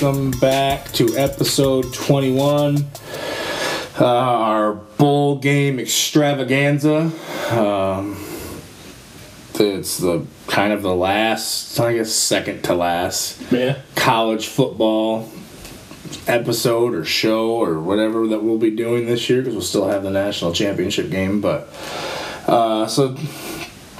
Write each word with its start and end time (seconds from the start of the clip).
welcome 0.00 0.30
back 0.32 0.84
to 0.92 1.16
episode 1.16 1.92
21, 1.92 2.86
uh, 3.98 4.04
our 4.04 4.74
bowl 4.74 5.38
game 5.38 5.80
extravaganza. 5.80 7.10
Um, 7.50 8.16
it's 9.54 9.98
the 9.98 10.24
kind 10.46 10.72
of 10.72 10.82
the 10.82 10.94
last, 10.94 11.80
I 11.80 11.94
guess, 11.94 12.12
second 12.12 12.62
to 12.64 12.74
last 12.74 13.40
Yeah. 13.50 13.78
college 13.96 14.46
football 14.46 15.28
episode 16.28 16.94
or 16.94 17.04
show 17.04 17.50
or 17.50 17.80
whatever 17.80 18.26
that 18.28 18.42
we'll 18.44 18.58
be 18.58 18.70
doing 18.70 19.06
this 19.06 19.28
year 19.28 19.40
because 19.40 19.54
we'll 19.54 19.62
still 19.62 19.88
have 19.88 20.04
the 20.04 20.10
national 20.10 20.52
championship 20.52 21.10
game. 21.10 21.40
But 21.40 21.68
uh, 22.46 22.86
so 22.86 23.16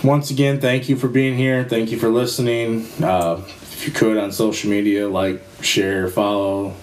once 0.08 0.30
again, 0.30 0.58
thank 0.58 0.88
you 0.88 0.96
for 0.96 1.06
being 1.06 1.36
here. 1.36 1.64
Thank 1.64 1.90
you 1.90 1.98
for 1.98 2.08
listening. 2.08 2.88
Uh, 3.02 3.42
if 3.44 3.86
you 3.86 3.92
could 3.92 4.16
on 4.16 4.32
social 4.32 4.70
media, 4.70 5.06
like, 5.06 5.42
share, 5.60 6.08
follow, 6.08 6.74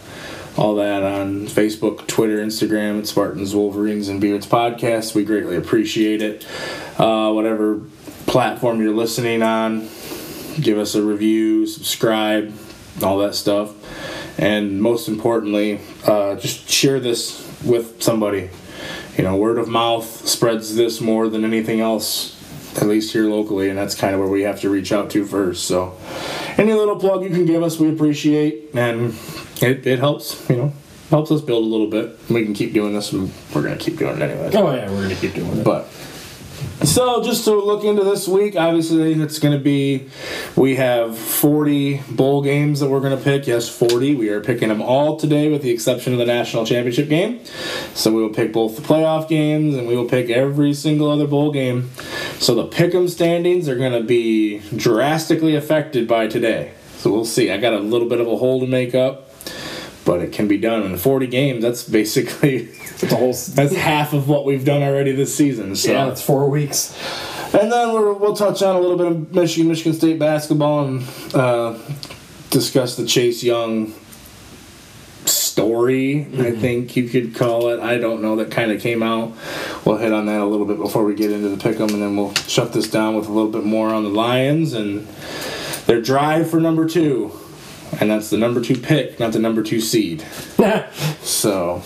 all 0.56 0.76
that 0.76 1.02
on 1.02 1.48
Facebook, 1.48 2.06
Twitter, 2.06 2.38
Instagram 2.38 3.00
at 3.00 3.08
Spartans, 3.08 3.56
Wolverines, 3.56 4.10
and 4.10 4.22
Beards 4.22 4.46
Podcast. 4.46 5.16
We 5.16 5.26
greatly 5.26 5.56
appreciate 5.56 6.22
it. 6.22 6.46
Uh, 7.00 7.32
whatever 7.32 7.82
platform 8.28 8.80
you're 8.80 8.94
listening 8.94 9.42
on, 9.42 9.90
give 10.62 10.78
us 10.78 10.94
a 10.94 11.02
review, 11.02 11.66
subscribe, 11.66 12.54
all 13.02 13.18
that 13.18 13.34
stuff. 13.34 13.74
And 14.40 14.80
most 14.80 15.08
importantly, 15.08 15.82
uh, 16.06 16.36
just 16.36 16.70
share 16.70 17.00
this 17.00 17.42
with 17.66 18.04
somebody. 18.04 18.52
You 19.18 19.24
know, 19.24 19.36
word 19.36 19.58
of 19.58 19.68
mouth 19.68 20.28
spreads 20.28 20.76
this 20.76 21.02
more 21.02 21.28
than 21.28 21.44
anything 21.44 21.80
else, 21.80 22.35
at 22.78 22.88
least 22.88 23.14
here 23.14 23.26
locally, 23.26 23.70
and 23.70 23.78
that's 23.78 23.96
kind 23.96 24.14
of 24.14 24.20
where 24.20 24.30
we 24.30 24.44
have 24.44 24.60
to 24.62 24.70
reach 24.70 24.92
out 24.92 25.10
to 25.12 25.26
first. 25.26 25.66
So, 25.66 25.98
any 26.58 26.74
little 26.74 26.98
plug 26.98 27.24
you 27.24 27.30
can 27.30 27.46
give 27.46 27.64
us, 27.64 27.80
we 27.80 27.90
appreciate, 27.90 28.72
and 28.74 29.16
it, 29.62 29.86
it 29.88 30.00
helps, 30.00 30.50
you 30.50 30.58
know, 30.58 30.74
helps 31.10 31.32
us 31.32 31.42
build 31.42 31.64
a 31.64 31.68
little 31.68 31.90
bit. 31.90 32.18
We 32.30 32.44
can 32.44 32.54
keep 32.54 32.74
doing 32.74 32.94
this, 32.94 33.12
and 33.12 33.32
we're 33.54 33.64
going 33.64 33.78
to 33.78 33.84
keep 33.84 33.98
doing 33.98 34.18
it 34.18 34.22
anyway. 34.22 34.52
Oh 34.54 34.74
yeah, 34.74 34.90
we're 34.90 35.04
gonna 35.04 35.16
keep 35.16 35.34
doing 35.34 35.58
it. 35.58 35.64
But 35.64 35.88
so 36.84 37.24
just 37.24 37.46
to 37.46 37.56
look 37.56 37.84
into 37.84 38.04
this 38.04 38.28
week, 38.28 38.56
obviously 38.56 39.14
it's 39.14 39.40
going 39.40 39.58
to 39.58 39.64
be 39.64 40.08
we 40.56 40.76
have 40.76 41.18
40 41.18 42.02
bowl 42.12 42.42
games 42.42 42.80
that 42.80 42.90
we're 42.90 43.00
going 43.00 43.18
to 43.18 43.24
pick. 43.24 43.48
Yes, 43.48 43.70
40. 43.70 44.16
We 44.16 44.30
are 44.30 44.42
picking 44.42 44.70
them 44.70 44.82
all 44.82 45.18
today 45.18 45.50
with 45.50 45.62
the 45.62 45.72
exception 45.72 46.14
of 46.14 46.20
the 46.20 46.26
national 46.26 46.66
championship 46.66 47.10
game. 47.10 47.44
So 47.94 48.12
we 48.12 48.22
will 48.22 48.34
pick 48.34 48.54
both 48.54 48.76
the 48.76 48.82
playoff 48.82 49.28
games 49.28 49.76
and 49.76 49.88
we 49.88 49.96
will 49.96 50.08
pick 50.08 50.30
every 50.30 50.74
single 50.74 51.10
other 51.10 51.28
bowl 51.28 51.52
game. 51.52 51.92
So 52.40 52.54
the 52.54 52.68
pick'em 52.68 53.10
standings 53.10 53.70
are 53.70 53.76
going 53.76 53.94
to 53.94 54.04
be 54.04 54.60
drastically 54.76 55.56
affected 55.56 56.08
by 56.08 56.28
today. 56.28 56.74
So 56.98 57.12
we'll 57.12 57.26
see. 57.26 57.52
I 57.52 57.58
got 57.58 57.74
a 57.74 57.80
little 57.80 58.10
bit 58.10 58.20
of 58.20 58.28
a 58.28 58.36
hole 58.36 58.60
to 58.60 58.68
make 58.68 58.94
up, 58.94 59.30
but 60.06 60.22
it 60.22 60.34
can 60.34 60.48
be 60.48 60.58
done 60.58 60.84
in 60.84 60.98
40 60.98 61.28
games. 61.28 61.64
That's 61.64 61.84
basically 61.88 62.70
a 63.02 63.16
whole. 63.16 63.34
that's 63.34 63.76
half 63.76 64.14
of 64.14 64.28
what 64.28 64.46
we've 64.46 64.66
done 64.66 64.84
already 64.84 65.12
this 65.12 65.36
season. 65.36 65.76
So. 65.76 65.92
yeah, 65.92 66.10
it's 66.10 66.22
four 66.22 66.50
weeks. 66.50 66.94
And 67.54 67.72
then 67.72 67.94
we're, 67.94 68.14
we'll 68.14 68.36
touch 68.36 68.62
on 68.62 68.76
a 68.76 68.80
little 68.80 68.98
bit 68.98 69.08
of 69.08 69.34
Michigan, 69.34 69.70
Michigan 69.70 69.94
State 69.94 70.20
basketball, 70.20 70.88
and 70.88 71.04
uh, 71.34 71.78
discuss 72.50 72.98
the 72.98 73.06
Chase 73.06 73.44
Young 73.44 73.94
story. 75.56 76.28
I 76.38 76.52
think 76.52 76.98
you 76.98 77.08
could 77.08 77.34
call 77.34 77.70
it. 77.70 77.80
I 77.80 77.98
don't 77.98 78.22
know. 78.22 78.36
That 78.36 78.52
kind 78.52 78.74
of 78.74 78.82
came 78.82 79.02
out. 79.02 79.32
We'll 79.86 79.96
hit 79.96 80.12
on 80.12 80.26
that 80.26 80.42
a 80.42 80.46
little 80.46 80.66
bit 80.66 80.76
before 80.76 81.06
we 81.06 81.16
get 81.16 81.32
into 81.32 81.48
the 81.48 81.56
pick'em, 81.56 81.94
and 81.94 82.02
then 82.02 82.18
we'll 82.18 82.34
shut 82.34 82.74
this 82.74 82.90
down 82.90 83.16
with 83.16 83.30
a 83.30 83.32
little 83.32 83.50
bit 83.50 83.64
more 83.64 83.88
on 83.88 84.04
the 84.04 84.10
Lions 84.10 84.74
and 84.74 85.08
their 85.86 86.02
drive 86.02 86.50
for 86.50 86.60
number 86.60 86.86
two. 86.86 87.32
And 88.02 88.12
that's 88.12 88.30
the 88.30 88.38
number 88.38 88.60
two 88.60 88.76
pick, 88.78 89.18
not 89.18 89.32
the 89.32 89.40
number 89.40 89.64
two 89.64 89.80
seed. 89.80 90.26
So 91.22 91.82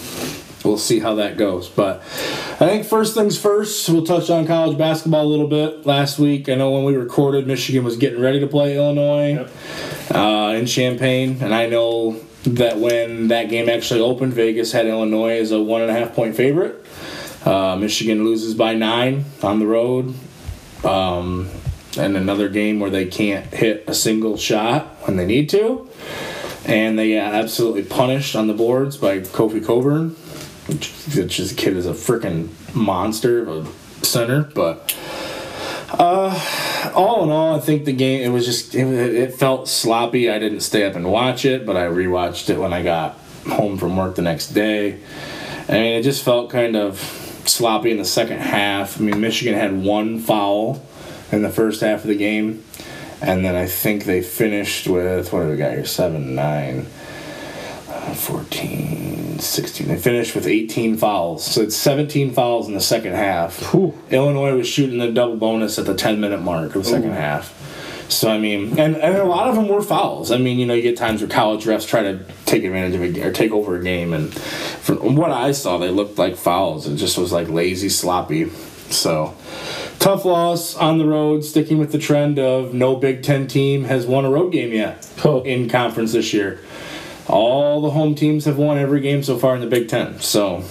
we'll 0.66 0.78
see 0.78 1.00
how 1.00 1.16
that 1.16 1.38
goes. 1.38 1.70
But 1.70 2.00
I 2.00 2.66
think 2.66 2.86
first 2.86 3.14
things 3.14 3.40
first, 3.40 3.88
we'll 3.88 4.06
touch 4.06 4.30
on 4.30 4.46
college 4.46 4.78
basketball 4.78 5.24
a 5.24 5.30
little 5.30 5.48
bit. 5.48 5.86
Last 5.86 6.20
week, 6.20 6.50
I 6.50 6.56
know 6.56 6.72
when 6.72 6.84
we 6.84 6.96
recorded, 6.96 7.48
Michigan 7.48 7.86
was 7.86 7.96
getting 7.96 8.20
ready 8.20 8.40
to 8.42 8.48
play 8.48 8.76
Illinois 8.76 9.48
uh, 10.14 10.56
in 10.58 10.66
Champaign, 10.66 11.38
and 11.42 11.56
I 11.56 11.68
know 11.68 12.20
that 12.44 12.78
when 12.78 13.28
that 13.30 13.50
game 13.50 13.70
actually 13.70 14.02
opened, 14.02 14.34
Vegas 14.34 14.72
had 14.72 14.86
Illinois 14.86 15.40
as 15.40 15.52
a 15.52 15.62
one 15.62 15.82
and 15.82 15.92
a 15.92 15.94
half 15.94 16.14
point 16.14 16.36
favorite. 16.36 16.86
Uh, 17.46 17.76
Michigan 17.76 18.24
loses 18.24 18.54
by 18.54 18.74
nine 18.74 19.26
on 19.42 19.60
the 19.60 19.68
road. 19.68 20.14
Um, 20.84 21.50
and 21.98 22.16
another 22.16 22.50
game 22.50 22.80
where 22.80 22.90
they 22.90 23.06
can't 23.06 23.46
hit 23.48 23.84
a 23.88 23.94
single 23.94 24.38
shot 24.38 24.86
when 25.06 25.18
they 25.18 25.26
need 25.26 25.50
to. 25.50 25.90
And 26.66 27.00
they 27.00 27.16
got 27.16 27.34
absolutely 27.34 27.84
punished 27.84 28.36
on 28.36 28.48
the 28.48 28.54
boards 28.54 28.98
by 28.98 29.20
Kofi 29.20 29.66
Cockburn, 29.66 30.12
which, 30.68 30.92
which 31.16 31.40
is 31.40 31.52
a 31.52 31.56
kid 31.56 31.76
is 31.76 31.88
a 31.88 31.94
freaking 31.94 32.50
monster 32.76 33.48
of 33.48 33.68
a 34.02 34.06
center. 34.06 34.44
But 34.44 34.96
uh, 35.92 36.92
all 36.96 37.24
in 37.24 37.30
all, 37.30 37.56
I 37.56 37.60
think 37.60 37.86
the 37.86 37.94
game 37.94 38.22
it 38.22 38.30
was 38.30 38.46
just 38.46 38.76
it, 38.76 38.88
it 38.88 39.34
felt 39.34 39.68
sloppy. 39.68 40.30
I 40.30 40.40
didn't 40.40 40.62
stay 40.62 40.86
up 40.86 40.96
and 40.96 41.12
watch 41.12 41.46
it, 41.46 41.66
but 41.66 41.76
I 41.76 41.88
rewatched 41.88 42.50
it 42.50 42.60
when 42.60 42.74
I 42.74 42.84
got 42.84 43.18
home 43.48 43.78
from 43.78 43.98
work 43.98 44.16
the 44.16 44.22
next 44.22 44.50
day. 44.50 45.00
I 45.68 45.74
mean, 45.74 45.94
it 46.00 46.04
just 46.04 46.24
felt 46.24 46.50
kind 46.50 46.76
of 46.76 47.00
sloppy 47.46 47.92
in 47.92 47.98
the 47.98 48.06
second 48.06 48.40
half. 48.40 49.00
I 49.00 49.04
mean, 49.04 49.22
Michigan 49.22 49.54
had 49.54 49.84
one 49.84 50.20
foul 50.20 50.84
in 51.32 51.42
the 51.42 51.50
first 51.50 51.82
half 51.82 52.02
of 52.02 52.08
the 52.08 52.16
game. 52.16 52.64
And 53.22 53.44
then 53.44 53.56
I 53.56 53.66
think 53.66 54.06
they 54.06 54.22
finished 54.22 54.88
with, 54.88 55.34
what 55.34 55.44
do 55.44 55.50
we 55.50 55.58
got 55.58 55.74
here? 55.74 55.86
7, 55.86 56.36
9, 56.36 56.80
uh, 56.80 56.86
14, 58.16 59.40
16. 59.40 59.88
They 59.88 59.98
finished 59.98 60.36
with 60.36 60.48
18 60.48 60.98
fouls. 60.98 61.46
So 61.46 61.62
it's 61.62 61.76
17 61.76 62.32
fouls 62.34 62.68
in 62.68 62.74
the 62.74 62.82
second 62.82 63.14
half. 63.14 63.74
Illinois 63.74 64.56
was 64.56 64.68
shooting 64.68 65.00
the 65.00 65.12
double 65.12 65.38
bonus 65.38 65.78
at 65.80 65.86
the 65.86 65.96
10 65.96 66.20
minute 66.20 66.42
mark 66.42 66.76
of 66.76 66.84
the 66.84 66.90
second 66.90 67.12
half. 67.12 67.56
So, 68.10 68.30
I 68.32 68.40
mean, 68.40 68.80
and, 68.80 68.96
and 68.98 69.18
a 69.18 69.24
lot 69.24 69.50
of 69.50 69.56
them 69.56 69.68
were 69.68 69.84
fouls. 69.84 70.32
I 70.32 70.38
mean, 70.38 70.58
you 70.58 70.66
know, 70.66 70.74
you 70.74 70.82
get 70.82 70.98
times 70.98 71.22
where 71.22 71.30
college 71.30 71.66
refs 71.66 71.88
try 71.88 72.02
to 72.02 72.20
take 72.46 72.64
advantage 72.64 72.96
of 72.96 73.04
a 73.04 73.28
or 73.28 73.32
take 73.32 73.52
over 73.52 73.76
a 73.78 73.84
game. 73.84 74.14
And 74.14 74.34
from 74.34 75.16
what 75.16 75.30
I 75.32 75.52
saw, 75.52 75.78
they 75.78 75.90
looked 75.92 76.18
like 76.18 76.36
fouls. 76.36 76.88
It 76.88 76.96
just 76.96 77.20
was 77.20 77.32
like 77.32 77.50
lazy, 77.50 77.88
sloppy. 77.88 78.50
So, 78.90 79.36
tough 80.00 80.26
loss 80.26 80.76
on 80.76 80.98
the 80.98 81.06
road, 81.06 81.46
sticking 81.46 81.78
with 81.78 81.92
the 81.92 82.00
trend 82.00 82.40
of 82.40 82.74
no 82.74 82.96
Big 82.96 83.22
Ten 83.22 83.46
team 83.46 83.84
has 83.84 84.08
won 84.08 84.26
a 84.26 84.32
road 84.32 84.52
game 84.52 84.74
yet 84.74 85.08
Oh. 85.24 85.42
in 85.44 85.70
conference 85.70 86.14
this 86.14 86.34
year. 86.34 86.60
All 87.30 87.82
the 87.82 87.92
home 87.92 88.16
teams 88.16 88.46
have 88.46 88.58
won 88.58 88.78
every 88.78 89.02
game 89.02 89.24
so 89.24 89.38
far 89.38 89.56
in 89.56 89.62
the 89.62 89.68
Big 89.68 89.88
Ten. 89.88 90.20
So, 90.20 90.64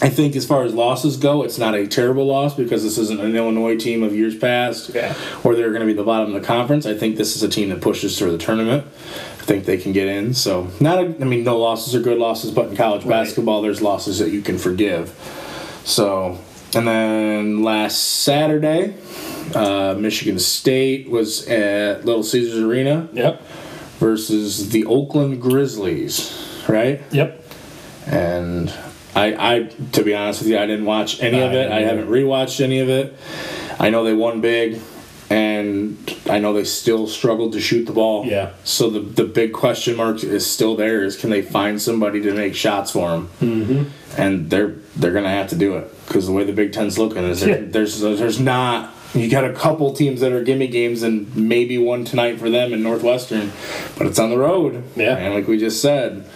I 0.00 0.08
think 0.08 0.36
as 0.36 0.46
far 0.46 0.62
as 0.64 0.74
losses 0.74 1.16
go, 1.16 1.42
it's 1.42 1.58
not 1.58 1.74
a 1.74 1.86
terrible 1.86 2.26
loss 2.26 2.54
because 2.54 2.82
this 2.84 2.98
isn't 2.98 3.20
an 3.20 3.34
Illinois 3.34 3.76
team 3.76 4.02
of 4.02 4.14
years 4.14 4.36
past 4.36 4.90
Yeah. 4.94 5.12
where 5.42 5.56
they're 5.56 5.70
going 5.70 5.80
to 5.80 5.86
be 5.86 5.92
the 5.92 6.04
bottom 6.04 6.34
of 6.34 6.40
the 6.40 6.46
conference. 6.46 6.86
I 6.86 6.94
think 6.94 7.16
this 7.16 7.34
is 7.34 7.42
a 7.42 7.48
team 7.48 7.68
that 7.70 7.80
pushes 7.80 8.16
through 8.18 8.30
the 8.32 8.38
tournament. 8.38 8.84
I 9.40 9.44
think 9.44 9.64
they 9.64 9.76
can 9.76 9.92
get 9.92 10.06
in. 10.08 10.34
So, 10.34 10.68
not 10.78 10.98
a, 10.98 11.06
I 11.20 11.24
mean, 11.24 11.42
no 11.44 11.58
losses 11.58 11.94
are 11.94 12.00
good 12.00 12.18
losses, 12.18 12.50
but 12.52 12.68
in 12.68 12.76
college 12.76 13.06
basketball, 13.08 13.62
there's 13.62 13.80
losses 13.82 14.18
that 14.20 14.30
you 14.30 14.40
can 14.42 14.58
forgive. 14.58 15.12
So, 15.84 16.38
and 16.74 16.86
then 16.86 17.62
last 17.62 18.22
Saturday, 18.22 18.94
uh, 19.54 19.96
Michigan 19.98 20.38
State 20.38 21.08
was 21.08 21.46
at 21.48 22.04
Little 22.04 22.22
Caesars 22.22 22.60
Arena 22.62 23.08
Yep. 23.14 23.42
Versus 23.98 24.70
the 24.70 24.84
Oakland 24.86 25.40
Grizzlies, 25.42 26.62
right? 26.68 27.02
Yep. 27.10 27.44
and 28.06 28.72
I, 29.14 29.56
I 29.56 29.62
to 29.92 30.02
be 30.04 30.14
honest 30.14 30.40
with 30.40 30.48
you, 30.50 30.58
I 30.58 30.66
didn't 30.66 30.84
watch 30.86 31.20
any 31.20 31.40
of 31.40 31.52
it. 31.52 31.70
I 31.70 31.80
haven't 31.80 32.08
rewatched 32.08 32.60
any 32.60 32.80
of 32.80 32.88
it. 32.88 33.14
I 33.80 33.90
know 33.90 34.04
they 34.04 34.12
won 34.14 34.40
big, 34.40 34.80
and 35.30 35.96
I 36.30 36.38
know 36.38 36.52
they 36.52 36.64
still 36.64 37.06
struggled 37.06 37.52
to 37.54 37.60
shoot 37.60 37.84
the 37.86 37.92
ball. 37.92 38.26
Yeah. 38.26 38.52
So 38.64 38.90
the 38.90 39.00
the 39.00 39.24
big 39.24 39.52
question 39.52 39.96
mark 39.96 40.22
is 40.22 40.46
still 40.48 40.76
there: 40.76 41.02
is 41.04 41.16
can 41.16 41.30
they 41.30 41.42
find 41.42 41.80
somebody 41.82 42.20
to 42.22 42.32
make 42.32 42.54
shots 42.54 42.92
for 42.92 43.10
them? 43.10 43.28
Mm-hmm. 43.40 44.20
And 44.20 44.50
they're 44.50 44.74
they're 44.96 45.12
gonna 45.12 45.28
have 45.30 45.48
to 45.50 45.56
do 45.56 45.76
it 45.76 45.90
because 46.06 46.26
the 46.26 46.32
way 46.32 46.44
the 46.44 46.52
Big 46.52 46.72
Ten's 46.72 46.98
looking 46.98 47.24
is 47.24 47.40
there, 47.40 47.62
Yeah. 47.62 47.68
there's 47.70 48.00
there's 48.00 48.40
not. 48.40 48.94
You 49.14 49.28
got 49.30 49.44
a 49.44 49.52
couple 49.54 49.92
teams 49.94 50.20
that 50.20 50.32
are 50.32 50.42
gimme 50.44 50.66
games, 50.68 51.02
and 51.02 51.34
maybe 51.34 51.78
one 51.78 52.04
tonight 52.04 52.38
for 52.38 52.50
them 52.50 52.72
in 52.74 52.82
Northwestern, 52.82 53.50
but 53.96 54.06
it's 54.06 54.18
on 54.18 54.28
the 54.30 54.36
road. 54.38 54.84
Yeah. 54.96 55.16
And 55.16 55.34
like 55.34 55.46
we 55.48 55.58
just 55.58 55.80
said, 55.80 56.26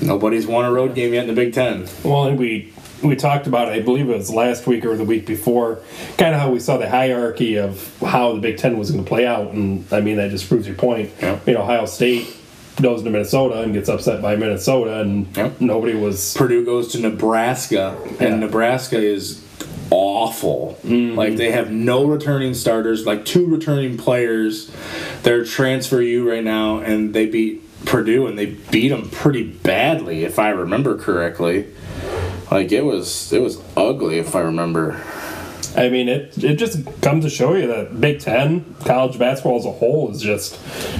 Nobody's 0.00 0.46
won 0.46 0.64
a 0.64 0.72
road 0.72 0.94
game 0.94 1.12
yet 1.12 1.28
in 1.28 1.28
the 1.28 1.34
Big 1.34 1.52
Ten. 1.52 1.86
Well, 2.02 2.24
and 2.24 2.38
we 2.38 2.72
we 3.02 3.14
talked 3.14 3.46
about 3.46 3.68
it. 3.68 3.72
I 3.72 3.80
believe 3.80 4.08
it 4.08 4.16
was 4.16 4.30
last 4.30 4.66
week 4.66 4.84
or 4.86 4.96
the 4.96 5.04
week 5.04 5.26
before. 5.26 5.80
Kind 6.16 6.34
of 6.34 6.40
how 6.40 6.50
we 6.50 6.60
saw 6.60 6.78
the 6.78 6.88
hierarchy 6.88 7.56
of 7.58 7.94
how 8.00 8.32
the 8.32 8.40
Big 8.40 8.56
Ten 8.56 8.78
was 8.78 8.90
going 8.90 9.04
to 9.04 9.08
play 9.08 9.26
out, 9.26 9.52
and 9.52 9.84
I 9.92 10.00
mean 10.00 10.16
that 10.16 10.30
just 10.30 10.48
proves 10.48 10.66
your 10.66 10.76
point. 10.76 11.10
Yeah. 11.20 11.38
You 11.46 11.54
know, 11.54 11.62
Ohio 11.62 11.84
State 11.86 12.26
goes 12.80 13.02
to 13.02 13.10
Minnesota 13.10 13.60
and 13.60 13.74
gets 13.74 13.88
upset 13.90 14.22
by 14.22 14.34
Minnesota, 14.34 15.00
and 15.02 15.26
Yep. 15.36 15.60
nobody 15.60 15.94
was. 15.94 16.34
Purdue 16.34 16.64
goes 16.64 16.90
to 16.92 17.00
Nebraska, 17.00 17.96
Yeah. 18.18 18.28
and 18.28 18.40
Nebraska 18.40 18.98
is 18.98 19.44
awful. 19.92 20.78
Mm-hmm. 20.82 21.16
Like 21.16 21.36
they 21.36 21.52
have 21.52 21.70
no 21.70 22.06
returning 22.06 22.54
starters, 22.54 23.06
like 23.06 23.24
two 23.24 23.46
returning 23.46 23.96
players. 23.98 24.74
They're 25.22 25.44
transfer 25.44 26.00
you 26.00 26.28
right 26.28 26.42
now, 26.42 26.78
and 26.78 27.14
they 27.14 27.26
beat 27.26 27.62
Purdue, 27.84 28.26
and 28.26 28.38
they 28.38 28.46
beat 28.46 28.88
them 28.88 29.10
pretty 29.10 29.44
badly, 29.44 30.24
if 30.24 30.38
I 30.38 30.48
remember 30.50 30.96
correctly. 30.96 31.68
Like 32.50 32.72
it 32.72 32.82
was, 32.84 33.32
it 33.32 33.40
was 33.40 33.62
ugly, 33.76 34.18
if 34.18 34.34
I 34.34 34.40
remember. 34.40 35.02
I 35.76 35.88
mean, 35.88 36.08
it 36.08 36.42
it 36.42 36.56
just 36.56 36.84
comes 37.00 37.24
to 37.24 37.30
show 37.30 37.54
you 37.54 37.66
that 37.68 37.98
Big 38.00 38.20
Ten 38.20 38.74
college 38.84 39.18
basketball 39.18 39.58
as 39.58 39.64
a 39.64 39.72
whole 39.72 40.10
is 40.10 40.20
just 40.20 40.58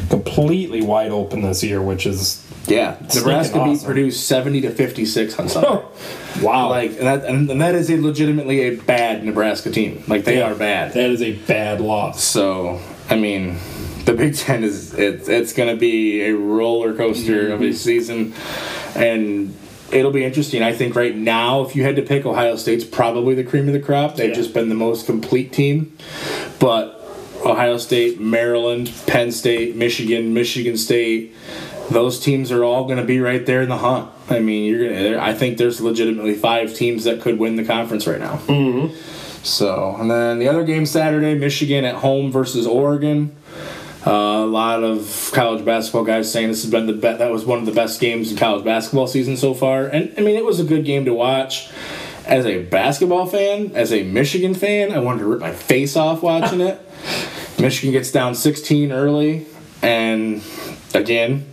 completely 0.09 0.83
wide 0.83 1.11
open 1.11 1.43
this 1.43 1.63
year, 1.63 1.83
which 1.83 2.07
is 2.07 2.42
Yeah, 2.67 2.97
Nebraska 3.15 3.55
beat 3.55 3.61
awesome. 3.61 3.87
Purdue 3.87 4.11
seventy 4.11 4.61
to 4.61 4.71
fifty 4.71 5.05
six 5.05 5.39
on 5.39 5.49
Sunday. 5.49 5.85
wow. 6.43 6.69
Like 6.69 6.91
and 6.91 7.01
that, 7.01 7.25
and, 7.25 7.51
and 7.51 7.61
that 7.61 7.75
is 7.75 7.91
a 7.91 8.01
legitimately 8.01 8.61
a 8.61 8.77
bad 8.77 9.25
Nebraska 9.25 9.71
team. 9.71 10.05
Like 10.07 10.25
they 10.25 10.41
are 10.41 10.55
bad. 10.55 10.93
that 10.93 11.11
is 11.11 11.23
a 11.23 11.33
bad 11.33 11.81
loss. 11.81 12.23
So, 12.23 12.81
I 13.11 13.17
mean, 13.17 13.59
the 14.05 14.15
Big 14.15 14.37
Ten 14.37 14.63
is 14.65 14.95
it's 14.95 15.29
it's 15.29 15.53
going 15.53 15.75
to 15.75 15.79
be 15.79 16.23
a 16.23 16.35
roller 16.35 16.95
coaster 16.95 17.53
of 17.53 17.61
a 17.61 17.65
mm-hmm. 17.65 17.73
season, 17.75 18.35
and 18.95 19.57
it'll 19.91 20.13
be 20.13 20.25
interesting. 20.25 20.63
I 20.63 20.73
think 20.73 20.95
right 20.95 21.17
now, 21.17 21.63
if 21.63 21.75
you 21.77 21.83
had 21.83 21.97
to 21.97 22.03
pick, 22.03 22.25
Ohio 22.25 22.57
State's 22.57 22.85
probably 22.85 23.35
the 23.35 23.45
cream 23.45 23.67
of 23.67 23.75
the 23.75 23.81
crop. 23.81 24.17
They've 24.17 24.31
Yeah. 24.31 24.35
just 24.35 24.55
been 24.55 24.69
the 24.69 24.75
most 24.75 25.07
complete 25.07 25.53
team, 25.53 25.97
but 26.59 26.99
Ohio 27.45 27.77
State, 27.77 28.21
Maryland, 28.21 28.93
Penn 29.07 29.33
State, 29.33 29.77
Michigan, 29.77 30.33
Michigan 30.33 30.77
State. 30.77 31.35
Those 31.91 32.19
teams 32.21 32.51
are 32.53 32.65
all 32.65 32.85
going 32.85 32.99
to 32.99 33.05
be 33.05 33.21
right 33.21 33.45
there 33.45 33.63
in 33.63 33.69
the 33.69 33.79
hunt. 33.79 34.11
I 34.31 34.39
mean, 34.39 34.65
you're 34.65 34.89
gonna. 34.89 35.19
I 35.19 35.35
think 35.35 35.59
there's 35.59 35.81
legitimately 35.81 36.35
five 36.35 36.75
teams 36.75 37.05
that 37.05 37.21
could 37.21 37.39
win 37.39 37.57
the 37.57 37.65
conference 37.65 38.07
right 38.07 38.21
now. 38.21 38.39
So, 39.43 39.97
and 39.99 40.11
then 40.11 40.39
the 40.39 40.49
other 40.49 40.65
game 40.65 40.87
Saturday, 40.87 41.35
Michigan 41.35 41.85
at 41.85 41.97
home 41.97 42.31
versus 42.31 42.67
Oregon. 42.67 43.37
Uh, 44.07 44.11
a 44.11 44.47
lot 44.47 44.83
of 44.83 45.31
college 45.33 45.65
basketball 45.65 46.05
guys 46.05 46.31
saying 46.33 46.49
this 46.49 46.63
has 46.63 46.71
been 46.71 46.87
the 46.87 46.93
bet. 46.93 47.19
That 47.19 47.31
was 47.31 47.45
one 47.45 47.59
of 47.59 47.67
the 47.67 47.73
best 47.73 48.01
games 48.01 48.31
in 48.33 48.37
college 48.37 48.65
basketball 48.65 49.07
season 49.07 49.37
so 49.37 49.55
far, 49.55 49.87
and 49.87 50.13
I 50.17 50.23
mean 50.23 50.37
it 50.37 50.45
was 50.45 50.59
a 50.61 50.65
good 50.65 50.85
game 50.85 51.05
to 51.05 51.15
watch. 51.15 51.71
As 52.25 52.47
a 52.47 52.63
basketball 52.65 53.27
fan, 53.27 53.73
as 53.75 53.93
a 53.93 54.05
Michigan 54.05 54.55
fan, 54.55 54.93
I 54.93 54.99
wanted 55.01 55.21
to 55.21 55.27
rip 55.27 55.41
my 55.41 55.53
face 55.53 55.97
off 55.97 56.23
watching 56.23 56.61
it. 56.63 56.81
Michigan 57.61 57.93
gets 57.93 58.11
down 58.13 58.35
16 58.35 58.93
early, 58.93 59.47
and 59.83 60.43
again, 60.95 61.47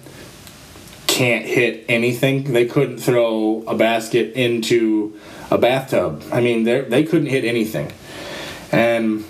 can't 1.19 1.45
hit 1.45 1.83
anything. 1.89 2.54
They 2.54 2.66
couldn't 2.66 3.00
throw 3.00 3.62
a 3.68 3.75
basket 3.75 4.36
into 4.36 5.19
a 5.51 5.57
bathtub. 5.57 6.24
I 6.31 6.39
mean, 6.39 6.63
they 6.63 6.80
they 6.80 7.04
couldn't 7.04 7.27
hit 7.27 7.44
anything, 7.44 7.92
and 8.71 9.25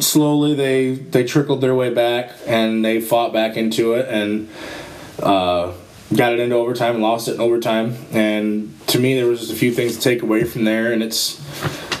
slowly 0.00 0.56
they 0.56 0.94
they 0.94 1.22
trickled 1.22 1.60
their 1.60 1.76
way 1.76 1.94
back 1.94 2.32
and 2.48 2.84
they 2.84 3.00
fought 3.00 3.32
back 3.32 3.56
into 3.56 3.94
it 3.94 4.08
and 4.08 4.48
uh, 5.22 5.72
got 6.16 6.32
it 6.32 6.40
into 6.40 6.56
overtime 6.56 7.00
lost 7.00 7.28
it 7.28 7.36
in 7.36 7.40
overtime. 7.40 7.96
And 8.10 8.76
to 8.88 8.98
me, 8.98 9.14
there 9.14 9.26
was 9.26 9.38
just 9.38 9.52
a 9.52 9.56
few 9.56 9.72
things 9.72 9.94
to 9.98 10.02
take 10.02 10.22
away 10.22 10.42
from 10.42 10.64
there, 10.64 10.92
and 10.92 11.00
it's 11.00 11.40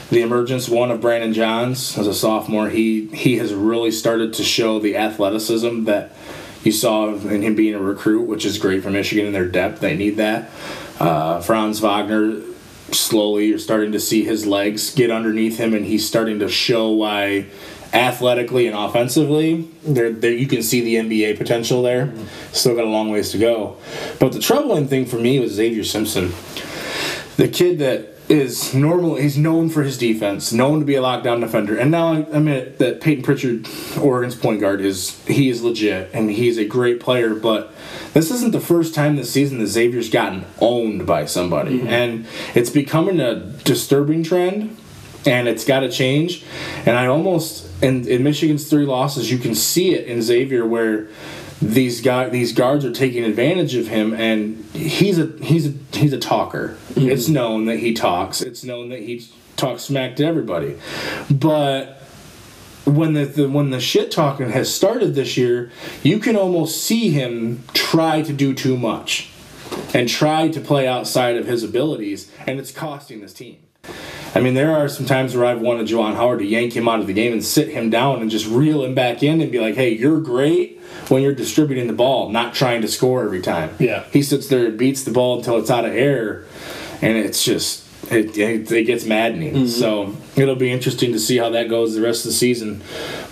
the 0.08 0.22
emergence 0.22 0.68
one 0.68 0.90
of 0.90 1.00
Brandon 1.00 1.32
Johns 1.32 1.96
as 1.96 2.08
a 2.08 2.14
sophomore. 2.14 2.68
He 2.68 3.06
he 3.14 3.38
has 3.38 3.54
really 3.54 3.92
started 3.92 4.34
to 4.34 4.42
show 4.42 4.80
the 4.80 4.96
athleticism 4.96 5.84
that 5.84 6.10
you 6.64 6.72
saw 6.72 7.14
in 7.14 7.42
him 7.42 7.54
being 7.54 7.74
a 7.74 7.80
recruit, 7.80 8.22
which 8.22 8.44
is 8.44 8.58
great 8.58 8.82
for 8.82 8.90
Michigan 8.90 9.26
in 9.26 9.32
their 9.32 9.48
depth. 9.48 9.80
They 9.80 9.96
need 9.96 10.16
that. 10.16 10.50
Uh, 10.98 11.40
Franz 11.40 11.80
Wagner 11.80 12.42
slowly 12.94 13.46
you're 13.46 13.58
starting 13.58 13.92
to 13.92 14.00
see 14.00 14.24
his 14.24 14.46
legs 14.46 14.94
get 14.94 15.10
underneath 15.10 15.58
him 15.58 15.74
and 15.74 15.86
he's 15.86 16.06
starting 16.06 16.38
to 16.38 16.48
show 16.48 16.90
why 16.90 17.46
athletically 17.92 18.66
and 18.66 18.76
offensively 18.76 19.68
there 19.82 20.10
there 20.10 20.32
you 20.32 20.46
can 20.46 20.62
see 20.62 20.80
the 20.80 20.96
NBA 20.96 21.36
potential 21.36 21.82
there 21.82 22.12
still 22.52 22.74
got 22.74 22.84
a 22.84 22.88
long 22.88 23.10
ways 23.10 23.30
to 23.32 23.38
go 23.38 23.76
but 24.18 24.32
the 24.32 24.38
troubling 24.38 24.88
thing 24.88 25.04
for 25.04 25.16
me 25.16 25.38
was 25.38 25.52
Xavier 25.52 25.84
Simpson 25.84 26.32
the 27.36 27.48
kid 27.48 27.78
that 27.78 28.11
is 28.32 28.72
normally 28.72 29.22
he's 29.22 29.36
known 29.36 29.68
for 29.68 29.82
his 29.82 29.98
defense, 29.98 30.52
known 30.52 30.80
to 30.80 30.86
be 30.86 30.94
a 30.94 31.02
lockdown 31.02 31.40
defender, 31.40 31.76
and 31.76 31.90
now 31.90 32.14
I 32.14 32.18
admit 32.18 32.78
that 32.78 33.00
Payton 33.00 33.22
Pritchard, 33.22 33.68
Oregon's 34.00 34.34
point 34.34 34.60
guard, 34.60 34.80
is 34.80 35.22
he 35.26 35.50
is 35.50 35.62
legit 35.62 36.10
and 36.14 36.30
he's 36.30 36.56
a 36.56 36.64
great 36.64 36.98
player, 36.98 37.34
but 37.34 37.72
this 38.14 38.30
isn't 38.30 38.52
the 38.52 38.60
first 38.60 38.94
time 38.94 39.16
this 39.16 39.30
season 39.30 39.58
that 39.58 39.66
Xavier's 39.66 40.08
gotten 40.08 40.46
owned 40.60 41.06
by 41.06 41.26
somebody, 41.26 41.78
mm-hmm. 41.78 41.88
and 41.88 42.26
it's 42.54 42.70
becoming 42.70 43.20
a 43.20 43.34
disturbing 43.64 44.22
trend, 44.22 44.76
and 45.26 45.46
it's 45.46 45.64
got 45.64 45.80
to 45.80 45.90
change, 45.90 46.44
and 46.86 46.96
I 46.96 47.06
almost 47.06 47.68
in, 47.82 48.08
in 48.08 48.22
Michigan's 48.22 48.70
three 48.70 48.86
losses, 48.86 49.30
you 49.30 49.38
can 49.38 49.54
see 49.54 49.94
it 49.94 50.06
in 50.06 50.22
Xavier 50.22 50.64
where 50.64 51.08
these 51.62 52.00
guy 52.00 52.28
these 52.28 52.52
guards 52.52 52.84
are 52.84 52.92
taking 52.92 53.22
advantage 53.24 53.76
of 53.76 53.86
him 53.86 54.12
and 54.14 54.64
he's 54.74 55.18
a 55.18 55.26
he's 55.40 55.68
a 55.68 55.74
he's 55.92 56.12
a 56.12 56.18
talker. 56.18 56.76
Mm-hmm. 56.94 57.08
It's 57.08 57.28
known 57.28 57.66
that 57.66 57.78
he 57.78 57.94
talks. 57.94 58.42
It's 58.42 58.64
known 58.64 58.88
that 58.88 58.98
he 58.98 59.24
talks 59.56 59.84
smack 59.84 60.16
to 60.16 60.24
everybody. 60.24 60.76
But 61.30 62.02
when 62.84 63.12
the, 63.12 63.26
the 63.26 63.48
when 63.48 63.70
the 63.70 63.80
shit 63.80 64.10
talking 64.10 64.50
has 64.50 64.74
started 64.74 65.14
this 65.14 65.36
year 65.36 65.70
you 66.02 66.18
can 66.18 66.34
almost 66.34 66.82
see 66.82 67.10
him 67.10 67.62
try 67.74 68.22
to 68.22 68.32
do 68.32 68.52
too 68.54 68.76
much 68.76 69.30
and 69.94 70.08
try 70.08 70.48
to 70.48 70.60
play 70.60 70.88
outside 70.88 71.36
of 71.36 71.46
his 71.46 71.62
abilities 71.62 72.30
and 72.44 72.58
it's 72.58 72.72
costing 72.72 73.20
this 73.20 73.32
team. 73.32 73.56
I 74.34 74.40
mean, 74.40 74.54
there 74.54 74.74
are 74.74 74.88
some 74.88 75.06
times 75.06 75.36
where 75.36 75.44
I've 75.44 75.60
wanted 75.60 75.86
Juwan 75.86 76.14
Howard 76.14 76.38
to 76.38 76.44
yank 76.46 76.74
him 76.74 76.88
out 76.88 77.00
of 77.00 77.06
the 77.06 77.12
game 77.12 77.32
and 77.32 77.44
sit 77.44 77.68
him 77.68 77.90
down 77.90 78.22
and 78.22 78.30
just 78.30 78.46
reel 78.46 78.82
him 78.82 78.94
back 78.94 79.22
in 79.22 79.40
and 79.40 79.52
be 79.52 79.60
like, 79.60 79.74
hey, 79.74 79.90
you're 79.90 80.20
great 80.20 80.81
when 81.12 81.22
you're 81.22 81.34
distributing 81.34 81.88
the 81.88 81.92
ball, 81.92 82.30
not 82.30 82.54
trying 82.54 82.80
to 82.80 82.88
score 82.88 83.22
every 83.22 83.42
time. 83.42 83.76
Yeah. 83.78 84.04
He 84.10 84.22
sits 84.22 84.48
there 84.48 84.64
and 84.64 84.78
beats 84.78 85.04
the 85.04 85.10
ball 85.10 85.36
until 85.36 85.58
it's 85.58 85.70
out 85.70 85.84
of 85.84 85.92
air, 85.92 86.44
and 87.02 87.18
it's 87.18 87.44
just, 87.44 87.86
it, 88.10 88.38
it, 88.38 88.72
it 88.72 88.84
gets 88.84 89.04
maddening. 89.04 89.52
Mm-hmm. 89.52 89.66
So 89.66 90.16
it'll 90.36 90.56
be 90.56 90.72
interesting 90.72 91.12
to 91.12 91.18
see 91.18 91.36
how 91.36 91.50
that 91.50 91.68
goes 91.68 91.94
the 91.94 92.00
rest 92.00 92.24
of 92.24 92.30
the 92.30 92.34
season. 92.34 92.80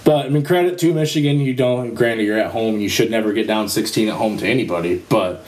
But, 0.04 0.26
I 0.26 0.28
mean, 0.28 0.44
credit 0.44 0.78
to 0.80 0.92
Michigan. 0.92 1.40
You 1.40 1.54
don't, 1.54 1.94
granted, 1.94 2.24
you're 2.24 2.38
at 2.38 2.50
home. 2.50 2.80
You 2.80 2.90
should 2.90 3.10
never 3.10 3.32
get 3.32 3.46
down 3.46 3.70
16 3.70 4.08
at 4.08 4.14
home 4.16 4.36
to 4.36 4.46
anybody. 4.46 5.02
But 5.08 5.42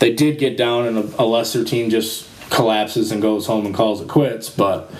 they 0.00 0.12
did 0.12 0.40
get 0.40 0.56
down, 0.56 0.88
and 0.88 0.98
a, 0.98 1.22
a 1.22 1.24
lesser 1.24 1.62
team 1.62 1.88
just 1.88 2.28
collapses 2.50 3.12
and 3.12 3.22
goes 3.22 3.46
home 3.46 3.64
and 3.64 3.72
calls 3.72 4.00
it 4.00 4.08
quits. 4.08 4.50
But 4.50 4.90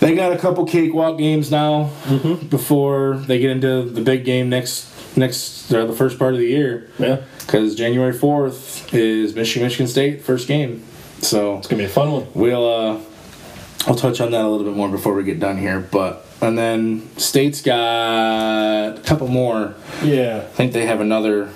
they 0.00 0.16
got 0.16 0.32
a 0.32 0.38
couple 0.38 0.64
cakewalk 0.66 1.16
games 1.16 1.52
now 1.52 1.92
mm-hmm. 2.06 2.48
before 2.48 3.18
they 3.18 3.38
get 3.38 3.50
into 3.50 3.84
the 3.84 4.00
big 4.00 4.24
game 4.24 4.48
next 4.48 4.97
next 5.18 5.72
uh, 5.72 5.84
the 5.86 5.92
first 5.92 6.18
part 6.18 6.34
of 6.34 6.40
the 6.40 6.46
year. 6.46 6.88
Yeah. 6.98 7.22
Because 7.40 7.74
January 7.74 8.12
fourth 8.12 8.92
is 8.94 9.34
Michigan 9.34 9.66
Michigan 9.66 9.86
State 9.88 10.22
first 10.22 10.48
game. 10.48 10.82
So 11.20 11.58
It's 11.58 11.66
gonna 11.66 11.80
be 11.82 11.86
a 11.86 11.88
fun 11.88 12.12
one. 12.12 12.26
we'll 12.34 12.66
uh 12.68 13.00
I'll 13.86 13.94
touch 13.94 14.20
on 14.20 14.30
that 14.32 14.44
a 14.44 14.48
little 14.48 14.66
bit 14.66 14.76
more 14.76 14.88
before 14.88 15.14
we 15.14 15.24
get 15.24 15.40
done 15.40 15.56
here. 15.58 15.80
But 15.80 16.24
and 16.40 16.56
then 16.56 17.08
State's 17.16 17.60
got 17.62 18.98
a 18.98 19.00
couple 19.02 19.28
more. 19.28 19.74
Yeah. 20.02 20.38
I 20.44 20.54
think 20.54 20.72
they 20.72 20.86
have 20.86 21.00
another 21.00 21.50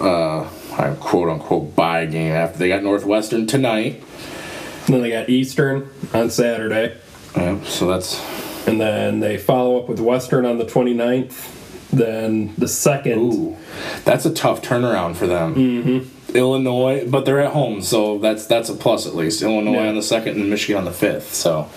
uh 0.00 0.48
quote 1.00 1.28
unquote 1.28 1.74
bye 1.76 2.06
game 2.06 2.32
after 2.32 2.58
they 2.58 2.68
got 2.68 2.82
Northwestern 2.82 3.46
tonight. 3.46 4.02
And 4.86 4.94
then 4.94 5.02
they 5.02 5.10
got 5.10 5.28
Eastern 5.28 5.90
on 6.14 6.30
Saturday. 6.30 6.96
Yeah, 7.36 7.62
so 7.64 7.86
that's 7.86 8.20
And 8.66 8.80
then 8.80 9.20
they 9.20 9.36
follow 9.38 9.80
up 9.80 9.88
with 9.88 10.00
Western 10.00 10.44
on 10.44 10.58
the 10.58 10.64
29th. 10.64 11.56
Then 11.92 12.54
the 12.56 12.68
second. 12.68 13.18
Ooh, 13.18 13.56
that's 14.04 14.24
a 14.24 14.32
tough 14.32 14.62
turnaround 14.62 15.16
for 15.16 15.26
them. 15.26 15.54
Mm-hmm. 15.54 16.36
Illinois, 16.36 17.04
but 17.10 17.24
they're 17.24 17.40
at 17.40 17.50
home, 17.52 17.82
so 17.82 18.18
that's 18.18 18.46
that's 18.46 18.68
a 18.68 18.74
plus 18.74 19.04
at 19.08 19.16
least. 19.16 19.42
Illinois 19.42 19.82
Yeah. 19.82 19.88
on 19.88 19.96
the 19.96 20.02
second 20.02 20.40
and 20.40 20.48
Michigan 20.48 20.78
on 20.78 20.84
the 20.84 20.92
fifth, 20.92 21.34
so 21.34 21.68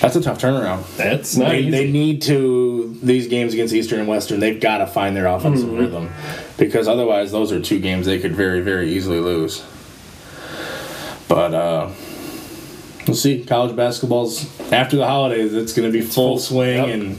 that's 0.00 0.16
a 0.16 0.20
tough 0.20 0.40
turnaround. 0.40 0.84
That's 0.96 1.36
not 1.36 1.50
They, 1.50 1.70
they 1.70 1.88
need 1.92 2.22
to 2.22 2.98
these 3.00 3.28
games 3.28 3.52
against 3.54 3.72
Eastern 3.72 4.00
and 4.00 4.08
Western. 4.08 4.40
They've 4.40 4.60
got 4.60 4.78
to 4.78 4.88
find 4.88 5.14
their 5.14 5.26
offensive 5.28 5.68
Mm-hmm. 5.68 5.78
rhythm 5.78 6.10
because 6.58 6.88
otherwise, 6.88 7.30
those 7.30 7.52
are 7.52 7.60
two 7.60 7.78
games 7.78 8.06
they 8.06 8.18
could 8.18 8.34
very 8.34 8.60
very 8.60 8.90
easily 8.92 9.20
lose. 9.20 9.62
But 11.28 11.54
uh, 11.54 11.90
we'll 13.06 13.16
see. 13.16 13.44
College 13.44 13.74
basketball's 13.76 14.44
after 14.72 14.96
the 14.96 15.06
holidays. 15.06 15.54
It's 15.54 15.72
going 15.72 15.90
to 15.90 15.96
be 15.96 16.04
full 16.04 16.38
swing 16.38 16.76
Yep. 16.76 16.88
and 16.88 17.18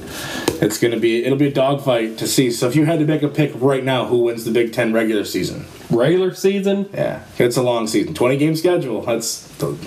it's 0.61 0.77
going 0.79 0.93
to 0.93 0.99
be 0.99 1.23
it'll 1.23 1.37
be 1.37 1.47
a 1.47 1.53
dogfight 1.53 2.17
to 2.19 2.27
see. 2.27 2.51
So 2.51 2.67
if 2.67 2.75
you 2.75 2.85
had 2.85 2.99
to 2.99 3.05
make 3.05 3.23
a 3.23 3.27
pick 3.29 3.51
right 3.55 3.83
now, 3.83 4.05
who 4.05 4.17
wins 4.23 4.43
the 4.45 4.51
Big 4.51 4.73
Ten 4.73 4.93
regular 4.93 5.23
season? 5.25 5.65
Regular 5.89 6.33
season, 6.33 6.89
Yeah, 6.93 7.23
it's 7.37 7.57
a 7.57 7.61
long 7.63 7.87
season, 7.87 8.13
twenty 8.13 8.37
game 8.37 8.55
schedule. 8.55 9.01
That's 9.01 9.47
the, 9.57 9.77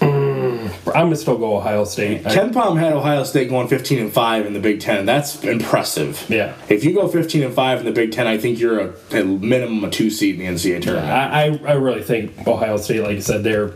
mm, 0.00 0.70
I'm 0.86 1.06
gonna 1.06 1.16
still 1.16 1.36
go 1.38 1.56
Ohio 1.56 1.84
State. 1.84 2.22
KenPom 2.24 2.78
had 2.78 2.92
Ohio 2.92 3.24
State 3.24 3.48
going 3.50 3.68
15 3.68 3.98
and 3.98 4.12
5 4.12 4.46
in 4.46 4.52
the 4.54 4.60
Big 4.60 4.80
Ten. 4.80 5.04
That's 5.06 5.42
impressive. 5.44 6.24
Yeah. 6.28 6.54
If 6.68 6.84
you 6.84 6.94
go 6.94 7.08
15 7.08 7.42
and 7.42 7.54
5 7.54 7.80
in 7.80 7.84
the 7.84 7.92
Big 7.92 8.12
Ten, 8.12 8.26
I 8.26 8.38
think 8.38 8.58
you're 8.58 8.80
a, 8.80 8.94
a 9.12 9.24
minimum 9.24 9.84
a 9.84 9.90
two 9.90 10.10
seed 10.10 10.40
in 10.40 10.40
the 10.40 10.46
NCAA 10.60 10.82
tournament. 10.82 11.10
I, 11.10 11.44
I 11.44 11.60
I 11.68 11.72
really 11.74 12.02
think 12.02 12.46
Ohio 12.46 12.76
State, 12.76 13.02
like 13.02 13.16
you 13.16 13.20
said, 13.22 13.42
they're 13.44 13.72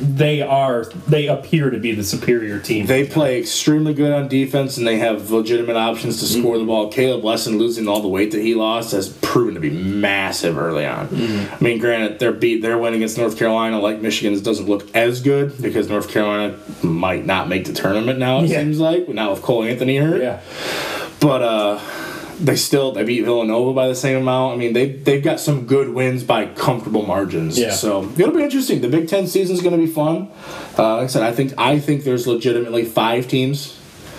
they 0.00 0.40
are 0.40 0.84
they 1.06 1.26
appear 1.28 1.70
to 1.70 1.78
be 1.78 1.92
the 1.94 2.02
superior 2.02 2.58
team. 2.58 2.86
They 2.86 3.06
play 3.06 3.38
extremely 3.38 3.92
good 3.94 4.12
on 4.12 4.28
defense, 4.28 4.76
and 4.78 4.86
they 4.86 4.98
have 4.98 5.30
legitimate 5.30 5.76
options 5.76 6.18
to 6.20 6.26
score 6.26 6.58
the 6.58 6.64
ball. 6.64 6.90
Kaleb 6.90 7.22
Wesson 7.22 7.58
losing 7.58 7.86
all 7.86 8.00
the 8.00 8.08
weight 8.08 8.30
that 8.32 8.40
he 8.40 8.54
lost 8.54 8.92
has 8.92 9.08
proven 9.08 9.54
to 9.54 9.60
be 9.60 9.70
massive 9.70 10.56
early 10.58 10.86
on. 10.86 11.08
I 11.12 11.56
mean, 11.60 11.78
granted, 11.78 12.18
their 12.18 12.32
beat, 12.32 12.62
their 12.62 12.78
win 12.78 12.94
against 12.94 13.18
North 13.18 13.38
Carolina, 13.38 13.78
like 13.78 14.00
Michigan's, 14.00 14.40
doesn't 14.40 14.66
look 14.68 14.86
as 14.96 15.20
good 15.20 15.60
because 15.60 15.88
North 15.88 16.08
Carolina 16.10 16.56
might 16.82 17.26
not 17.26 17.48
make 17.48 17.66
the 17.66 17.72
tournament 17.72 18.18
now. 18.18 18.40
It 18.40 18.48
Yeah. 18.50 18.60
seems 18.60 18.80
like 18.80 19.08
now 19.08 19.30
with 19.32 19.42
Cole 19.42 19.64
Anthony 19.64 19.96
hurt. 19.98 20.22
yeah, 20.22 20.40
but 21.20 21.42
uh, 21.42 21.78
they 22.40 22.56
still 22.56 22.92
they 22.92 23.04
beat 23.04 23.22
Villanova 23.22 23.72
by 23.74 23.88
the 23.88 23.94
same 23.94 24.18
amount. 24.18 24.54
I 24.54 24.56
mean, 24.56 24.72
they 24.72 24.92
they've 24.92 25.22
got 25.22 25.40
some 25.40 25.66
good 25.66 25.90
wins 25.90 26.24
by 26.24 26.46
comfortable 26.46 27.04
margins. 27.04 27.58
Yeah. 27.58 27.72
So 27.72 28.10
it'll 28.16 28.34
be 28.34 28.42
interesting. 28.42 28.80
The 28.80 28.88
Big 28.88 29.08
Ten 29.08 29.26
season 29.26 29.54
is 29.54 29.62
going 29.62 29.78
to 29.78 29.84
be 29.84 29.90
fun. 29.90 30.30
Uh, 30.78 30.96
like 30.96 31.04
I 31.04 31.06
said, 31.06 31.22
I 31.22 31.32
think 31.32 31.52
I 31.58 31.78
think 31.78 32.04
there's 32.04 32.26
legitimately 32.26 32.86
five 32.86 33.28
teams 33.28 33.78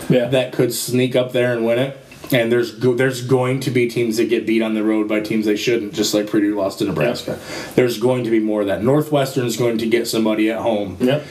yeah. 0.09 0.27
that 0.27 0.53
could 0.53 0.73
sneak 0.73 1.15
up 1.15 1.31
there 1.31 1.53
and 1.53 1.65
win 1.65 1.79
it. 1.79 1.97
And 2.31 2.49
there's 2.49 2.71
go- 2.73 2.93
there's 2.93 3.25
going 3.25 3.59
to 3.61 3.71
be 3.71 3.89
teams 3.89 4.17
that 4.17 4.29
get 4.29 4.45
beat 4.45 4.61
on 4.61 4.73
the 4.73 4.83
road 4.83 5.09
by 5.09 5.19
teams 5.19 5.45
they 5.45 5.57
shouldn't, 5.57 5.93
just 5.93 6.13
like 6.13 6.27
Purdue 6.27 6.55
lost 6.55 6.79
to 6.79 6.85
Nebraska. 6.85 7.39
There's 7.75 7.97
going 7.97 8.23
to 8.23 8.29
be 8.29 8.39
more 8.39 8.61
of 8.61 8.67
that. 8.67 8.83
Northwestern's 8.83 9.57
going 9.57 9.79
to 9.79 9.87
get 9.87 10.07
somebody 10.07 10.49
at 10.49 10.59
home. 10.59 10.97
Yep. 11.01 11.25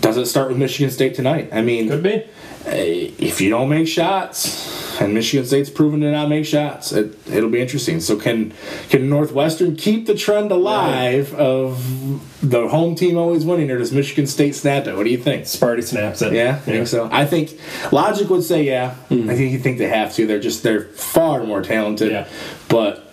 Does 0.00 0.16
it 0.16 0.26
start 0.26 0.48
with 0.48 0.58
Michigan 0.58 0.90
State 0.90 1.14
tonight? 1.14 1.50
I 1.52 1.62
mean, 1.62 1.88
Could 1.88 2.02
be. 2.02 2.24
If 2.66 3.40
you 3.40 3.50
don't 3.50 3.68
make 3.68 3.88
shots, 3.88 4.81
and 5.00 5.14
Michigan 5.14 5.46
State's 5.46 5.70
proven 5.70 6.00
to 6.00 6.10
not 6.10 6.28
make 6.28 6.44
shots, 6.44 6.92
it, 6.92 7.16
it'll 7.28 7.50
be 7.50 7.60
interesting. 7.60 8.00
So 8.00 8.16
can 8.16 8.52
can 8.88 9.08
Northwestern 9.08 9.76
keep 9.76 10.06
the 10.06 10.14
trend 10.14 10.50
alive 10.50 11.34
of 11.34 12.40
the 12.42 12.68
home 12.68 12.94
team 12.94 13.16
always 13.16 13.44
winning, 13.44 13.70
or 13.70 13.78
does 13.78 13.92
Michigan 13.92 14.26
State 14.26 14.54
snap 14.54 14.86
it? 14.86 14.96
What 14.96 15.04
do 15.04 15.10
you 15.10 15.18
think? 15.18 15.44
Sparty 15.44 15.82
snaps 15.82 16.22
it. 16.22 16.32
Yeah, 16.32 16.56
I 16.56 16.60
think 16.60 16.88
so. 16.88 17.08
I 17.10 17.26
think 17.26 17.58
logic 17.92 18.28
would 18.30 18.42
say 18.42 18.64
yeah. 18.64 18.94
Hmm. 18.94 19.30
I 19.30 19.36
think 19.36 19.52
you 19.52 19.58
think 19.58 19.78
they 19.78 19.88
have 19.88 20.14
to. 20.14 20.26
They're 20.26 20.40
just 20.40 20.62
they're 20.62 20.84
far 20.84 21.44
more 21.44 21.62
talented. 21.62 22.10
Yeah. 22.12 22.28
But 22.68 23.12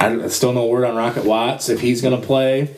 I 0.00 0.28
still 0.28 0.52
no 0.52 0.66
word 0.66 0.84
on 0.84 0.96
Rocket 0.96 1.24
Watts 1.24 1.68
if 1.68 1.80
he's 1.80 2.00
going 2.02 2.18
to 2.18 2.24
play. 2.24 2.74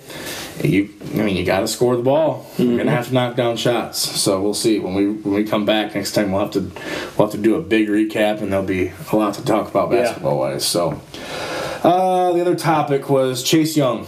You, 0.62 0.90
I 1.14 1.22
mean, 1.22 1.36
you 1.36 1.44
got 1.44 1.60
to 1.60 1.68
score 1.68 1.96
the 1.96 2.02
ball. 2.02 2.46
You're 2.58 2.76
gonna 2.76 2.90
have 2.90 3.08
to 3.08 3.14
knock 3.14 3.34
down 3.36 3.56
shots. 3.56 3.98
So 3.98 4.40
we'll 4.42 4.54
see 4.54 4.78
when 4.78 4.94
we 4.94 5.08
when 5.10 5.34
we 5.34 5.44
come 5.44 5.64
back 5.64 5.94
next 5.94 6.12
time. 6.12 6.32
We'll 6.32 6.42
have 6.42 6.50
to 6.52 6.60
we'll 7.16 7.28
have 7.28 7.30
to 7.32 7.38
do 7.38 7.54
a 7.56 7.62
big 7.62 7.88
recap, 7.88 8.40
and 8.42 8.52
there'll 8.52 8.64
be 8.66 8.92
a 9.10 9.16
lot 9.16 9.34
to 9.34 9.44
talk 9.44 9.68
about 9.70 9.90
basketball 9.90 10.38
wise. 10.38 10.66
So. 10.66 11.00
Uh, 11.82 12.32
the 12.34 12.42
other 12.42 12.56
topic 12.56 13.08
was 13.08 13.42
Chase 13.42 13.74
Young. 13.74 14.06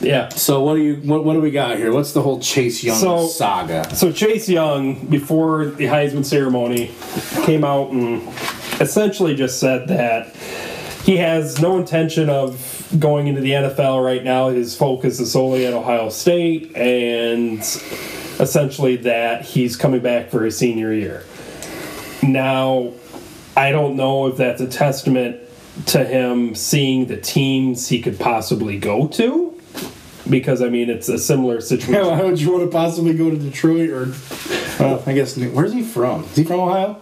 Yeah. 0.00 0.28
So 0.28 0.62
what 0.62 0.74
do 0.74 0.82
you 0.82 0.96
what, 0.96 1.24
what 1.24 1.32
do 1.34 1.40
we 1.40 1.50
got 1.50 1.78
here? 1.78 1.92
What's 1.92 2.12
the 2.12 2.22
whole 2.22 2.38
Chase 2.38 2.84
Young 2.84 2.96
So- 2.96 3.26
saga? 3.26 3.92
So 3.94 4.12
Chase 4.12 4.48
Young, 4.48 5.06
before 5.06 5.66
the 5.66 5.86
Heisman 5.86 6.24
ceremony, 6.24 6.92
came 7.44 7.64
out 7.64 7.90
and 7.90 8.22
essentially 8.80 9.34
just 9.34 9.58
said 9.58 9.88
that 9.88 10.32
he 11.06 11.18
has 11.18 11.62
no 11.62 11.78
intention 11.78 12.28
of 12.28 12.92
going 12.98 13.28
into 13.28 13.40
the 13.40 13.52
NFL 13.52 14.04
right 14.04 14.24
now. 14.24 14.48
His 14.48 14.76
focus 14.76 15.20
is 15.20 15.30
solely 15.30 15.64
at 15.64 15.72
Ohio 15.72 16.08
State, 16.08 16.76
and 16.76 17.60
essentially 18.40 18.96
that 18.96 19.44
he's 19.44 19.76
coming 19.76 20.00
back 20.00 20.30
for 20.30 20.44
his 20.44 20.58
senior 20.58 20.92
year. 20.92 21.22
Now, 22.24 22.92
I 23.56 23.70
don't 23.70 23.94
know 23.94 24.26
if 24.26 24.36
that's 24.36 24.60
a 24.60 24.66
testament 24.66 25.40
to 25.86 26.04
him 26.04 26.56
seeing 26.56 27.06
the 27.06 27.18
teams 27.18 27.86
he 27.86 28.02
could 28.02 28.18
possibly 28.18 28.76
go 28.76 29.06
to. 29.06 29.52
Because 30.28 30.60
I 30.60 30.70
mean, 30.70 30.90
it's 30.90 31.08
a 31.08 31.18
similar 31.20 31.60
situation. 31.60 32.04
Why 32.10 32.20
would 32.20 32.40
you 32.40 32.50
want 32.50 32.64
to 32.64 32.70
possibly 32.70 33.14
go 33.14 33.30
to 33.30 33.38
Detroit 33.38 33.90
or? 33.90 34.12
I 35.08 35.12
guess 35.12 35.36
where's 35.36 35.72
he 35.72 35.84
from? 35.84 36.24
Is 36.24 36.34
he 36.34 36.42
from 36.42 36.58
Ohio? 36.58 37.00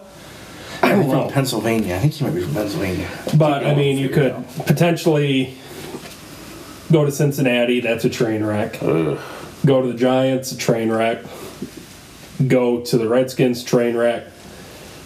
I 0.85 0.89
don't 0.91 1.07
know. 1.07 1.23
from 1.23 1.33
Pennsylvania. 1.33 1.95
I 1.95 1.99
think 1.99 2.13
he 2.13 2.23
might 2.23 2.35
be 2.35 2.41
from 2.43 2.53
Pennsylvania. 2.53 3.09
But 3.37 3.65
I 3.65 3.75
mean, 3.75 3.97
you 3.97 4.09
could 4.09 4.31
out. 4.31 4.65
potentially 4.65 5.57
go 6.91 7.05
to 7.05 7.11
Cincinnati. 7.11 7.79
That's 7.79 8.05
a 8.05 8.09
train 8.09 8.43
wreck. 8.43 8.79
Go 8.79 9.81
to 9.81 9.87
the 9.91 9.97
Giants, 9.97 10.51
a 10.51 10.57
train 10.57 10.91
wreck. 10.91 11.23
Go 12.47 12.81
to 12.81 12.97
the 12.97 13.07
Redskins, 13.07 13.63
train 13.63 13.97
wreck. 13.97 14.25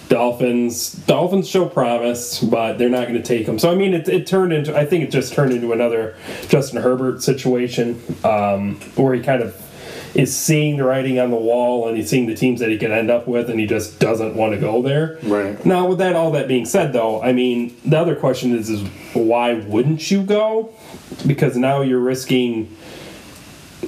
Dolphins, 0.09 0.93
Dolphins 0.93 1.48
show 1.48 1.67
promise, 1.67 2.41
but 2.41 2.79
they're 2.79 2.89
not 2.89 3.07
going 3.07 3.21
to 3.21 3.24
take 3.24 3.45
them. 3.45 3.59
So 3.59 3.71
I 3.71 3.75
mean, 3.75 3.93
it, 3.93 4.09
it 4.09 4.25
turned 4.25 4.51
into. 4.51 4.75
I 4.75 4.86
think 4.86 5.03
it 5.03 5.12
just 5.12 5.33
turned 5.33 5.53
into 5.53 5.71
another 5.71 6.17
Justin 6.48 6.81
Herbert 6.81 7.21
situation, 7.21 8.01
um, 8.24 8.75
where 8.95 9.13
he 9.13 9.21
kind 9.21 9.43
of 9.43 9.55
is 10.16 10.36
seeing 10.36 10.78
the 10.78 10.84
writing 10.84 11.20
on 11.20 11.30
the 11.32 11.38
wall 11.38 11.88
and 11.88 11.98
he's 11.98 12.10
seeing 12.10 12.25
the 12.25 12.36
teams 12.36 12.60
that 12.60 12.70
he 12.70 12.78
can 12.78 12.92
end 12.92 13.10
up 13.10 13.28
with, 13.28 13.50
and 13.50 13.60
he 13.60 13.66
just 13.66 14.00
doesn't 14.00 14.36
want 14.36 14.54
to 14.54 14.60
go 14.60 14.82
there. 14.82 15.20
Right. 15.24 15.63
Now, 15.66 15.88
with 15.88 16.00
that, 16.00 16.16
all 16.16 16.32
that 16.32 16.48
being 16.48 16.66
said, 16.66 16.94
though, 16.94 17.22
I 17.22 17.34
mean, 17.34 17.75
the 17.86 17.98
other 17.98 18.16
question 18.16 18.56
is, 18.56 18.70
is 18.70 18.82
why 19.13 19.54
wouldn't 19.54 20.10
you 20.10 20.24
go? 20.24 20.74
Because 21.25 21.58
now 21.58 21.82
you're 21.82 22.00
risking 22.00 22.75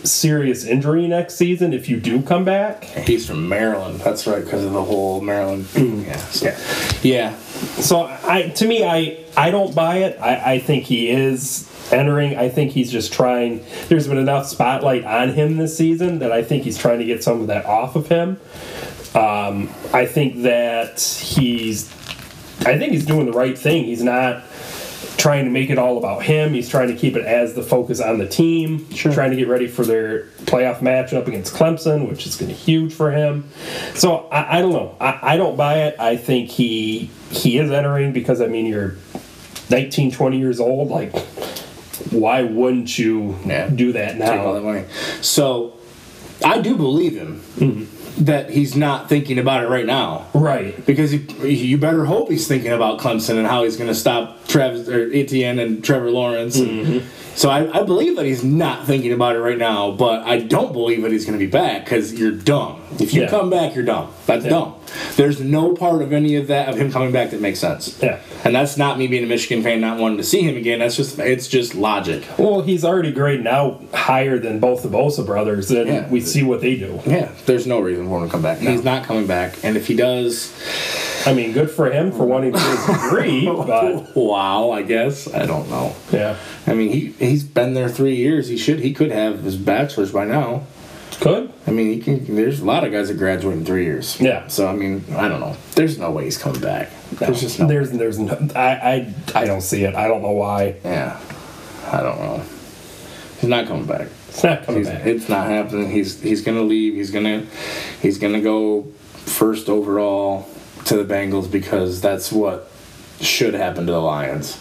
serious 0.03 0.65
injury 0.65 1.07
next 1.07 1.35
season 1.35 1.73
if 1.73 1.89
you 1.89 1.99
do 1.99 2.21
come 2.21 2.45
back. 2.45 2.83
He's 2.83 3.27
from 3.27 3.47
Maryland. 3.47 3.99
That's 3.99 4.25
right, 4.27 4.43
because 4.43 4.63
of 4.63 4.73
the 4.73 4.83
whole 4.83 5.21
Maryland. 5.21 5.67
yeah. 5.75 6.17
So, 6.17 6.99
yeah. 7.03 7.35
So, 7.37 8.03
I 8.23 8.49
to 8.55 8.67
me, 8.67 8.83
I 8.85 9.23
I 9.37 9.51
don't 9.51 9.75
buy 9.75 9.97
it. 9.97 10.17
I, 10.19 10.53
I 10.53 10.59
think 10.59 10.85
he 10.85 11.09
is 11.09 11.67
entering. 11.91 12.37
I 12.37 12.49
think 12.49 12.71
he's 12.71 12.91
just 12.91 13.13
trying. 13.13 13.63
There's 13.87 14.07
been 14.07 14.17
enough 14.17 14.47
spotlight 14.47 15.03
on 15.03 15.29
him 15.29 15.57
this 15.57 15.77
season 15.77 16.19
that 16.19 16.31
I 16.31 16.43
think 16.43 16.63
he's 16.63 16.77
trying 16.77 16.99
to 16.99 17.05
get 17.05 17.23
some 17.23 17.41
of 17.41 17.47
that 17.47 17.65
off 17.65 17.95
of 17.95 18.07
him. 18.07 18.39
Um, 19.13 19.69
I 19.93 20.05
think 20.05 20.43
that 20.43 21.01
he's. 21.01 21.91
I 22.65 22.77
think 22.77 22.93
he's 22.93 23.05
doing 23.05 23.25
the 23.25 23.33
right 23.33 23.57
thing. 23.57 23.85
He's 23.85 24.03
not 24.03 24.43
trying 25.17 25.45
to 25.45 25.51
make 25.51 25.69
it 25.69 25.77
all 25.77 25.97
about 25.97 26.23
him. 26.23 26.53
He's 26.53 26.67
trying 26.69 26.87
to 26.87 26.95
keep 26.95 27.15
it 27.15 27.25
as 27.25 27.53
the 27.53 27.61
focus 27.63 27.99
on 27.99 28.17
the 28.17 28.27
team. 28.27 28.89
Sure. 28.91 29.13
Trying 29.13 29.31
to 29.31 29.35
get 29.35 29.47
ready 29.47 29.67
for 29.67 29.85
their 29.85 30.23
playoff 30.45 30.79
matchup 30.79 31.27
against 31.27 31.53
Clemson, 31.53 32.09
which 32.09 32.25
is 32.25 32.35
going 32.35 32.49
to 32.49 32.55
be 32.55 32.59
huge 32.61 32.93
for 32.93 33.11
him. 33.11 33.49
So 33.93 34.27
I, 34.29 34.57
I 34.57 34.61
don't 34.61 34.73
know. 34.73 34.95
I, 34.99 35.19
I 35.33 35.37
don't 35.37 35.55
buy 35.55 35.83
it. 35.83 35.99
I 35.99 36.17
think 36.17 36.49
he 36.49 37.09
he 37.29 37.57
is 37.57 37.71
entering 37.71 38.13
because 38.13 38.41
I 38.41 38.47
mean 38.47 38.65
you're 38.65 38.95
19, 39.69 40.11
20 40.11 40.37
years 40.37 40.59
old. 40.59 40.89
Like, 40.89 41.15
why 42.11 42.41
wouldn't 42.43 42.97
you 42.97 43.37
Yeah. 43.45 43.67
do 43.69 43.91
that 43.93 44.17
that 44.17 44.35
now? 44.35 44.59
money. 44.59 44.85
So, 45.21 45.77
I 46.43 46.59
do 46.59 46.75
believe 46.75 47.15
him 47.15 47.39
mm-hmm. 47.57 48.00
That 48.17 48.49
he's 48.49 48.75
not 48.75 49.09
thinking 49.09 49.39
about 49.39 49.63
it 49.63 49.67
right 49.67 49.85
now. 49.85 50.27
Right. 50.33 50.85
Because 50.85 51.13
you, 51.13 51.19
you 51.45 51.77
better 51.77 52.05
hope 52.05 52.29
he's 52.29 52.47
thinking 52.47 52.71
about 52.71 52.99
Clemson 52.99 53.37
and 53.37 53.47
how 53.47 53.63
he's 53.63 53.77
going 53.77 53.87
to 53.89 53.95
stop 53.95 54.45
Travis 54.47 54.87
or 54.87 55.11
Etienne 55.11 55.59
and 55.59 55.83
Trevor 55.83 56.11
Lawrence. 56.11 56.57
And 56.57 56.85
mm-hmm. 56.85 57.07
So 57.35 57.49
I, 57.49 57.79
I 57.79 57.83
believe 57.83 58.17
that 58.17 58.25
he's 58.25 58.43
not 58.43 58.85
thinking 58.85 59.13
about 59.13 59.35
it 59.35 59.39
right 59.39 59.57
now, 59.57 59.91
but 59.91 60.23
I 60.27 60.39
don't 60.41 60.73
believe 60.73 61.01
that 61.03 61.11
he's 61.11 61.25
going 61.25 61.39
to 61.39 61.43
be 61.43 61.49
back 61.49 61.85
because 61.85 62.13
you're 62.13 62.31
dumb. 62.31 62.81
If 62.99 63.13
you 63.13 63.21
Yeah. 63.21 63.29
come 63.29 63.49
back, 63.49 63.73
you're 63.73 63.85
dumb. 63.85 64.11
That's 64.25 64.43
Yeah. 64.43 64.49
dumb. 64.51 64.75
There's 65.15 65.39
no 65.39 65.73
part 65.75 66.01
of 66.01 66.13
any 66.13 66.35
of 66.35 66.47
that 66.47 66.69
of 66.69 66.77
him 66.77 66.91
coming 66.91 67.11
back 67.11 67.31
that 67.31 67.41
makes 67.41 67.59
sense. 67.59 67.97
Yeah. 68.01 68.19
And 68.43 68.55
that's 68.55 68.77
not 68.77 68.97
me 68.97 69.07
being 69.07 69.23
a 69.23 69.27
Michigan 69.27 69.63
fan 69.63 69.81
not 69.81 69.99
wanting 69.99 70.17
to 70.17 70.23
see 70.23 70.41
him 70.41 70.57
again. 70.57 70.79
That's 70.79 70.95
just 70.95 71.19
it's 71.19 71.47
just 71.47 71.75
logic. 71.75 72.23
Well, 72.37 72.61
he's 72.61 72.83
already 72.83 73.11
grading 73.11 73.47
out 73.47 73.83
higher 73.93 74.39
than 74.39 74.59
both 74.59 74.83
the 74.83 74.89
Bosa 74.89 75.25
brothers, 75.25 75.69
and 75.71 75.87
Yeah. 75.87 76.09
we 76.09 76.21
see 76.21 76.43
what 76.43 76.61
they 76.61 76.75
do. 76.75 76.99
Yeah, 77.05 77.29
there's 77.45 77.67
no 77.67 77.79
reason 77.79 78.07
for 78.07 78.19
him 78.19 78.25
to 78.27 78.31
come 78.31 78.41
back. 78.41 78.59
He's 78.59 78.83
not 78.83 79.03
coming 79.05 79.27
back, 79.27 79.55
and 79.63 79.77
if 79.77 79.87
he 79.87 79.95
does, 79.95 80.51
I 81.25 81.33
mean, 81.33 81.51
good 81.53 81.69
for 81.69 81.91
him 81.91 82.11
for 82.11 82.25
wanting 82.25 82.53
to 82.53 82.57
get 82.59 82.77
his 82.77 82.85
degree, 82.87 83.45
but 83.45 84.15
wow, 84.15 84.71
I 84.71 84.81
guess 84.81 85.31
I 85.31 85.45
don't 85.45 85.69
know. 85.69 85.95
yeah, 86.11 86.35
I 86.65 86.73
mean, 86.73 86.91
he 86.91 87.11
he's 87.19 87.43
been 87.43 87.73
there 87.75 87.89
three 87.89 88.15
years. 88.15 88.47
He 88.47 88.57
should 88.57 88.79
he 88.79 88.93
could 88.93 89.11
have 89.11 89.43
his 89.43 89.55
bachelor's 89.55 90.11
by 90.11 90.25
now. 90.25 90.63
Could. 91.21 91.53
I 91.67 91.71
mean, 91.71 91.87
he 91.93 91.99
can. 91.99 92.35
There's 92.35 92.59
a 92.59 92.65
lot 92.65 92.83
of 92.83 92.91
guys 92.91 93.07
that 93.07 93.17
graduate 93.17 93.55
in 93.55 93.63
three 93.63 93.85
years. 93.85 94.19
Yeah. 94.19 94.47
So 94.47 94.67
I 94.67 94.73
mean, 94.73 95.05
I 95.15 95.29
don't 95.29 95.39
know. 95.39 95.55
There's 95.75 95.97
no 95.97 96.11
way 96.11 96.25
he's 96.25 96.37
coming 96.37 96.59
back. 96.59 96.89
There's 97.11 97.39
just 97.39 97.59
no. 97.59 97.67
There's, 97.67 97.91
there's, 97.91 98.19
no, 98.19 98.49
I, 98.55 99.13
I, 99.35 99.41
I 99.41 99.45
don't 99.45 99.61
see 99.61 99.83
it. 99.83 99.95
I 99.95 100.07
don't 100.07 100.21
know 100.21 100.31
why. 100.31 100.75
yeah. 100.83 101.19
I 101.91 102.01
don't 102.01 102.19
know. 102.19 102.43
He's 103.39 103.49
not 103.49 103.67
coming 103.67 103.85
back. 103.85 104.07
It's 104.29 104.43
not 104.43 104.63
coming 104.63 104.81
He's, 104.81 104.89
back. 104.89 105.05
it's 105.05 105.29
not 105.29 105.47
happening. 105.47 105.91
He's 105.91 106.21
he's 106.21 106.41
gonna 106.41 106.61
leave. 106.61 106.93
He's 106.93 107.11
gonna 107.11 107.45
he's 108.01 108.17
gonna 108.17 108.41
go 108.41 108.83
first 109.25 109.69
overall 109.69 110.47
to 110.85 111.03
the 111.03 111.13
Bengals 111.13 111.51
because 111.51 112.01
that's 112.01 112.31
what 112.31 112.69
should 113.19 113.53
happen 113.53 113.85
to 113.85 113.91
the 113.91 113.99
Lions. 113.99 114.57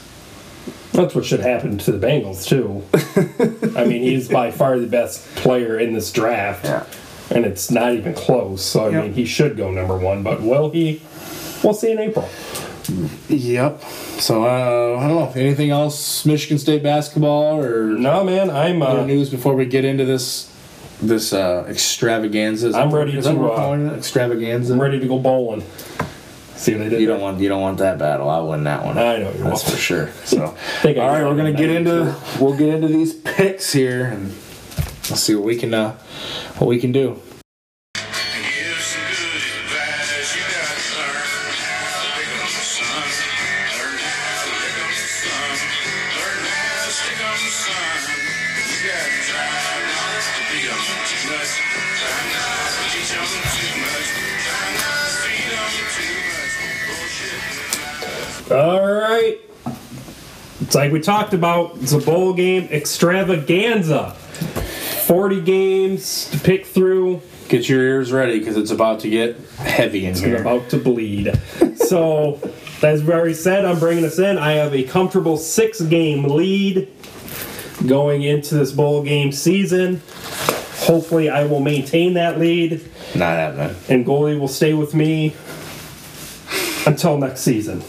That's 0.93 1.15
what 1.15 1.25
should 1.25 1.41
happen 1.41 1.79
to 1.79 1.93
the 1.93 2.05
Bengals 2.05 2.47
too. 2.47 2.83
I 3.79 3.85
mean, 3.85 4.03
he's 4.03 4.29
by 4.29 4.51
far 4.51 4.79
the 4.79 4.87
best 4.87 5.25
player 5.37 5.79
in 5.79 5.93
this 5.95 6.11
draft. 6.13 6.65
Yeah. 6.65 6.85
and 7.31 7.47
it's 7.47 7.71
not 7.71 7.95
even 7.95 8.13
close. 8.15 8.65
So 8.65 8.87
I 8.87 8.91
Yep. 8.91 9.03
mean, 9.05 9.13
he 9.15 9.25
should 9.25 9.57
go 9.57 9.71
number 9.71 9.97
one, 9.97 10.23
but 10.25 10.43
will 10.43 10.71
he? 10.71 11.01
We'll 11.63 11.75
see 11.75 11.93
in 11.93 11.99
April. 12.01 12.29
Yep. 13.29 13.83
So 14.19 14.43
uh, 14.45 14.99
I 14.99 15.07
don't 15.09 15.17
know. 15.17 15.33
Anything 15.41 15.71
else? 15.71 16.27
Michigan 16.27 16.59
State 16.59 16.83
basketball 16.83 17.61
or 17.63 17.85
No, 17.87 18.25
man, 18.25 18.51
I'm 18.51 18.83
uh, 18.83 19.05
news 19.07 19.31
before 19.31 19.55
we 19.55 19.67
get 19.67 19.85
into 19.85 20.05
this 20.05 20.49
this 21.01 21.33
uh, 21.33 21.65
extravaganza? 21.69 22.73
I'm 22.77 22.93
ready 22.93 23.13
to, 23.23 23.53
uh. 23.53 23.95
Extravaganza. 23.97 24.73
I'm 24.75 24.81
ready 24.83 24.99
to 25.01 25.07
go 25.07 25.19
bowling. 25.19 25.63
See 26.61 26.75
what 26.75 26.83
I 26.83 26.89
did? 26.91 27.01
You 27.01 27.07
don't 27.07 27.23
want 27.23 27.41
you 27.41 27.49
don't 27.49 27.63
want 27.63 27.79
that 27.79 27.99
battle. 27.99 28.29
I'll 28.29 28.47
win 28.47 28.65
that 28.65 28.85
one. 28.85 28.99
I 28.99 29.17
know 29.17 29.33
you 29.33 29.45
That's 29.45 29.69
for 29.69 29.79
sure. 29.79 30.11
So 30.27 30.45
all 30.45 30.55
right, 30.85 31.25
we're 31.25 31.35
gonna 31.35 31.55
get 31.55 31.71
into 31.71 32.15
we'll 32.39 32.57
get 32.57 32.69
into 32.69 32.89
these 32.89 33.15
picks 33.15 33.73
here 33.73 34.05
and 34.05 34.27
let's 35.09 35.21
see 35.23 35.35
what 35.35 35.45
we 35.45 35.57
can 35.57 35.73
uh, 35.73 35.93
what 36.59 36.67
we 36.67 36.79
can 36.79 36.93
do. 36.93 37.19
It's 60.71 60.77
like 60.77 60.93
we 60.93 61.01
talked 61.01 61.35
about. 61.35 61.73
It's 61.81 61.91
a 61.91 61.99
bowl 61.99 62.33
game 62.33 62.69
extravaganza. 62.71 64.13
40 64.13 65.41
games 65.41 66.31
to 66.31 66.39
pick 66.39 66.65
through. 66.65 67.23
Get 67.49 67.69
your 67.69 67.81
ears 67.83 68.13
ready 68.13 68.39
because 68.39 68.57
it's 68.57 68.71
about 68.71 69.01
to 69.01 69.11
get 69.11 69.37
heavy 69.59 70.07
in 70.07 70.15
I'm 70.15 70.21
here. 70.23 70.41
about 70.41 70.69
to 70.71 70.79
bleed. 70.79 71.37
so, 71.75 72.39
as 72.85 73.03
we 73.03 73.13
already 73.13 73.35
said, 73.35 73.65
I'm 73.65 73.81
bringing 73.81 74.05
us 74.05 74.21
in. 74.21 74.39
I 74.39 74.53
have 74.53 74.73
a 74.73 74.85
comfortable 74.85 75.37
six 75.37 75.81
game 75.81 76.23
lead 76.23 76.87
going 77.89 78.23
into 78.23 78.55
this 78.55 78.71
bowl 78.71 79.03
game 79.03 79.33
season. 79.33 80.01
Hopefully, 80.83 81.29
I 81.29 81.47
will 81.47 81.59
maintain 81.59 82.15
that 82.15 82.39
lead, 82.39 82.81
Not 83.17 83.35
happening. 83.37 83.75
and 83.89 84.07
goalie 84.07 84.39
will 84.39 84.47
stay 84.47 84.75
with 84.75 84.95
me 84.95 85.35
until 86.87 87.19
next 87.19 87.41
season. 87.41 87.83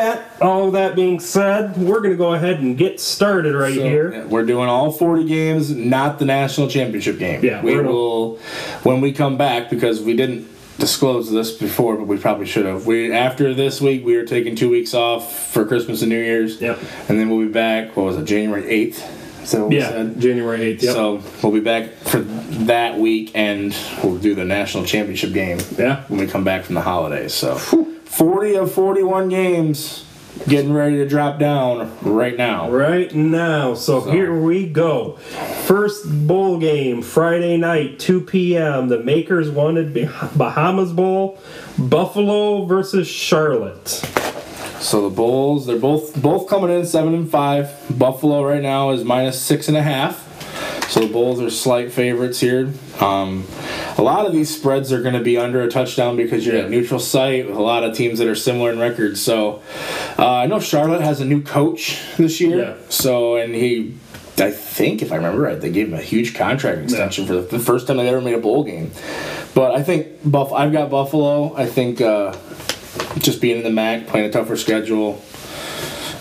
That, 0.00 0.40
all 0.40 0.70
that 0.70 0.96
being 0.96 1.20
said, 1.20 1.76
we're 1.76 1.98
going 2.00 2.12
to 2.12 2.16
go 2.16 2.32
ahead 2.32 2.60
and 2.60 2.78
get 2.78 2.98
started 3.00 3.54
right 3.54 3.74
So, 3.74 3.82
here. 3.82 4.12
yeah, 4.12 4.24
We're 4.24 4.46
doing 4.46 4.66
all 4.66 4.90
40 4.90 5.24
games, 5.26 5.70
not 5.74 6.18
the 6.18 6.24
national 6.24 6.68
championship 6.68 7.18
game. 7.18 7.44
Yeah, 7.44 7.62
we 7.62 7.78
will 7.78 8.36
when 8.82 9.02
we 9.02 9.12
come 9.12 9.36
back 9.36 9.68
because 9.68 10.00
we 10.00 10.16
didn't 10.16 10.48
disclose 10.78 11.30
this 11.30 11.52
before, 11.52 11.96
but 11.98 12.06
we 12.06 12.16
probably 12.16 12.46
should 12.46 12.64
have. 12.64 12.86
We 12.86 13.12
after 13.12 13.52
this 13.52 13.82
week, 13.82 14.02
we 14.02 14.16
are 14.16 14.24
taking 14.24 14.56
two 14.56 14.70
weeks 14.70 14.94
off 14.94 15.50
for 15.52 15.66
Christmas 15.66 16.00
and 16.00 16.08
New 16.08 16.16
Year's. 16.22 16.58
Yep. 16.62 16.78
And 17.10 17.20
then 17.20 17.28
we'll 17.28 17.46
be 17.46 17.52
back. 17.52 17.94
What 17.94 18.06
was 18.06 18.16
it? 18.16 18.24
January 18.24 18.62
8th. 18.62 19.06
Is 19.50 19.54
that 19.56 19.60
what 19.62 19.70
we 19.70 19.78
Yeah, 19.78 19.88
said? 19.88 20.20
January 20.20 20.60
8th. 20.60 20.82
Yep. 20.84 20.92
So 20.94 21.22
we'll 21.42 21.52
be 21.52 21.58
back 21.58 21.92
for 22.04 22.18
that 22.20 22.98
week, 23.00 23.32
and 23.34 23.74
we'll 24.04 24.14
do 24.16 24.36
the 24.36 24.44
national 24.44 24.84
championship 24.84 25.32
game 25.32 25.58
Yeah. 25.76 26.02
when 26.06 26.20
we 26.20 26.28
come 26.28 26.44
back 26.44 26.62
from 26.62 26.76
the 26.76 26.82
holidays. 26.82 27.34
So 27.34 27.56
40 27.56 28.54
of 28.54 28.70
41 28.70 29.28
games 29.28 30.04
getting 30.46 30.72
ready 30.72 30.98
to 30.98 31.08
drop 31.08 31.40
down 31.40 31.90
right 32.02 32.36
now. 32.38 32.70
right 32.70 33.12
now. 33.12 33.74
So, 33.74 34.00
So- 34.04 34.10
here 34.12 34.32
we 34.40 34.66
go. 34.66 35.16
First 35.64 36.04
bowl 36.28 36.56
game, 36.58 37.02
Friday 37.02 37.56
night, 37.56 37.98
2 37.98 38.20
p.m. 38.20 38.86
The 38.88 39.00
Makers 39.00 39.50
wanted 39.50 40.08
Bahamas 40.36 40.92
Bowl, 40.92 41.40
Buffalo 41.76 42.64
versus 42.66 43.08
Charlotte. 43.08 44.00
So 44.80 45.08
the 45.08 45.14
Bulls, 45.14 45.66
they're 45.66 45.78
both 45.78 46.20
both 46.20 46.48
coming 46.48 46.70
in 46.70 46.86
seven 46.86 47.14
and 47.14 47.30
five. 47.30 47.70
Buffalo 47.96 48.42
right 48.42 48.62
now 48.62 48.90
is 48.90 49.04
minus 49.04 49.40
six 49.40 49.68
and 49.68 49.76
a 49.76 49.82
half. 49.82 50.26
So 50.90 51.00
the 51.00 51.12
Bulls 51.12 51.40
are 51.40 51.50
slight 51.50 51.92
favorites 51.92 52.40
here. 52.40 52.72
Um, 52.98 53.46
a 53.96 54.02
lot 54.02 54.26
of 54.26 54.32
these 54.32 54.54
spreads 54.54 54.90
are 54.92 55.02
going 55.02 55.14
to 55.14 55.22
be 55.22 55.36
under 55.36 55.60
a 55.62 55.68
touchdown 55.68 56.16
because 56.16 56.44
you're 56.44 56.56
at 56.56 56.70
neutral 56.70 56.98
site 56.98 57.46
with 57.46 57.56
a 57.56 57.62
lot 57.62 57.84
of 57.84 57.94
teams 57.94 58.18
that 58.18 58.26
are 58.26 58.34
similar 58.34 58.72
in 58.72 58.78
record. 58.78 59.16
So 59.18 59.62
uh, 60.18 60.36
I 60.36 60.46
know 60.46 60.58
Charlotte 60.58 61.02
has 61.02 61.20
a 61.20 61.24
new 61.24 61.42
coach 61.42 62.00
this 62.16 62.40
year. 62.40 62.58
Yeah. 62.58 62.76
So 62.88 63.36
and 63.36 63.54
he, 63.54 63.94
I 64.38 64.50
think 64.50 65.02
if 65.02 65.12
I 65.12 65.16
remember 65.16 65.42
right, 65.42 65.60
they 65.60 65.70
gave 65.70 65.88
him 65.88 65.94
a 65.94 66.02
huge 66.02 66.34
contract 66.34 66.78
extension 66.80 67.26
for 67.26 67.34
the, 67.34 67.42
the 67.42 67.58
first 67.58 67.86
time 67.86 67.98
they 67.98 68.08
ever 68.08 68.22
made 68.22 68.34
a 68.34 68.40
bowl 68.40 68.64
game. 68.64 68.90
But 69.54 69.72
I 69.72 69.82
think 69.82 70.08
Buff. 70.24 70.52
I've 70.52 70.72
got 70.72 70.90
Buffalo. 70.90 71.54
I 71.54 71.66
think. 71.66 72.00
Uh, 72.00 72.34
just 73.18 73.40
being 73.40 73.58
in 73.58 73.62
the 73.64 73.70
MAC, 73.70 74.06
playing 74.06 74.26
a 74.28 74.32
tougher 74.32 74.56
schedule. 74.56 75.22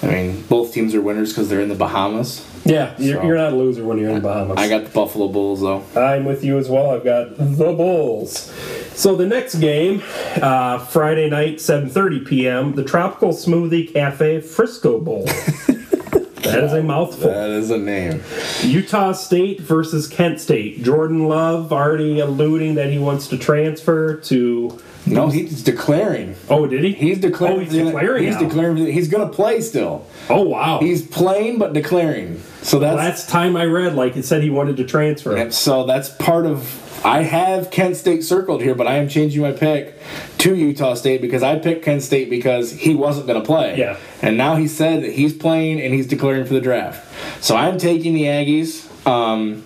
I 0.02 0.08
mean, 0.08 0.42
both 0.44 0.74
teams 0.74 0.96
are 0.96 1.02
winners 1.02 1.30
because 1.32 1.50
they're 1.50 1.60
in 1.62 1.70
the 1.70 1.76
Bahamas. 1.76 2.46
Yeah, 2.66 2.94
you're, 2.98 3.18
So- 3.22 3.28
you're 3.28 3.38
not 3.38 3.54
a 3.54 3.56
loser 3.56 3.84
when 3.84 3.98
you're 3.98 4.10
in 4.10 4.16
the 4.16 4.22
Bahamas. 4.22 4.58
I 4.58 4.68
got 4.70 4.84
the 4.86 4.90
Buffalo 4.92 5.28
Bulls 5.28 5.62
though. 5.62 5.84
I'm 6.00 6.26
with 6.26 6.44
you 6.44 6.58
as 6.58 6.70
well. 6.70 6.92
I've 6.92 7.04
got 7.04 7.38
the 7.38 7.74
Bulls. 7.74 8.54
So 8.94 9.16
the 9.16 9.26
next 9.26 9.56
game, 9.56 10.04
uh, 10.42 10.78
Friday 10.80 11.30
night, 11.30 11.56
7:30 11.58 12.26
p.m. 12.28 12.76
The 12.76 12.84
Tropical 12.84 13.30
Smoothie 13.30 13.92
Cafe 13.94 14.42
Frisco 14.42 15.00
Bowl. 15.00 15.28
that 16.43 16.63
is 16.63 16.73
a 16.73 16.84
mouthful. 16.84 17.30
That 17.30 17.49
is 17.49 17.69
a 17.71 17.78
name. 17.78 18.21
Utah 18.63 19.12
State 19.12 19.62
versus 19.62 20.08
Kent 20.08 20.39
State. 20.39 20.84
Jordan 20.84 21.28
Love 21.28 21.71
already 21.71 22.19
alluding 22.19 22.75
that 22.75 22.91
he 22.91 22.99
wants 22.99 23.28
to 23.28 23.38
transfer 23.38 24.15
to. 24.15 24.80
No, 25.06 25.30
he's 25.30 25.63
declaring. 25.63 26.36
Oh, 26.49 26.67
did 26.67 26.84
he? 26.84 26.93
He's 26.93 27.19
declaring. 27.19 27.58
Oh, 27.58 27.60
he's 27.60 27.73
declaring. 27.73 28.23
He's 28.23 28.36
now. 28.36 28.41
declaring. 28.41 28.78
He's 28.78 29.08
gonna 29.08 29.30
play 29.30 29.62
still. 29.62 30.06
Oh 30.30 30.41
wow. 30.43 30.80
He's 30.80 31.06
playing 31.06 31.58
but 31.58 31.73
declaring. 31.73 32.41
So 32.62 32.80
that's, 32.80 32.97
Last 32.97 33.30
time 33.30 33.56
I 33.56 33.65
read, 33.65 33.95
like 33.95 34.17
it 34.17 34.25
said, 34.25 34.43
he 34.43 34.49
wanted 34.49 34.78
to 34.78 34.84
transfer. 34.84 35.49
So 35.52 35.86
that's 35.86 36.10
part 36.10 36.45
of. 36.45 36.86
I 37.04 37.24
have 37.24 37.72
Kent 37.72 37.96
State 37.96 38.24
circled 38.24 38.62
here, 38.62 38.76
but 38.76 38.88
I 38.88 38.96
am 38.96 39.08
changing 39.08 39.42
my 39.42 39.52
pick 39.52 39.96
to 40.40 40.56
Utah 40.56 40.94
State 40.96 41.22
because 41.22 41.44
I 41.44 41.58
picked 41.58 41.86
Kent 41.86 42.04
State 42.04 42.30
because 42.30 42.72
he 42.72 42.96
wasn't 42.96 43.28
going 43.28 43.40
to 43.40 43.46
play. 43.46 43.78
Yeah. 43.78 43.98
And 44.22 44.38
now 44.38 44.56
he 44.56 44.68
said 44.68 45.04
that 45.04 45.12
he's 45.14 45.34
playing 45.34 45.82
and 45.82 45.94
he's 45.94 46.08
declaring 46.08 46.46
for 46.46 46.54
the 46.54 46.62
draft. 46.62 47.06
So 47.44 47.56
I'm 47.56 47.78
taking 47.78 48.14
the 48.14 48.24
Aggies 48.24 48.86
um, 49.08 49.64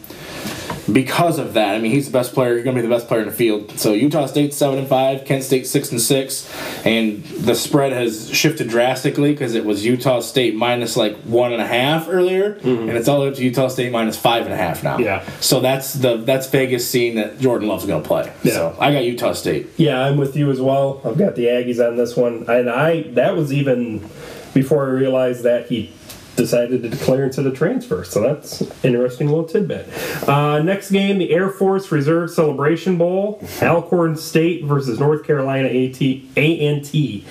because 0.91 1.39
of 1.39 1.53
that. 1.53 1.75
I 1.75 1.79
mean, 1.79 1.91
he's 1.91 2.07
the 2.07 2.11
best 2.11 2.33
player. 2.33 2.55
He's 2.55 2.63
going 2.63 2.75
to 2.75 2.81
be 2.81 2.87
the 2.87 2.93
best 2.93 3.07
player 3.07 3.21
in 3.21 3.27
the 3.27 3.33
field. 3.33 3.71
So 3.79 3.93
Utah 3.93 4.25
State 4.25 4.53
seven 4.53 4.79
and 4.79 4.87
five, 4.87 5.25
Kent 5.25 5.43
State 5.43 5.67
six 5.67 5.91
and 5.91 6.01
six, 6.01 6.51
and 6.85 7.23
the 7.23 7.55
spread 7.55 7.93
has 7.93 8.29
shifted 8.33 8.69
drastically 8.69 9.31
because 9.31 9.55
it 9.55 9.65
was 9.65 9.85
Utah 9.85 10.19
State 10.19 10.55
minus 10.55 10.97
like 10.97 11.15
one 11.21 11.53
and 11.53 11.61
a 11.61 11.67
half 11.67 12.07
earlier, 12.09 12.53
and 12.63 12.89
it's 12.89 13.07
all 13.07 13.21
the 13.21 13.29
up 13.29 13.35
to 13.35 13.43
Utah 13.43 13.67
State 13.67 13.91
minus 13.91 14.17
five 14.17 14.43
and 14.43 14.53
a 14.53 14.57
half 14.57 14.83
now. 14.83 14.95
Mm-hmm. 14.95 15.03
Yeah. 15.03 15.29
So 15.39 15.59
that's 15.59 15.93
the 15.93 16.17
that's 16.17 16.49
Vegas 16.49 16.89
seeing 16.89 17.15
that 17.15 17.39
Jordan 17.39 17.67
Love's 17.67 17.85
going 17.85 18.01
to 18.01 18.07
play. 18.07 18.31
Yeah. 18.43 18.53
So 18.53 18.77
I 18.79 18.91
got 18.91 19.03
Utah 19.03 19.33
State. 19.33 19.69
Yeah, 19.77 20.01
I'm 20.01 20.17
with 20.17 20.35
you 20.35 20.51
as 20.51 20.59
well. 20.59 21.01
I've 21.05 21.17
got 21.17 21.35
the 21.35 21.45
Aggies 21.45 21.85
on 21.85 21.95
this 21.95 22.15
one, 22.15 22.45
and 22.49 22.69
I 22.69 23.03
that 23.13 23.35
was 23.35 23.53
even 23.53 24.09
before 24.53 24.85
I 24.85 24.89
realized 24.89 25.43
that 25.43 25.67
he 25.67 25.91
decided 26.35 26.81
to 26.81 26.89
declare 26.89 27.25
into 27.25 27.41
the 27.41 27.51
transfer. 27.51 28.03
So 28.03 28.21
that's 28.21 28.61
an 28.61 28.71
interesting 28.83 29.27
little 29.27 29.45
tidbit. 29.45 29.87
Uh, 30.27 30.61
next 30.61 30.91
game, 30.91 31.17
the 31.17 31.31
Air 31.31 31.49
Force 31.49 31.91
Reserve 31.91 32.31
Celebration 32.31 32.97
Bowl, 32.97 33.43
Alcorn 33.61 34.15
State 34.15 34.65
versus 34.65 34.99
North 34.99 35.25
Carolina 35.25 35.67
AT 35.67 36.01
A&T. 36.01 37.25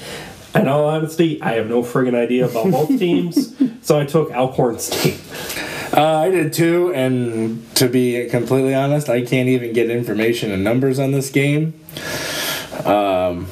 In 0.54 0.68
all 0.68 0.86
honesty, 0.86 1.40
I 1.40 1.52
have 1.52 1.68
no 1.68 1.82
friggin' 1.82 2.14
idea 2.14 2.46
about 2.46 2.70
both 2.70 2.88
teams, 2.98 3.54
so 3.84 3.98
I 3.98 4.04
took 4.04 4.30
Alcorn 4.32 4.78
State. 4.78 5.18
Uh, 5.94 6.18
I 6.18 6.30
did 6.30 6.52
too, 6.52 6.92
and 6.94 7.74
to 7.76 7.88
be 7.88 8.28
completely 8.28 8.74
honest, 8.74 9.08
I 9.08 9.24
can't 9.24 9.48
even 9.48 9.72
get 9.72 9.90
information 9.90 10.50
and 10.50 10.62
numbers 10.62 10.98
on 10.98 11.12
this 11.12 11.30
game. 11.30 11.74
Um, 12.84 13.46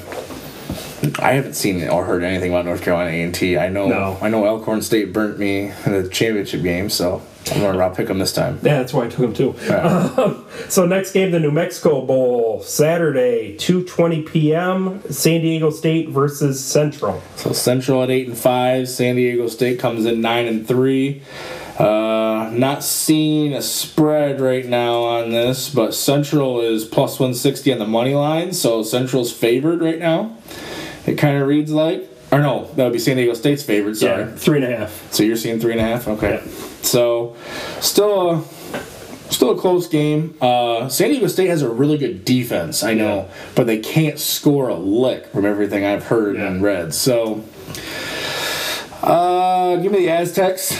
I 1.19 1.33
haven't 1.33 1.53
seen 1.53 1.87
or 1.89 2.05
heard 2.05 2.23
anything 2.23 2.51
about 2.51 2.65
North 2.65 2.81
Carolina 2.83 3.09
A 3.11 3.21
and 3.23 3.33
T. 3.33 3.57
I 3.57 3.69
know, 3.69 3.87
No. 3.87 4.17
I 4.21 4.29
know 4.29 4.45
Alcorn 4.45 4.81
State 4.81 5.11
burnt 5.13 5.39
me 5.39 5.71
in 5.85 5.91
the 5.91 6.07
championship 6.09 6.61
game, 6.61 6.89
so 6.89 7.21
I'm 7.51 7.59
gonna 7.61 7.95
pick 7.95 8.07
them 8.07 8.19
this 8.19 8.33
time. 8.33 8.59
Yeah, 8.61 8.77
that's 8.77 8.93
why 8.93 9.05
I 9.05 9.07
took 9.07 9.19
them 9.19 9.33
too. 9.33 9.55
Yeah. 9.67 10.35
So 10.69 10.85
next 10.85 11.11
game, 11.13 11.31
the 11.31 11.39
New 11.39 11.51
Mexico 11.51 12.05
Bowl, 12.05 12.61
Saturday, 12.61 13.55
2:20 13.57 14.25
p.m. 14.27 15.01
San 15.09 15.41
Diego 15.41 15.69
State 15.71 16.09
versus 16.09 16.63
Central. 16.63 17.21
So 17.35 17.51
Central 17.51 18.03
at 18.03 18.09
eight 18.11 18.27
and 18.27 18.37
five, 18.37 18.87
San 18.87 19.15
Diego 19.15 19.47
State 19.47 19.79
comes 19.79 20.05
in 20.05 20.21
nine 20.21 20.45
and 20.45 20.67
three. 20.67 21.23
Uh, 21.79 22.49
not 22.53 22.83
seeing 22.83 23.53
a 23.53 23.61
spread 23.61 24.39
right 24.39 24.65
now 24.67 25.01
on 25.01 25.31
this, 25.31 25.73
but 25.73 25.93
Central 25.95 26.61
is 26.61 26.85
plus 26.85 27.19
one 27.19 27.33
sixty 27.33 27.73
on 27.73 27.79
the 27.79 27.87
money 27.87 28.13
line, 28.13 28.53
so 28.53 28.83
Central's 28.83 29.33
favored 29.33 29.81
right 29.81 29.99
now. 29.99 30.35
It 31.07 31.17
kind 31.17 31.37
of 31.37 31.47
reads 31.47 31.71
like, 31.71 32.07
or 32.31 32.39
no, 32.39 32.65
that 32.75 32.83
would 32.83 32.93
be 32.93 32.99
San 32.99 33.17
Diego 33.17 33.33
State's 33.33 33.63
favorite. 33.63 33.95
Sorry. 33.95 34.23
Yeah, 34.23 34.31
three 34.35 34.63
and 34.63 34.73
a 34.73 34.77
half. 34.77 35.11
So 35.13 35.23
you're 35.23 35.35
seeing 35.35 35.59
three 35.59 35.71
and 35.73 35.81
a 35.81 35.83
half. 35.83 36.07
Okay. 36.07 36.41
Yeah. 36.45 36.51
So 36.83 37.35
still 37.79 38.31
a 38.31 38.43
Still 39.31 39.51
a 39.51 39.57
close 39.57 39.87
game. 39.87 40.35
Uh, 40.41 40.89
San 40.89 41.09
Diego 41.09 41.25
State 41.27 41.47
has 41.47 41.61
a 41.61 41.69
really 41.69 41.97
good 41.97 42.25
defense, 42.25 42.83
I 42.83 42.93
know, 42.95 43.29
but 43.55 43.65
they 43.65 43.79
can't 43.79 44.19
score 44.19 44.67
a 44.67 44.75
lick 44.75 45.27
from 45.27 45.45
everything 45.45 45.85
I've 45.85 46.03
heard 46.07 46.35
Yeah. 46.35 46.47
and 46.47 46.61
read. 46.61 46.93
So, 46.93 47.41
uh, 49.01 49.77
give 49.77 49.91
me 49.91 49.99
the 49.99 50.09
Aztecs. 50.09 50.73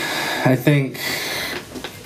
I 0.46 0.58
think 0.58 1.00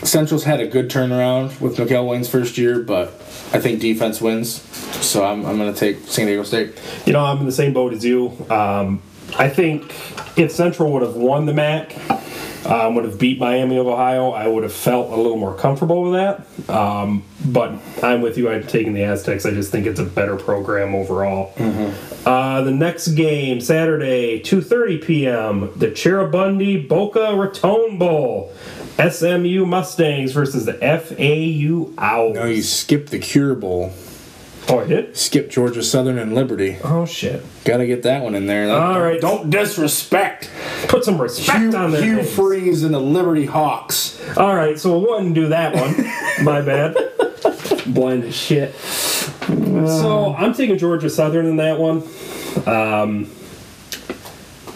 Central's 0.03 0.43
had 0.43 0.59
a 0.59 0.67
good 0.67 0.87
turnaround 0.89 1.59
with 1.59 1.77
McElwain's 1.77 2.29
first 2.29 2.59
year, 2.59 2.79
but 2.79 3.19
I 3.55 3.59
think 3.59 3.79
defense 3.79 4.19
wins. 4.19 4.61
So 5.05 5.23
I'm, 5.23 5.45
I'm 5.45 5.57
going 5.57 5.73
to 5.73 5.79
take 5.79 6.05
San 6.09 6.25
Diego 6.25 6.43
State. 6.43 6.77
You 7.05 7.13
know, 7.13 7.23
I'm 7.23 7.37
in 7.37 7.45
the 7.45 7.53
same 7.53 7.71
boat 7.71 7.93
as 7.93 8.03
you. 8.03 8.33
Um, 8.49 9.01
I 9.37 9.47
think 9.47 9.95
if 10.37 10.51
Central 10.51 10.91
would 10.91 11.01
have 11.01 11.15
won 11.15 11.45
the 11.45 11.53
MAC, 11.53 11.95
um, 12.65 12.95
would 12.95 13.05
have 13.05 13.17
beat 13.17 13.39
Miami 13.39 13.77
of 13.77 13.87
Ohio, 13.87 14.31
I 14.31 14.47
would 14.47 14.63
have 14.63 14.73
felt 14.73 15.09
a 15.13 15.15
little 15.15 15.37
more 15.37 15.55
comfortable 15.55 16.03
with 16.03 16.13
that. 16.13 16.69
Um, 16.69 17.23
but 17.45 17.75
I'm 18.03 18.21
with 18.21 18.37
you. 18.37 18.49
I've 18.51 18.67
taken 18.67 18.93
the 18.93 19.03
Aztecs. 19.03 19.45
I 19.45 19.51
just 19.51 19.71
think 19.71 19.85
it's 19.85 20.01
a 20.01 20.05
better 20.05 20.35
program 20.35 20.93
overall. 20.93 21.53
Uh, 22.25 22.61
the 22.61 22.71
next 22.71 23.09
game, 23.09 23.61
Saturday, 23.61 24.41
2:30 24.41 25.05
p.m. 25.05 25.59
The 25.77 25.87
Cheribundi 25.91 26.85
Boca 26.87 27.35
Raton 27.35 27.97
Bowl. 27.99 28.51
SMU 28.97 29.65
Mustangs 29.65 30.31
versus 30.31 30.65
the 30.65 30.73
FAU 30.73 31.91
Owls. 32.01 32.35
No, 32.35 32.45
you 32.45 32.61
skipped 32.61 33.11
the 33.11 33.19
Cure 33.19 33.55
Bowl. 33.55 33.91
oh, 34.69 34.79
I 34.79 34.87
did? 34.87 35.15
Skip 35.17 35.49
Georgia 35.49 35.83
Southern 35.83 36.17
and 36.17 36.33
Liberty. 36.33 36.77
Oh 36.83 37.05
shit! 37.05 37.43
Got 37.65 37.77
to 37.77 37.87
get 37.87 38.03
that 38.03 38.23
one 38.23 38.35
in 38.35 38.47
there. 38.47 38.69
All 38.71 38.99
right. 39.01 39.19
Don't 39.19 39.49
disrespect 39.49 40.49
Put 40.87 41.03
some 41.03 41.19
respect 41.21 41.59
Hugh, 41.59 41.75
on 41.75 41.91
their 41.91 42.01
Hugh 42.03 42.15
names. 42.17 42.33
Freeze 42.35 42.83
and 42.83 42.93
the 42.93 42.99
Liberty 42.99 43.45
Hawks. 43.45 44.19
All 44.37 44.55
right, 44.55 44.79
so 44.79 44.97
we 44.99 45.05
wouldn't 45.05 45.33
do 45.35 45.49
that 45.49 45.75
one. 45.75 46.43
My 46.45 46.61
bad. 46.61 46.95
Blind 47.93 48.23
as 48.23 48.35
shit. 48.35 48.73
So 48.75 50.33
I'm 50.35 50.53
taking 50.53 50.77
Georgia 50.77 51.09
Southern 51.09 51.45
in 51.47 51.57
that 51.57 51.77
one. 51.79 51.97
Um, 52.65 53.29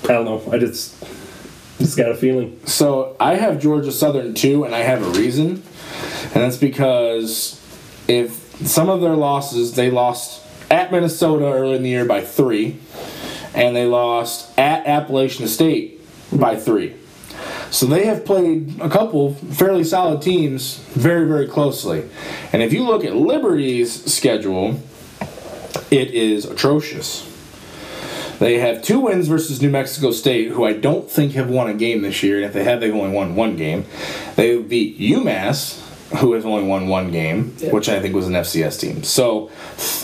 I 0.03 0.13
don't 0.13 0.25
know. 0.25 0.43
I 0.51 0.57
just 0.57 0.95
just 1.79 1.97
got 1.97 2.11
a 2.11 2.15
feeling. 2.15 2.59
So 2.65 3.15
I 3.19 3.35
have 3.35 3.59
Georgia 3.59 3.91
Southern 3.91 4.33
too, 4.33 4.65
and 4.65 4.75
I 4.75 4.79
have 4.79 5.01
a 5.01 5.09
reason, 5.19 5.63
and 6.23 6.33
that's 6.33 6.57
because 6.57 7.59
if 8.07 8.31
some 8.67 8.89
of 8.89 9.01
their 9.01 9.15
losses, 9.15 9.75
they 9.75 9.89
lost 9.89 10.45
at 10.69 10.91
Minnesota 10.91 11.45
early 11.45 11.75
in 11.75 11.83
the 11.83 11.89
year 11.89 12.05
by 12.05 12.21
three, 12.21 12.77
and 13.55 13.75
they 13.75 13.85
lost 13.85 14.57
at 14.59 14.85
Appalachian 14.85 15.47
State 15.47 16.01
by 16.31 16.55
three. 16.55 16.95
So 17.71 17.85
they 17.85 18.05
have 18.05 18.25
played 18.25 18.81
a 18.81 18.89
couple 18.89 19.35
fairly 19.35 19.83
solid 19.83 20.21
teams 20.21 20.77
very, 20.95 21.27
very 21.27 21.47
closely. 21.47 22.07
And 22.51 22.61
if 22.61 22.73
you 22.73 22.83
look 22.83 23.05
at 23.05 23.15
Liberty's 23.15 24.11
schedule, 24.11 24.81
it 25.91 26.11
is 26.11 26.45
atrocious. 26.45 27.28
They 28.39 28.59
have 28.59 28.81
two 28.81 29.01
wins 29.01 29.27
versus 29.27 29.61
New 29.61 29.69
Mexico 29.69 30.11
State, 30.11 30.49
who 30.49 30.65
I 30.65 30.73
don't 30.73 31.09
think 31.11 31.33
have 31.33 31.49
won 31.49 31.69
a 31.69 31.73
game 31.73 32.01
this 32.01 32.23
year. 32.23 32.37
And 32.37 32.45
if 32.45 32.53
they 32.53 32.63
have, 32.63 32.79
they've 32.79 32.93
only 32.95 33.11
won 33.11 33.35
one 33.35 33.55
game. 33.57 33.85
They 34.35 34.57
beat 34.57 34.97
UMass, 34.99 35.79
who 36.19 36.33
has 36.33 36.45
only 36.45 36.63
won 36.63 36.87
one 36.87 37.11
game, 37.11 37.55
which 37.71 37.89
I 37.89 37.99
think 37.99 38.15
was 38.15 38.27
an 38.27 38.33
FCS 38.33 38.79
team. 38.79 39.03
So, 39.03 39.51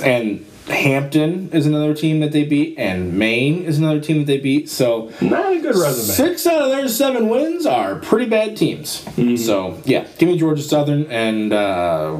and 0.03 0.45
Hampton 0.67 1.49
is 1.53 1.65
another 1.65 1.93
team 1.93 2.19
that 2.19 2.31
they 2.33 2.43
beat, 2.43 2.77
and 2.77 3.13
Maine 3.17 3.63
is 3.63 3.77
another 3.79 4.01
team 4.01 4.17
that 4.19 4.25
they 4.27 4.39
beat. 4.39 4.69
So, 4.69 5.11
Not 5.21 5.53
a 5.53 5.59
good 5.61 5.75
resume. 5.75 6.13
six 6.15 6.45
out 6.45 6.61
of 6.63 6.69
their 6.71 6.87
seven 6.89 7.29
wins 7.29 7.65
are 7.65 7.95
pretty 7.95 8.25
bad 8.29 8.57
teams. 8.57 9.05
So, 9.45 9.81
yeah, 9.85 10.07
give 10.17 10.27
me 10.27 10.37
Georgia 10.37 10.61
Southern 10.61 11.05
and. 11.11 11.53
Uh, 11.53 12.17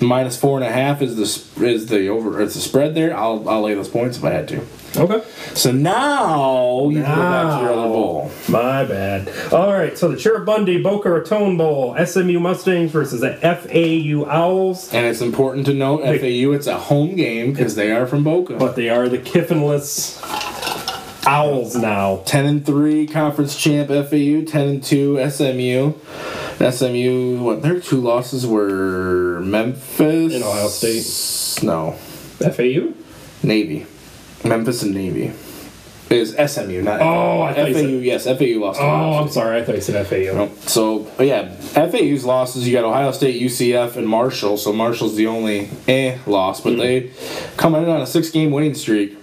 Minus 0.00 0.38
four 0.38 0.56
and 0.56 0.66
a 0.66 0.72
half 0.72 1.02
is 1.02 1.16
the 1.16 1.66
is 1.66 1.86
the 1.86 2.08
over 2.08 2.40
it's 2.40 2.54
the 2.54 2.60
spread 2.60 2.94
there. 2.94 3.14
I'll 3.16 3.46
I'll 3.48 3.62
lay 3.62 3.74
those 3.74 3.88
points 3.88 4.16
if 4.16 4.24
I 4.24 4.30
had 4.30 4.48
to. 4.48 4.66
Okay. 4.96 5.22
So 5.54 5.70
now 5.72 6.88
you 6.88 7.00
go 7.00 7.04
back 7.04 7.58
to 7.58 7.64
your 7.64 7.72
other 7.74 7.88
bowl. 7.88 8.30
My 8.48 8.84
bad. 8.84 9.28
All 9.52 9.72
right, 9.72 9.96
so 9.96 10.08
the 10.08 10.16
Cheribundi 10.16 10.82
Boca 10.82 11.10
Raton 11.10 11.56
Bowl, 11.56 11.96
SMU 12.04 12.40
Mustangs 12.40 12.90
versus 12.90 13.20
the 13.20 13.34
FAU 13.34 14.28
Owls. 14.28 14.92
And 14.92 15.06
it's 15.06 15.20
important 15.20 15.66
to 15.66 15.74
note 15.74 16.00
FAU 16.02 16.52
it's 16.52 16.66
a 16.66 16.78
home 16.78 17.14
game 17.14 17.52
because 17.52 17.74
they 17.76 17.92
are 17.92 18.06
from 18.06 18.24
Boca. 18.24 18.56
But 18.56 18.76
they 18.76 18.88
are 18.88 19.08
the 19.08 19.18
Kiffinless 19.18 20.18
Owls 21.26 21.76
now. 21.76 22.22
ten 22.24 22.46
and 22.46 22.64
three 22.66 23.06
conference 23.06 23.56
champ 23.56 23.88
FAU, 23.88 24.44
ten 24.44 24.68
and 24.68 24.82
two 24.82 25.18
SMU. 25.30 25.92
SMU 26.60 27.42
what 27.42 27.62
their 27.62 27.80
two 27.80 28.00
losses 28.00 28.46
were 28.46 29.40
Memphis 29.40 30.34
And 30.34 30.44
Ohio 30.44 30.68
State. 30.68 31.64
No. 31.64 31.92
FAU? 32.38 32.92
Navy. 33.42 33.86
Memphis 34.44 34.82
and 34.82 34.94
Navy. 34.94 35.32
It 36.10 36.16
is 36.18 36.30
SMU, 36.34 36.82
not 36.82 37.00
Oh, 37.00 37.48
you 37.48 37.54
FAU, 37.54 37.72
said- 37.72 38.02
yes, 38.02 38.24
FAU 38.24 38.58
lost 38.58 38.80
Oh, 38.80 38.84
I'm 39.14 39.28
sorry. 39.30 39.60
I 39.60 39.64
thought 39.64 39.76
you 39.76 39.80
said 39.80 40.04
FAU. 40.06 40.34
Nope. 40.34 40.56
So 40.66 41.06
yeah, 41.20 41.54
FAU's 41.54 42.24
losses. 42.24 42.66
You 42.66 42.74
got 42.74 42.84
Ohio 42.84 43.12
State, 43.12 43.40
UCF, 43.40 43.96
and 43.96 44.08
Marshall. 44.08 44.56
So 44.56 44.72
Marshall's 44.72 45.14
the 45.14 45.28
only 45.28 45.68
eh 45.86 46.18
loss, 46.26 46.60
but 46.60 46.76
they 46.78 47.10
coming 47.56 47.84
in 47.84 47.88
on 47.88 48.00
a 48.00 48.06
six-game 48.06 48.50
winning 48.50 48.74
streak. 48.74 49.16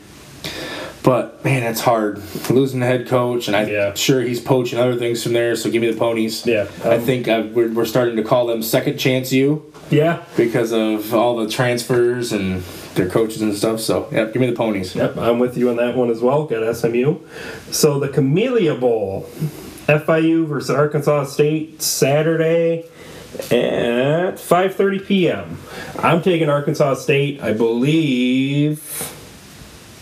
But 1.04 1.44
man, 1.46 1.64
it's 1.64 1.80
hard 1.82 2.22
losing 2.50 2.80
the 2.82 2.86
head 2.86 3.08
coach, 3.08 3.48
and 3.48 3.56
I'm 3.56 3.70
Yeah. 3.70 3.94
sure 3.94 4.22
he's 4.22 4.42
poaching 4.42 4.78
other 4.80 4.96
things 4.96 5.24
from 5.24 5.34
there. 5.34 5.56
So 5.56 5.70
give 5.70 5.82
me 5.82 5.90
the 5.92 5.98
ponies. 5.98 6.46
Yeah, 6.46 6.68
I 6.84 6.96
um, 6.96 7.02
think 7.02 7.28
i 7.28 7.42
we're, 7.42 7.72
we're 7.72 7.86
starting 7.86 8.16
to 8.18 8.24
call 8.24 8.48
them 8.48 8.62
second 8.62 8.98
chance 8.98 9.32
you 9.32 9.64
Yeah. 9.90 10.20
because 10.36 10.72
of 10.74 11.14
all 11.14 11.38
the 11.38 11.48
transfers 11.48 12.34
and 12.34 12.62
their 12.96 13.08
coaches 13.08 13.42
and 13.42 13.56
stuff. 13.56 13.80
So 13.80 14.08
yeah, 14.12 14.26
give 14.26 14.42
me 14.42 14.48
the 14.50 14.56
ponies. 14.56 14.96
Yep, 14.96 15.18
I'm 15.18 15.40
with 15.40 15.56
you 15.58 15.70
on 15.70 15.78
that 15.78 15.96
one 15.96 16.10
as 16.10 16.20
well. 16.22 16.46
Got 16.46 16.76
SMU. 16.76 17.20
So 17.72 18.00
the 18.00 18.10
Camellia 18.10 18.76
Bowl, 18.76 19.30
FIU 19.88 20.46
versus 20.46 20.72
Arkansas 20.72 21.26
State, 21.26 21.82
Saturday 21.82 22.86
at 23.52 24.36
5:30 24.40 25.06
p.m. 25.06 25.58
I'm 26.00 26.22
taking 26.22 26.50
Arkansas 26.50 26.96
State. 26.96 27.42
I 27.42 27.54
believe. 27.54 29.14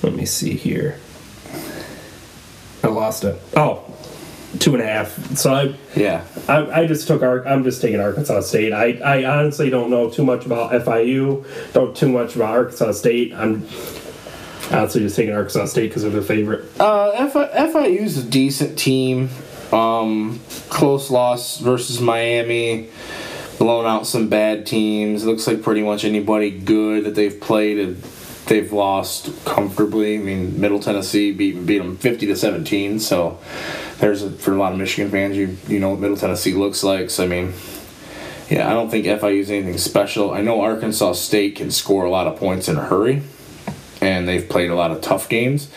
Let 0.06 0.14
me 0.14 0.26
see 0.28 0.54
here. 0.56 1.00
I 2.84 2.88
lost 2.90 3.24
it. 3.24 3.42
Oh, 3.56 3.84
two 4.60 4.74
and 4.76 4.84
a 4.84 4.86
half. 4.86 5.36
So 5.36 5.52
I, 5.52 5.76
Yeah. 5.96 6.24
I, 6.48 6.82
I 6.82 6.86
just 6.86 7.08
took 7.08 7.24
Ar- 7.24 7.48
I'm 7.48 7.64
just 7.64 7.82
taking 7.82 8.00
Arkansas 8.00 8.42
State. 8.42 8.72
I, 8.72 9.00
I 9.04 9.26
honestly 9.26 9.72
don't 9.72 9.90
know 9.90 10.12
too 10.12 10.24
much 10.24 10.46
about 10.46 10.72
FIU. 10.74 11.44
Don't 11.74 11.98
too 11.98 12.10
much 12.10 12.36
about 12.36 12.52
Arkansas 12.56 12.92
State. 12.92 13.34
I'm 13.34 13.64
honestly 14.72 15.02
just 15.02 15.16
taking 15.16 15.34
Arkansas 15.34 15.66
State 15.66 15.88
because 15.88 16.04
they're 16.04 16.12
the 16.12 16.22
favorite. 16.22 16.66
Uh, 16.80 17.10
F- 17.16 17.34
FIU's 17.74 18.20
a 18.20 18.24
decent 18.24 18.78
team. 18.78 19.30
Um, 19.74 20.40
close 20.70 21.10
loss 21.10 21.58
versus 21.58 22.00
Miami. 22.00 22.90
Blown 23.58 23.88
out 23.88 24.06
some 24.06 24.28
bad 24.30 24.68
teams. 24.68 25.24
It 25.24 25.26
looks 25.26 25.48
like 25.48 25.64
pretty 25.64 25.82
much 25.82 26.06
anybody 26.06 26.52
good 26.52 27.06
that 27.06 27.16
they've 27.16 27.42
played, 27.42 27.98
they've 28.48 28.72
lost 28.72 29.46
comfortably. 29.46 30.16
I 30.16 30.20
mean, 30.20 30.60
Middle 30.60 30.80
Tennessee 30.80 31.32
beat 31.32 31.66
beat 31.66 31.80
them 31.80 31.98
fifty 31.98 32.26
to 32.28 32.36
seventeen. 32.36 33.00
So 33.00 33.40
there's 34.00 34.24
a, 34.24 34.32
for 34.32 34.54
a 34.54 34.58
lot 34.58 34.74
of 34.74 34.78
Michigan 34.78 35.12
fans, 35.12 35.38
you 35.38 35.58
you 35.68 35.80
know 35.80 35.90
what 35.92 36.00
Middle 36.00 36.18
Tennessee 36.18 36.54
looks 36.54 36.84
like. 36.84 37.10
So 37.10 37.24
I 37.24 37.28
mean, 37.28 37.54
yeah, 38.50 38.70
I 38.70 38.74
don't 38.74 38.90
think 38.90 39.06
FIU 39.06 39.40
is 39.40 39.52
anything 39.52 39.78
special. 39.78 40.34
I 40.34 40.42
know 40.42 40.62
Arkansas 40.62 41.14
State 41.14 41.56
can 41.56 41.72
score 41.72 42.06
a 42.06 42.10
lot 42.10 42.28
of 42.28 42.38
points 42.38 42.68
in 42.68 42.78
a 42.78 42.86
hurry 42.86 43.24
and 44.02 44.28
they've 44.28 44.48
played 44.48 44.70
a 44.70 44.76
lot 44.76 44.92
of 44.92 45.02
tough 45.02 45.28
games, 45.30 45.70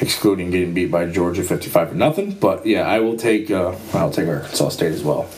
excluding 0.00 0.50
getting 0.50 0.74
beat 0.74 0.90
by 0.90 1.06
Georgia 1.06 1.42
fifty-five 1.42 1.90
to 1.90 1.96
nothing. 1.96 2.32
But 2.32 2.66
yeah, 2.66 2.82
I 2.82 3.00
will 3.00 3.16
take 3.16 3.50
uh, 3.50 3.74
I'll 3.94 4.10
take 4.10 4.28
Arkansas 4.28 4.70
State 4.70 4.92
as 4.92 5.02
well. 5.02 5.28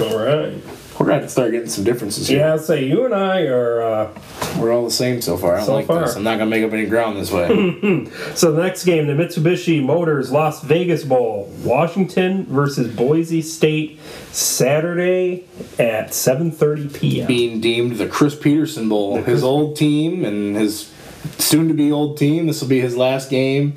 All 0.00 0.18
right. 0.18 0.60
We're 1.02 1.08
gonna 1.08 1.20
have 1.22 1.28
to 1.28 1.32
start 1.32 1.50
getting 1.50 1.68
some 1.68 1.82
differences 1.82 2.28
here. 2.28 2.38
Yeah, 2.38 2.54
I'd 2.54 2.60
say 2.60 2.84
you 2.84 3.04
and 3.04 3.12
I 3.12 3.42
are. 3.46 3.82
Uh, 3.82 4.08
We're 4.56 4.72
all 4.72 4.84
the 4.84 4.90
same 4.92 5.20
so 5.20 5.36
far. 5.36 5.54
I 5.54 5.56
don't 5.56 5.66
So 5.66 5.74
like 5.74 5.86
far. 5.86 6.02
this. 6.06 6.14
I'm 6.14 6.22
not 6.22 6.38
gonna 6.38 6.48
make 6.50 6.62
up 6.64 6.72
any 6.72 6.86
ground 6.86 7.18
this 7.18 7.32
way. 7.32 7.48
so 8.36 8.52
the 8.52 8.62
next 8.62 8.84
game, 8.84 9.08
the 9.08 9.14
Mitsubishi 9.14 9.84
Motors 9.84 10.30
Las 10.30 10.62
Vegas 10.62 11.02
Bowl, 11.02 11.52
Washington 11.64 12.46
versus 12.46 12.94
Boise 12.94 13.42
State, 13.42 13.98
Saturday 14.30 15.44
at 15.78 16.10
7:30 16.10 16.94
p.m. 16.94 17.26
Being 17.26 17.60
deemed 17.60 17.96
the 17.96 18.06
Chris 18.06 18.36
Petersen 18.36 18.88
Bowl, 18.88 19.20
his 19.22 19.42
old 19.42 19.74
team 19.76 20.24
and 20.24 20.54
his 20.54 20.88
soon-to-be 21.38 21.90
old 21.90 22.16
team. 22.16 22.46
This 22.46 22.60
will 22.60 22.68
be 22.68 22.80
his 22.80 22.96
last 22.96 23.28
game 23.28 23.72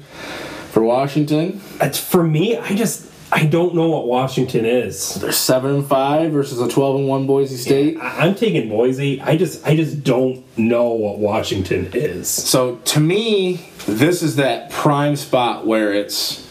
for 0.71 0.83
Washington. 0.83 1.59
It's 1.81 1.97
for 1.99 2.23
me. 2.23 2.57
I 2.57 2.75
just 2.75 3.09
I 3.31 3.45
don't 3.45 3.73
know 3.75 3.89
what 3.89 4.07
Washington 4.07 4.65
is. 4.65 5.15
They're 5.15 5.31
seven 5.31 5.75
and 5.75 5.85
five 5.85 6.31
versus 6.31 6.61
a 6.61 6.67
twelve 6.69 6.95
and 6.97 7.07
one 7.07 7.25
Boise 7.27 7.57
State. 7.57 7.97
I- 7.99 8.25
I'm 8.27 8.35
taking 8.35 8.69
Boise. 8.69 9.19
I 9.21 9.35
just 9.35 9.65
I 9.65 9.75
just 9.75 10.03
don't 10.03 10.43
know 10.57 10.89
what 10.89 11.17
Washington 11.19 11.89
is. 11.93 12.29
So 12.29 12.77
to 12.77 12.99
me, 12.99 13.69
this 13.87 14.21
is 14.21 14.35
that 14.37 14.69
prime 14.69 15.15
spot 15.15 15.65
where 15.65 15.91
it's 15.93 16.47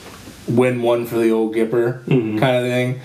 win 0.49 0.83
one 0.83 1.07
for 1.07 1.17
the 1.17 1.31
old 1.31 1.55
Gipper 1.55 2.05
kind 2.07 2.57
of 2.57 2.65
thing. 2.65 3.01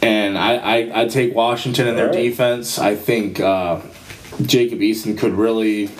and 0.00 0.38
I, 0.38 0.56
I 0.56 1.02
I 1.02 1.08
take 1.08 1.34
Washington 1.34 1.88
in 1.88 1.96
their 1.96 2.06
right. 2.06 2.14
defense. 2.14 2.78
I 2.78 2.94
think 2.94 3.40
uh, 3.40 3.80
Jacob 4.42 4.78
Eason 4.78 5.18
could 5.18 5.32
really 5.34 5.90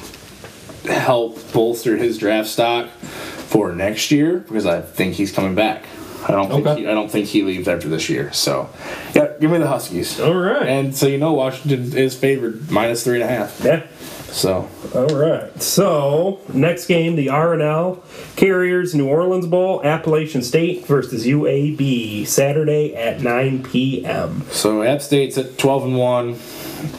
help 0.86 1.52
bolster 1.52 1.96
his 1.96 2.16
draft 2.16 2.48
stock 2.48 2.88
for 2.90 3.72
next 3.74 4.10
year 4.10 4.38
because 4.38 4.66
I 4.66 4.80
think 4.80 5.14
he's 5.14 5.30
coming 5.32 5.54
back. 5.54 5.84
I 6.28 6.32
don't 6.32 6.48
think 6.50 6.66
Okay. 6.66 6.80
he, 6.82 6.86
I 6.88 6.94
don't 6.94 7.10
think 7.10 7.26
he 7.26 7.42
leaves 7.42 7.66
after 7.68 7.88
this 7.88 8.08
year. 8.08 8.32
So, 8.32 8.68
yeah, 9.14 9.32
give 9.40 9.50
me 9.50 9.58
the 9.58 9.66
Huskies. 9.66 10.20
All 10.20 10.34
right. 10.34 10.66
And 10.66 10.96
so 10.96 11.06
you 11.06 11.18
know 11.18 11.32
Washington 11.32 11.96
is 11.96 12.14
favored 12.14 12.70
minus 12.70 13.02
three 13.04 13.20
and 13.20 13.24
a 13.24 13.32
half. 13.32 13.60
yeah. 13.64 13.82
So 14.30 14.66
All 14.94 15.06
right. 15.08 15.60
So 15.62 16.40
next 16.54 16.86
game, 16.86 17.16
the 17.16 17.26
RNL 17.26 17.98
Carriers 18.36 18.94
New 18.94 19.06
Orleans 19.06 19.46
Bowl, 19.46 19.82
Appalachian 19.84 20.42
State 20.42 20.86
versus 20.86 21.26
UAB, 21.26 22.26
Saturday 22.26 22.94
at 22.94 23.20
9 23.20 23.62
p.m. 23.64 24.44
so 24.50 24.82
App 24.82 25.02
State's 25.02 25.36
at 25.36 25.58
twelve 25.58 25.84
and 25.84 25.98
one, 25.98 26.28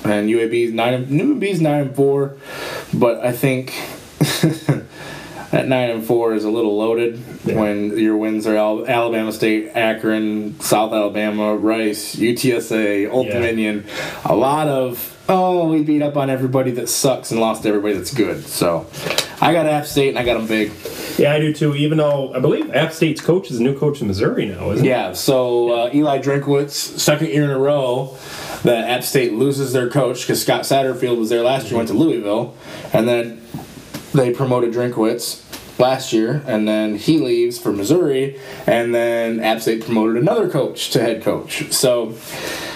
and 0.04 0.30
UAB's 0.30 0.74
nine. 0.74 1.08
UAB's 1.08 1.60
nine 1.60 1.82
and 1.88 1.96
four, 1.96 2.38
but 2.94 3.20
I 3.26 3.32
think. 3.32 3.74
At 5.54 5.68
nine 5.68 5.92
and 5.92 6.04
four 6.04 6.34
is 6.34 6.46
a 6.46 6.50
little 6.50 6.76
loaded 6.76 7.20
when 7.46 7.96
your 7.96 8.18
wins 8.18 8.48
are 8.48 8.58
Al- 8.58 8.88
Alabama 8.88 9.32
State, 9.32 9.70
Akron, 9.76 10.60
South 10.60 10.92
Alabama, 10.92 11.56
Rice, 11.56 12.16
UTSA, 12.16 13.12
Old 13.12 13.28
Yeah. 13.28 13.34
Dominion. 13.34 13.86
A 14.26 14.36
lot 14.36 14.68
of 14.68 15.12
oh, 15.30 15.70
we 15.70 15.84
beat 15.84 16.02
up 16.02 16.18
on 16.18 16.30
everybody 16.32 16.72
that 16.72 16.90
sucks 16.90 17.30
and 17.32 17.40
lost 17.40 17.66
everybody 17.68 17.94
that's 17.94 18.14
good. 18.14 18.44
So 18.46 18.88
I 19.40 19.54
got 19.54 19.68
App 19.68 19.86
State 19.86 20.10
and 20.10 20.18
I 20.20 20.26
got 20.26 20.34
them 20.40 20.48
big. 20.48 20.72
Yeah, 21.20 21.32
I 21.34 21.40
do 21.40 21.54
too. 21.54 21.76
Even 21.76 22.00
though 22.00 22.34
I 22.34 22.40
believe 22.40 22.74
App 22.74 22.92
State's 22.92 23.22
coach 23.22 23.52
is 23.52 23.60
a 23.60 23.64
new 23.64 23.78
coach 23.78 24.02
in 24.02 24.08
Missouri 24.08 24.48
now, 24.48 24.72
isn't 24.72 24.84
it? 24.84 24.90
Yeah, 24.90 25.14
so 25.14 25.70
uh, 25.72 25.90
Eli 25.94 26.18
Drinkwitz, 26.20 26.72
second 26.72 27.28
year 27.28 27.44
in 27.44 27.52
a 27.52 27.60
row 27.60 28.18
that 28.64 28.90
App 28.90 29.04
State 29.04 29.34
loses 29.34 29.72
their 29.72 29.88
coach 29.88 30.22
because 30.22 30.42
Scott 30.42 30.62
Satterfield 30.62 31.20
was 31.20 31.30
there 31.30 31.44
last 31.44 31.68
year, 31.68 31.78
went 31.78 31.90
to 31.90 31.94
Louisville, 31.94 32.56
and 32.92 33.08
then 33.08 33.40
they 34.14 34.34
promoted 34.34 34.74
Drinkwitz 34.74 35.43
last 35.78 36.14
year, 36.14 36.44
and 36.46 36.68
then 36.68 36.96
he 36.96 37.18
leaves 37.20 37.58
for 37.58 37.72
Missouri, 37.72 38.40
and 38.68 38.94
then 38.94 39.40
App 39.40 39.62
State 39.62 39.84
promoted 39.86 40.22
another 40.22 40.50
coach 40.50 40.92
to 40.92 41.02
head 41.02 41.24
coach. 41.24 41.72
So 41.74 42.10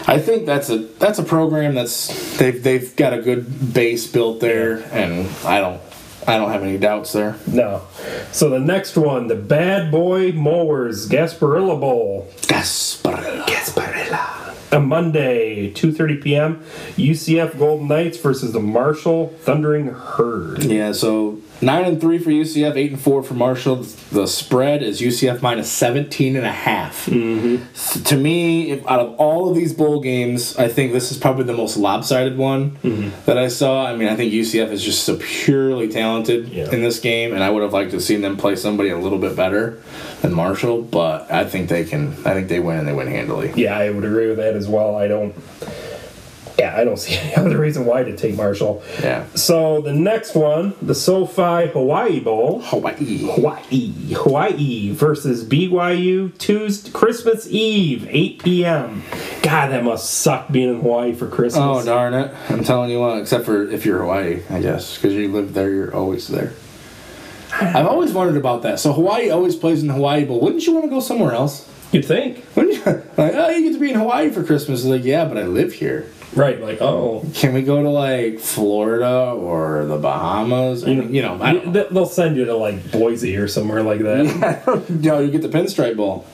I 0.08 0.20
think 0.20 0.46
that's 0.46 0.70
a 0.70 0.78
that's 0.78 1.20
a 1.20 1.24
program 1.24 1.76
that's 1.76 2.38
they've 2.38 2.62
they've 2.62 2.96
got 2.96 3.14
a 3.14 3.22
good 3.22 3.74
base 3.74 4.08
built 4.08 4.40
there, 4.40 4.78
and 4.92 5.28
I 5.46 5.60
don't 5.60 5.82
I 6.28 6.38
don't 6.38 6.52
have 6.52 6.64
any 6.64 6.78
doubts 6.78 7.14
there. 7.14 7.38
No. 7.48 7.84
So 8.32 8.50
the 8.50 8.60
next 8.60 8.98
one, 8.98 9.28
the 9.28 9.36
Bad 9.36 9.92
Boy 9.92 10.34
Mowers 10.34 11.08
Gasparilla 11.08 11.80
Bowl. 11.80 12.28
Gasparilla. 12.42 13.46
Gasparilla. 13.46 14.74
On 14.74 14.86
Monday, 14.86 15.72
2:30 15.72 16.22
p.m. 16.22 16.64
UCF 16.98 17.58
Golden 17.58 17.88
Knights 17.88 18.18
versus 18.18 18.52
the 18.52 18.60
Marshall 18.60 19.34
Thundering 19.40 19.88
Herd. 19.88 20.66
Yeah, 20.66 20.92
so 20.92 21.40
nine 21.62 21.86
and 21.86 22.00
three 22.02 22.18
for 22.20 22.30
UCF, 22.30 22.76
eight 22.76 22.92
and 22.92 23.00
four 23.00 23.24
for 23.24 23.34
Marshall. 23.34 23.78
The 24.12 24.28
spread 24.28 24.84
is 24.84 25.02
UCF 25.02 25.42
minus 25.42 25.72
17 25.72 26.36
and 26.36 26.46
a 26.46 26.52
half. 26.52 27.06
Mm-hmm. 27.08 28.04
To 28.04 28.18
me, 28.18 28.72
if, 28.72 28.86
out 28.88 29.00
of 29.00 29.16
all 29.16 29.50
of 29.50 29.56
these 29.56 29.74
bowl 29.74 30.00
games, 30.02 30.56
I 30.58 30.68
think 30.68 30.94
this 30.94 31.12
is 31.12 31.18
probably 31.18 31.44
the 31.46 31.54
most 31.54 31.78
lopsided 31.78 32.38
one 32.38 32.78
that 33.26 33.38
I 33.38 33.48
saw. 33.48 33.86
I 33.86 33.96
mean, 33.96 34.08
I 34.08 34.16
think 34.16 34.32
UCF 34.34 34.70
is 34.72 34.84
just 34.84 35.04
so 35.04 35.18
purely 35.20 35.88
talented 35.90 36.50
Yeah. 36.50 36.72
in 36.72 36.82
this 36.82 37.00
game, 37.00 37.34
and 37.34 37.44
I 37.44 37.50
would 37.50 37.64
have 37.64 37.74
liked 37.74 37.92
to 37.92 37.98
have 37.98 38.04
seen 38.04 38.22
them 38.22 38.38
play 38.38 38.56
somebody 38.56 38.90
a 38.90 38.98
little 38.98 39.20
bit 39.20 39.36
better 39.36 39.82
than 40.22 40.34
Marshall. 40.34 40.82
But 40.84 41.32
I 41.32 41.46
think 41.46 41.70
they 41.70 41.84
can. 41.86 42.14
I 42.26 42.34
think 42.34 42.48
they 42.48 42.60
win 42.60 42.78
and 42.80 42.88
they 42.88 42.94
win 42.94 43.08
handily. 43.08 43.52
Yeah, 43.56 43.78
I 43.78 43.90
would 43.90 44.04
agree 44.06 44.28
with 44.28 44.38
that 44.38 44.56
as 44.56 44.68
well. 44.68 44.96
I 44.96 45.08
don't. 45.08 45.34
Yeah, 46.60 46.76
I 46.76 46.84
don't 46.84 46.98
see 46.98 47.16
any 47.16 47.36
other 47.36 47.58
reason 47.58 47.86
why 47.86 48.04
to 48.04 48.16
take 48.18 48.36
Marshall. 48.36 48.82
Yeah. 49.02 49.26
So 49.36 49.82
the 49.82 49.94
next 49.94 50.34
one, 50.34 50.74
the 50.82 50.96
SoFi 50.96 51.68
Hawaii 51.68 52.20
Bowl. 52.20 52.62
Hawaii. 52.62 53.18
Hawaii, 53.28 53.92
Hawaii 54.14 54.92
versus 54.92 55.44
BYU 55.46 56.36
Tuesday, 56.38 56.92
Christmas 56.92 57.48
Eve, 57.52 58.08
8 58.10 58.44
p.m. 58.44 59.04
God, 59.44 59.68
that 59.68 59.84
must 59.84 60.10
suck 60.10 60.52
being 60.52 60.70
in 60.70 60.82
Hawaii 60.82 61.14
for 61.14 61.28
Christmas. 61.28 61.64
Oh 61.64 61.86
darn 61.86 62.14
it! 62.14 62.34
I'm 62.50 62.64
telling 62.64 62.90
you 62.90 63.00
what. 63.00 63.20
Except 63.20 63.46
for 63.46 63.70
if 63.70 63.86
you're 63.86 64.00
Hawaii, 64.00 64.42
I 64.50 64.62
guess, 64.62 64.96
because 64.96 65.14
you 65.14 65.32
live 65.32 65.54
there, 65.54 65.70
you're 65.70 65.96
always 65.96 66.28
there. 66.28 66.54
I've 67.52 67.88
always 67.88 68.14
wondered 68.14 68.38
about 68.38 68.64
that. 68.64 68.80
So 68.80 68.94
Hawaii 68.94 69.30
always 69.30 69.56
plays 69.56 69.82
in 69.84 69.90
Hawaii, 69.90 70.26
but 70.26 70.42
wouldn't 70.42 70.66
you 70.66 70.74
want 70.74 70.86
to 70.86 70.90
go 70.90 71.00
somewhere 71.00 71.34
else? 71.34 71.68
You'd 71.92 72.06
think, 72.06 72.44
Wouldn't 72.56 72.76
you? 72.76 72.84
Like, 73.18 73.34
oh, 73.34 73.50
you 73.50 73.64
get 73.64 73.74
to 73.74 73.80
be 73.80 73.92
in 73.92 73.98
Hawaii 73.98 74.30
for 74.30 74.44
Christmas. 74.44 74.84
Like, 74.84 75.04
yeah, 75.04 75.26
but 75.26 75.38
I 75.38 75.44
live 75.44 75.74
here. 75.74 76.08
Right? 76.36 76.60
Like, 76.62 76.82
oh, 76.82 77.26
Can 77.34 77.54
we 77.54 77.62
go 77.64 77.82
to 77.82 77.90
like 77.90 78.40
Florida 78.40 79.32
or 79.32 79.86
the 79.86 79.98
Bahamas? 79.98 80.84
Or, 80.86 80.92
you 80.92 81.22
know, 81.22 81.42
I 81.42 81.54
don't 81.54 81.68
know. 81.68 81.72
They- 81.72 81.88
they'll 81.94 82.06
send 82.06 82.38
you 82.38 82.46
to 82.46 82.56
like 82.56 82.92
Boise 82.92 83.36
or 83.38 83.48
somewhere 83.48 83.84
like 83.84 84.00
that. 84.02 84.26
Yeah, 85.00 85.12
no, 85.14 85.20
you 85.20 85.32
get 85.32 85.42
the 85.42 85.50
pinstripe 85.50 85.96
bowl. 85.98 86.26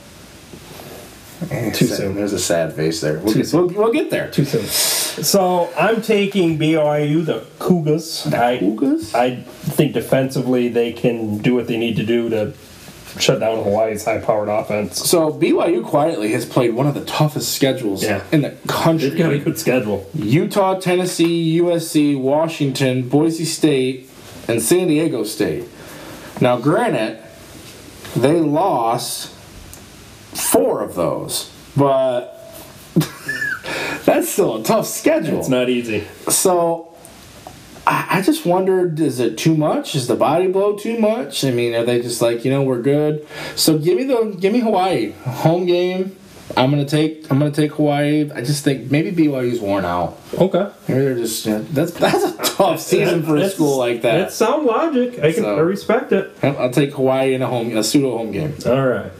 Eh, 1.51 1.71
Too 1.71 1.87
soon. 1.87 2.15
There's 2.15 2.31
a 2.33 2.39
sad 2.39 2.73
face 2.73 3.01
there. 3.01 3.19
We'll, 3.19 3.33
get, 3.33 3.51
we'll, 3.53 3.67
we'll 3.67 3.91
get 3.91 4.09
there. 4.09 4.31
Too 4.31 4.45
soon. 4.45 4.63
So 4.65 5.69
I'm 5.77 6.01
taking 6.01 6.57
BYU, 6.57 7.25
the 7.25 7.45
Cougars. 7.59 8.25
I, 8.27 8.59
Cougars? 8.59 9.13
I 9.13 9.35
think 9.35 9.93
defensively 9.93 10.69
they 10.69 10.93
can 10.93 11.39
do 11.39 11.53
what 11.53 11.67
they 11.67 11.77
need 11.77 11.97
to 11.97 12.05
do 12.05 12.29
to 12.29 12.53
shut 13.19 13.39
down 13.39 13.63
Hawaii's 13.63 14.05
high-powered 14.05 14.49
offense. 14.49 15.07
So 15.09 15.31
BYU 15.31 15.83
quietly 15.85 16.31
has 16.31 16.45
played 16.45 16.73
one 16.73 16.87
of 16.87 16.93
the 16.95 17.05
toughest 17.05 17.53
schedules 17.53 18.03
Yeah. 18.03 18.23
in 18.31 18.41
the 18.41 18.51
country. 18.67 19.09
They've 19.09 19.17
got 19.17 19.33
a 19.33 19.39
good 19.39 19.59
schedule. 19.59 20.05
Utah, 20.15 20.79
Tennessee, 20.79 21.59
USC, 21.61 22.15
Washington, 22.15 23.07
Boise 23.07 23.45
State, 23.45 24.09
and 24.47 24.61
San 24.61 24.87
Diego 24.87 25.23
State. 25.23 25.65
Now, 26.41 26.57
granted, 26.57 27.19
they 28.15 28.39
lost 28.39 29.29
four 30.33 30.81
of 30.81 30.95
those, 30.95 31.51
but 31.77 32.29
that's 34.05 34.29
still 34.29 34.57
a 34.57 34.63
tough 34.63 34.87
schedule. 34.87 35.39
It's 35.39 35.49
not 35.49 35.69
easy. 35.69 36.03
So, 36.29 36.92
I, 37.85 38.07
I 38.19 38.21
just 38.21 38.45
wondered: 38.45 38.99
is 38.99 39.19
it 39.19 39.37
too 39.37 39.55
much? 39.55 39.95
Is 39.95 40.07
the 40.07 40.15
body 40.15 40.47
blow 40.47 40.77
too 40.77 40.97
much? 40.99 41.43
I 41.43 41.51
mean, 41.51 41.73
are 41.75 41.83
they 41.83 42.01
just 42.01 42.21
like 42.21 42.45
you 42.45 42.51
know 42.51 42.63
we're 42.63 42.81
good? 42.81 43.27
So 43.55 43.77
give 43.77 43.97
me 43.97 44.03
the 44.05 44.35
give 44.39 44.53
me 44.53 44.59
Hawaii 44.59 45.11
home 45.11 45.65
game. 45.65 46.15
I'm 46.55 46.69
gonna 46.69 46.85
take 46.85 47.29
I'm 47.31 47.39
gonna 47.39 47.51
take 47.51 47.71
Hawaii. 47.73 48.29
I 48.33 48.41
just 48.41 48.63
think 48.63 48.91
maybe 48.91 49.11
BYU's 49.11 49.59
worn 49.59 49.85
out. 49.85 50.17
Okay. 50.37 50.69
Maybe 50.87 50.99
they're 51.01 51.15
just 51.15 51.45
yeah, 51.45 51.61
that's 51.71 51.91
that's 51.91 52.23
a 52.23 52.37
tough 52.55 52.79
season 52.79 53.23
for 53.23 53.37
a 53.37 53.49
school 53.49 53.77
like 53.77 54.01
that. 54.03 54.17
That's 54.17 54.35
sound 54.35 54.65
logic. 54.65 55.19
I 55.19 55.31
can 55.33 55.43
So- 55.43 55.55
I 55.57 55.61
respect 55.61 56.11
it. 56.11 56.31
I'll 56.43 56.69
take 56.69 56.93
Hawaii 56.93 57.33
in 57.33 57.41
a 57.41 57.47
home 57.47 57.75
a 57.75 57.83
pseudo 57.83 58.17
home 58.17 58.31
game. 58.31 58.53
All 58.65 58.85
right. 58.87 59.11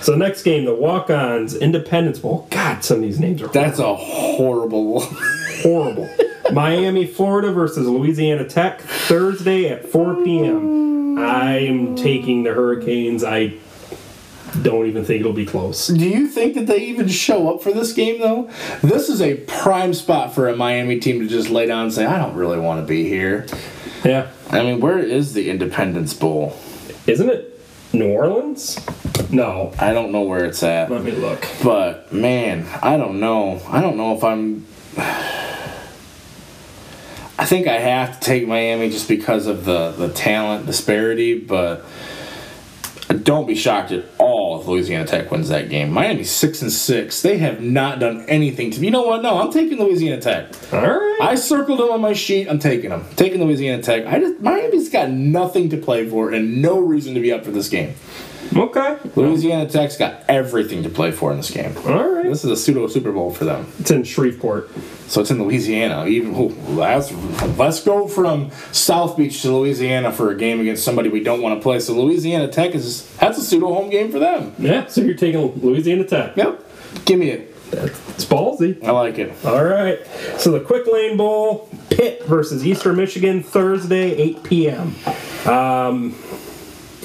So 0.00 0.14
next 0.14 0.44
game, 0.44 0.64
the 0.64 0.74
Walk-Ons 0.74 1.54
Independence 1.54 2.18
Bowl. 2.20 2.46
God, 2.50 2.82
some 2.82 2.98
of 2.98 3.02
these 3.02 3.20
names 3.20 3.42
are 3.42 3.48
That's 3.48 3.78
a 3.78 3.94
horrible. 3.94 5.00
horrible. 5.62 6.08
Miami, 6.52 7.06
Florida 7.06 7.52
versus 7.52 7.86
Louisiana 7.86 8.48
Tech 8.48 8.80
Thursday 8.80 9.68
at 9.68 9.86
4 9.86 10.24
p.m. 10.24 11.18
I'm 11.18 11.96
taking 11.96 12.42
the 12.44 12.52
Hurricanes. 12.54 13.24
I 13.24 13.54
don't 14.62 14.86
even 14.86 15.04
think 15.04 15.20
it'll 15.20 15.32
be 15.32 15.46
close. 15.46 15.86
Do 15.88 16.08
you 16.08 16.26
think 16.26 16.54
that 16.54 16.66
they 16.66 16.78
even 16.78 17.08
show 17.08 17.54
up 17.54 17.62
for 17.62 17.72
this 17.72 17.92
game 17.92 18.20
though? 18.20 18.50
This 18.82 19.08
is 19.08 19.20
a 19.22 19.36
prime 19.36 19.94
spot 19.94 20.34
for 20.34 20.48
a 20.48 20.56
Miami 20.56 20.98
team 20.98 21.20
to 21.20 21.28
just 21.28 21.50
lay 21.50 21.66
down 21.66 21.84
and 21.84 21.92
say, 21.92 22.04
"I 22.04 22.18
don't 22.18 22.34
really 22.34 22.58
want 22.58 22.80
to 22.80 22.86
be 22.86 23.08
here." 23.08 23.46
Yeah, 24.04 24.28
I 24.50 24.62
mean, 24.62 24.80
where 24.80 24.98
is 24.98 25.34
the 25.34 25.50
Independence 25.50 26.14
Bowl? 26.14 26.56
isn't 27.06 27.28
it 27.28 27.60
New 27.92 28.12
Orleans? 28.12 28.78
No. 29.30 29.72
I 29.78 29.92
don't 29.92 30.12
know 30.12 30.22
where 30.22 30.44
it's 30.44 30.62
at. 30.62 30.90
Let 30.90 31.04
me 31.04 31.12
look. 31.12 31.46
But 31.62 32.12
man, 32.12 32.66
I 32.82 32.96
don't 32.96 33.20
know. 33.20 33.60
I 33.68 33.80
don't 33.80 33.96
know 33.96 34.16
if 34.16 34.24
I'm. 34.24 34.66
I 37.40 37.46
think 37.46 37.66
I 37.66 37.78
have 37.78 38.20
to 38.20 38.26
take 38.26 38.46
Miami 38.46 38.90
just 38.90 39.08
because 39.08 39.46
of 39.46 39.64
the 39.64 39.92
the 39.92 40.10
talent 40.10 40.66
disparity, 40.66 41.38
but 41.38 41.86
don't 43.22 43.46
be 43.46 43.54
shocked 43.54 43.92
at 43.92 44.04
all 44.18 44.60
if 44.60 44.66
Louisiana 44.68 45.06
Tech 45.06 45.30
wins 45.30 45.48
that 45.48 45.70
game. 45.70 45.90
Miami's 45.90 46.30
six 46.30 46.60
and 46.60 46.70
six. 46.70 47.22
They 47.22 47.38
have 47.38 47.62
not 47.62 47.98
done 47.98 48.26
anything 48.28 48.70
to. 48.72 48.78
me. 48.78 48.88
You 48.88 48.90
know 48.90 49.04
what? 49.04 49.22
No, 49.22 49.40
I'm 49.40 49.50
taking 49.50 49.78
Louisiana 49.78 50.20
Tech. 50.20 50.52
All 50.70 50.82
right. 50.82 51.18
I 51.22 51.34
circled 51.34 51.78
them 51.78 51.90
on 51.90 52.02
my 52.02 52.12
sheet. 52.12 52.46
I'm 52.46 52.58
taking 52.58 52.90
them. 52.90 53.06
Taking 53.16 53.42
Louisiana 53.42 53.82
Tech. 53.82 54.04
I 54.04 54.20
just 54.20 54.38
Miami's 54.40 54.90
got 54.90 55.08
nothing 55.08 55.70
to 55.70 55.78
play 55.78 56.06
for 56.10 56.32
and 56.32 56.60
no 56.60 56.78
reason 56.78 57.14
to 57.14 57.20
be 57.20 57.32
up 57.32 57.42
for 57.46 57.52
this 57.52 57.70
game. 57.70 57.94
Okay. 58.54 58.98
Louisiana 59.16 59.66
Tech's 59.66 59.96
got 59.96 60.24
everything 60.28 60.82
to 60.82 60.90
play 60.90 61.10
for 61.10 61.30
in 61.30 61.38
this 61.38 61.50
game. 61.50 61.74
All 61.86 62.06
right. 62.06 62.26
This 62.26 62.44
is 62.44 62.50
a 62.50 62.56
pseudo 62.56 62.86
Super 62.88 63.12
Bowl 63.12 63.32
for 63.32 63.46
them. 63.46 63.72
It's 63.78 63.90
in 63.90 64.04
Shreveport. 64.04 64.70
So 65.10 65.20
it's 65.20 65.32
in 65.32 65.42
Louisiana. 65.42 66.06
Even 66.06 66.36
ooh, 66.36 66.54
let's, 66.68 67.10
let's 67.58 67.82
go 67.82 68.06
from 68.06 68.52
South 68.70 69.16
Beach 69.16 69.42
to 69.42 69.50
Louisiana 69.50 70.12
for 70.12 70.30
a 70.30 70.36
game 70.36 70.60
against 70.60 70.84
somebody 70.84 71.08
we 71.08 71.20
don't 71.20 71.42
want 71.42 71.58
to 71.58 71.60
play. 71.60 71.80
So 71.80 71.94
Louisiana 71.94 72.46
Tech 72.46 72.76
is 72.76 73.12
that's 73.16 73.36
a 73.36 73.42
pseudo 73.42 73.74
home 73.74 73.90
game 73.90 74.12
for 74.12 74.20
them. 74.20 74.54
Yeah. 74.56 74.86
So 74.86 75.00
you're 75.00 75.16
taking 75.16 75.60
Louisiana 75.60 76.04
Tech. 76.04 76.36
Yep. 76.36 76.64
Give 77.06 77.18
me 77.18 77.30
it. 77.30 77.56
It's 77.72 78.24
ballsy. 78.24 78.80
I 78.84 78.92
like 78.92 79.18
it. 79.18 79.32
All 79.44 79.64
right. 79.64 79.98
So 80.38 80.52
the 80.52 80.60
Quick 80.60 80.86
Lane 80.86 81.16
Bowl, 81.16 81.68
Pitt 81.90 82.24
versus 82.26 82.64
Eastern 82.64 82.94
Michigan, 82.94 83.42
Thursday, 83.42 84.12
8 84.12 84.42
p.m. 84.44 84.94
Um, 85.44 86.14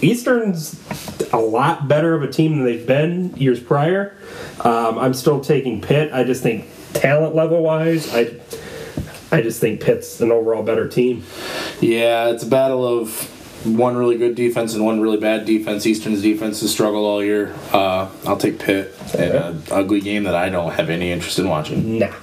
Eastern's 0.04 0.80
a 1.34 1.40
lot 1.40 1.88
better 1.88 2.14
of 2.14 2.22
a 2.22 2.32
team 2.32 2.58
than 2.58 2.66
they've 2.66 2.86
been 2.86 3.36
years 3.36 3.60
prior. 3.60 4.16
Um, 4.64 5.00
I'm 5.00 5.16
still 5.16 5.42
taking 5.42 5.82
Pitt. 5.82 6.14
I 6.14 6.24
just 6.24 6.44
think 6.44 6.68
talent 6.96 7.36
level 7.36 7.62
wise, 7.62 8.14
I 8.14 8.32
I 9.32 9.42
just 9.42 9.60
think 9.60 9.82
Pitt's 9.82 10.22
an 10.22 10.32
overall 10.32 10.64
better 10.64 10.88
team. 10.88 11.24
Yeah, 11.82 12.30
it's 12.30 12.44
a 12.44 12.48
battle 12.48 12.86
of 12.88 13.32
one 13.66 13.98
really 13.98 14.18
good 14.18 14.36
defense 14.36 14.74
and 14.76 14.86
one 14.86 15.02
really 15.02 15.18
bad 15.18 15.46
defense. 15.46 15.86
Eastern's 15.86 16.22
defense 16.22 16.62
has 16.62 16.72
struggled 16.72 17.06
all 17.06 17.24
year. 17.24 17.54
Uh, 17.72 18.10
I'll 18.26 18.38
take 18.38 18.60
Pitt 18.60 18.96
in 19.14 19.32
an 19.36 19.64
ugly 19.72 20.02
game 20.02 20.24
that 20.24 20.36
I 20.36 20.50
don't 20.50 20.72
have 20.72 20.90
any 20.90 21.12
interest 21.12 21.40
in 21.40 21.50
watching. 21.50 22.00
Nah. 22.00 22.14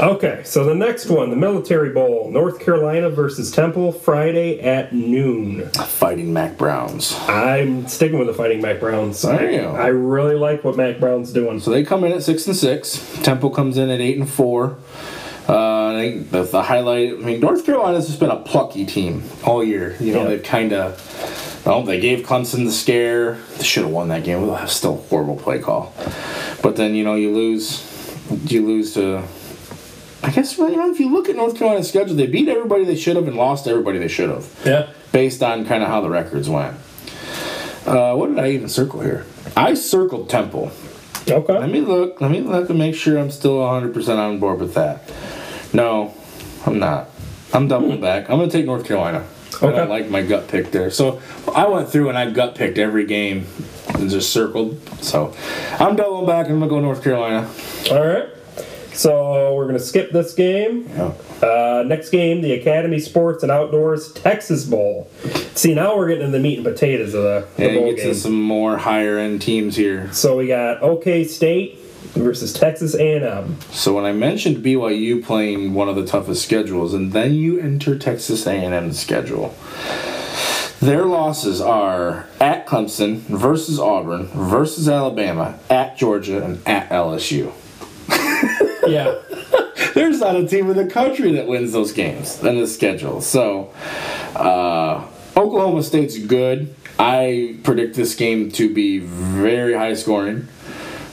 Okay, 0.00 0.42
so 0.44 0.62
the 0.64 0.74
next 0.76 1.06
one, 1.06 1.28
the 1.30 1.34
Military 1.36 1.90
Bowl, 1.90 2.30
North 2.30 2.60
Carolina 2.60 3.10
versus 3.10 3.50
Temple, 3.50 3.90
Friday 3.90 4.60
at 4.60 4.92
noon. 4.92 5.68
Fighting 5.70 6.32
Mack 6.32 6.56
Browns. 6.56 7.16
I'm 7.26 7.88
sticking 7.88 8.16
with 8.18 8.28
the 8.28 8.34
Fighting 8.34 8.60
Mack 8.62 8.78
Browns. 8.78 9.24
You 9.24 9.30
go. 9.30 9.74
I 9.76 9.88
really 9.88 10.36
like 10.36 10.62
what 10.62 10.76
Mack 10.76 11.00
Brown's 11.00 11.32
doing. 11.32 11.58
So 11.58 11.72
they 11.72 11.82
come 11.82 12.04
in 12.04 12.12
at 12.12 12.22
six 12.22 12.46
and 12.46 12.54
six. 12.54 13.04
Temple 13.24 13.50
comes 13.50 13.76
in 13.76 13.90
at 13.90 14.00
eight 14.00 14.16
and 14.18 14.30
four. 14.30 14.78
Uh, 15.48 15.94
I 15.96 16.10
think 16.12 16.30
the, 16.30 16.42
the 16.44 16.62
highlight. 16.62 17.14
I 17.14 17.16
mean, 17.16 17.40
North 17.40 17.66
Carolina's 17.66 18.06
just 18.06 18.20
been 18.20 18.30
a 18.30 18.36
plucky 18.36 18.86
team 18.86 19.24
all 19.44 19.64
year. 19.64 19.96
You 19.98 20.12
know, 20.12 20.22
Yeah. 20.22 20.28
they've 20.28 20.42
kind 20.44 20.72
of. 20.72 21.62
Well, 21.66 21.82
they 21.82 21.98
gave 21.98 22.24
Clemson 22.24 22.64
the 22.64 22.70
scare. 22.72 23.34
They 23.56 23.64
should 23.64 23.82
have 23.82 23.92
won 23.92 24.08
that 24.08 24.22
game. 24.22 24.48
Still 24.68 24.94
a 24.94 24.96
horrible 25.08 25.36
play 25.36 25.58
call. 25.58 25.92
But 26.62 26.76
then 26.76 26.94
you 26.94 27.02
know 27.02 27.16
you 27.16 27.34
lose. 27.34 27.84
You 28.46 28.64
lose 28.64 28.94
to. 28.94 29.24
I 30.22 30.30
guess 30.30 30.58
well, 30.58 30.68
you 30.70 30.76
know 30.76 30.90
if 30.90 30.98
you 31.00 31.10
look 31.12 31.28
at 31.28 31.36
North 31.36 31.56
Carolina's 31.56 31.88
schedule, 31.88 32.14
they 32.16 32.26
beat 32.26 32.48
everybody 32.48 32.84
they 32.84 32.96
should 32.96 33.16
have 33.16 33.28
and 33.28 33.36
lost 33.36 33.66
everybody 33.68 33.98
they 33.98 34.08
should 34.08 34.30
have, 34.30 34.46
Yeah. 34.64 34.88
based 35.12 35.42
on 35.42 35.64
kind 35.64 35.82
of 35.82 35.88
how 35.88 36.00
the 36.00 36.10
records 36.10 36.48
went. 36.48 36.74
Uh, 37.86 38.14
what 38.14 38.28
did 38.28 38.38
I 38.38 38.50
even 38.50 38.68
circle 38.68 39.00
here? 39.00 39.24
I 39.56 39.74
circled 39.74 40.28
Temple. 40.28 40.70
Okay. 41.28 41.52
Let 41.58 41.70
me 41.70 41.80
look. 41.80 42.20
Let 42.20 42.30
me 42.30 42.40
look 42.40 42.68
and 42.70 42.78
make 42.78 42.94
sure 42.94 43.18
I'm 43.18 43.30
still 43.30 43.58
100% 43.58 44.18
on 44.18 44.38
board 44.38 44.60
with 44.60 44.74
that. 44.74 45.02
No, 45.72 46.14
I'm 46.66 46.78
not. 46.78 47.10
I'm 47.52 47.68
doubling 47.68 48.00
back. 48.00 48.28
I'm 48.28 48.38
going 48.38 48.50
to 48.50 48.56
take 48.56 48.66
North 48.66 48.84
Carolina. 48.86 49.24
I 49.60 49.66
Okay. 49.66 49.76
don't 49.76 49.88
like 49.88 50.08
my 50.10 50.22
gut 50.22 50.48
pick 50.48 50.70
there. 50.70 50.90
So 50.90 51.20
I 51.54 51.66
went 51.66 51.88
through 51.90 52.08
and 52.10 52.18
I 52.18 52.30
gut 52.30 52.54
picked 52.54 52.78
every 52.78 53.04
game 53.06 53.46
and 53.94 54.08
just 54.10 54.30
circled. 54.32 54.80
So 55.02 55.34
I'm 55.78 55.96
doubling 55.96 56.26
back 56.26 56.46
and 56.46 56.54
I'm 56.54 56.60
going 56.60 56.70
to 56.70 56.76
go 56.76 56.80
North 56.80 57.02
Carolina. 57.02 57.48
All 57.90 58.06
right. 58.06 58.28
So 58.98 59.54
we're 59.54 59.66
gonna 59.66 59.78
skip 59.78 60.10
this 60.10 60.34
game. 60.34 60.88
Yeah. 60.88 61.12
Uh, 61.40 61.84
next 61.86 62.10
game, 62.10 62.40
the 62.42 62.52
Academy 62.54 62.98
Sports 62.98 63.44
and 63.44 63.52
Outdoors 63.52 64.12
Texas 64.12 64.64
Bowl. 64.64 65.08
See, 65.54 65.72
now 65.72 65.96
we're 65.96 66.08
getting 66.08 66.24
into 66.24 66.36
the 66.36 66.42
meat 66.42 66.58
and 66.58 66.66
potatoes 66.66 67.14
of 67.14 67.22
the, 67.22 67.46
the 67.56 67.62
Yeah, 67.64 67.74
bowl 67.78 67.86
get 67.90 67.96
game. 67.98 68.06
to 68.08 68.14
some 68.16 68.42
more 68.42 68.76
higher 68.76 69.16
end 69.16 69.40
teams 69.40 69.76
here. 69.76 70.12
So 70.12 70.36
we 70.36 70.48
got 70.48 70.82
OK 70.82 71.22
State 71.22 71.78
versus 72.14 72.52
Texas 72.52 72.96
A&M. 72.96 73.60
So 73.70 73.94
when 73.94 74.04
I 74.04 74.10
mentioned 74.10 74.64
BYU 74.64 75.24
playing 75.24 75.74
one 75.74 75.88
of 75.88 75.94
the 75.94 76.04
toughest 76.04 76.42
schedules, 76.44 76.92
and 76.92 77.12
then 77.12 77.34
you 77.34 77.60
enter 77.60 77.96
Texas 77.96 78.48
A&M's 78.48 78.98
schedule, 78.98 79.54
their 80.80 81.04
losses 81.04 81.60
are 81.60 82.26
at 82.40 82.66
Clemson 82.66 83.18
versus 83.28 83.78
Auburn 83.78 84.26
versus 84.26 84.88
Alabama, 84.88 85.56
at 85.70 85.96
Georgia, 85.96 86.42
and 86.42 86.60
at 86.66 86.88
LSU. 86.90 87.52
Yeah. 88.90 89.18
There's 89.94 90.20
not 90.20 90.36
a 90.36 90.46
team 90.46 90.70
in 90.70 90.76
the 90.76 90.86
country 90.86 91.32
that 91.32 91.46
wins 91.46 91.72
those 91.72 91.92
games 91.92 92.42
in 92.42 92.58
the 92.58 92.66
schedule. 92.66 93.20
So 93.20 93.72
uh, 94.36 95.06
Oklahoma 95.36 95.82
State's 95.82 96.18
good. 96.18 96.74
I 96.98 97.56
predict 97.62 97.94
this 97.96 98.14
game 98.14 98.50
to 98.52 98.72
be 98.72 98.98
very 98.98 99.74
high 99.74 99.94
scoring. 99.94 100.48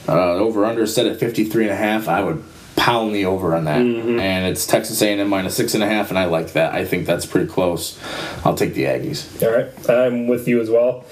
Uh, 0.08 0.34
over 0.34 0.64
under 0.64 0.86
set 0.86 1.06
at 1.06 1.18
53 1.18 1.64
and 1.64 1.72
a 1.72 1.76
half. 1.76 2.06
I 2.08 2.22
would 2.22 2.44
pound 2.76 3.12
the 3.14 3.24
over 3.26 3.56
on 3.56 3.64
that. 3.64 3.80
And 3.80 4.46
it's 4.46 4.64
Texas 4.66 5.02
A&M 5.02 5.28
minus 5.28 5.56
six 5.56 5.74
and 5.74 5.82
a 5.82 5.88
half, 5.88 6.10
and 6.10 6.18
I 6.18 6.26
like 6.26 6.52
that. 6.52 6.74
I 6.74 6.84
think 6.84 7.06
that's 7.06 7.26
pretty 7.26 7.48
close. 7.48 7.98
I'll 8.44 8.54
take 8.54 8.74
the 8.74 8.84
Aggies. 8.84 9.42
All 9.42 9.52
right. 9.56 9.90
I'm 9.90 10.28
with 10.28 10.46
you 10.46 10.60
as 10.60 10.70
well. 10.70 11.04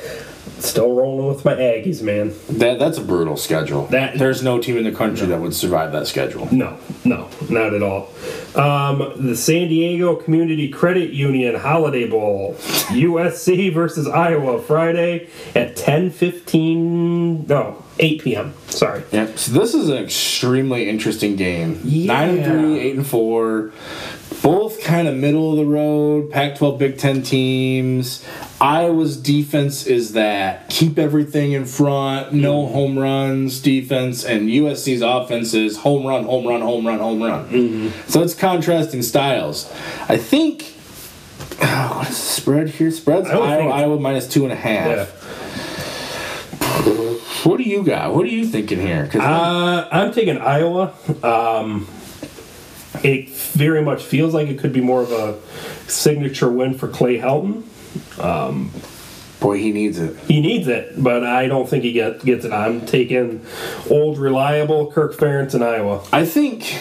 Still 0.58 0.94
rolling 0.94 1.26
with 1.26 1.44
my 1.44 1.54
Aggies, 1.54 2.00
man. 2.02 2.32
That 2.48 2.78
that's 2.78 2.96
a 2.98 3.02
brutal 3.02 3.36
schedule. 3.36 3.86
That- 3.86 4.18
there's 4.18 4.42
no 4.42 4.58
team 4.58 4.76
in 4.78 4.84
the 4.84 4.92
country 4.92 5.26
that 5.26 5.40
would 5.40 5.54
survive 5.54 5.92
that 5.92 6.06
schedule. 6.06 6.48
No, 6.52 6.76
no, 7.04 7.28
not 7.48 7.74
at 7.74 7.82
all. 7.82 8.08
Um, 8.54 9.12
the 9.16 9.36
San 9.36 9.68
Diego 9.68 10.14
Community 10.16 10.68
Credit 10.68 11.10
Union 11.10 11.56
Holiday 11.56 12.06
Bowl, 12.08 12.54
USC 12.90 13.68
versus 13.72 14.06
Iowa, 14.06 14.60
Friday 14.62 15.28
at 15.54 15.76
10:15. 15.76 17.46
No, 17.48 17.82
8 17.98 18.22
p.m. 18.22 18.54
Sorry. 18.68 19.02
Yep. 19.12 19.38
So 19.38 19.52
this 19.52 19.74
is 19.74 19.88
an 19.88 19.96
extremely 19.98 20.88
interesting 20.88 21.36
game. 21.36 21.80
Nine 21.84 22.38
and 22.38 22.44
three, 22.44 22.78
eight 22.78 22.96
and 22.96 23.06
four, 23.06 23.72
both 24.42 24.82
kind 24.82 25.08
of 25.08 25.14
middle 25.16 25.50
of 25.52 25.56
the 25.56 25.64
road. 25.64 26.30
Pac-12, 26.30 26.78
Big 26.78 26.98
Ten 26.98 27.22
teams. 27.22 28.24
Iowa's 28.60 29.16
defense 29.16 29.86
is 29.86 30.12
that 30.12 30.68
keep 30.70 30.98
everything 30.98 31.52
in 31.52 31.64
front, 31.66 32.32
no 32.32 32.66
home 32.66 32.98
runs 32.98 33.60
defense, 33.60 34.24
and 34.24 34.48
USC's 34.48 35.02
offense 35.02 35.52
is 35.54 35.78
home 35.78 36.06
run, 36.06 36.24
home 36.24 36.46
run, 36.46 36.60
home 36.62 36.86
run, 36.86 36.98
home 36.98 37.22
run. 37.22 37.92
So 38.06 38.22
it's 38.22 38.34
contrasting 38.34 39.02
styles. 39.02 39.70
I 40.08 40.16
think. 40.16 40.62
what 41.58 42.08
is 42.08 42.16
the 42.16 42.22
spread 42.22 42.70
here? 42.70 42.90
Spreads 42.90 43.28
Iowa, 43.28 43.68
Iowa 43.70 44.00
minus 44.00 44.28
two 44.28 44.44
and 44.44 44.52
a 44.52 44.56
half. 44.56 44.86
Yeah. 44.86 45.04
What 47.44 47.58
do 47.58 47.64
you 47.64 47.82
got? 47.84 48.14
What 48.14 48.24
are 48.24 48.30
you 48.30 48.46
thinking 48.46 48.80
here? 48.80 49.10
Uh, 49.14 49.86
I'm 49.92 50.12
taking 50.12 50.38
Iowa. 50.38 50.94
Um, 51.22 51.86
it 53.02 53.28
very 53.28 53.82
much 53.82 54.02
feels 54.02 54.34
like 54.34 54.48
it 54.48 54.58
could 54.58 54.72
be 54.72 54.80
more 54.80 55.02
of 55.02 55.12
a 55.12 55.40
signature 55.90 56.48
win 56.48 56.74
for 56.74 56.88
Clay 56.88 57.18
Helton. 57.18 57.64
Um, 58.22 58.70
boy, 59.40 59.58
he 59.58 59.72
needs 59.72 59.98
it. 59.98 60.18
He 60.20 60.40
needs 60.40 60.68
it, 60.68 61.02
but 61.02 61.24
I 61.24 61.48
don't 61.48 61.68
think 61.68 61.84
he 61.84 61.92
get, 61.92 62.24
gets 62.24 62.44
it. 62.44 62.52
I'm 62.52 62.84
taking 62.86 63.44
old, 63.90 64.18
reliable 64.18 64.90
Kirk 64.90 65.14
Ferentz 65.14 65.54
in 65.54 65.62
Iowa. 65.62 66.02
I 66.12 66.24
think, 66.24 66.74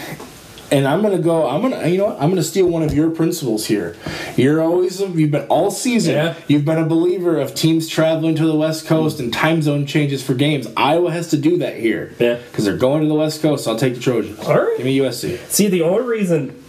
and 0.74 0.88
I'm 0.88 1.04
gonna 1.04 1.20
go. 1.20 1.48
I'm 1.48 1.62
gonna, 1.62 1.88
you 1.88 2.00
know, 2.00 2.08
what? 2.08 2.20
I'm 2.20 2.30
gonna 2.30 2.44
steal 2.44 2.68
one 2.68 2.82
of 2.82 2.94
your 2.94 3.12
principles 3.12 3.68
here. 3.68 3.96
You're 4.36 4.60
always, 4.60 5.00
you've 5.00 5.30
been 5.30 5.48
all 5.48 5.70
season. 5.70 6.16
Yeah. 6.16 6.36
You've 6.48 6.66
been 6.66 6.80
a 6.80 6.86
believer 6.86 7.40
of 7.40 7.54
teams 7.54 7.88
traveling 7.88 8.34
to 8.36 8.46
the 8.48 8.56
West 8.56 8.88
Coast 8.88 9.20
and 9.20 9.32
time 9.32 9.62
zone 9.62 9.86
changes 9.86 10.24
for 10.24 10.34
games. 10.34 10.68
Iowa 10.76 11.12
has 11.12 11.30
to 11.30 11.38
do 11.38 11.58
that 11.60 11.78
here. 11.78 12.16
Yeah. 12.20 12.36
because 12.36 12.66
they're 12.66 12.76
going 12.76 13.04
to 13.04 13.08
the 13.08 13.14
West 13.14 13.42
Coast. 13.42 13.66
So 13.66 13.72
I'll 13.72 13.78
take 13.78 13.94
the 13.94 14.02
Trojans. 14.02 14.40
All 14.40 14.58
right. 14.58 14.78
Give 14.78 14.86
me 14.88 14.98
USC. 14.98 15.38
See, 15.50 15.68
the 15.68 15.84
only 15.84 16.08
reason 16.08 16.64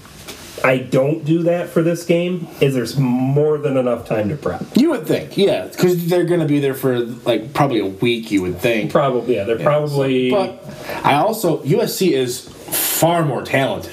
I 0.62 0.78
don't 0.78 1.24
do 1.24 1.44
that 1.44 1.70
for 1.70 1.82
this 1.82 2.04
game 2.04 2.46
is 2.60 2.74
there's 2.74 2.98
more 2.98 3.56
than 3.56 3.76
enough 3.76 4.06
time 4.06 4.28
to 4.28 4.36
prep. 4.36 4.64
You 4.74 4.90
would 4.90 5.06
think, 5.06 5.36
yeah, 5.36 5.66
because 5.66 6.06
they're 6.08 6.24
gonna 6.24 6.46
be 6.46 6.60
there 6.60 6.74
for 6.74 7.00
like 7.00 7.54
probably 7.54 7.80
a 7.80 7.86
week. 7.86 8.30
You 8.30 8.42
would 8.42 8.58
think. 8.58 8.90
Probably, 8.90 9.36
yeah. 9.36 9.44
They're 9.44 9.58
probably. 9.58 10.30
But 10.30 10.62
I 11.02 11.14
also 11.14 11.62
USC 11.64 12.12
is 12.12 12.53
far 12.74 13.24
more 13.24 13.42
talented. 13.42 13.92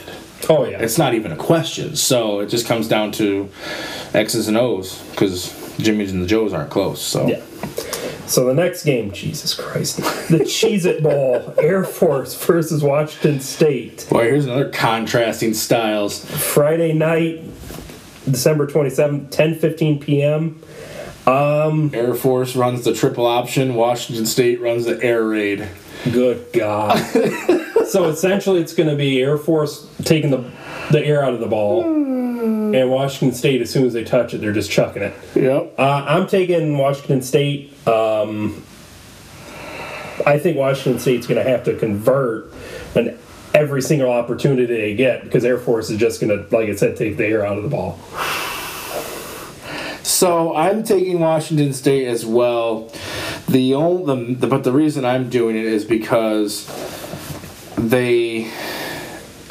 oh 0.49 0.65
yeah. 0.65 0.79
It's 0.79 0.97
not 0.97 1.13
even 1.13 1.31
a 1.31 1.37
question. 1.37 1.95
So 1.95 2.39
it 2.39 2.47
just 2.47 2.65
comes 2.67 2.87
down 2.87 3.11
to 3.13 3.49
X's 4.13 4.47
and 4.47 4.57
O's 4.57 5.01
because 5.11 5.57
Jimmy's 5.77 6.11
and 6.11 6.21
the 6.21 6.27
Joes 6.27 6.53
aren't 6.53 6.69
close. 6.69 7.01
So 7.01 7.27
Yeah. 7.27 7.41
So 8.27 8.45
the 8.45 8.53
next 8.53 8.85
game, 8.85 9.11
Jesus 9.11 9.53
Christ, 9.53 9.97
the 9.97 10.39
Cheez 10.39 10.85
It 10.85 11.03
Bowl, 11.03 11.53
Air 11.59 11.83
Force 11.83 12.33
versus 12.41 12.81
Washington 12.81 13.41
State, 13.41 14.07
boy, 14.09 14.23
here's 14.23 14.45
another 14.45 14.69
contrasting 14.69 15.53
styles. 15.53 16.23
Friday 16.25 16.93
night, 16.93 17.43
December 18.23 18.67
27th, 18.67 19.29
10:15 19.31 19.99
p.m. 20.01 20.61
Um, 21.27 21.91
Air 21.93 22.15
Force 22.15 22.55
runs 22.55 22.83
the 22.85 22.93
triple 22.93 23.25
option. 23.25 23.75
Washington 23.75 24.25
State 24.25 24.61
runs 24.61 24.85
the 24.85 25.01
air 25.03 25.23
raid. 25.23 25.67
Good 26.05 26.51
God. 26.53 26.97
so 27.87 28.09
essentially, 28.09 28.61
it's 28.61 28.73
going 28.73 28.89
to 28.89 28.95
be 28.95 29.21
Air 29.21 29.37
Force 29.37 29.87
taking 30.03 30.31
the 30.31 30.49
the 30.91 31.03
air 31.03 31.23
out 31.23 31.33
of 31.33 31.39
the 31.39 31.47
ball, 31.47 31.83
and 31.83 32.89
Washington 32.89 33.37
State, 33.37 33.61
as 33.61 33.69
soon 33.69 33.85
as 33.85 33.93
they 33.93 34.03
touch 34.03 34.33
it, 34.33 34.39
they're 34.39 34.51
just 34.51 34.71
chucking 34.71 35.03
it. 35.03 35.13
Yep. 35.35 35.75
Uh, 35.77 36.05
I'm 36.07 36.27
taking 36.27 36.77
Washington 36.77 37.21
State. 37.21 37.87
Um, 37.87 38.63
I 40.25 40.37
think 40.37 40.57
Washington 40.57 40.99
State's 40.99 41.27
going 41.27 41.43
to 41.43 41.49
have 41.49 41.63
to 41.65 41.77
convert 41.77 42.51
an 42.95 43.17
every 43.53 43.81
single 43.81 44.11
opportunity 44.11 44.65
they 44.65 44.95
get 44.95 45.23
because 45.23 45.43
Air 45.43 45.57
Force 45.57 45.89
is 45.89 45.99
just 45.99 46.21
going 46.21 46.29
to, 46.29 46.55
like 46.55 46.69
I 46.69 46.75
said, 46.75 46.95
take 46.97 47.17
the 47.17 47.25
air 47.25 47.45
out 47.45 47.57
of 47.57 47.63
the 47.63 47.69
ball. 47.69 47.99
So 50.11 50.53
I'm 50.53 50.83
taking 50.83 51.21
Washington 51.21 51.71
State 51.71 52.05
as 52.05 52.25
well. 52.25 52.91
The 53.47 53.73
only, 53.75 54.33
the, 54.33 54.45
but 54.45 54.65
the 54.65 54.73
reason 54.73 55.05
I'm 55.05 55.29
doing 55.29 55.55
it 55.55 55.63
is 55.63 55.85
because 55.85 56.67
they 57.77 58.51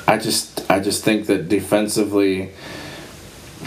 I 0.07 0.19
just 0.19 0.71
I 0.71 0.81
just 0.81 1.03
think 1.03 1.27
that 1.29 1.49
defensively 1.49 2.51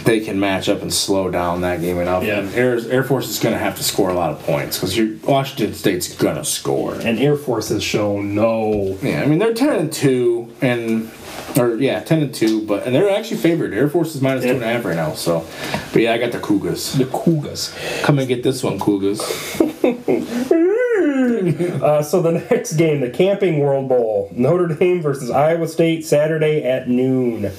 they 0.04 0.20
can 0.20 0.38
match 0.38 0.68
up 0.68 0.82
and 0.82 0.92
slow 0.92 1.30
down 1.30 1.62
that 1.62 1.80
game 1.80 1.98
enough. 1.98 2.24
Yeah. 2.24 2.40
And 2.40 2.54
Air, 2.54 2.78
Air 2.90 3.04
Force 3.04 3.28
is 3.28 3.38
going 3.38 3.54
to 3.54 3.58
have 3.58 3.76
to 3.76 3.84
score 3.84 4.10
a 4.10 4.14
lot 4.14 4.30
of 4.30 4.40
points 4.40 4.78
because 4.78 4.98
Washington 5.22 5.74
State's 5.74 6.14
going 6.14 6.36
to 6.36 6.44
score. 6.44 6.94
And 6.94 7.18
Air 7.18 7.36
Force 7.36 7.70
has 7.70 7.82
shown 7.82 8.34
no. 8.34 8.98
Yeah, 9.02 9.22
I 9.22 9.26
mean 9.26 9.38
they're 9.38 9.54
ten 9.54 9.74
and 9.74 9.92
two, 9.92 10.52
and 10.60 11.10
or 11.58 11.76
yeah, 11.76 12.00
ten 12.00 12.22
and 12.22 12.34
two, 12.34 12.66
but 12.66 12.84
and 12.84 12.94
they're 12.94 13.10
actually 13.10 13.38
favored. 13.38 13.72
Air 13.72 13.88
Force 13.88 14.14
is 14.14 14.22
minus 14.22 14.44
two 14.44 14.50
and 14.50 14.62
a 14.62 14.66
half 14.66 14.84
right 14.84 14.96
now. 14.96 15.14
So, 15.14 15.46
but 15.92 16.02
yeah, 16.02 16.12
I 16.12 16.18
got 16.18 16.32
the 16.32 16.40
Cougars. 16.40 16.92
The 16.92 17.06
Cougars. 17.06 17.74
Come 18.02 18.18
and 18.18 18.28
get 18.28 18.42
this 18.42 18.62
one, 18.62 18.78
Cougars. 18.78 19.20
Uh, 21.04 22.02
so 22.02 22.22
the 22.22 22.32
next 22.32 22.74
game, 22.74 23.00
the 23.00 23.10
Camping 23.10 23.58
World 23.58 23.88
Bowl, 23.88 24.30
Notre 24.32 24.68
Dame 24.68 25.02
versus 25.02 25.30
Iowa 25.30 25.68
State, 25.68 26.04
Saturday 26.06 26.62
at 26.62 26.88
noon. 26.88 27.50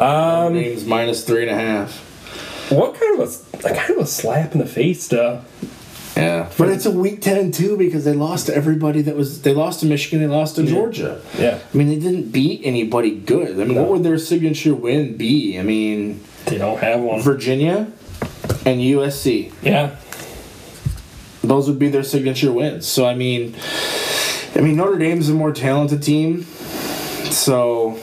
Um, 0.00 0.54
Name's 0.54 0.84
minus 0.84 1.24
three 1.24 1.42
and 1.42 1.50
a 1.50 1.54
half. 1.60 1.98
What 2.70 2.94
kind 2.98 3.20
of 3.20 3.28
a, 3.28 3.68
a 3.68 3.74
kind 3.74 3.90
of 3.92 3.98
a 3.98 4.06
slap 4.06 4.52
in 4.52 4.58
the 4.58 4.66
face 4.66 5.08
to 5.08 5.42
Yeah, 6.16 6.50
but 6.58 6.68
it's 6.68 6.86
a 6.86 6.90
week 6.90 7.20
ten 7.22 7.50
too 7.52 7.76
because 7.76 8.04
they 8.04 8.12
lost 8.12 8.46
to 8.46 8.54
everybody 8.54 9.02
that 9.02 9.16
was. 9.16 9.42
They 9.42 9.54
lost 9.54 9.80
to 9.80 9.86
Michigan. 9.86 10.20
They 10.20 10.26
lost 10.26 10.56
to 10.56 10.64
Georgia. 10.64 11.20
Yeah. 11.38 11.58
I 11.72 11.76
mean 11.76 11.88
they 11.88 11.98
didn't 11.98 12.30
beat 12.30 12.60
anybody 12.64 13.10
good. 13.16 13.58
I 13.60 13.64
mean, 13.64 13.76
what 13.76 13.88
would 13.88 14.02
their 14.04 14.18
signature 14.18 14.74
win 14.74 15.16
be? 15.16 15.58
I 15.58 15.62
mean, 15.62 16.20
They 16.44 16.58
don't 16.58 16.78
have 16.78 17.00
one. 17.00 17.20
Virginia 17.22 17.90
and 18.66 18.80
USC. 18.80 19.52
yeah. 19.62 19.96
those 21.42 21.68
would 21.68 21.78
be 21.78 21.88
their 21.88 22.02
signature 22.04 22.52
wins. 22.52 22.86
So 22.86 23.06
I 23.06 23.14
mean, 23.14 23.56
I 24.54 24.60
mean 24.60 24.76
Notre 24.76 24.98
Dame's 24.98 25.28
a 25.30 25.34
more 25.34 25.52
talented 25.52 26.02
team. 26.02 26.42
So 27.30 27.98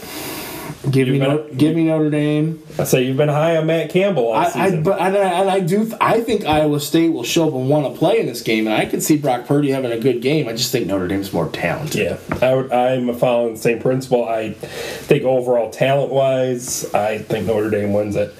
give 0.92 1.08
me 1.08 1.16
You've 1.18 1.28
no, 1.28 1.38
been- 1.40 1.58
give 1.58 1.76
me 1.76 1.84
Notre 1.86 2.10
Dame. 2.10 2.62
I 2.78 2.84
say 2.84 3.04
you've 3.04 3.18
been 3.18 3.30
high 3.30 3.56
on 3.58 3.68
Matt 3.68 3.90
Campbell 3.90 4.28
all 4.28 4.34
I, 4.36 4.52
I 4.56 4.76
but 4.82 5.00
and 5.00 5.16
I, 5.16 5.40
and 5.42 5.50
I 5.50 5.60
do 5.62 5.92
I 6.02 6.22
think 6.22 6.46
Iowa 6.46 6.80
State 6.80 7.10
will 7.10 7.24
show 7.24 7.48
up 7.48 7.54
and 7.54 7.70
want 7.70 7.92
to 7.94 7.98
play 7.98 8.20
in 8.20 8.26
this 8.26 8.42
game, 8.42 8.68
and 8.68 8.76
I 8.76 8.86
can 8.86 9.00
see 9.02 9.18
Brock 9.18 9.46
Purdy 9.46 9.72
having 9.72 9.92
a 9.92 10.00
good 10.00 10.22
game. 10.22 10.48
I 10.48 10.52
just 10.54 10.72
think 10.72 10.88
Notre 10.88 11.08
Dame's 11.08 11.32
more 11.34 11.48
talented. 11.50 12.02
yeah, 12.02 12.18
I 12.46 12.54
would, 12.54 12.72
I'm 12.72 13.14
following 13.16 13.54
the 13.56 13.60
same 13.60 13.80
principle. 13.80 14.28
I 14.28 14.52
think 14.54 15.24
overall 15.24 15.70
talent 15.70 16.12
wise, 16.12 16.94
I 16.94 17.20
think 17.20 17.48
Notre 17.48 17.70
Dame 17.70 17.94
wins 17.94 18.16
it. 18.16 18.34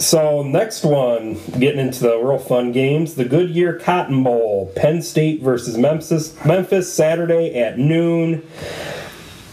So 0.00 0.42
next 0.42 0.84
one, 0.84 1.34
getting 1.58 1.80
into 1.80 2.00
the 2.00 2.18
real 2.18 2.38
fun 2.38 2.72
games, 2.72 3.14
the 3.14 3.24
Goodyear 3.24 3.78
Cotton 3.78 4.22
Bowl, 4.22 4.72
Penn 4.76 5.02
State 5.02 5.42
versus 5.42 5.76
Memphis. 5.78 6.34
Memphis 6.44 6.92
Saturday 6.92 7.54
at 7.58 7.78
noon. 7.78 8.42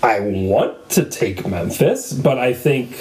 I 0.03 0.19
want 0.19 0.89
to 0.91 1.05
take 1.05 1.47
Memphis, 1.47 2.11
but 2.13 2.37
I 2.37 2.53
think 2.53 2.97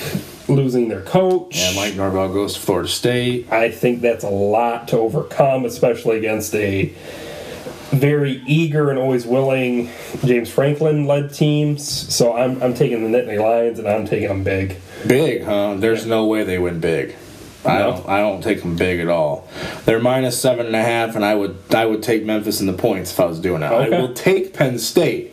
losing 0.48 0.88
their 0.88 1.02
coach. 1.02 1.56
Yeah, 1.58 1.74
Mike 1.74 1.96
Norvell 1.96 2.32
goes 2.32 2.54
to 2.54 2.60
Florida 2.60 2.88
State. 2.88 3.50
I 3.52 3.70
think 3.70 4.00
that's 4.00 4.24
a 4.24 4.28
lot 4.30 4.88
to 4.88 4.98
overcome, 4.98 5.64
especially 5.64 6.18
against 6.18 6.54
a 6.54 6.92
very 7.90 8.42
eager 8.46 8.88
and 8.90 8.98
always 8.98 9.26
willing 9.26 9.90
James 10.24 10.48
Franklin 10.48 11.06
led 11.06 11.34
teams. 11.34 11.86
So 12.14 12.34
I'm, 12.36 12.62
I'm 12.62 12.72
taking 12.72 13.10
the 13.10 13.18
Nittany 13.18 13.38
Lions 13.38 13.78
and 13.78 13.88
I'm 13.88 14.06
taking 14.06 14.28
them 14.28 14.44
big. 14.44 14.76
Big, 15.06 15.42
huh? 15.44 15.74
There's 15.78 16.06
no 16.06 16.24
way 16.26 16.44
they 16.44 16.58
win 16.58 16.80
big. 16.80 17.16
I 17.64 17.78
No. 17.78 17.92
don't. 17.92 18.08
I 18.08 18.18
don't 18.18 18.42
take 18.42 18.60
them 18.62 18.76
big 18.76 18.98
at 19.00 19.08
all. 19.08 19.46
They're 19.84 20.00
minus 20.00 20.40
seven 20.40 20.66
and 20.66 20.74
a 20.74 20.82
half, 20.82 21.14
and 21.14 21.24
I 21.24 21.34
would. 21.36 21.56
I 21.72 21.86
would 21.86 22.02
take 22.02 22.24
Memphis 22.24 22.60
in 22.60 22.66
the 22.66 22.72
points 22.72 23.12
if 23.12 23.20
I 23.20 23.24
was 23.26 23.38
doing 23.38 23.60
that. 23.60 23.72
Okay. 23.72 23.96
I 23.96 24.00
will 24.00 24.12
take 24.14 24.52
Penn 24.52 24.80
State, 24.80 25.31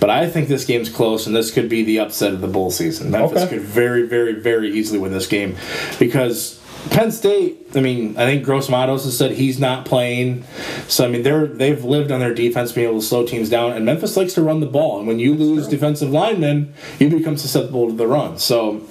but 0.00 0.10
I 0.10 0.28
think 0.28 0.48
this 0.48 0.64
game's 0.64 0.88
close, 0.88 1.26
and 1.26 1.34
this 1.34 1.50
could 1.50 1.68
be 1.68 1.82
the 1.84 2.00
upset 2.00 2.32
of 2.32 2.40
the 2.40 2.48
bowl 2.48 2.70
season. 2.70 3.10
Memphis 3.10 3.42
Okay. 3.42 3.56
could 3.56 3.62
very, 3.62 4.02
very, 4.06 4.32
very 4.34 4.70
easily 4.72 4.98
win 4.98 5.12
this 5.12 5.26
game 5.26 5.56
because 5.98 6.60
Penn 6.90 7.10
State. 7.10 7.66
I 7.74 7.80
mean, 7.80 8.16
I 8.16 8.24
think 8.26 8.44
Gross 8.44 8.68
Matos 8.68 9.04
has 9.04 9.18
said 9.18 9.32
he's 9.32 9.58
not 9.58 9.84
playing. 9.84 10.44
So 10.86 11.04
I 11.04 11.08
mean, 11.08 11.22
they're 11.24 11.46
they've 11.48 11.82
lived 11.84 12.12
on 12.12 12.20
their 12.20 12.32
defense 12.32 12.72
being 12.72 12.88
able 12.88 13.00
to 13.00 13.04
slow 13.06 13.26
teams 13.26 13.50
down, 13.50 13.72
and 13.72 13.84
Memphis 13.84 14.16
likes 14.16 14.34
to 14.34 14.42
run 14.42 14.60
the 14.60 14.66
ball. 14.66 14.98
And 14.98 15.08
when 15.08 15.18
you 15.18 15.34
lose 15.34 15.66
defensive 15.66 16.10
linemen, 16.10 16.72
you 17.00 17.08
become 17.10 17.36
susceptible 17.36 17.88
to 17.88 17.92
the 17.94 18.06
run. 18.06 18.38
So 18.38 18.82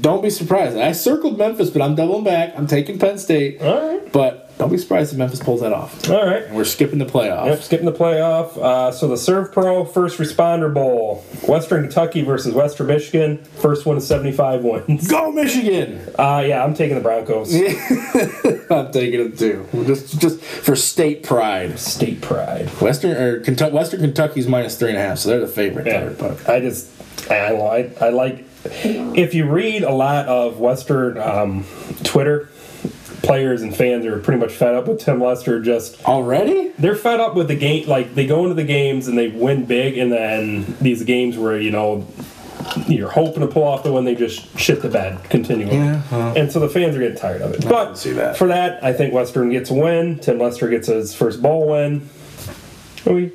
don't 0.00 0.22
be 0.22 0.30
surprised. 0.30 0.76
I 0.76 0.92
circled 0.92 1.38
Memphis, 1.38 1.70
but 1.70 1.82
I'm 1.82 1.94
doubling 1.94 2.24
back. 2.24 2.54
I'm 2.56 2.66
taking 2.66 2.98
Penn 2.98 3.18
State. 3.18 3.60
All 3.62 3.88
right. 3.98 4.12
But 4.12 4.51
don't 4.58 4.70
be 4.70 4.78
surprised 4.78 5.12
if 5.12 5.18
Memphis 5.18 5.40
pulls 5.42 5.60
that 5.60 5.72
off. 5.72 6.08
All 6.08 6.24
right. 6.24 6.44
And 6.44 6.54
we're 6.56 6.64
skipping 6.64 6.98
the 6.98 7.04
playoff. 7.06 7.46
Yep, 7.46 7.62
skipping 7.62 7.86
the 7.86 7.92
playoff. 7.92 8.56
Uh, 8.56 8.92
so 8.92 9.08
the 9.08 9.16
Serve 9.16 9.52
Pro 9.52 9.84
First 9.84 10.18
Responder 10.18 10.72
Bowl, 10.72 11.24
Western 11.48 11.82
Kentucky 11.82 12.22
versus 12.22 12.54
Western 12.54 12.86
Michigan. 12.86 13.38
First 13.38 13.86
one 13.86 13.96
is 13.96 14.06
75 14.06 14.62
wins. 14.62 15.08
Go 15.08 15.32
Michigan! 15.32 16.00
Uh, 16.18 16.44
yeah, 16.46 16.62
I'm 16.62 16.74
taking 16.74 16.94
the 16.94 17.00
Broncos. 17.02 17.52
I'm 18.70 18.92
taking 18.92 19.20
it 19.20 19.38
too. 19.38 19.66
Just 19.86 20.20
just 20.20 20.40
for 20.40 20.76
state 20.76 21.22
pride. 21.22 21.78
State 21.78 22.20
pride. 22.20 22.68
Western 22.80 23.16
or 23.16 23.40
Kentucky, 23.40 23.74
Western 23.74 24.00
Kentucky's 24.00 24.46
minus 24.46 24.78
three 24.78 24.90
and 24.90 24.98
a 24.98 25.00
half, 25.02 25.18
so 25.18 25.28
they're 25.30 25.40
the 25.40 25.48
favorite 25.48 25.86
Yeah, 25.86 26.04
there. 26.04 26.10
But 26.10 26.48
I 26.48 26.60
just 26.60 26.88
I 27.30 27.54
I, 27.56 27.90
I 28.00 28.08
like 28.10 28.44
if 28.64 29.34
you 29.34 29.48
read 29.50 29.82
a 29.82 29.92
lot 29.92 30.26
of 30.26 30.60
Western 30.60 31.18
um, 31.18 31.64
Twitter 32.04 32.48
players 33.22 33.62
and 33.62 33.74
fans 33.74 34.04
are 34.04 34.18
pretty 34.18 34.40
much 34.40 34.52
fed 34.52 34.74
up 34.74 34.88
with 34.88 35.00
Tim 35.00 35.20
Lester. 35.20 35.60
Just 35.60 36.04
already, 36.04 36.72
they're 36.78 36.96
fed 36.96 37.20
up 37.20 37.34
with 37.34 37.48
the 37.48 37.56
game. 37.56 37.88
Like 37.88 38.14
they 38.14 38.26
go 38.26 38.42
into 38.42 38.54
the 38.54 38.64
games 38.64 39.08
and 39.08 39.16
they 39.16 39.28
win 39.28 39.64
big, 39.64 39.98
and 39.98 40.12
then 40.12 40.76
these 40.80 41.02
games 41.04 41.38
where 41.38 41.58
you 41.58 41.70
know 41.70 42.06
you're 42.86 43.10
hoping 43.10 43.40
to 43.40 43.46
pull 43.46 43.64
off 43.64 43.82
the 43.82 43.92
win, 43.92 44.04
they 44.04 44.14
just 44.14 44.58
shit 44.58 44.82
the 44.82 44.88
bed 44.88 45.22
continually. 45.24 45.76
Yeah, 45.76 46.02
well. 46.10 46.36
and 46.36 46.50
so 46.50 46.60
the 46.60 46.68
fans 46.68 46.96
are 46.96 47.00
getting 47.00 47.16
tired 47.16 47.42
of 47.42 47.54
it. 47.54 47.68
But 47.68 47.94
that. 47.94 48.36
for 48.36 48.48
that, 48.48 48.82
I 48.82 48.92
think 48.92 49.12
Western 49.12 49.50
gets 49.50 49.70
a 49.70 49.74
win. 49.74 50.18
Tim 50.18 50.38
Lester 50.38 50.68
gets 50.68 50.88
his 50.88 51.14
first 51.14 51.42
bowl 51.42 51.68
win. 51.68 52.08
We 53.04 53.32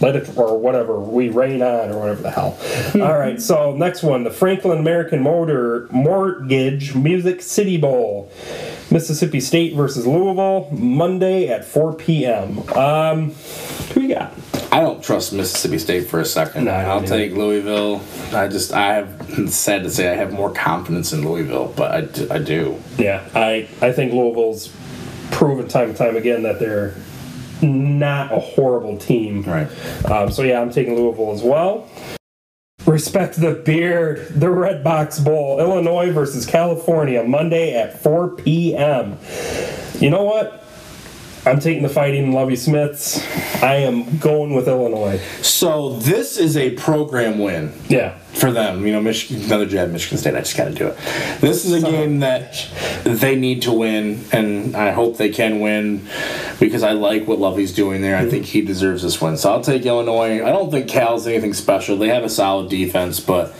let 0.00 0.16
it 0.16 0.36
or 0.36 0.58
whatever 0.58 0.98
we 0.98 1.28
rain 1.28 1.62
on 1.62 1.90
or 1.90 1.98
whatever 1.98 2.22
the 2.22 2.30
hell. 2.30 2.58
All 2.94 3.18
right, 3.18 3.40
so 3.40 3.74
next 3.76 4.02
one, 4.02 4.24
the 4.24 4.30
Franklin 4.30 4.78
American 4.78 5.22
Motor 5.22 5.88
Mortgage 5.90 6.94
Music 6.94 7.40
City 7.40 7.76
Bowl, 7.76 8.30
Mississippi 8.90 9.40
State 9.40 9.74
versus 9.74 10.06
Louisville, 10.06 10.68
Monday 10.72 11.48
at 11.48 11.64
4 11.64 11.94
p.m. 11.94 12.58
Um, 12.70 13.30
who 13.92 14.02
you 14.02 14.14
got? 14.14 14.32
I 14.70 14.80
don't 14.80 15.02
trust 15.02 15.32
Mississippi 15.32 15.78
State 15.78 16.08
for 16.08 16.20
a 16.20 16.24
second. 16.24 16.64
No, 16.64 16.74
I 16.74 16.82
don't 16.82 16.90
I'll 16.90 16.98
either. 16.98 17.06
take 17.16 17.32
Louisville. 17.32 18.02
I 18.32 18.48
just 18.48 18.72
I 18.72 18.94
have 18.94 19.26
it's 19.30 19.54
sad 19.56 19.84
to 19.84 19.90
say 19.90 20.10
I 20.12 20.16
have 20.16 20.32
more 20.32 20.52
confidence 20.52 21.12
in 21.12 21.26
Louisville, 21.26 21.72
but 21.76 21.92
I, 21.92 22.00
do- 22.02 22.28
I 22.30 22.38
do. 22.38 22.80
Yeah, 22.98 23.28
I 23.34 23.68
I 23.80 23.92
think 23.92 24.12
Louisville's 24.12 24.74
proven 25.30 25.68
time 25.68 25.90
and 25.90 25.96
time 25.96 26.16
again 26.16 26.42
that 26.42 26.58
they're 26.58 26.94
not 27.62 28.32
a 28.32 28.40
horrible 28.40 28.98
team. 28.98 29.42
Right. 29.42 29.68
Um, 30.10 30.30
so 30.32 30.42
yeah, 30.42 30.60
I'm 30.60 30.70
taking 30.70 30.96
Louisville 30.96 31.32
as 31.32 31.42
well. 31.42 31.88
Respect 32.86 33.40
the 33.40 33.54
beard. 33.54 34.28
The 34.28 34.46
Redbox 34.46 35.24
Bowl, 35.24 35.58
Illinois 35.58 36.12
versus 36.12 36.44
California, 36.44 37.22
Monday 37.24 37.74
at 37.74 38.02
4 38.02 38.36
p.m. 38.36 39.18
You 40.00 40.10
know 40.10 40.24
what? 40.24 40.64
I'm 41.46 41.60
taking 41.60 41.82
the 41.82 41.88
fighting 41.88 42.32
Lovie 42.32 42.56
Smiths. 42.56 43.22
I 43.62 43.76
am 43.76 44.18
going 44.18 44.54
with 44.54 44.66
Illinois. 44.66 45.20
So 45.42 45.96
this 45.98 46.38
is 46.38 46.56
a 46.56 46.70
program 46.70 47.38
win. 47.38 47.72
Yeah. 47.88 48.18
For 48.34 48.50
them. 48.50 48.84
You 48.84 48.92
know, 48.92 49.00
Michigan, 49.00 49.44
another 49.44 49.66
jab, 49.66 49.90
Michigan 49.90 50.18
State. 50.18 50.34
I 50.34 50.40
just 50.40 50.56
got 50.56 50.64
to 50.64 50.74
do 50.74 50.88
it. 50.88 50.96
This 51.40 51.64
is 51.64 51.72
a 51.72 51.80
game 51.80 52.20
that 52.20 52.68
they 53.04 53.36
need 53.36 53.62
to 53.62 53.72
win, 53.72 54.24
and 54.32 54.76
I 54.76 54.90
hope 54.90 55.18
they 55.18 55.30
can 55.30 55.60
win 55.60 56.06
because 56.58 56.82
I 56.82 56.92
like 56.92 57.28
what 57.28 57.38
Lovie's 57.38 57.72
doing 57.72 58.02
there. 58.02 58.16
I 58.16 58.22
mm-hmm. 58.22 58.30
think 58.30 58.46
he 58.46 58.62
deserves 58.62 59.02
this 59.02 59.20
win. 59.20 59.36
So 59.36 59.52
I'll 59.52 59.60
take 59.60 59.86
Illinois. 59.86 60.44
I 60.44 60.50
don't 60.50 60.70
think 60.70 60.88
Cal's 60.88 61.26
anything 61.26 61.54
special. 61.54 61.96
They 61.96 62.08
have 62.08 62.24
a 62.24 62.28
solid 62.28 62.70
defense, 62.70 63.20
but 63.20 63.54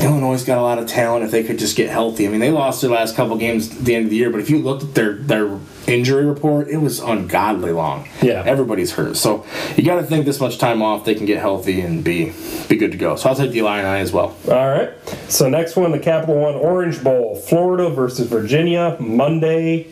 Illinois 0.00 0.42
got 0.44 0.58
a 0.58 0.62
lot 0.62 0.78
of 0.78 0.86
talent 0.86 1.24
if 1.24 1.30
they 1.30 1.44
could 1.44 1.58
just 1.58 1.76
get 1.76 1.90
healthy. 1.90 2.26
I 2.26 2.30
mean, 2.30 2.40
they 2.40 2.50
lost 2.50 2.80
their 2.80 2.90
last 2.90 3.16
couple 3.16 3.36
games 3.36 3.70
at 3.70 3.84
the 3.84 3.94
end 3.94 4.04
of 4.06 4.10
the 4.10 4.16
year, 4.16 4.30
but 4.30 4.40
if 4.40 4.50
you 4.50 4.58
looked 4.58 4.82
at 4.82 4.94
their 4.94 5.14
their 5.14 5.58
injury 5.86 6.24
report, 6.24 6.68
it 6.68 6.78
was 6.78 6.98
ungodly 7.00 7.72
long. 7.72 8.08
Yeah. 8.22 8.42
everybody's 8.46 8.92
hurt. 8.92 9.16
So 9.16 9.44
you 9.76 9.84
got 9.84 9.96
to 9.96 10.02
think 10.02 10.24
this 10.24 10.40
much 10.40 10.58
time 10.58 10.82
off, 10.82 11.04
they 11.04 11.14
can 11.14 11.26
get 11.26 11.40
healthy 11.40 11.80
and 11.80 12.02
be 12.02 12.32
be 12.68 12.76
good 12.76 12.92
to 12.92 12.98
go. 12.98 13.16
So 13.16 13.28
I'll 13.28 13.36
take 13.36 13.50
the 13.50 13.58
Illini 13.58 14.00
as 14.00 14.12
well. 14.14 14.34
All 14.48 14.70
right. 14.70 14.90
So 15.28 15.48
next 15.48 15.76
one, 15.76 15.92
the 15.92 15.98
Capital 15.98 16.36
One 16.36 16.54
Orange 16.54 17.02
Bowl, 17.04 17.36
Florida 17.36 17.90
versus 17.90 18.28
Virginia, 18.28 18.96
Monday 19.00 19.88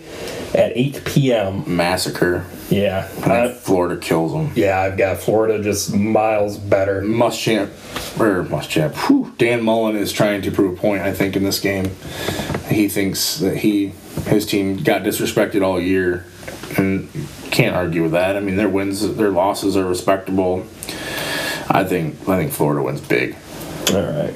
at 0.55 0.77
8 0.77 1.03
p.m. 1.05 1.77
Massacre. 1.77 2.47
Yeah. 2.71 3.07
I 3.19 3.49
think 3.49 3.59
Florida 3.59 4.01
kills 4.01 4.33
them. 4.33 4.53
yeah, 4.55 4.81
I've 4.81 4.97
got 4.97 5.19
Florida 5.19 5.63
just 5.63 5.95
miles 5.95 6.57
better. 6.57 7.03
Muschamp, 7.03 7.69
or 8.19 8.45
Muschamp. 8.45 8.95
Whew, 9.07 9.35
Dan 9.37 9.63
Mullen 9.63 9.97
is 9.97 10.13
trying 10.13 10.41
to 10.43 10.51
prove 10.51 10.79
a 10.79 10.81
point. 10.81 11.03
I 11.03 11.13
think 11.13 11.37
in 11.37 11.43
this 11.45 11.61
game, 11.61 11.91
he 12.69 12.89
thinks 12.89 13.39
that 13.39 13.59
he 13.59 13.93
his 14.27 14.47
team 14.47 14.83
got 14.83 15.03
disrespected 15.03 15.63
all 15.63 15.81
year, 15.81 16.25
and 16.79 17.11
can't 17.51 17.75
argue 17.77 18.03
with 18.03 18.13
that. 18.13 18.37
I 18.37 18.41
mean, 18.41 18.57
their 18.57 18.69
wins, 18.69 19.17
their 19.17 19.31
losses 19.31 19.77
are 19.77 19.85
respectable. 19.87 20.67
I 21.69 21.85
think 21.85 22.27
I 22.29 22.39
think 22.39 22.53
Florida 22.53 22.83
wins 22.83 23.01
big. 23.01 23.37
All 23.91 24.03
right. 24.03 24.35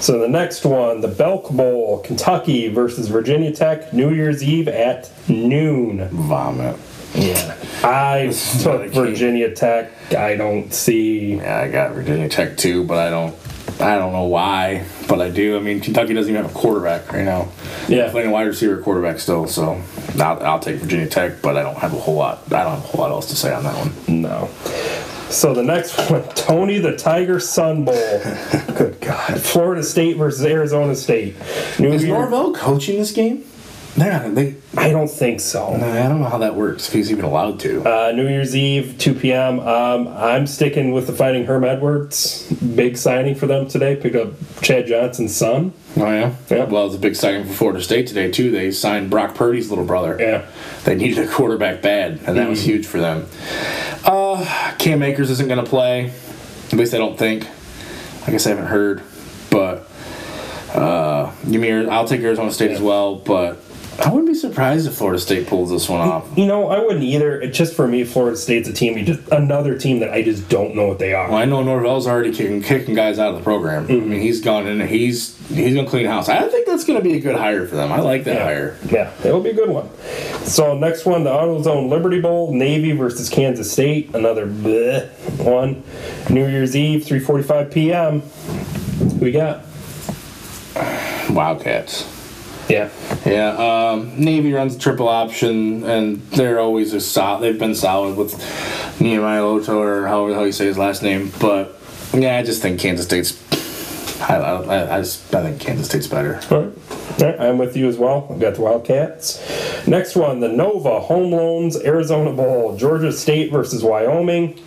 So 0.00 0.20
the 0.20 0.28
next 0.28 0.64
one, 0.64 1.00
the 1.00 1.08
Belk 1.08 1.50
Bowl, 1.50 1.98
Kentucky 2.00 2.68
versus 2.68 3.08
Virginia 3.08 3.52
Tech, 3.52 3.92
New 3.92 4.14
Year's 4.14 4.42
Eve 4.42 4.68
at 4.68 5.10
noon. 5.28 6.08
Vomit. 6.08 6.76
Yeah. 7.14 7.56
I 7.82 8.32
took. 8.62 8.90
Virginia 8.90 9.52
Tech. 9.54 9.90
I 10.12 10.36
don't 10.36 10.72
see. 10.72 11.36
Yeah, 11.36 11.58
I 11.58 11.68
got 11.68 11.92
Virginia 11.92 12.28
Tech 12.28 12.56
too, 12.56 12.84
but 12.84 12.98
I 12.98 13.10
don't. 13.10 13.34
I 13.80 13.96
don't 13.96 14.12
know 14.12 14.24
why, 14.24 14.84
but 15.08 15.20
I 15.20 15.30
do. 15.30 15.56
I 15.56 15.60
mean, 15.60 15.80
Kentucky 15.80 16.12
doesn't 16.12 16.32
even 16.32 16.42
have 16.42 16.50
a 16.50 16.54
quarterback 16.58 17.12
right 17.12 17.24
now. 17.24 17.48
Yeah. 17.86 18.10
playing 18.10 18.28
a 18.28 18.32
wide 18.32 18.48
receiver 18.48 18.80
quarterback 18.82 19.20
still, 19.20 19.46
so 19.46 19.80
I'll, 20.18 20.42
I'll 20.42 20.58
take 20.58 20.76
Virginia 20.76 21.06
Tech, 21.06 21.42
but 21.42 21.56
I 21.56 21.62
don't 21.62 21.76
have 21.78 21.92
a 21.92 21.98
whole 21.98 22.16
lot. 22.16 22.40
I 22.46 22.64
don't 22.64 22.74
have 22.74 22.84
a 22.84 22.86
whole 22.86 23.02
lot 23.02 23.10
else 23.12 23.28
to 23.28 23.36
say 23.36 23.54
on 23.54 23.62
that 23.64 23.76
one. 23.76 24.22
No. 24.22 24.48
So 25.30 25.54
the 25.54 25.62
next 25.62 25.96
one, 26.10 26.22
Tony 26.34 26.78
the 26.78 26.96
Tiger 26.96 27.38
Sun 27.40 27.84
Bowl. 27.84 27.94
Good 28.76 29.00
God. 29.00 29.40
Florida 29.40 29.82
State 29.82 30.16
versus 30.16 30.44
Arizona 30.44 30.94
State. 30.94 31.34
New 31.78 31.92
Is 31.92 32.04
Year- 32.04 32.14
Norvell 32.14 32.52
coaching 32.54 32.98
this 32.98 33.12
game? 33.12 33.44
They're 33.96 34.12
not. 34.28 34.34
They. 34.36 34.54
I 34.76 34.90
don't 34.90 35.08
think 35.10 35.40
so. 35.40 35.72
I 35.74 35.78
don't 36.08 36.20
know 36.20 36.28
how 36.28 36.38
that 36.38 36.54
works. 36.54 36.86
If 36.86 36.94
he's 36.94 37.10
even 37.10 37.24
allowed 37.24 37.58
to. 37.60 37.82
Uh, 37.82 38.12
New 38.12 38.28
Year's 38.28 38.54
Eve, 38.54 38.94
2 38.96 39.14
p.m. 39.14 39.58
Um, 39.58 40.06
I'm 40.08 40.46
sticking 40.46 40.92
with 40.92 41.08
the 41.08 41.12
Fighting 41.12 41.46
Herm 41.46 41.64
Edwards. 41.64 42.48
Big 42.76 42.96
signing 42.96 43.34
for 43.34 43.48
them 43.48 43.66
today. 43.66 43.96
Picked 43.96 44.14
up 44.14 44.34
Chad 44.60 44.86
Johnson's 44.86 45.34
son. 45.34 45.72
oh 45.96 46.04
yeah. 46.12 46.32
Yeah. 46.48 46.64
Well, 46.66 46.86
it's 46.86 46.94
a 46.94 46.98
big 46.98 47.16
signing 47.16 47.44
for 47.44 47.52
Florida 47.54 47.82
State 47.82 48.06
today 48.06 48.30
too. 48.30 48.52
They 48.52 48.70
signed 48.70 49.10
Brock 49.10 49.34
Purdy's 49.34 49.68
little 49.68 49.86
brother. 49.86 50.16
Yeah. 50.20 50.46
They 50.84 50.94
needed 50.94 51.26
a 51.26 51.32
quarterback 51.32 51.82
bad, 51.82 52.20
and 52.24 52.36
that 52.38 52.48
was 52.48 52.62
huge 52.62 52.86
for 52.86 53.00
them. 53.00 53.26
Uh, 54.08 54.72
Cam 54.78 55.02
Akers 55.02 55.28
isn't 55.28 55.48
going 55.48 55.62
to 55.62 55.68
play. 55.68 56.10
At 56.72 56.78
least 56.78 56.94
I 56.94 56.96
don't 56.96 57.18
think. 57.18 57.46
I 58.26 58.30
guess 58.30 58.46
I 58.46 58.50
haven't 58.50 58.68
heard, 58.68 59.02
but 59.50 59.86
uh, 60.72 61.30
me. 61.44 61.70
I'll 61.86 62.08
take 62.08 62.22
Arizona 62.22 62.50
State 62.50 62.70
as 62.70 62.80
well, 62.80 63.16
but 63.16 63.60
I 64.00 64.10
wouldn't 64.10 64.28
be 64.28 64.34
surprised 64.34 64.86
if 64.86 64.94
Florida 64.94 65.18
State 65.18 65.48
pulls 65.48 65.70
this 65.70 65.88
one 65.88 66.00
off. 66.00 66.28
You 66.38 66.46
know, 66.46 66.68
I 66.68 66.78
wouldn't 66.78 67.02
either. 67.02 67.40
It, 67.40 67.50
just 67.50 67.74
for 67.74 67.88
me, 67.88 68.04
Florida 68.04 68.36
State's 68.36 68.68
a 68.68 68.72
team, 68.72 68.96
you 68.96 69.04
just 69.04 69.28
another 69.32 69.76
team 69.76 69.98
that 70.00 70.10
I 70.10 70.22
just 70.22 70.48
don't 70.48 70.76
know 70.76 70.86
what 70.86 71.00
they 71.00 71.14
are. 71.14 71.28
Well, 71.28 71.38
I 71.38 71.44
know 71.46 71.64
Norvell's 71.64 72.06
already 72.06 72.32
kicking, 72.32 72.62
kicking 72.62 72.94
guys 72.94 73.18
out 73.18 73.30
of 73.30 73.38
the 73.38 73.42
program. 73.42 73.84
I 73.84 73.88
mm-hmm. 73.88 74.10
mean, 74.10 74.20
he's 74.20 74.40
gone 74.40 74.68
in. 74.68 74.86
He's 74.86 75.36
he's 75.48 75.74
gonna 75.74 75.88
clean 75.88 76.06
house. 76.06 76.28
I 76.28 76.48
think 76.48 76.68
that's 76.68 76.84
gonna 76.84 77.00
be 77.00 77.14
a 77.14 77.20
good 77.20 77.34
hire 77.34 77.66
for 77.66 77.74
them. 77.74 77.90
I 77.90 77.98
like 78.00 78.22
that 78.24 78.40
hire. 78.40 78.78
Yeah, 78.88 79.12
it'll 79.24 79.40
be 79.40 79.50
a 79.50 79.54
good 79.54 79.70
one. 79.70 79.88
So 80.44 80.78
next 80.78 81.04
one, 81.04 81.24
the 81.24 81.30
AutoZone 81.30 81.88
Liberty 81.88 82.20
Bowl, 82.20 82.54
Navy 82.54 82.92
versus 82.92 83.28
Kansas 83.28 83.70
State. 83.70 84.14
Another 84.14 84.46
bleh 84.46 85.08
one. 85.44 85.82
New 86.30 86.46
Year's 86.46 86.76
Eve, 86.76 87.04
3:45 87.04 87.72
p.m. 87.72 88.20
Who 88.20 89.16
we 89.16 89.32
got? 89.32 89.64
Wildcats. 91.30 92.17
Yeah. 92.68 92.90
Yeah, 93.24 93.90
um, 93.92 94.12
Navy 94.22 94.52
runs 94.52 94.76
triple 94.76 95.08
option, 95.08 95.84
and 95.84 96.20
they're 96.32 96.58
always 96.58 96.92
a 96.92 97.00
solid. 97.00 97.42
They've 97.42 97.58
been 97.58 97.74
solid 97.74 98.16
with 98.16 98.34
Nehemiah 99.00 99.44
Loto, 99.44 99.80
or 99.80 100.06
however 100.06 100.30
the 100.30 100.34
hell 100.36 100.46
you 100.46 100.52
say 100.52 100.66
his 100.66 100.78
last 100.78 101.02
name. 101.02 101.32
But 101.40 101.78
yeah, 102.12 102.36
I 102.36 102.42
just 102.42 102.62
think 102.62 102.78
Kansas 102.80 103.06
State's. 103.06 103.36
I, 104.20 104.36
I, 104.36 104.96
I, 104.96 105.00
just, 105.00 105.34
I 105.34 105.42
think 105.42 105.60
Kansas 105.60 105.88
State's 105.88 106.06
better. 106.06 106.40
All 106.50 106.64
right. 106.64 106.72
All 107.20 107.26
right, 107.26 107.40
I'm 107.40 107.58
with 107.58 107.76
you 107.76 107.88
as 107.88 107.96
well. 107.96 108.28
I've 108.30 108.38
got 108.38 108.54
the 108.54 108.60
Wildcats. 108.60 109.86
Next 109.86 110.14
one, 110.14 110.40
the 110.40 110.48
Nova 110.48 111.00
Home 111.00 111.32
Loans 111.32 111.76
Arizona 111.82 112.32
Bowl, 112.32 112.76
Georgia 112.76 113.12
State 113.12 113.50
versus 113.50 113.82
Wyoming. 113.82 114.60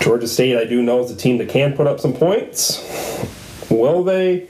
Georgia 0.00 0.28
State, 0.28 0.56
I 0.56 0.64
do 0.64 0.82
know, 0.82 1.00
is 1.02 1.10
a 1.10 1.16
team 1.16 1.38
that 1.38 1.48
can 1.48 1.72
put 1.74 1.86
up 1.86 2.00
some 2.00 2.12
points. 2.12 2.80
Will 3.70 4.04
they? 4.04 4.48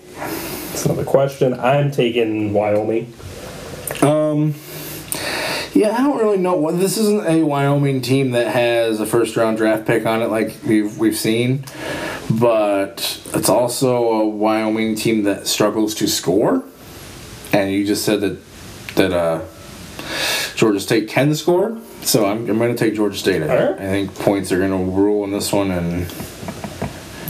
That's 0.71 0.85
another 0.87 1.05
question. 1.05 1.55
I'm 1.55 1.91
taking 1.91 2.53
Wyoming. 2.53 3.12
Um, 4.03 4.55
Yeah, 5.75 5.97
I 5.97 6.03
don't 6.03 6.18
really 6.18 6.39
know 6.39 6.55
what 6.57 6.79
this 6.79 6.97
isn't 6.99 7.27
a 7.27 7.43
Wyoming 7.45 8.01
team 8.03 8.33
that 8.33 8.49
has 8.49 8.99
a 9.01 9.07
first 9.07 9.37
round 9.37 9.57
draft 9.57 9.87
pick 9.87 10.05
on 10.05 10.21
it 10.21 10.27
like 10.27 10.57
we've 10.66 10.99
we've 10.99 11.16
seen, 11.16 11.64
but 12.29 13.21
it's 13.35 13.49
also 13.49 14.03
a 14.03 14.29
Wyoming 14.29 14.97
team 14.97 15.23
that 15.25 15.47
struggles 15.47 15.95
to 15.97 16.09
score. 16.09 16.64
And 17.53 17.73
you 17.73 17.87
just 17.87 18.05
said 18.05 18.21
that 18.21 18.39
that 18.97 19.12
uh, 19.12 19.43
Georgia 20.57 20.81
State 20.81 21.09
can 21.09 21.35
score, 21.35 21.79
so 22.03 22.27
I'm, 22.27 22.51
I'm 22.51 22.59
going 22.59 22.75
to 22.75 22.79
take 22.79 22.95
Georgia 22.95 23.18
State. 23.18 23.43
I, 23.43 23.47
think. 23.47 23.81
I 23.81 23.87
think 23.87 24.14
points 24.16 24.51
are 24.53 24.59
going 24.59 24.71
to 24.71 24.91
rule 24.91 25.25
in 25.25 25.31
this 25.31 25.53
one, 25.53 25.71
and 25.71 26.12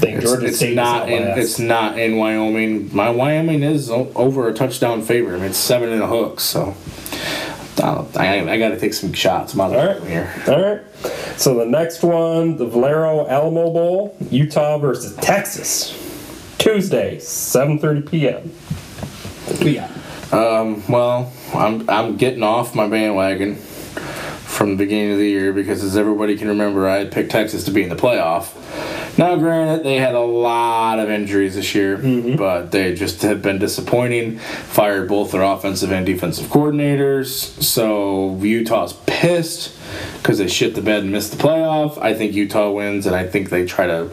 think 0.01 0.17
it's, 0.19 0.25
Georgia 0.25 0.47
it's 0.47 0.57
State 0.57 0.75
not 0.75 1.09
in 1.09 1.39
it's 1.39 1.59
not 1.59 1.99
in 1.99 2.17
Wyoming. 2.17 2.95
My 2.95 3.11
Wyoming 3.11 3.63
is 3.63 3.91
over 3.91 4.49
a 4.49 4.55
touchdown 4.55 5.03
favorite. 5.03 5.37
I 5.37 5.39
mean, 5.39 5.51
it's 5.51 5.59
seven 5.59 5.91
and 5.91 6.03
a 6.03 6.07
hook, 6.07 6.41
so. 6.41 6.75
I, 7.83 8.07
I, 8.17 8.53
I 8.53 8.59
got 8.59 8.71
to 8.71 8.79
take 8.79 8.93
some 8.93 9.13
shots. 9.15 9.57
All 9.57 9.75
right. 9.75 10.03
here. 10.03 10.31
All 10.47 10.61
right. 10.61 10.83
So 11.39 11.55
the 11.55 11.65
next 11.65 12.03
one, 12.03 12.59
the 12.59 12.67
Valero 12.67 13.27
Alamo 13.27 13.73
Bowl, 13.73 14.17
Utah 14.31 14.77
versus 14.77 15.17
Texas. 15.17 15.97
Tuesday, 16.59 17.17
7:30 17.17 18.11
p.m. 18.11 18.53
We 19.65 19.75
got? 19.75 19.91
Um, 20.33 20.87
well, 20.89 21.33
I'm 21.55 21.89
I'm 21.89 22.17
getting 22.19 22.43
off 22.43 22.75
my 22.75 22.87
bandwagon 22.87 23.57
from 23.57 24.71
the 24.71 24.77
beginning 24.77 25.13
of 25.13 25.19
the 25.19 25.27
year 25.27 25.55
because, 25.55 25.83
as 25.83 25.97
everybody 25.97 26.37
can 26.37 26.49
remember, 26.49 26.87
I 26.87 26.99
had 26.99 27.13
picked 27.13 27.31
Texas 27.31 27.65
to 27.65 27.71
be 27.71 27.83
in 27.83 27.89
the 27.89 27.97
playoff. 27.97 28.53
Now, 29.19 29.37
granted, 29.37 29.85
they 29.85 29.97
had 29.97 30.15
a 30.15 30.21
lot 30.21 30.99
of 30.99 31.11
injuries 31.11 31.55
this 31.55 31.75
year, 31.75 31.97
but 32.37 32.71
they 32.71 32.95
just 32.95 33.23
have 33.23 33.43
been 33.43 33.59
disappointing. 33.59 34.39
Fired 34.39 35.09
both 35.09 35.33
their 35.33 35.43
offensive 35.43 35.93
and 35.93 36.07
defensive 36.07 36.47
coordinators, 36.47 37.27
so 37.63 38.37
Utah's 38.37 38.95
pissed 39.07 39.77
because 40.19 40.39
they 40.39 40.49
shit 40.49 40.75
the 40.75 40.83
bed 40.83 41.03
and 41.03 41.13
missed 41.13 41.33
the 41.33 41.43
playoff. 41.43 41.99
I 41.99 42.15
think 42.15 42.33
Utah 42.35 42.71
wins, 42.71 43.07
and 43.07 43.15
I 43.15 43.27
think 43.27 43.51
they 43.51 43.67
try 43.67 43.87
to. 43.87 44.11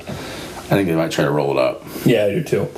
I 0.70 0.72
think 0.72 0.90
they 0.90 0.96
might 0.96 1.12
try 1.12 1.24
to 1.24 1.32
roll 1.32 1.52
it 1.52 1.58
up. 1.58 1.82
Yeah, 2.06 2.26
I 2.26 2.30
do 2.32 2.44
too. 2.44 2.70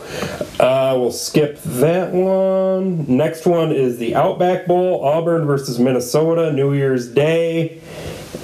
Uh, 0.59 0.95
we'll 0.95 1.11
skip 1.11 1.59
that 1.63 2.11
one. 2.11 3.05
Next 3.07 3.47
one 3.47 3.71
is 3.71 3.97
the 3.97 4.13
Outback 4.13 4.67
Bowl, 4.67 5.03
Auburn 5.03 5.47
versus 5.47 5.79
Minnesota, 5.79 6.53
New 6.53 6.73
Year's 6.73 7.07
Day 7.07 7.81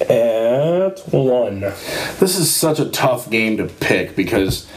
at 0.02 1.00
1. 1.12 1.60
This 1.60 2.38
is 2.38 2.54
such 2.54 2.80
a 2.80 2.90
tough 2.90 3.30
game 3.30 3.58
to 3.58 3.66
pick 3.66 4.16
because 4.16 4.68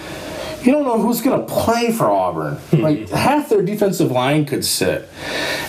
you 0.63 0.73
don't 0.73 0.85
know 0.85 1.01
who's 1.01 1.21
going 1.21 1.41
to 1.41 1.47
play 1.47 1.93
for 1.93 2.11
Auburn. 2.11 2.55
Hmm. 2.57 2.81
Like 2.81 3.09
half 3.11 3.49
their 3.49 3.63
defensive 3.63 4.11
line 4.11 4.45
could 4.45 4.65
sit, 4.65 5.09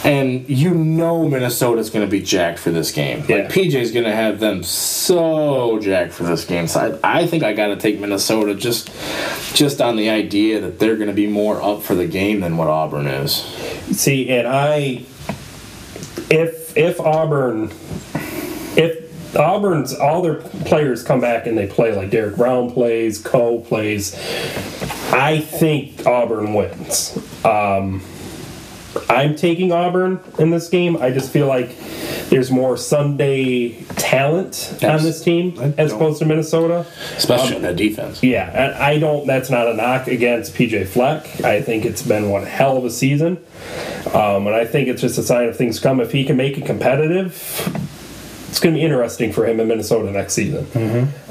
and 0.04 0.50
you 0.50 0.74
know 0.74 1.28
Minnesota's 1.28 1.90
going 1.90 2.06
to 2.06 2.10
be 2.10 2.22
jacked 2.22 2.60
for 2.60 2.72
this 2.72 2.92
game. 2.92 3.24
Yeah. 3.28 3.38
Like 3.38 3.50
PJ's 3.50 3.92
going 3.92 4.06
to 4.06 4.16
have 4.16 4.40
them 4.40 4.64
so 4.64 5.80
jacked 5.80 6.14
for 6.14 6.24
this 6.24 6.44
game. 6.44 6.68
So 6.68 7.00
I, 7.04 7.22
I 7.22 7.28
think 7.28 7.44
I 7.44 7.54
got 7.54 7.68
to 7.68 7.76
take 7.76 8.00
Minnesota 8.00 8.56
just 8.56 8.92
just 9.56 9.80
on 9.80 9.96
the 9.96 10.10
idea 10.10 10.60
that 10.62 10.80
they're 10.80 10.96
going 10.96 11.08
to 11.08 11.14
be 11.14 11.28
more 11.28 11.62
up 11.62 11.84
for 11.84 11.96
the 11.96 12.08
game 12.08 12.40
than 12.40 12.58
what 12.58 12.68
Auburn 12.68 13.08
is. 13.08 13.34
See, 13.92 14.30
and 14.30 14.48
I, 14.48 15.04
if 16.32 16.76
if 16.76 17.00
Auburn, 17.00 17.72
if 18.76 19.09
Auburn's 19.38 19.94
all 19.94 20.22
their 20.22 20.36
players 20.36 21.04
come 21.04 21.22
back 21.22 21.46
and 21.48 21.58
they 21.58 21.68
play 21.68 21.96
like 21.96 22.10
Derrick 22.10 22.36
Brown 22.36 22.72
plays, 22.72 23.20
Cole 23.20 23.64
plays, 23.64 24.16
I 25.14 25.40
think 25.40 26.06
Auburn 26.06 26.54
wins. 26.54 27.18
Um, 27.46 28.02
I'm 29.08 29.36
taking 29.36 29.72
Auburn 29.72 30.20
in 30.40 30.50
this 30.50 30.68
game. 30.68 30.98
I 30.98 31.12
just 31.12 31.32
feel 31.32 31.46
like 31.48 31.78
there's 32.30 32.50
more 32.50 32.76
Sunday 32.76 33.84
talent 33.98 34.76
on 34.84 35.02
this 35.04 35.22
team 35.24 35.56
I 35.60 35.66
as 35.78 35.92
don't- 35.92 36.02
opposed 36.02 36.20
to 36.20 36.26
Minnesota. 36.26 36.86
Especially 37.16 37.56
on 37.56 37.62
that 37.62 37.76
defense. 37.76 38.22
Yeah, 38.24 38.76
I 38.80 38.98
don't. 38.98 39.28
That's 39.28 39.50
not 39.52 39.68
a 39.68 39.76
knock 39.76 40.08
against 40.08 40.56
PJ 40.56 40.88
Fleck. 40.88 41.44
I 41.44 41.62
think 41.62 41.86
it's 41.86 42.02
been 42.02 42.30
one 42.30 42.44
hell 42.44 42.78
of 42.78 42.86
a 42.86 42.90
season, 42.90 43.38
um, 44.14 44.48
and 44.48 44.56
I 44.56 44.66
think 44.66 44.88
it's 44.88 45.02
just 45.02 45.18
a 45.20 45.24
sign 45.24 45.48
of 45.48 45.56
things 45.56 45.80
come. 45.80 46.00
If 46.02 46.12
he 46.12 46.26
can 46.26 46.36
make 46.38 46.58
it 46.58 46.66
competitive, 46.66 47.36
it's 48.50 48.60
going 48.60 48.74
to 48.74 48.80
be 48.80 48.84
interesting 48.84 49.32
for 49.32 49.46
him 49.46 49.60
in 49.60 49.68
Minnesota 49.68 50.12
next 50.12 50.34
season. 50.34 50.66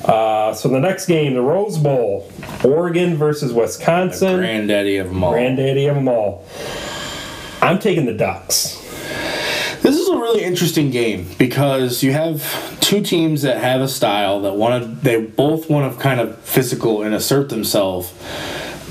Uh, 0.04 0.54
so 0.54 0.68
the 0.68 0.78
next 0.78 1.06
game, 1.06 1.34
the 1.34 1.42
Rose 1.42 1.76
Bowl, 1.76 2.30
Oregon 2.64 3.16
versus 3.16 3.52
Wisconsin, 3.52 4.36
Granddaddy 4.38 4.96
of 4.98 5.08
them 5.08 5.24
all. 5.24 5.32
granddaddy 5.32 5.86
of 5.86 5.96
them 5.96 6.08
all. 6.08 6.46
I'm 7.60 7.80
taking 7.80 8.06
the 8.06 8.14
Ducks. 8.14 8.76
This 9.82 9.96
is 9.96 10.08
a 10.08 10.16
really 10.16 10.44
interesting 10.44 10.90
game 10.90 11.28
because 11.38 12.02
you 12.02 12.12
have 12.12 12.78
two 12.80 13.02
teams 13.02 13.42
that 13.42 13.58
have 13.58 13.80
a 13.80 13.88
style 13.88 14.40
that 14.42 14.54
want 14.54 14.84
to. 14.84 14.88
They 14.88 15.20
both 15.20 15.68
want 15.68 15.92
to 15.92 16.00
kind 16.00 16.20
of 16.20 16.38
physical 16.38 17.02
and 17.02 17.14
assert 17.14 17.48
themselves, 17.48 18.12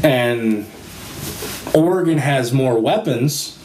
and 0.04 0.66
Oregon 1.74 2.18
has 2.18 2.52
more 2.52 2.80
weapons, 2.80 3.58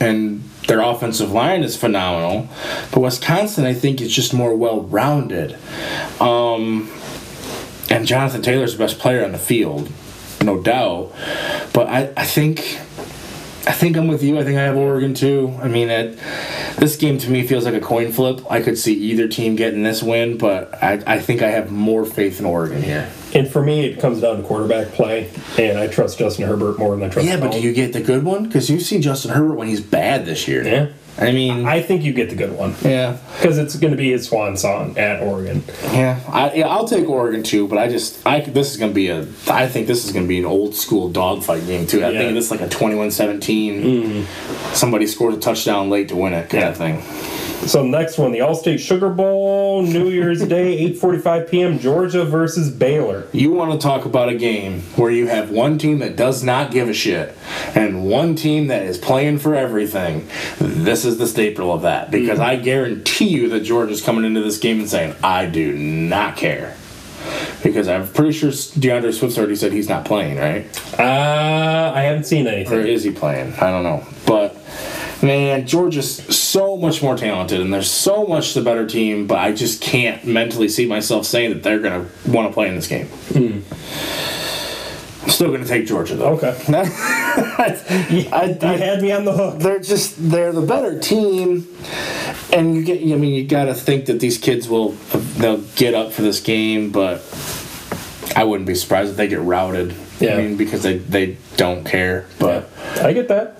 and 0.00 0.42
their 0.66 0.80
offensive 0.80 1.32
line 1.32 1.62
is 1.62 1.76
phenomenal. 1.76 2.48
But 2.90 3.00
Wisconsin, 3.00 3.64
I 3.64 3.74
think, 3.74 4.00
is 4.00 4.14
just 4.14 4.34
more 4.34 4.54
well 4.54 4.82
rounded. 4.82 5.56
Um, 6.20 6.90
and 7.90 8.06
Jonathan 8.06 8.42
Taylor's 8.42 8.72
the 8.72 8.78
best 8.78 8.98
player 8.98 9.24
on 9.24 9.32
the 9.32 9.38
field, 9.38 9.90
no 10.42 10.60
doubt. 10.60 11.12
But 11.72 11.86
I, 11.88 12.12
I 12.16 12.24
think 12.24 12.80
I 13.66 13.72
think 13.72 13.96
I'm 13.96 14.06
with 14.06 14.22
you. 14.22 14.38
I 14.38 14.44
think 14.44 14.58
I 14.58 14.62
have 14.62 14.76
Oregon 14.76 15.12
too. 15.12 15.58
I 15.60 15.68
mean, 15.68 15.90
it, 15.90 16.18
this 16.78 16.96
game 16.96 17.18
to 17.18 17.30
me 17.30 17.46
feels 17.46 17.64
like 17.64 17.74
a 17.74 17.80
coin 17.80 18.12
flip. 18.12 18.40
I 18.50 18.60
could 18.60 18.78
see 18.78 18.94
either 18.94 19.28
team 19.28 19.56
getting 19.56 19.82
this 19.82 20.02
win, 20.02 20.38
but 20.38 20.82
I, 20.82 21.02
I 21.06 21.18
think 21.18 21.42
I 21.42 21.50
have 21.50 21.70
more 21.70 22.04
faith 22.04 22.38
in 22.40 22.46
Oregon 22.46 22.82
here. 22.82 23.10
And 23.34 23.48
for 23.48 23.62
me, 23.62 23.86
it 23.86 24.00
comes 24.00 24.20
down 24.20 24.38
to 24.38 24.42
quarterback 24.42 24.92
play, 24.92 25.30
and 25.58 25.78
I 25.78 25.88
trust 25.88 26.18
Justin 26.18 26.46
Herbert 26.46 26.78
more 26.78 26.94
than 26.96 27.04
I 27.04 27.12
trust. 27.12 27.28
Yeah, 27.28 27.38
but 27.38 27.52
do 27.52 27.60
you 27.60 27.72
get 27.72 27.92
the 27.92 28.00
good 28.00 28.24
one? 28.24 28.44
Because 28.44 28.70
you've 28.70 28.82
seen 28.82 29.02
Justin 29.02 29.32
Herbert 29.32 29.54
when 29.54 29.68
he's 29.68 29.80
bad 29.80 30.26
this 30.26 30.46
year. 30.48 30.64
Yeah. 30.64 30.88
I 31.18 31.32
mean, 31.32 31.64
I 31.64 31.80
think 31.80 32.02
you 32.02 32.12
get 32.12 32.28
the 32.28 32.36
good 32.36 32.52
one 32.52 32.74
yeah, 32.82 33.16
because 33.36 33.56
it's 33.56 33.74
going 33.76 33.90
to 33.92 33.96
be 33.96 34.10
his 34.12 34.26
swan 34.28 34.56
song 34.56 34.98
at 34.98 35.22
Oregon. 35.22 35.62
yeah. 35.84 36.20
I, 36.28 36.52
yeah, 36.52 36.68
I'll 36.68 36.86
take 36.86 37.08
Oregon 37.08 37.42
too, 37.42 37.66
but 37.68 37.78
I 37.78 37.88
just, 37.88 38.24
I 38.26 38.40
this 38.40 38.70
is 38.72 38.76
gonna 38.76 38.92
be 38.92 39.08
a, 39.08 39.26
I 39.48 39.66
think 39.66 39.86
this 39.86 40.04
is 40.04 40.12
gonna 40.12 40.26
be 40.26 40.38
an 40.38 40.44
old 40.44 40.74
school 40.74 41.08
dogfight 41.08 41.66
game 41.66 41.86
too. 41.86 42.04
I 42.04 42.10
Yeah. 42.10 42.18
think 42.20 42.34
this 42.34 42.44
is 42.46 42.50
like 42.50 42.60
a 42.60 42.68
21-17. 42.68 43.82
Mm. 43.82 44.74
Somebody 44.74 45.06
scores 45.06 45.34
a 45.36 45.38
touchdown 45.40 45.88
late 45.88 46.08
to 46.10 46.16
win 46.16 46.34
it, 46.34 46.50
kind 46.50 46.62
Yeah. 46.62 46.68
of 46.68 46.76
thing. 46.76 47.02
So 47.66 47.82
next 47.84 48.16
one, 48.16 48.30
the 48.30 48.38
Allstate 48.38 48.78
Sugar 48.78 49.08
Bowl, 49.08 49.82
New 49.82 50.08
Year's 50.08 50.40
Day, 50.46 50.88
8:45 50.92 51.50
p.m. 51.50 51.78
Georgia 51.80 52.24
versus 52.24 52.70
Baylor. 52.70 53.26
You 53.32 53.50
want 53.50 53.72
to 53.72 53.78
talk 53.78 54.04
about 54.04 54.28
a 54.28 54.36
game 54.36 54.82
where 54.94 55.10
you 55.10 55.26
have 55.26 55.50
one 55.50 55.76
team 55.78 55.98
that 55.98 56.14
does 56.16 56.44
not 56.44 56.70
give 56.70 56.88
a 56.88 56.94
shit 56.94 57.36
and 57.74 58.04
one 58.08 58.36
team 58.36 58.68
that 58.68 58.82
is 58.82 58.98
playing 58.98 59.38
for 59.38 59.54
everything. 59.56 60.28
This 60.58 61.04
is 61.04 61.18
the 61.18 61.26
staple 61.26 61.72
of 61.72 61.82
that 61.82 62.12
because 62.12 62.38
I 62.38 62.54
guarantee 62.56 63.28
you 63.28 63.48
that 63.48 63.60
Georgia's 63.60 64.00
coming 64.02 64.24
into 64.24 64.42
this 64.42 64.58
game 64.58 64.78
and 64.78 64.88
saying, 64.88 65.16
I 65.24 65.46
do 65.46 65.76
not 65.76 66.36
care. 66.36 66.76
Because 67.64 67.88
I'm 67.88 68.06
pretty 68.06 68.30
sure 68.32 68.50
DeAndre 68.50 69.12
Swift's 69.12 69.36
already 69.38 69.56
said 69.56 69.72
he's 69.72 69.88
not 69.88 70.04
playing, 70.04 70.36
right? 70.36 70.66
Uh, 70.96 71.92
I 71.92 72.02
haven't 72.02 72.24
seen 72.24 72.46
Or 72.46 72.50
anything. 72.50 72.86
is 72.86 73.02
he 73.02 73.10
playing? 73.10 73.54
I 73.54 73.72
don't 73.72 73.82
know. 73.82 74.06
But 74.24 74.54
man, 75.22 75.66
Georgia's 75.66 76.16
so 76.36 76.76
much 76.76 77.02
more 77.02 77.16
talented 77.16 77.60
and 77.60 77.72
they're 77.72 77.82
so 77.82 78.26
much 78.26 78.54
the 78.54 78.62
better 78.62 78.86
team, 78.86 79.26
but 79.26 79.38
I 79.38 79.52
just 79.52 79.80
can't 79.82 80.24
mentally 80.24 80.68
see 80.68 80.86
myself 80.86 81.26
saying 81.26 81.50
that 81.52 81.62
they're 81.62 81.80
going 81.80 82.06
to 82.06 82.30
want 82.30 82.48
to 82.48 82.54
play 82.54 82.68
in 82.68 82.74
this 82.74 82.86
game. 82.86 83.06
Hmm. 83.06 83.60
I'm 85.24 85.30
still 85.32 85.48
going 85.48 85.62
to 85.62 85.66
take 85.68 85.86
Georgia 85.86 86.14
though. 86.14 86.34
Okay. 86.34 86.56
I, 86.68 88.28
I, 88.32 88.44
You 88.72 88.78
had 88.78 89.02
me 89.02 89.10
on 89.10 89.24
the 89.24 89.32
hook. 89.32 89.58
they're 89.58 89.80
just 89.80 90.14
they're 90.30 90.52
the 90.52 90.62
better 90.62 91.00
team 91.00 91.66
and 92.52 92.76
you 92.76 92.84
get 92.84 93.00
I 93.02 93.16
mean 93.16 93.34
you 93.34 93.44
got 93.44 93.64
to 93.64 93.74
think 93.74 94.06
that 94.06 94.20
these 94.20 94.38
kids 94.38 94.68
will 94.68 94.90
they'll 95.38 95.62
get 95.74 95.94
up 95.94 96.12
for 96.12 96.22
this 96.22 96.38
game 96.40 96.92
but 96.92 97.22
I 98.36 98.44
wouldn't 98.44 98.68
be 98.68 98.76
surprised 98.76 99.10
if 99.10 99.16
they 99.16 99.26
get 99.26 99.40
routed. 99.40 99.96
Yeah. 100.20 100.34
I 100.34 100.36
mean 100.38 100.56
because 100.56 100.82
they 100.82 100.98
they 100.98 101.36
don't 101.56 101.84
care 101.84 102.26
but 102.38 102.68
I 103.02 103.12
get 103.12 103.28
that. 103.28 103.52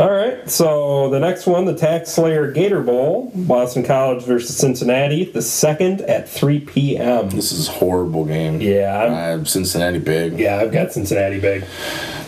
All 0.00 0.10
right, 0.10 0.48
so 0.48 1.10
the 1.10 1.20
next 1.20 1.46
one, 1.46 1.66
the 1.66 1.74
TaxSlayer 1.74 2.54
Gator 2.54 2.80
Bowl, 2.80 3.30
Boston 3.34 3.82
College 3.84 4.24
versus 4.24 4.56
Cincinnati, 4.56 5.24
the 5.26 5.42
second 5.42 6.00
at 6.02 6.26
3 6.30 6.60
p.m. 6.60 7.28
this 7.28 7.52
is 7.52 7.68
a 7.68 7.72
horrible 7.72 8.24
game. 8.24 8.58
Yeah, 8.62 8.96
I'm- 8.98 9.40
Uh, 9.42 9.44
Cincinnati 9.44 9.98
big. 9.98 10.38
Yeah, 10.40 10.56
I've 10.56 10.72
got 10.72 10.92
Cincinnati 10.94 11.38
big. 11.40 11.64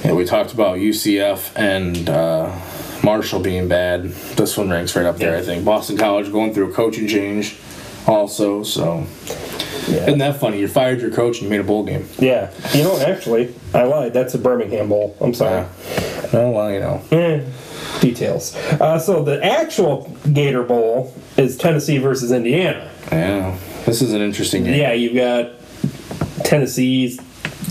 Yeah, 0.05 0.13
we 0.13 0.27
talked 0.27 0.53
about 0.53 0.77
UCF 0.79 1.53
and 1.57 2.07
uh, 2.11 2.55
Marshall 3.03 3.41
being 3.41 3.67
bad. 3.67 4.11
This 4.37 4.59
one 4.59 4.69
ranks 4.69 4.95
right 4.95 5.07
up 5.07 5.17
there, 5.17 5.33
Yeah. 5.33 5.39
I 5.39 5.43
think. 5.43 5.65
Boston 5.65 5.97
College 5.97 6.31
going 6.31 6.53
through 6.53 6.69
a 6.71 6.73
coaching 6.75 7.09
change, 7.09 7.57
also. 8.07 8.63
So, 8.63 9.05
Yeah. 9.89 10.07
isn't 10.07 10.19
that 10.19 10.41
funny? 10.41 10.59
You 10.61 10.69
fired 10.69 11.01
your 11.01 11.11
coach 11.11 11.37
and 11.41 11.45
you 11.45 11.51
made 11.51 11.61
a 11.61 11.65
bowl 11.65 11.85
game. 11.85 12.09
Yeah, 12.19 12.51
you 12.73 12.83
know, 12.83 12.99
actually, 13.01 13.55
I 13.75 13.85
lied. 13.85 14.13
That's 14.15 14.35
a 14.35 14.39
Birmingham 14.39 14.89
Bowl. 14.89 15.17
I'm 15.21 15.35
sorry. 15.35 15.65
Oh 16.33 16.51
well, 16.51 16.71
you 16.73 16.81
know. 16.81 17.01
Eh, 17.13 17.41
details. 18.01 18.57
Uh, 18.81 18.99
so 18.99 19.23
the 19.23 19.43
actual 19.45 20.11
Gator 20.33 20.63
Bowl 20.63 21.13
is 21.37 21.57
Tennessee 21.57 21.99
versus 21.99 22.33
Indiana. 22.33 22.91
Yeah, 23.13 23.57
this 23.87 24.01
is 24.03 24.13
an 24.13 24.21
interesting 24.23 24.65
game. 24.65 24.75
Yeah, 24.81 24.93
you've 24.93 25.15
got 25.15 25.51
Tennessee's 26.45 27.21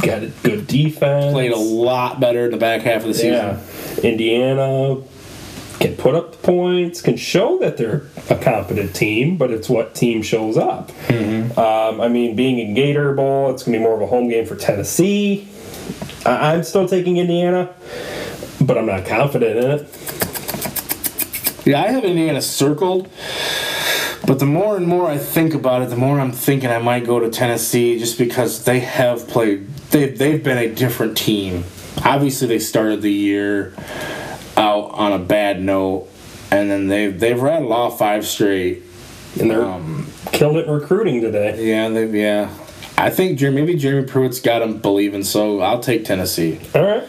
got 0.02 0.24
a 0.24 0.28
good 0.44 0.68
defense. 0.68 1.34
Played 1.34 1.52
a 1.52 1.58
lot 1.58 2.20
better 2.20 2.46
in 2.46 2.52
the 2.52 2.58
back 2.58 2.82
half 2.82 3.02
of 3.02 3.08
the 3.08 3.14
season. 3.14 3.32
Yeah, 3.34 3.60
Indiana 4.04 5.02
can 5.80 5.96
put 5.96 6.16
up 6.16 6.32
the 6.32 6.38
points, 6.38 7.02
can 7.02 7.18
show 7.18 7.58
that 7.60 7.78
they're 7.78 8.04
a 8.30 8.36
competent 8.36 8.96
team, 8.96 9.38
but 9.38 9.52
it's 9.52 9.70
what 9.70 9.96
team 9.96 10.22
shows 10.22 10.58
up. 10.58 10.92
Mm-hmm. 11.08 11.60
Um, 11.60 12.02
I 12.02 12.08
mean, 12.08 12.36
being 12.36 12.60
in 12.60 12.74
Gator 12.74 13.14
Bowl, 13.14 13.52
it's 13.52 13.64
going 13.64 13.74
to 13.74 13.80
be 13.80 13.84
more 13.84 13.96
of 13.96 14.02
a 14.02 14.08
home 14.08 14.30
game 14.30 14.46
for 14.46 14.56
Tennessee. 14.56 15.48
I- 16.26 16.54
I'm 16.54 16.64
still 16.64 16.88
taking 16.88 17.18
Indiana, 17.18 17.70
but 18.62 18.78
I'm 18.78 18.86
not 18.86 19.06
confident 19.06 19.58
in 19.58 19.72
it. 19.72 19.88
Yeah, 21.66 21.82
I 21.82 21.88
have 21.88 22.04
Indiana 22.04 22.42
circled, 22.42 23.10
but 24.26 24.40
the 24.40 24.46
more 24.46 24.76
and 24.76 24.86
more 24.88 25.10
I 25.10 25.18
think 25.18 25.54
about 25.54 25.82
it, 25.82 25.90
the 25.90 25.96
more 25.96 26.20
I'm 26.20 26.32
thinking 26.34 26.70
I 26.70 26.80
might 26.80 27.06
go 27.06 27.20
to 27.20 27.30
Tennessee 27.30 27.98
just 28.00 28.18
because 28.18 28.66
they 28.66 28.82
have 28.82 29.28
played. 29.30 29.68
They 29.92 30.10
they've 30.10 30.44
been 30.44 30.58
a 30.58 30.74
different 30.74 31.18
team. 31.18 31.64
Obviously, 32.04 32.48
they 32.48 32.60
started 32.60 33.02
the 33.02 33.12
year 33.12 33.74
out 34.58 34.92
on 34.92 35.14
a 35.14 35.20
bad 35.20 35.62
note, 35.62 36.10
and 36.58 36.70
then 36.70 36.88
they've 36.88 37.20
they've 37.20 37.42
rattled 37.42 37.72
off 37.72 37.98
five 38.00 38.26
straight. 38.26 38.84
And 39.40 39.50
they're 39.50 39.64
Um, 39.66 40.08
killed 40.32 40.58
it 40.58 40.68
recruiting 40.68 41.20
today. 41.22 41.56
yeah, 41.60 41.90
they 41.90 42.06
yeah. 42.06 42.50
I 42.98 43.10
think 43.10 43.40
Jer- 43.40 43.50
maybe 43.52 43.74
Jeremy 43.76 44.06
Pruitt's 44.08 44.40
got 44.40 44.60
them 44.60 44.78
believing, 44.78 45.24
so 45.24 45.60
I'll 45.62 45.80
take 45.80 46.06
Tennessee. 46.06 46.60
All 46.76 46.84
right. 46.84 47.04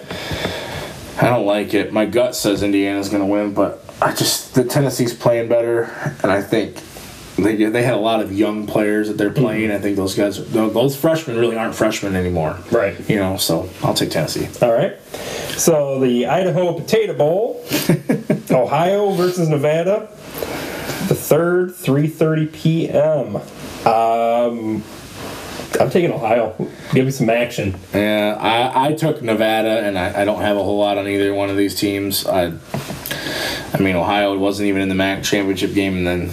I 1.20 1.28
don't 1.28 1.45
like 1.47 1.74
it. 1.74 1.92
My 1.92 2.07
gut 2.07 2.34
says 2.34 2.62
Indiana's 2.62 3.11
going 3.11 3.20
to 3.22 3.26
win, 3.26 3.53
but 3.53 3.84
I 4.01 4.12
just 4.14 4.55
the 4.55 4.64
Tennessee's 4.64 5.12
playing 5.12 5.49
better, 5.49 5.92
and 6.22 6.32
I 6.32 6.40
think 6.40 6.76
they 7.36 7.57
they 7.66 7.82
had 7.82 7.95
a 7.95 7.99
lot 8.11 8.20
of 8.22 8.32
young 8.32 8.66
players 8.66 9.09
that 9.09 9.18
they're 9.18 9.30
playing. 9.30 9.70
I 9.70 9.78
think 9.78 9.97
those 9.97 10.14
guys, 10.14 10.42
those 10.51 10.97
freshmen, 10.97 11.36
really 11.38 11.57
aren't 11.59 11.74
freshmen 11.74 12.16
anymore. 12.16 12.57
Right. 12.72 12.97
You 13.09 13.16
know, 13.16 13.36
so 13.36 13.68
I'll 13.82 13.92
take 13.95 14.11
Tennessee. 14.11 14.49
All 14.62 14.72
right. 14.72 14.97
So 15.59 16.01
the 16.01 16.26
Idaho 16.26 16.72
Potato 16.72 17.12
Bowl, 17.12 17.62
Ohio 18.55 19.11
versus 19.13 19.49
Nevada, 19.49 20.09
the 21.09 21.15
third, 21.15 21.71
3:30 21.71 22.53
p.m. 22.53 23.37
Um, 23.87 24.83
I'm 25.81 25.91
taking 25.91 26.13
Ohio. 26.13 26.55
Give 26.93 27.05
me 27.05 27.11
some 27.11 27.29
action. 27.29 27.75
Yeah, 27.93 28.39
I, 28.41 28.89
I 28.89 28.93
took 28.93 29.23
Nevada, 29.23 29.81
and 29.81 29.99
I, 29.99 30.23
I 30.23 30.25
don't 30.25 30.41
have 30.41 30.57
a 30.57 30.63
whole 30.63 30.79
lot 30.79 30.99
on 30.99 31.09
either 31.09 31.35
one 31.35 31.51
of 31.51 31.57
these 31.57 31.75
teams. 31.75 32.27
I, 32.27 32.53
I 33.73 33.79
mean, 33.81 33.97
Ohio 33.97 34.37
wasn't 34.39 34.69
even 34.69 34.83
in 34.83 34.89
the 34.89 34.95
MAC 34.95 35.25
championship 35.25 35.75
game, 35.75 35.97
and 35.99 36.07
then 36.07 36.31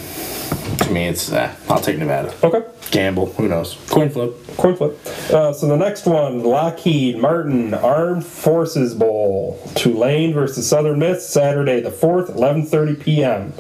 to 0.82 0.92
me, 0.92 1.08
it's 1.08 1.32
uh, 1.32 1.56
I'll 1.70 1.80
take 1.80 1.98
Nevada. 1.98 2.34
Okay. 2.44 2.64
Gamble, 2.92 3.28
who 3.34 3.48
knows? 3.48 3.78
Coin 3.90 4.10
flip. 4.10 4.34
Coin 4.58 4.76
flip. 4.76 5.00
Uh, 5.32 5.54
so 5.54 5.68
the 5.68 5.78
next 5.78 6.06
one, 6.06 6.44
Lockheed 6.44 7.18
Martin 7.18 7.74
Armed 7.74 8.26
Forces 8.26 8.94
Bowl, 8.94 9.62
Tulane 9.76 10.34
versus 10.34 10.68
Southern 10.68 11.00
Miss, 11.00 11.28
Saturday 11.28 11.80
the 11.80 11.92
fourth, 11.92 12.30
11:30 12.30 13.00
p.m. 13.00 13.54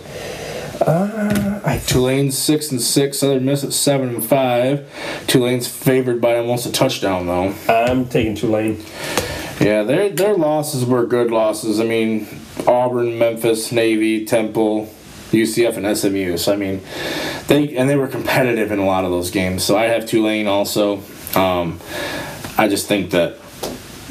Tulane's 1.85 2.37
six 2.37 2.71
and 2.71 2.81
six. 2.81 3.19
Southern 3.19 3.45
Miss 3.45 3.63
at 3.63 3.73
seven 3.73 4.09
and 4.09 4.25
five. 4.25 4.89
Tulane's 5.27 5.67
favored 5.67 6.19
by 6.19 6.37
almost 6.37 6.65
a 6.65 6.71
touchdown 6.71 7.27
though. 7.27 7.53
I'm 7.69 8.07
taking 8.07 8.35
Tulane. 8.35 8.83
Yeah, 9.59 9.83
their 9.83 10.09
their 10.09 10.33
losses 10.33 10.85
were 10.85 11.05
good 11.05 11.29
losses. 11.29 11.79
I 11.79 11.83
mean, 11.83 12.27
Auburn, 12.65 13.19
Memphis, 13.19 13.71
Navy, 13.71 14.25
Temple, 14.25 14.91
UCF, 15.31 15.77
and 15.77 15.97
SMU. 15.97 16.37
So 16.37 16.53
I 16.53 16.55
mean, 16.55 16.81
they 17.47 17.75
and 17.75 17.89
they 17.89 17.95
were 17.95 18.07
competitive 18.07 18.71
in 18.71 18.79
a 18.79 18.85
lot 18.85 19.05
of 19.05 19.11
those 19.11 19.31
games. 19.31 19.63
So 19.63 19.77
I 19.77 19.85
have 19.85 20.05
Tulane 20.05 20.47
also. 20.47 21.01
Um, 21.35 21.79
I 22.57 22.67
just 22.67 22.87
think 22.87 23.11
that 23.11 23.37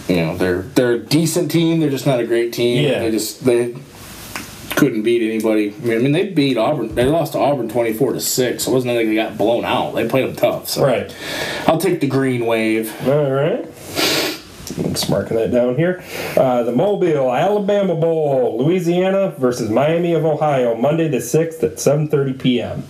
you 0.08 0.16
know 0.16 0.36
they're 0.36 0.62
they're 0.62 0.92
a 0.92 0.98
decent 0.98 1.50
team. 1.50 1.80
They're 1.80 1.90
just 1.90 2.06
not 2.06 2.20
a 2.20 2.26
great 2.26 2.52
team. 2.52 2.84
Yeah. 2.84 3.00
They 3.00 3.10
just 3.10 3.44
they 3.44 3.76
couldn't 4.76 5.02
beat 5.02 5.22
anybody. 5.22 5.74
I 5.74 5.98
mean, 5.98 6.12
they 6.12 6.28
beat 6.28 6.56
Auburn. 6.56 6.94
They 6.94 7.04
lost 7.04 7.32
to 7.32 7.38
Auburn 7.38 7.68
twenty 7.68 7.92
four 7.92 8.12
to 8.14 8.20
six. 8.20 8.66
It 8.66 8.70
wasn't 8.72 8.94
like 8.94 9.06
they 9.06 9.14
got 9.14 9.36
blown 9.36 9.64
out. 9.64 9.94
They 9.94 10.08
played 10.08 10.26
them 10.26 10.36
tough. 10.36 10.68
So 10.68 10.84
Right. 10.84 11.14
I'll 11.66 11.78
take 11.78 12.00
the 12.00 12.06
green 12.06 12.46
wave. 12.46 12.90
All 13.06 13.30
right. 13.30 13.66
I'm 14.84 14.94
just 14.94 15.10
marking 15.10 15.36
that 15.36 15.50
down 15.50 15.76
here. 15.76 16.02
Uh, 16.36 16.62
the 16.62 16.72
Mobile 16.72 17.32
Alabama 17.32 17.94
Bowl, 17.94 18.58
Louisiana 18.64 19.34
versus 19.38 19.70
Miami 19.70 20.14
of 20.14 20.24
Ohio, 20.24 20.74
Monday 20.74 21.08
the 21.08 21.18
6th 21.18 21.62
at 21.62 21.74
7:30 21.74 22.40
p.m. 22.40 22.84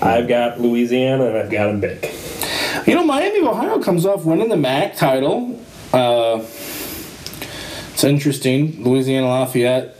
I've 0.00 0.28
got 0.28 0.60
Louisiana 0.60 1.26
and 1.26 1.38
I've 1.38 1.50
got 1.50 1.66
them 1.66 1.80
big. 1.80 2.08
You 2.86 2.94
know, 2.94 3.04
Miami 3.04 3.40
of 3.40 3.46
Ohio 3.46 3.80
comes 3.80 4.06
off 4.06 4.24
winning 4.24 4.48
the 4.48 4.56
MAC 4.56 4.96
title. 4.96 5.60
Uh, 5.92 6.38
it's 7.92 8.04
interesting. 8.04 8.82
Louisiana 8.82 9.28
Lafayette, 9.28 9.94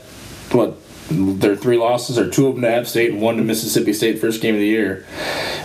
what, 0.51 0.75
their 1.09 1.55
three 1.55 1.77
losses 1.77 2.17
are 2.17 2.29
two 2.29 2.47
of 2.47 2.55
them 2.55 2.63
to 2.63 2.69
App 2.69 2.85
State 2.87 3.11
and 3.11 3.21
one 3.21 3.37
to 3.37 3.43
Mississippi 3.43 3.93
State 3.93 4.19
first 4.19 4.41
game 4.41 4.55
of 4.55 4.59
the 4.59 4.67
year. 4.67 5.05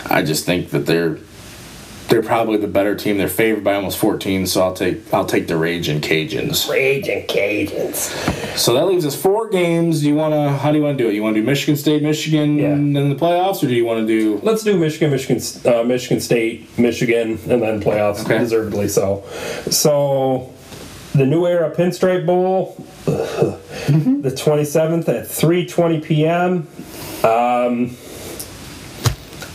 I 0.05 0.21
just 0.21 0.45
think 0.45 0.69
that 0.69 0.85
they're 0.85 1.17
they're 2.09 2.23
probably 2.23 2.57
the 2.57 2.67
better 2.67 2.95
team. 2.95 3.17
They're 3.17 3.27
favored 3.27 3.63
by 3.63 3.75
almost 3.75 3.97
14, 3.99 4.47
so 4.47 4.61
I'll 4.63 4.73
take 4.73 5.13
I'll 5.13 5.25
take 5.25 5.47
the 5.47 5.57
Raging 5.57 6.01
Cajuns. 6.01 6.69
Raging 6.69 7.25
Cajuns. 7.27 8.57
So 8.57 8.73
that 8.73 8.87
leaves 8.87 9.05
us 9.05 9.15
four 9.19 9.49
games. 9.49 10.01
Do 10.01 10.07
you 10.07 10.15
want 10.15 10.33
to? 10.33 10.49
How 10.57 10.71
do 10.71 10.77
you 10.77 10.83
want 10.83 10.97
to 10.97 11.03
do 11.03 11.09
it? 11.09 11.13
You 11.13 11.23
want 11.23 11.35
to 11.35 11.41
do 11.41 11.45
Michigan 11.45 11.75
State, 11.77 12.01
Michigan 12.03 12.57
Yeah. 12.57 12.73
in 12.73 12.93
the 13.09 13.15
playoffs, 13.15 13.63
or 13.63 13.67
do 13.67 13.73
you 13.75 13.85
want 13.85 14.05
to 14.05 14.07
do? 14.07 14.39
Let's 14.43 14.63
do 14.63 14.77
Michigan, 14.77 15.11
Michigan, 15.11 15.41
uh, 15.71 15.83
Michigan 15.83 16.19
State, 16.19 16.77
Michigan, 16.77 17.39
and 17.49 17.61
then 17.61 17.81
playoffs 17.81 18.25
Okay. 18.25 18.39
deservedly 18.39 18.87
so. 18.87 19.23
So, 19.69 20.49
the 21.13 21.25
New 21.25 21.45
Era 21.45 21.71
Pinstripe 21.75 22.25
Bowl, 22.25 22.75
the 23.05 24.31
27th 24.35 25.07
at 25.09 25.27
3:20 25.27 26.01
p.m. 26.03 26.67
Um, 27.23 27.95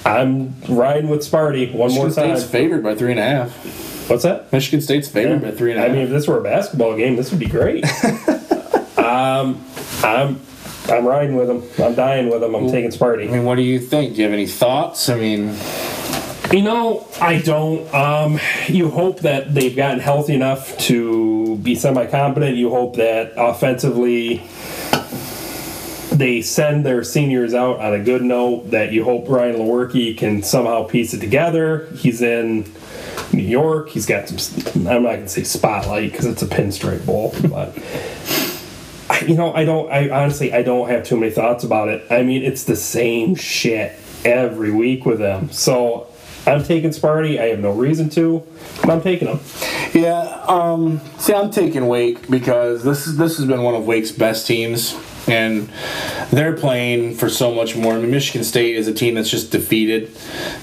I'm 0.05 0.55
riding 0.69 1.09
with 1.09 1.21
Sparty 1.21 1.73
one 1.75 1.89
Michigan 1.89 1.95
more 1.95 2.15
time. 2.15 2.29
Michigan 2.31 2.37
State's 2.37 2.51
favored 2.51 2.83
by 2.83 2.95
three 2.95 3.11
and 3.11 3.21
a 3.21 3.25
half. 3.25 4.11
What's 4.11 4.23
that? 4.25 4.53
Michigan 4.53 4.81
State's 4.83 5.09
favored 5.09 5.41
by 5.43 5.51
three 5.51 5.71
and 5.71 5.81
a 5.81 5.85
I 5.85 5.87
half. 5.87 5.95
mean, 5.95 6.05
if 6.05 6.11
this 6.11 6.29
were 6.29 6.39
a 6.39 6.43
basketball 6.43 6.95
game, 6.97 7.17
this 7.17 7.31
would 7.31 7.41
be 7.41 7.47
great. 7.47 7.85
um, 8.99 9.65
I'm 10.03 10.41
I'm 10.89 11.07
riding 11.07 11.37
with 11.37 11.49
them. 11.49 11.63
I'm 11.83 11.95
dying 11.95 12.29
with 12.29 12.41
them. 12.43 12.55
I'm 12.55 12.71
taking 12.71 12.91
Sparty. 12.91 13.29
I 13.29 13.33
mean, 13.33 13.45
what 13.45 13.55
do 13.55 13.63
you 13.63 13.79
think? 13.81 14.13
Do 14.15 14.19
you 14.19 14.25
have 14.25 14.35
any 14.35 14.47
thoughts? 14.47 15.09
I 15.09 15.17
mean, 15.17 15.57
You 16.53 16.61
know, 16.61 17.09
I 17.23 17.39
don't. 17.39 17.93
Um, 17.95 18.39
you 18.69 18.91
hope 18.91 19.21
that 19.21 19.55
they've 19.55 19.75
gotten 19.75 20.01
healthy 20.01 20.35
enough 20.35 20.77
to 20.81 21.57
be 21.63 21.75
semi 21.75 22.05
competent. 22.07 22.57
You 22.57 22.69
hope 22.69 22.97
that 22.97 23.33
offensively 23.39 24.43
they 26.15 26.43
send 26.43 26.87
their 26.87 27.03
seniors 27.03 27.55
out 27.55 27.81
on 27.81 27.93
a 27.93 27.99
good 28.03 28.23
note, 28.23 28.71
that 28.71 28.93
you 28.93 29.05
hope 29.05 29.29
Ryan 29.29 29.57
Lewerke 29.57 30.17
can 30.17 30.43
somehow 30.43 30.85
piece 30.85 31.12
it 31.12 31.21
together. 31.21 31.89
He's 31.97 32.23
in 32.23 32.65
New 33.33 33.43
York. 33.43 33.89
He's 33.89 34.07
got 34.07 34.29
some, 34.29 34.87
I'm 34.87 35.03
not 35.03 35.17
to 35.17 35.29
say 35.29 35.43
spotlight 35.43 36.12
because 36.12 36.27
it's 36.27 36.43
a 36.43 36.47
pinstripe 36.47 37.05
bowl, 37.05 37.35
but. 37.51 37.77
You 39.27 39.35
know, 39.37 39.55
I 39.55 39.65
don't. 39.65 39.91
I 39.93 40.11
honestly, 40.11 40.53
I 40.53 40.62
don't 40.62 40.89
have 40.89 41.05
too 41.05 41.17
many 41.17 41.31
thoughts 41.31 41.62
about 41.62 41.89
it. 41.89 42.05
I 42.11 42.23
mean, 42.23 42.43
it's 42.43 42.65
the 42.65 42.75
same 42.75 43.35
shit 43.35 43.93
every 44.25 44.71
week 44.71 45.05
with 45.07 45.19
them. 45.19 45.51
So 45.51 46.09
I'm 46.47 46.65
taking 46.65 46.91
Sparty. 46.91 47.39
I 47.39 47.45
have 47.45 47.61
no 47.61 47.71
reason 47.73 48.09
to, 48.11 48.43
but 48.81 48.91
I'm 48.91 49.03
taking 49.03 49.29
them. 49.29 49.41
yeah. 49.93 50.45
Um, 50.49 51.01
see, 51.19 51.33
I'm 51.33 51.51
taking 51.51 51.87
Wake 51.87 52.29
because 52.29 52.83
this 52.83 53.07
is 53.07 53.17
this 53.17 53.37
has 53.37 53.47
been 53.47 53.62
one 53.62 53.75
of 53.75 53.87
Wake's 53.87 54.11
best 54.11 54.47
teams, 54.47 54.95
and 55.29 55.70
they're 56.31 56.57
playing 56.57 57.16
for 57.16 57.29
so 57.29 57.55
much 57.55 57.77
more. 57.77 57.95
I 57.95 57.99
mean, 57.99 58.11
Michigan 58.11 58.45
State 58.45 58.77
is 58.77 58.89
a 58.89 58.95
team 58.95 59.14
that's 59.14 59.31
just 59.31 59.51
defeated. 59.51 60.14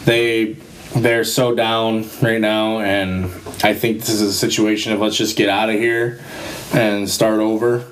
They 0.05 0.57
they're 0.95 1.23
so 1.23 1.55
down 1.55 2.09
right 2.21 2.41
now, 2.41 2.79
and 2.79 3.25
I 3.63 3.73
think 3.73 3.99
this 3.99 4.09
is 4.09 4.21
a 4.21 4.33
situation 4.33 4.91
of 4.91 4.99
let's 4.99 5.15
just 5.15 5.37
get 5.37 5.49
out 5.49 5.69
of 5.69 5.75
here 5.75 6.21
and 6.73 7.09
start 7.09 7.39
over, 7.39 7.85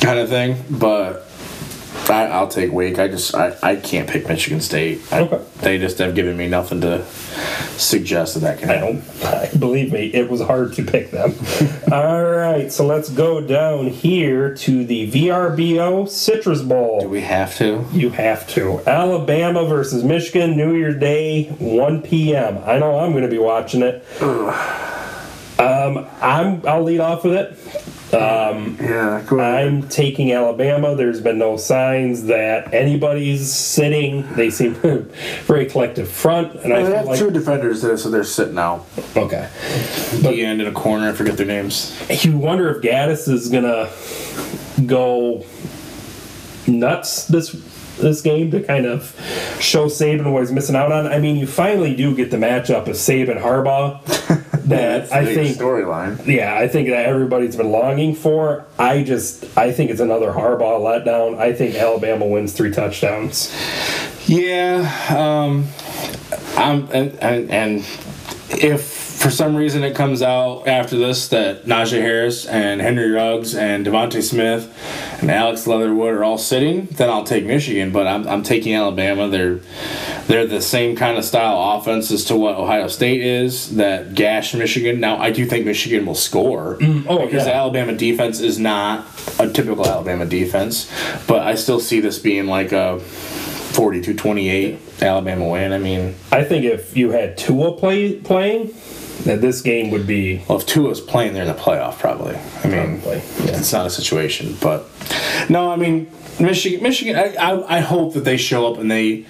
kind 0.00 0.18
of 0.18 0.28
thing. 0.28 0.64
But 0.70 1.27
I, 2.10 2.26
I'll 2.26 2.48
take 2.48 2.72
Wake. 2.72 2.98
I 2.98 3.08
just 3.08 3.34
I, 3.34 3.56
I 3.62 3.76
can't 3.76 4.08
pick 4.08 4.26
Michigan 4.28 4.60
State. 4.60 5.00
I, 5.12 5.20
Okay. 5.20 5.44
They 5.60 5.78
just 5.78 5.98
have 5.98 6.14
given 6.14 6.36
me 6.36 6.48
nothing 6.48 6.80
to 6.82 7.04
suggest 7.76 8.34
that 8.34 8.40
that 8.40 8.58
can 8.58 8.70
I 8.70 8.78
don't. 8.78 9.60
Believe 9.60 9.92
me, 9.92 10.06
it 10.06 10.30
was 10.30 10.40
hard 10.40 10.72
to 10.74 10.84
pick 10.84 11.10
them. 11.10 11.34
All 11.92 12.24
right, 12.24 12.72
so 12.72 12.86
let's 12.86 13.10
go 13.10 13.40
down 13.40 13.88
here 13.88 14.54
to 14.54 14.84
the 14.84 15.10
VRBO 15.10 16.08
Citrus 16.08 16.62
Bowl. 16.62 17.00
Do 17.00 17.08
we 17.08 17.20
have 17.22 17.56
to? 17.58 17.84
You 17.92 18.10
have 18.10 18.46
to. 18.50 18.80
Alabama 18.86 19.64
versus 19.66 20.04
Michigan, 20.04 20.56
New 20.56 20.74
Year's 20.74 20.98
Day, 20.98 21.44
1 21.58 22.02
p.m. 22.02 22.58
I 22.64 22.78
know 22.78 22.98
I'm 23.00 23.10
going 23.12 23.24
to 23.24 23.28
be 23.30 23.38
watching 23.38 23.82
it. 23.82 24.04
Um, 24.22 26.06
I'm. 26.20 26.64
I'll 26.66 26.84
lead 26.84 27.00
off 27.00 27.24
with 27.24 27.34
it. 27.34 27.97
Um, 28.12 28.78
yeah, 28.80 29.22
go 29.26 29.38
I'm 29.38 29.86
taking 29.88 30.32
Alabama. 30.32 30.94
There's 30.94 31.20
been 31.20 31.38
no 31.38 31.58
signs 31.58 32.24
that 32.24 32.72
anybody's 32.72 33.52
sitting. 33.52 34.26
They 34.34 34.48
seem 34.48 34.74
very 35.44 35.66
collective 35.66 36.08
front, 36.08 36.54
and 36.62 36.72
I 36.72 36.82
they 36.82 36.94
have 36.96 37.06
like 37.06 37.18
two 37.18 37.30
defenders 37.30 37.82
there, 37.82 37.98
so 37.98 38.08
they're 38.10 38.24
sitting 38.24 38.58
out. 38.58 38.86
okay. 39.14 39.50
The 40.22 40.42
end 40.42 40.62
in 40.62 40.66
a 40.66 40.72
corner. 40.72 41.10
I 41.10 41.12
forget 41.12 41.36
their 41.36 41.46
names. 41.46 41.94
You 42.24 42.38
wonder 42.38 42.74
if 42.74 42.82
Gattis 42.82 43.28
is 43.28 43.50
gonna 43.50 43.90
go 44.86 45.44
nuts 46.66 47.26
this 47.26 47.54
this 47.98 48.20
game 48.20 48.50
to 48.52 48.62
kind 48.62 48.86
of 48.86 49.14
show 49.60 49.86
Saban 49.86 50.32
what 50.32 50.40
he's 50.40 50.52
missing 50.52 50.76
out 50.76 50.92
on. 50.92 51.06
I 51.06 51.18
mean, 51.18 51.36
you 51.36 51.46
finally 51.46 51.94
do 51.94 52.14
get 52.14 52.30
the 52.30 52.36
matchup 52.36 52.86
of 52.86 52.96
Saban 52.96 53.40
Harbaugh 53.40 54.04
that 54.68 55.12
I 55.12 55.24
think 55.34 55.56
storyline. 55.56 56.24
yeah, 56.26 56.56
I 56.56 56.68
think 56.68 56.88
that 56.88 57.06
everybody's 57.06 57.56
been 57.56 57.70
longing 57.70 58.14
for. 58.14 58.64
I 58.78 59.02
just 59.02 59.56
I 59.56 59.72
think 59.72 59.90
it's 59.90 60.00
another 60.00 60.32
Harbaugh 60.32 60.80
letdown. 60.80 61.38
I 61.38 61.52
think 61.52 61.74
Alabama 61.74 62.26
wins 62.26 62.52
three 62.52 62.70
touchdowns. 62.70 63.54
Yeah, 64.26 64.90
um, 65.08 65.66
I'm 66.56 66.88
and, 66.92 67.18
and 67.20 67.50
and 67.50 67.78
if 68.50 68.97
for 69.18 69.30
some 69.30 69.56
reason 69.56 69.82
it 69.82 69.96
comes 69.96 70.22
out 70.22 70.68
after 70.68 70.96
this 70.96 71.26
that 71.28 71.64
Najee 71.64 72.00
Harris 72.00 72.46
and 72.46 72.80
Henry 72.80 73.10
Ruggs 73.10 73.52
and 73.52 73.84
DeVonta 73.84 74.22
Smith 74.22 74.72
and 75.20 75.28
Alex 75.28 75.66
Leatherwood 75.66 76.14
are 76.14 76.22
all 76.22 76.38
sitting, 76.38 76.86
then 76.86 77.10
I'll 77.10 77.24
take 77.24 77.44
Michigan. 77.44 77.90
But 77.90 78.06
I'm, 78.06 78.28
I'm 78.28 78.44
taking 78.44 78.74
Alabama. 78.74 79.28
They're 79.28 79.58
they're 80.28 80.46
the 80.46 80.62
same 80.62 80.94
kind 80.94 81.18
of 81.18 81.24
style 81.24 81.76
offense 81.76 82.12
as 82.12 82.24
to 82.26 82.36
what 82.36 82.54
Ohio 82.54 82.86
State 82.86 83.20
is 83.20 83.74
that 83.74 84.14
gash 84.14 84.54
Michigan. 84.54 85.00
Now 85.00 85.18
I 85.18 85.32
do 85.32 85.44
think 85.46 85.66
Michigan 85.66 86.06
will 86.06 86.14
score. 86.14 86.76
Mm, 86.76 87.06
oh, 87.08 87.26
because 87.26 87.44
the. 87.44 87.54
Alabama 87.54 87.94
defense 87.96 88.38
is 88.40 88.58
not 88.60 89.04
a 89.40 89.50
typical 89.50 89.84
Alabama 89.84 90.26
defense, 90.26 90.88
but 91.26 91.42
I 91.42 91.56
still 91.56 91.80
see 91.80 91.98
this 91.98 92.20
being 92.20 92.46
like 92.46 92.70
a 92.70 93.00
42-28 93.72 95.02
Alabama 95.02 95.48
win. 95.48 95.72
I 95.72 95.78
mean, 95.78 96.14
I 96.30 96.44
think 96.44 96.64
if 96.64 96.96
you 96.96 97.10
had 97.10 97.36
Tua 97.36 97.72
play 97.72 98.14
playing, 98.14 98.74
that 99.24 99.40
this 99.40 99.60
game 99.60 99.90
would 99.90 100.06
be 100.06 100.44
well, 100.48 100.58
if 100.58 100.66
Tua's 100.66 101.00
playing, 101.00 101.34
they're 101.34 101.42
in 101.42 101.48
the 101.48 101.54
playoff 101.54 101.98
probably. 101.98 102.36
I 102.36 102.68
mean, 102.68 103.00
Probably, 103.00 103.18
yeah. 103.44 103.58
it's 103.58 103.72
not 103.72 103.86
a 103.86 103.90
situation, 103.90 104.56
but 104.60 104.86
no, 105.48 105.70
I 105.70 105.76
mean, 105.76 106.10
Michigan. 106.40 106.82
Michigan. 106.82 107.16
I, 107.16 107.34
I, 107.34 107.78
I 107.78 107.80
hope 107.80 108.14
that 108.14 108.24
they 108.24 108.36
show 108.36 108.72
up 108.72 108.78
and 108.78 108.90
they 108.90 109.26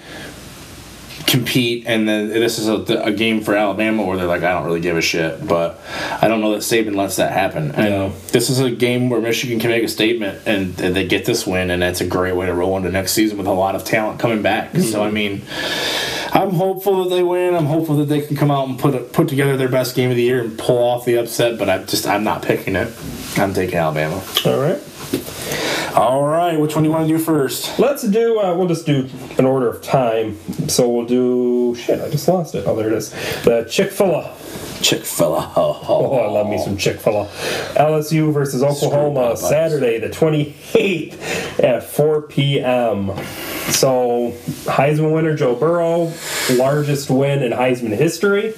compete, 1.29 1.85
and 1.85 2.09
then 2.09 2.29
this 2.29 2.57
is 2.57 2.67
a, 2.67 2.81
a 3.03 3.11
game 3.11 3.41
for 3.41 3.55
Alabama 3.55 4.03
where 4.03 4.17
they're 4.17 4.25
like, 4.25 4.41
I 4.41 4.51
don't 4.51 4.65
really 4.65 4.79
give 4.79 4.97
a 4.97 5.01
shit. 5.01 5.47
But 5.47 5.79
I 6.21 6.27
don't 6.27 6.41
know 6.41 6.51
that 6.51 6.59
Saban 6.59 6.95
lets 6.95 7.17
that 7.17 7.31
happen. 7.31 7.71
And 7.71 7.89
No. 7.89 8.09
this 8.31 8.49
is 8.49 8.59
a 8.59 8.71
game 8.71 9.09
where 9.09 9.21
Michigan 9.21 9.59
can 9.59 9.69
make 9.69 9.83
a 9.83 9.87
statement, 9.87 10.41
and, 10.47 10.79
and 10.81 10.95
they 10.95 11.07
get 11.07 11.25
this 11.25 11.45
win, 11.45 11.69
and 11.69 11.81
that's 11.81 12.01
a 12.01 12.07
great 12.07 12.35
way 12.35 12.47
to 12.47 12.53
roll 12.53 12.75
into 12.77 12.89
next 12.89 13.11
season 13.13 13.37
with 13.37 13.47
a 13.47 13.53
lot 13.53 13.75
of 13.75 13.83
talent 13.83 14.19
coming 14.19 14.41
back. 14.41 14.71
So 14.75 14.79
mm-hmm. 14.79 15.01
I 15.01 15.11
mean. 15.11 15.41
I'm 16.31 16.51
hopeful 16.51 17.03
that 17.03 17.15
they 17.15 17.23
win. 17.23 17.55
I'm 17.55 17.65
hopeful 17.65 17.97
that 17.97 18.05
they 18.05 18.21
can 18.21 18.35
come 18.35 18.51
out 18.51 18.67
and 18.67 18.77
put 18.77 19.13
put 19.13 19.27
together 19.27 19.57
their 19.57 19.67
best 19.67 19.95
game 19.95 20.11
of 20.11 20.15
the 20.15 20.21
year 20.21 20.39
and 20.41 20.57
pull 20.59 20.77
off 20.77 21.03
the 21.03 21.15
upset. 21.15 21.57
But 21.57 21.69
I'm 21.69 21.87
just 21.87 22.05
I'm 22.05 22.23
not 22.23 22.43
picking 22.43 22.75
it. 22.75 22.93
I'm 23.35 23.51
taking 23.51 23.79
Alabama. 23.79 24.23
all 24.45 24.59
right. 24.59 24.79
All 25.95 26.23
right, 26.25 26.59
which 26.59 26.75
one 26.75 26.83
do 26.83 26.89
you 26.89 26.95
want 26.95 27.07
to 27.07 27.17
do 27.17 27.21
first? 27.23 27.77
Let's 27.79 28.03
do. 28.03 28.39
Uh, 28.39 28.55
we'll 28.55 28.67
just 28.67 28.85
do 28.85 29.09
an 29.37 29.45
order 29.45 29.67
of 29.67 29.81
time. 29.81 30.37
So 30.67 30.87
we'll 30.87 31.05
do. 31.05 31.75
Shit, 31.75 31.99
I 32.01 32.09
just 32.09 32.27
lost 32.27 32.55
it. 32.55 32.65
Oh, 32.67 32.75
there 32.75 32.87
it 32.87 32.93
is. 32.93 33.09
The 33.43 33.67
Chick 33.69 33.91
Fil 33.91 34.11
A. 34.15 34.35
Chick 34.81 35.03
Fil 35.03 35.35
A. 35.35 35.51
Oh, 35.91 36.19
I 36.19 36.29
love 36.29 36.47
me 36.47 36.57
some 36.57 36.77
Chick 36.77 36.99
Fil 36.99 37.23
A. 37.23 37.25
LSU 37.75 38.31
versus 38.33 38.61
Oklahoma, 38.63 39.35
Saturday 39.35 39.99
the 39.99 40.09
28th 40.09 41.63
at 41.63 41.83
4 41.83 42.21
p.m. 42.23 43.07
So 43.71 44.31
Heisman 44.65 45.13
winner 45.13 45.35
Joe 45.35 45.55
Burrow, 45.55 46.11
largest 46.51 47.09
win 47.09 47.41
in 47.43 47.51
Heisman 47.51 47.95
history. 47.95 48.53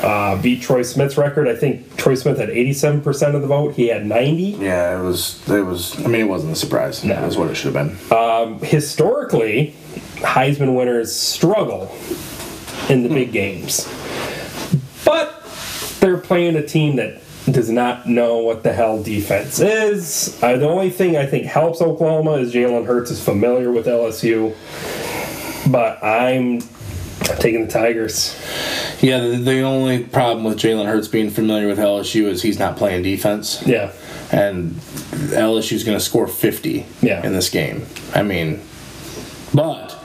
Uh, 0.00 0.40
beat 0.40 0.62
Troy 0.62 0.82
Smith's 0.82 1.16
record. 1.16 1.48
I 1.48 1.54
think 1.54 1.96
Troy 1.96 2.14
Smith 2.14 2.38
had 2.38 2.48
87% 2.48 3.34
of 3.34 3.42
the 3.42 3.46
vote. 3.48 3.74
He 3.74 3.88
had 3.88 4.06
90. 4.06 4.42
Yeah, 4.42 4.98
it 4.98 5.02
was. 5.02 5.46
It 5.48 5.64
was. 5.64 5.98
I 6.04 6.08
mean, 6.08 6.22
it 6.22 6.28
wasn't 6.28 6.52
a 6.52 6.56
surprise. 6.56 7.04
No. 7.04 7.14
It 7.22 7.26
was 7.26 7.36
what 7.36 7.50
it 7.50 7.54
should 7.56 7.74
have 7.74 7.98
been. 7.98 8.58
historically, 8.66 9.74
Heisman 10.16 10.74
winners 10.76 11.14
struggle 11.14 11.94
in 12.88 13.02
the 13.02 13.08
big 13.08 13.32
games. 13.32 13.86
But 15.04 15.42
they're 16.00 16.18
playing 16.18 16.56
a 16.56 16.66
team 16.66 16.96
that 16.96 17.20
does 17.50 17.70
not 17.70 18.06
know 18.08 18.38
what 18.38 18.62
the 18.62 18.72
hell 18.72 19.02
defense 19.02 19.58
is. 19.60 20.38
Uh, 20.42 20.56
the 20.56 20.68
only 20.68 20.90
thing 20.90 21.16
I 21.16 21.26
think 21.26 21.46
helps 21.46 21.80
Oklahoma 21.80 22.32
is 22.34 22.54
Jalen 22.54 22.86
Hurts 22.86 23.10
is 23.10 23.22
familiar 23.22 23.72
with 23.72 23.86
LSU. 23.86 24.54
But 25.70 26.02
I'm 26.02 26.60
taking 27.38 27.66
the 27.66 27.72
Tigers. 27.72 28.36
Yeah, 29.02 29.18
the, 29.18 29.36
the 29.36 29.60
only 29.62 30.04
problem 30.04 30.44
with 30.44 30.58
Jalen 30.58 30.86
Hurts 30.86 31.08
being 31.08 31.28
familiar 31.28 31.66
with 31.66 31.78
LSU 31.78 32.28
is 32.28 32.40
he's 32.42 32.58
not 32.58 32.76
playing 32.76 33.02
defense, 33.02 33.60
Yeah. 33.66 33.90
and 34.30 34.72
LSU's 35.34 35.82
going 35.84 35.98
to 35.98 36.04
score 36.04 36.26
50 36.28 36.86
Yeah. 37.02 37.26
in 37.26 37.32
this 37.32 37.50
game. 37.50 37.84
I 38.14 38.22
mean, 38.22 38.60
but 39.52 39.98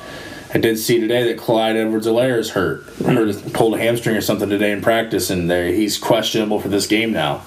I 0.54 0.58
did 0.58 0.80
see 0.80 1.00
today 1.00 1.24
that 1.32 1.38
Clyde 1.38 1.76
Edwards-Helaire 1.76 2.40
is 2.40 2.50
hurt. 2.52 2.86
hurt 3.06 3.54
pulled 3.54 3.76
a 3.76 3.78
hamstring 3.78 4.16
or 4.16 4.22
something 4.22 4.50
today 4.50 4.72
in 4.72 4.82
practice, 4.82 5.30
and 5.30 5.50
they, 5.50 5.76
he's 5.76 5.98
questionable 6.00 6.60
for 6.60 6.70
this 6.70 6.88
game 6.88 7.12
now. 7.12 7.44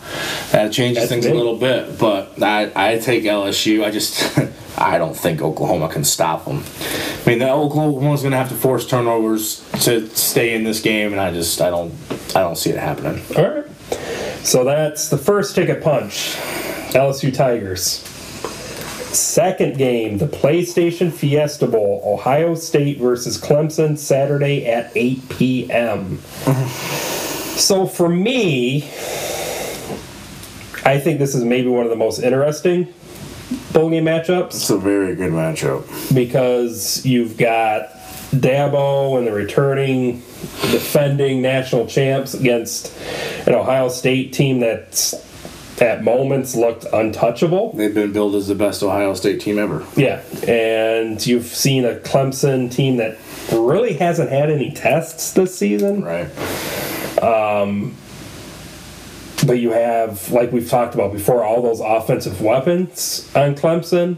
That 0.53 0.71
changes 0.73 0.99
That's 0.99 1.11
things 1.11 1.25
big. 1.27 1.35
a 1.35 1.37
little 1.37 1.57
bit, 1.57 1.99
but 1.99 2.41
I, 2.43 2.71
I 2.77 2.99
take 2.99 3.25
LSU. 3.25 3.85
I 3.85 3.91
just 3.91 4.39
I 4.81 4.97
don't 4.97 5.15
think 5.15 5.43
Oklahoma 5.43 5.89
can 5.89 6.05
stop 6.05 6.47
them. 6.47 6.65
I 7.25 7.29
mean, 7.29 7.39
the 7.39 7.51
Oklahoma's 7.51 8.23
going 8.23 8.33
to 8.33 8.39
have 8.39 8.49
to 8.49 8.55
force 8.55 8.87
turnovers 8.87 9.69
to 9.85 10.09
stay 10.09 10.55
in 10.55 10.65
this 10.65 10.81
game, 10.81 11.13
and 11.13 11.21
I 11.21 11.33
just 11.33 11.61
I 11.61 11.69
don't 11.69 11.93
I 12.35 12.41
don't 12.41 12.57
see 12.57 12.71
it 12.71 12.79
happening. 12.79 13.23
All 13.37 13.49
right. 13.49 13.67
So 14.43 14.65
that's 14.65 15.11
the 15.11 15.19
first 15.19 15.55
ticket 15.55 15.83
punch. 15.83 16.35
LSU 16.95 17.33
Tigers. 17.33 18.05
Second 19.13 19.77
game, 19.77 20.19
the 20.19 20.27
PlayStation 20.27 21.13
Fiesta 21.13 21.67
Bowl, 21.67 22.01
Ohio 22.05 22.55
State 22.55 22.99
versus 22.99 23.37
Clemson, 23.39 23.99
Saturday 23.99 24.67
at 24.67 24.93
8 24.95 25.29
p.m. 25.29 26.19
So 27.57 27.87
for 27.87 28.09
me, 28.09 28.85
I 30.85 30.99
think 30.99 31.19
this 31.19 31.35
is 31.35 31.45
maybe 31.45 31.69
one 31.69 31.85
of 31.85 31.91
the 31.91 31.97
most 31.97 32.21
interesting 32.21 32.95
game 33.73 34.05
matchups 34.05 34.47
It's 34.55 34.71
a 34.71 34.79
very 34.79 35.15
good 35.15 35.33
matchup. 35.33 35.85
because 36.15 37.05
you've 37.05 37.37
got 37.37 37.91
Dabo 38.31 39.19
and 39.19 39.27
the 39.27 39.33
returning, 39.33 40.19
defending 40.71 41.43
national 41.43 41.87
champs 41.87 42.35
against 42.35 42.93
an 43.47 43.55
Ohio 43.55 43.89
State 43.89 44.33
team 44.33 44.61
that's 44.61 45.15
at 45.81 46.05
moments 46.05 46.55
looked 46.55 46.85
untouchable. 46.93 47.73
They've 47.73 47.93
been 47.95 48.13
billed 48.13 48.35
as 48.37 48.47
the 48.49 48.55
best 48.55 48.83
Ohio 48.83 49.15
State 49.15 49.41
team 49.41 49.59
ever. 49.59 49.85
Yeah, 49.97 50.21
and 50.47 51.25
you've 51.27 51.47
seen 51.47 51.85
a 51.85 51.95
Clemson 51.97 52.71
team 52.71 52.99
that 52.99 53.17
really 53.51 53.95
hasn't 53.95 54.31
had 54.31 54.51
any 54.51 54.71
tests 54.73 55.33
this 55.33 55.57
season. 55.59 56.03
Right. 56.05 56.29
Um, 57.23 57.97
But 59.47 59.55
you 59.55 59.71
have, 59.71 60.31
like 60.31 60.53
we've 60.53 60.69
talked 60.69 60.95
about 60.95 61.13
before, 61.13 61.43
all 61.43 61.63
those 61.63 61.81
offensive 61.81 62.43
weapons 62.43 63.31
on 63.35 63.55
Clemson. 63.55 64.17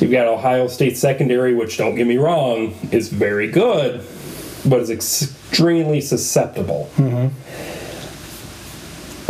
You've 0.00 0.12
got 0.12 0.28
Ohio 0.28 0.68
State 0.68 0.96
secondary, 0.96 1.54
which 1.54 1.78
don't 1.78 1.94
get 1.94 2.06
me 2.06 2.16
wrong, 2.18 2.74
is 2.92 3.08
very 3.08 3.50
good, 3.50 4.04
but 4.64 4.80
is 4.80 4.90
extremely 4.90 6.00
susceptible. 6.00 6.90
Mm-hmm. 6.96 7.28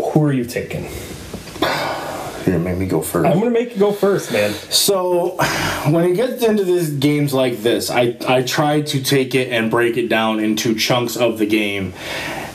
Who 0.02 0.24
are 0.24 0.32
you 0.32 0.44
taking? 0.44 0.88
Here, 2.44 2.58
make 2.60 2.78
me 2.78 2.86
go 2.86 3.02
first. 3.02 3.26
I'm 3.26 3.38
gonna 3.38 3.50
make 3.50 3.72
you 3.72 3.78
go 3.80 3.92
first, 3.92 4.32
man. 4.32 4.52
So, 4.70 5.36
when 5.90 6.04
it 6.04 6.14
gets 6.14 6.42
into 6.44 6.64
these 6.64 6.90
games 6.90 7.34
like 7.34 7.62
this, 7.62 7.90
I, 7.90 8.16
I 8.28 8.42
try 8.42 8.82
to 8.82 9.02
take 9.02 9.34
it 9.34 9.50
and 9.50 9.70
break 9.70 9.96
it 9.96 10.08
down 10.08 10.38
into 10.40 10.74
chunks 10.74 11.16
of 11.16 11.38
the 11.38 11.46
game 11.46 11.92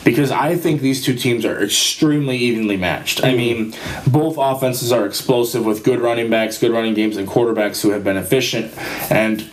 because 0.03 0.31
I 0.31 0.55
think 0.55 0.81
these 0.81 1.03
two 1.03 1.15
teams 1.15 1.45
are 1.45 1.61
extremely 1.61 2.37
evenly 2.37 2.77
matched. 2.77 3.23
I 3.23 3.35
mean, 3.35 3.73
both 4.07 4.35
offenses 4.37 4.91
are 4.91 5.05
explosive 5.05 5.65
with 5.65 5.83
good 5.83 5.99
running 5.99 6.29
backs, 6.29 6.57
good 6.57 6.71
running 6.71 6.93
games, 6.93 7.17
and 7.17 7.27
quarterbacks 7.27 7.81
who 7.81 7.91
have 7.91 8.03
been 8.03 8.17
efficient 8.17 8.73
and 9.11 9.49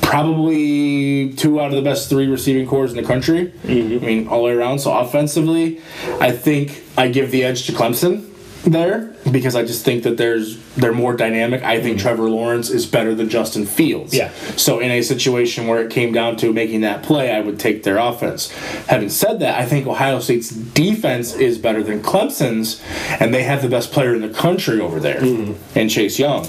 probably 0.00 1.32
two 1.34 1.60
out 1.60 1.70
of 1.70 1.76
the 1.76 1.82
best 1.82 2.08
three 2.08 2.26
receiving 2.26 2.66
corps 2.66 2.86
in 2.86 2.96
the 2.96 3.02
country. 3.02 3.52
Mm-hmm. 3.62 4.04
I 4.04 4.06
mean, 4.06 4.28
all 4.28 4.38
the 4.38 4.44
way 4.44 4.52
around. 4.52 4.78
So, 4.80 4.92
offensively, 4.92 5.80
I 6.20 6.32
think 6.32 6.82
I 6.96 7.08
give 7.08 7.30
the 7.30 7.44
edge 7.44 7.66
to 7.66 7.72
Clemson 7.72 8.31
there 8.64 9.12
because 9.30 9.56
I 9.56 9.64
just 9.64 9.84
think 9.84 10.04
that 10.04 10.16
there's 10.16 10.58
they're 10.74 10.92
more 10.92 11.14
dynamic. 11.14 11.62
I 11.62 11.80
think 11.80 11.96
mm-hmm. 11.96 12.06
Trevor 12.06 12.30
Lawrence 12.30 12.70
is 12.70 12.86
better 12.86 13.14
than 13.14 13.28
Justin 13.28 13.66
Fields. 13.66 14.14
Yeah. 14.14 14.30
So 14.56 14.78
in 14.78 14.90
a 14.90 15.02
situation 15.02 15.66
where 15.66 15.82
it 15.82 15.90
came 15.90 16.12
down 16.12 16.36
to 16.36 16.52
making 16.52 16.82
that 16.82 17.02
play, 17.02 17.32
I 17.32 17.40
would 17.40 17.58
take 17.58 17.82
their 17.82 17.98
offense. 17.98 18.50
Having 18.86 19.10
said 19.10 19.40
that, 19.40 19.58
I 19.58 19.66
think 19.66 19.86
Ohio 19.86 20.20
State's 20.20 20.50
defense 20.50 21.34
is 21.34 21.58
better 21.58 21.82
than 21.82 22.02
Clemson's, 22.02 22.82
and 23.20 23.34
they 23.34 23.42
have 23.42 23.62
the 23.62 23.68
best 23.68 23.92
player 23.92 24.14
in 24.14 24.22
the 24.22 24.28
country 24.30 24.80
over 24.80 25.00
there, 25.00 25.20
mm-hmm. 25.20 25.78
and 25.78 25.90
Chase 25.90 26.18
Young. 26.18 26.44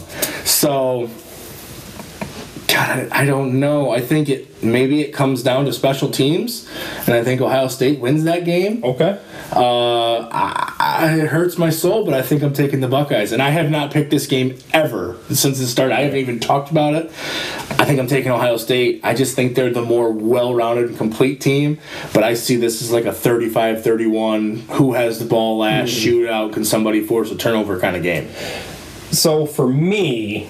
So. 0.46 1.10
God, 2.74 3.12
I, 3.12 3.22
I 3.22 3.26
don't 3.26 3.60
know. 3.60 3.92
I 3.92 4.02
think 4.02 4.30
it 4.30 4.64
maybe 4.64 5.02
it 5.02 5.12
comes 5.12 5.44
down 5.44 5.66
to 5.66 5.74
special 5.74 6.10
teams, 6.10 6.68
and 7.06 7.10
I 7.10 7.24
think 7.24 7.40
Ohio 7.40 7.68
State 7.68 8.00
wins 8.00 8.24
that 8.24 8.46
game. 8.46 8.84
Okay. 8.84 9.20
Uh, 9.52 10.28
I, 10.32 10.74
I, 10.80 11.20
it 11.20 11.28
hurts 11.28 11.60
my 11.60 11.70
soul, 11.70 12.04
but 12.04 12.16
I 12.16 12.24
think 12.24 12.42
I'm 12.42 12.54
taking 12.54 12.80
the 12.80 12.88
Buckeyes. 12.88 13.32
And 13.32 13.44
I 13.44 13.52
have 13.52 13.70
not 13.70 13.92
picked 13.92 14.10
this 14.10 14.26
game 14.26 14.58
ever 14.72 15.18
since 15.30 15.60
it 15.60 15.68
started. 15.68 15.94
I 15.94 16.02
haven't 16.02 16.18
even 16.18 16.40
talked 16.40 16.72
about 16.72 16.96
it. 16.96 17.06
I 17.78 17.86
think 17.86 18.00
I'm 18.00 18.08
taking 18.08 18.32
Ohio 18.32 18.58
State. 18.58 19.02
I 19.04 19.14
just 19.14 19.36
think 19.36 19.54
they're 19.54 19.72
the 19.72 19.84
more 19.84 20.12
well 20.12 20.56
rounded 20.56 20.90
and 20.90 20.98
complete 20.98 21.42
team. 21.42 21.78
But 22.12 22.24
I 22.24 22.34
see 22.34 22.56
this 22.56 22.82
as 22.82 22.92
like 22.92 23.06
a 23.06 23.14
35 23.14 23.84
31, 23.84 24.58
who 24.72 24.94
has 24.94 25.20
the 25.20 25.26
ball 25.26 25.60
last, 25.60 25.92
shootout, 25.92 26.54
can 26.54 26.66
somebody 26.66 27.06
force 27.06 27.30
a 27.30 27.38
turnover 27.38 27.80
kind 27.80 27.96
of 27.96 28.02
game. 28.02 28.30
So 29.12 29.46
for 29.46 29.68
me, 29.68 30.50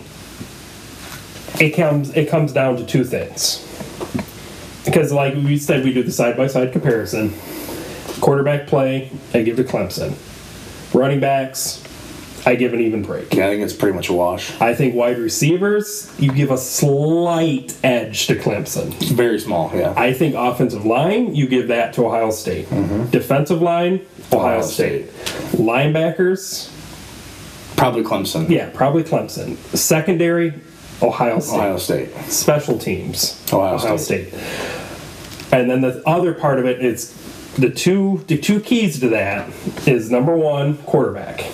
it 1.59 1.71
comes 1.71 2.15
it 2.15 2.29
comes 2.29 2.53
down 2.53 2.77
to 2.77 2.85
two 2.85 3.03
things. 3.03 3.59
Because 4.85 5.11
like 5.13 5.33
we 5.35 5.57
said, 5.57 5.83
we 5.83 5.93
do 5.93 6.03
the 6.03 6.11
side 6.11 6.35
by 6.37 6.47
side 6.47 6.71
comparison. 6.71 7.33
Quarterback 8.21 8.67
play, 8.67 9.09
I 9.33 9.41
give 9.41 9.57
to 9.57 9.63
Clemson. 9.63 10.15
Running 10.93 11.19
backs, 11.19 11.83
I 12.45 12.55
give 12.55 12.73
an 12.73 12.81
even 12.81 13.01
break. 13.01 13.33
Yeah, 13.33 13.47
I 13.47 13.49
think 13.49 13.63
it's 13.63 13.73
pretty 13.73 13.95
much 13.95 14.09
a 14.09 14.13
wash. 14.13 14.59
I 14.61 14.75
think 14.75 14.93
wide 14.95 15.17
receivers, 15.17 16.13
you 16.19 16.31
give 16.31 16.51
a 16.51 16.57
slight 16.57 17.77
edge 17.83 18.27
to 18.27 18.35
Clemson. 18.35 18.93
Very 19.13 19.39
small, 19.39 19.71
yeah. 19.73 19.93
I 19.97 20.13
think 20.13 20.35
offensive 20.35 20.85
line, 20.85 21.33
you 21.33 21.47
give 21.47 21.69
that 21.69 21.93
to 21.93 22.05
Ohio 22.05 22.31
State. 22.31 22.67
Mm-hmm. 22.67 23.09
Defensive 23.11 23.61
line, 23.61 24.05
Ohio, 24.31 24.57
Ohio 24.57 24.61
State. 24.61 25.07
Linebackers, 25.53 26.69
Probably 27.77 28.03
Clemson. 28.03 28.49
yeah, 28.49 28.69
probably 28.73 29.03
Clemson. 29.03 29.55
Secondary, 29.75 30.53
Ohio 31.01 31.39
State. 31.39 31.55
Ohio 31.55 31.77
State. 31.77 32.15
Special 32.31 32.77
teams, 32.77 33.41
Ohio 33.51 33.97
State. 33.97 34.29
State. 34.29 35.53
And 35.53 35.69
then 35.69 35.81
the 35.81 36.01
other 36.07 36.33
part 36.33 36.59
of 36.59 36.65
it 36.65 36.83
is 36.83 37.13
the 37.55 37.69
two 37.69 38.23
the 38.27 38.37
two 38.37 38.59
keys 38.59 38.99
to 39.01 39.09
that 39.09 39.49
is 39.87 40.09
number 40.09 40.35
one, 40.35 40.77
quarterback. 40.79 41.45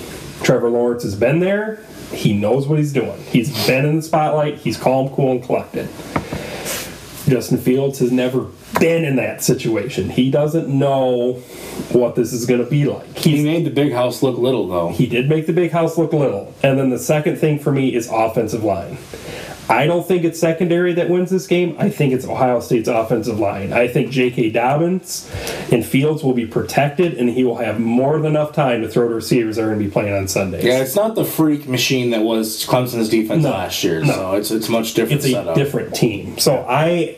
Trevor 0.43 0.69
Lawrence 0.69 1.03
has 1.03 1.15
been 1.15 1.39
there. 1.39 1.83
He 2.11 2.33
knows 2.33 2.67
what 2.67 2.79
he's 2.79 2.93
doing. 2.93 3.21
He's 3.23 3.67
been 3.67 3.85
in 3.85 3.97
the 3.97 4.01
spotlight. 4.01 4.55
He's 4.55 4.77
calm, 4.77 5.09
cool, 5.09 5.31
and 5.31 5.43
collected. 5.43 5.89
Justin 7.27 7.59
Fields 7.59 7.99
has 7.99 8.11
never 8.11 8.47
been 8.79 9.03
in 9.03 9.17
that 9.17 9.43
situation. 9.43 10.09
He 10.09 10.31
doesn't 10.31 10.67
know 10.67 11.33
what 11.91 12.15
this 12.15 12.33
is 12.33 12.45
going 12.45 12.63
to 12.63 12.69
be 12.69 12.85
like. 12.85 13.17
He 13.17 13.43
made 13.43 13.65
the 13.65 13.69
big 13.69 13.91
house 13.93 14.23
look 14.23 14.37
little, 14.37 14.67
though. 14.67 14.89
he 14.89 15.05
did 15.05 15.29
make 15.29 15.45
the 15.45 15.53
big 15.53 15.71
house 15.71 15.97
look 15.97 16.13
little. 16.13 16.53
And 16.63 16.79
then 16.79 16.89
the 16.89 16.97
second 16.99 17.37
thing 17.37 17.59
for 17.59 17.71
me 17.71 17.93
is 17.93 18.09
offensive 18.11 18.63
line. 18.63 18.97
I 19.69 19.85
don't 19.85 20.05
think 20.07 20.23
it's 20.23 20.39
secondary 20.39 20.93
that 20.93 21.09
wins 21.09 21.29
this 21.29 21.45
game. 21.45 21.75
I 21.77 21.89
think 21.91 22.11
it's 22.11 22.25
Ohio 22.25 22.59
State's 22.59 22.87
offensive 22.87 23.39
line. 23.39 23.71
I 23.71 23.87
think 23.87 24.09
J.K. 24.11 24.49
Dobbins 24.49 25.29
and 25.71 25.85
Fields 25.85 26.23
will 26.23 26.33
be 26.33 26.47
protected, 26.47 27.13
and 27.13 27.29
he 27.29 27.43
will 27.43 27.57
have 27.57 27.79
more 27.79 28.17
than 28.17 28.31
enough 28.31 28.51
time 28.51 28.81
to 28.81 28.87
throw 28.89 29.07
to 29.07 29.13
receivers 29.13 29.57
that 29.57 29.61
are 29.63 29.67
going 29.67 29.77
to 29.79 29.85
be 29.85 29.91
playing 29.91 30.13
on 30.15 30.27
Sundays. 30.27 30.63
Yeah, 30.63 30.79
it's 30.79 30.95
not 30.95 31.13
the 31.13 31.23
freak 31.23 31.67
machine 31.67 32.09
that 32.09 32.23
was 32.23 32.65
Clemson's 32.65 33.09
defense 33.09 33.43
No, 33.43 33.51
last 33.51 33.83
year. 33.83 34.01
no. 34.01 34.07
So 34.11 34.33
it's 34.37 34.49
it's 34.51 34.69
much 34.69 34.95
different 34.95 35.17
it's 35.19 35.25
a 35.27 35.31
setup. 35.33 35.55
different 35.55 35.93
team. 35.93 36.39
So 36.39 36.65
I, 36.67 37.17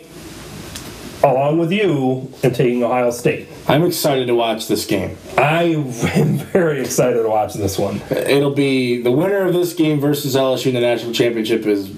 along 1.23 1.57
with 1.59 1.71
you, 1.71 2.31
am 2.43 2.51
taking 2.51 2.83
Ohio 2.83 3.11
State. 3.11 3.47
I'm 3.67 3.83
excited 3.85 4.25
to 4.27 4.35
watch 4.35 4.67
this 4.67 4.85
game. 4.85 5.17
I 5.37 5.63
am 6.15 6.37
very 6.37 6.81
excited 6.81 7.21
to 7.21 7.29
watch 7.29 7.53
this 7.53 7.77
one. 7.79 8.01
It'll 8.11 8.53
be 8.53 9.01
the 9.01 9.11
winner 9.11 9.45
of 9.45 9.53
this 9.53 9.73
game 9.73 9.99
versus 10.01 10.35
LSU 10.35 10.67
in 10.67 10.73
the 10.73 10.81
national 10.81 11.13
championship 11.13 11.65
is 11.65 11.89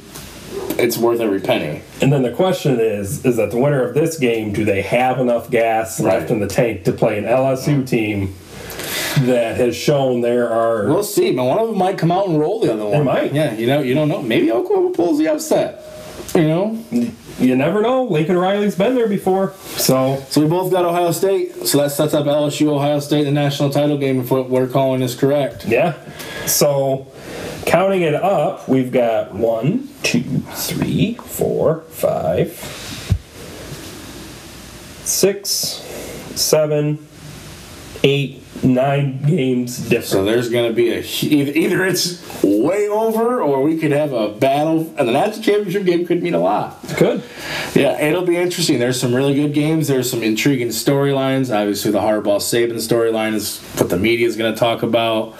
it's 0.79 0.97
worth 0.97 1.19
every 1.19 1.39
penny. 1.39 1.81
And 2.01 2.11
then 2.11 2.23
the 2.23 2.31
question 2.31 2.79
is, 2.79 3.25
is 3.25 3.37
that 3.37 3.51
the 3.51 3.57
winner 3.57 3.83
of 3.83 3.93
this 3.93 4.17
game, 4.17 4.53
do 4.53 4.65
they 4.65 4.81
have 4.81 5.19
enough 5.19 5.49
gas 5.49 5.99
left 5.99 6.31
in 6.31 6.39
the 6.39 6.47
tank 6.47 6.83
to 6.85 6.91
play 6.91 7.17
an 7.17 7.25
LSU 7.25 7.87
team 7.87 8.35
that 9.21 9.57
has 9.57 9.75
shown 9.75 10.21
there 10.21 10.49
are 10.49 10.87
We'll 10.87 11.03
see, 11.03 11.31
man. 11.31 11.45
One 11.45 11.59
of 11.59 11.67
them 11.69 11.77
might 11.77 11.97
come 11.97 12.11
out 12.11 12.27
and 12.27 12.39
roll 12.39 12.59
the 12.59 12.73
other 12.73 12.83
one. 12.83 12.91
They 12.91 13.03
might. 13.03 13.33
Yeah, 13.33 13.53
you 13.53 13.67
know, 13.67 13.81
you 13.81 13.93
don't 13.93 14.09
know. 14.09 14.21
Maybe 14.21 14.51
Oklahoma 14.51 14.91
pulls 14.91 15.19
the 15.19 15.27
upset. 15.27 15.83
You 16.33 16.47
know. 16.47 16.83
you 17.37 17.55
never 17.55 17.81
know. 17.81 18.05
Lincoln 18.05 18.37
Riley's 18.37 18.75
been 18.75 18.95
there 18.95 19.07
before. 19.07 19.53
So 19.77 20.23
So 20.29 20.41
we 20.41 20.47
both 20.47 20.71
got 20.71 20.83
Ohio 20.83 21.11
State. 21.11 21.67
So 21.67 21.77
that 21.79 21.91
sets 21.91 22.13
up 22.15 22.25
LSU 22.25 22.67
Ohio 22.67 22.99
State 22.99 23.25
the 23.25 23.31
national 23.31 23.69
title 23.69 23.97
game 23.99 24.19
if 24.19 24.31
what 24.31 24.49
we're 24.49 24.67
calling 24.67 25.01
is 25.03 25.13
correct. 25.15 25.65
yeah. 25.65 25.93
So 26.47 27.07
counting 27.65 28.01
it 28.01 28.15
up, 28.15 28.67
we've 28.67 28.91
got 28.91 29.33
one, 29.33 29.89
two, 30.03 30.21
three, 30.51 31.15
four, 31.15 31.81
five, 31.89 32.51
six, 35.03 35.47
seven, 36.35 37.05
eight, 38.03 38.41
nine 38.63 39.21
games 39.23 39.77
different. 39.77 40.05
So 40.05 40.23
there's 40.23 40.49
going 40.49 40.69
to 40.69 40.73
be 40.73 40.91
a 40.91 40.99
either, 40.99 41.85
it's 41.85 42.21
way 42.43 42.87
over 42.87 43.41
or 43.41 43.61
we 43.61 43.77
could 43.77 43.91
have 43.91 44.13
a 44.13 44.29
battle, 44.29 44.93
and 44.97 45.07
the 45.07 45.11
national 45.11 45.43
championship 45.43 45.85
game 45.85 46.05
could 46.05 46.23
mean 46.23 46.33
a 46.33 46.39
lot. 46.39 46.77
Good. 46.97 47.23
Yeah, 47.73 47.99
it'll 47.99 48.25
be 48.25 48.37
interesting. 48.37 48.79
There's 48.79 48.99
some 48.99 49.13
really 49.13 49.33
good 49.33 49.53
games. 49.53 49.87
There's 49.87 50.09
some 50.09 50.23
intriguing 50.23 50.69
storylines. 50.69 51.53
Obviously, 51.53 51.91
the 51.91 51.99
Harbaugh 51.99 52.39
Saban 52.39 52.75
storyline 52.75 53.33
is 53.33 53.59
what 53.77 53.89
the 53.89 53.97
media 53.97 54.27
is 54.27 54.37
going 54.37 54.53
to 54.53 54.59
talk 54.59 54.83
about, 54.83 55.35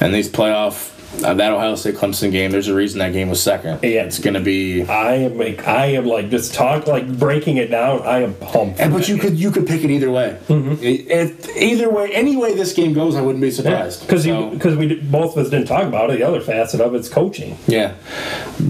and 0.00 0.14
these 0.14 0.28
playoff 0.28 0.89
uh, 1.24 1.34
that 1.34 1.52
Ohio 1.52 1.74
State 1.74 1.96
Clemson 1.96 2.30
game. 2.30 2.50
There's 2.50 2.68
a 2.68 2.74
reason 2.74 2.98
that 3.00 3.12
game 3.12 3.28
was 3.28 3.42
second. 3.42 3.80
Yeah. 3.82 4.04
it's 4.04 4.18
going 4.18 4.34
to 4.34 4.40
be. 4.40 4.82
I 4.84 5.14
am 5.14 5.36
like 5.38 5.66
I 5.66 5.86
am 5.86 6.06
like 6.06 6.30
just 6.30 6.54
talk 6.54 6.86
like 6.86 7.06
breaking 7.18 7.56
it 7.56 7.70
down. 7.70 8.02
I 8.02 8.22
am 8.22 8.34
pumped. 8.34 8.80
And, 8.80 8.92
but 8.92 9.08
you 9.08 9.16
game. 9.16 9.22
could 9.24 9.38
you 9.38 9.50
could 9.50 9.66
pick 9.66 9.82
it 9.84 9.90
either 9.90 10.10
way. 10.10 10.38
Mm-hmm. 10.48 10.82
It- 10.82 11.10
it- 11.10 11.48
either 11.56 11.90
way, 11.90 12.10
any 12.14 12.36
way 12.36 12.54
this 12.54 12.72
game 12.72 12.92
goes, 12.94 13.16
I 13.16 13.20
wouldn't 13.22 13.42
be 13.42 13.50
surprised. 13.50 14.00
because 14.02 14.24
So- 14.24 14.50
because 14.50 14.76
we 14.76 14.94
both 14.94 15.36
of 15.36 15.44
us 15.44 15.50
didn't 15.50 15.66
talk 15.66 15.84
about 15.84 16.10
it. 16.10 16.18
The 16.18 16.22
other 16.26 16.40
facet 16.40 16.80
of 16.80 16.94
it's 16.94 17.08
coaching. 17.08 17.58
Yeah, 17.66 17.94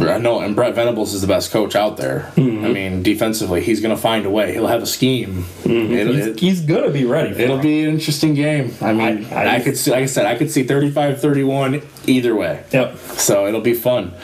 I 0.00 0.18
know, 0.18 0.40
and 0.40 0.56
Brent 0.56 0.74
Venables 0.74 1.14
is 1.14 1.20
the 1.20 1.26
best 1.26 1.50
coach 1.50 1.74
out 1.76 1.96
there. 1.96 2.32
Mm-hmm. 2.36 2.64
I 2.64 2.68
mean, 2.68 3.02
defensively, 3.02 3.60
he's 3.62 3.80
going 3.80 3.94
to 3.94 4.00
find 4.00 4.24
a 4.26 4.30
way. 4.30 4.52
He'll 4.52 4.66
have 4.66 4.82
a 4.82 4.86
scheme. 4.86 5.44
Mm-hmm. 5.64 5.92
He's, 6.10 6.26
it, 6.26 6.40
he's 6.40 6.60
gonna 6.62 6.90
be 6.90 7.04
ready. 7.04 7.32
For 7.34 7.40
it'll 7.40 7.58
it. 7.58 7.62
be 7.62 7.82
an 7.84 7.90
interesting 7.90 8.34
game. 8.34 8.74
I 8.80 8.92
mean, 8.92 9.26
I- 9.26 9.34
I, 9.44 9.54
I- 9.56 9.60
could 9.60 9.76
see, 9.76 9.90
like 9.90 10.02
I 10.02 10.06
said, 10.06 10.26
I 10.26 10.36
could 10.36 10.50
see 10.50 10.64
35-31 10.64 11.99
either 12.06 12.34
way. 12.34 12.64
Yep. 12.72 12.96
So 12.98 13.46
it'll 13.46 13.60
be 13.60 13.74
fun. 13.74 14.14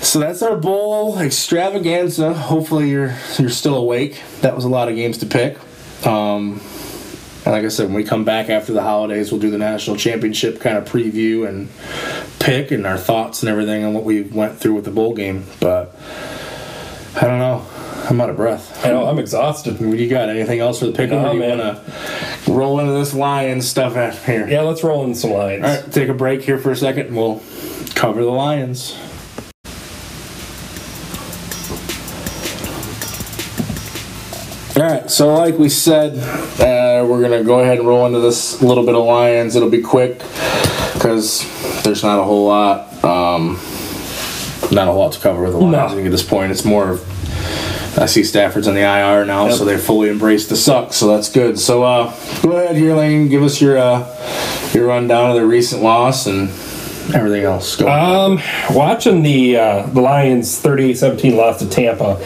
So 0.00 0.18
that's 0.18 0.42
our 0.42 0.56
bowl 0.56 1.18
extravaganza. 1.18 2.34
Hopefully 2.34 2.90
you're 2.90 3.14
you're 3.38 3.50
still 3.50 3.76
awake. 3.76 4.22
That 4.40 4.54
was 4.54 4.64
a 4.64 4.68
lot 4.68 4.88
of 4.88 4.96
games 4.96 5.18
to 5.18 5.26
pick. 5.26 5.58
Um, 6.06 6.60
and 7.44 7.52
like 7.52 7.64
I 7.64 7.68
said, 7.68 7.86
when 7.86 7.94
we 7.94 8.04
come 8.04 8.24
back 8.24 8.50
after 8.50 8.72
the 8.72 8.82
holidays, 8.82 9.30
we'll 9.30 9.40
do 9.40 9.50
the 9.50 9.58
national 9.58 9.96
championship 9.96 10.60
kind 10.60 10.76
of 10.76 10.84
preview 10.84 11.48
and 11.48 11.68
pick 12.40 12.70
and 12.72 12.86
our 12.86 12.98
thoughts 12.98 13.42
and 13.42 13.48
everything 13.48 13.84
on 13.84 13.94
what 13.94 14.04
we 14.04 14.22
went 14.22 14.58
through 14.58 14.74
with 14.74 14.84
the 14.84 14.90
bowl 14.90 15.14
game. 15.14 15.44
But 15.60 15.94
I 17.16 17.20
don't 17.22 17.38
know. 17.38 17.66
I'm 18.08 18.20
out 18.20 18.30
of 18.30 18.36
breath. 18.36 18.84
I 18.84 18.90
know 18.90 19.06
I'm 19.06 19.18
exhausted. 19.18 19.78
Do 19.78 19.96
you 19.96 20.08
got? 20.08 20.28
Anything 20.28 20.60
else 20.60 20.78
for 20.78 20.86
the 20.86 20.92
pick? 20.92 21.10
No, 21.10 21.26
or 21.26 21.30
do 21.30 21.34
you 21.34 21.40
man. 21.40 21.58
want 21.58 21.84
to 22.44 22.52
roll 22.52 22.78
into 22.78 22.92
this 22.92 23.12
Lions 23.12 23.68
stuff 23.68 23.96
out 23.96 24.14
here? 24.14 24.48
Yeah, 24.48 24.60
let's 24.60 24.84
roll 24.84 25.04
in 25.04 25.14
some 25.14 25.32
lions. 25.32 25.64
All 25.64 25.70
right, 25.70 25.92
take 25.92 26.08
a 26.08 26.14
break 26.14 26.42
here 26.42 26.58
for 26.58 26.70
a 26.70 26.76
second 26.76 27.08
and 27.08 27.16
we'll 27.16 27.42
cover 27.94 28.22
the 28.22 28.30
Lions. 28.30 28.96
All 34.76 34.82
right, 34.82 35.10
so 35.10 35.34
like 35.34 35.58
we 35.58 35.68
said, 35.70 36.18
uh, 36.60 37.04
we're 37.06 37.22
gonna 37.22 37.42
go 37.42 37.60
ahead 37.60 37.78
and 37.78 37.88
roll 37.88 38.06
into 38.06 38.20
this 38.20 38.62
little 38.62 38.84
bit 38.84 38.94
of 38.94 39.04
Lions. 39.04 39.56
It'll 39.56 39.70
be 39.70 39.80
quick 39.80 40.18
because 40.92 41.44
there's 41.82 42.04
not 42.04 42.20
a 42.20 42.22
whole 42.22 42.46
lot, 42.46 43.02
um, 43.02 43.58
not 44.70 44.86
a 44.86 44.92
lot 44.92 45.12
to 45.14 45.20
cover 45.20 45.42
with 45.42 45.52
the 45.52 45.58
Lions. 45.58 45.72
No. 45.72 45.86
I 45.86 45.88
think 45.88 46.04
at 46.04 46.12
this 46.12 46.22
point, 46.22 46.52
it's 46.52 46.64
more 46.64 46.90
of 46.90 47.05
I 47.98 48.06
see 48.06 48.24
Stafford's 48.24 48.68
on 48.68 48.74
the 48.74 48.82
IR 48.82 49.24
now, 49.24 49.48
so 49.50 49.64
they 49.64 49.78
fully 49.78 50.10
embraced 50.10 50.50
the 50.50 50.56
suck, 50.56 50.92
so 50.92 51.08
that's 51.08 51.30
good. 51.30 51.58
So 51.58 51.82
uh, 51.82 52.14
go 52.42 52.52
ahead 52.52 52.76
here, 52.76 52.94
Layne. 52.94 53.28
Give 53.28 53.42
us 53.42 53.60
your 53.60 53.78
uh, 53.78 54.06
your 54.74 54.86
rundown 54.86 55.30
of 55.30 55.36
the 55.36 55.46
recent 55.46 55.82
loss 55.82 56.26
and 56.26 56.50
everything 57.14 57.44
else. 57.44 57.74
Go. 57.76 57.88
Um, 57.88 58.40
watching 58.70 59.22
the 59.22 59.56
uh, 59.56 59.86
the 59.86 60.00
Lions 60.00 60.62
38-17 60.62 61.36
loss 61.36 61.58
to 61.60 61.68
Tampa, 61.68 62.18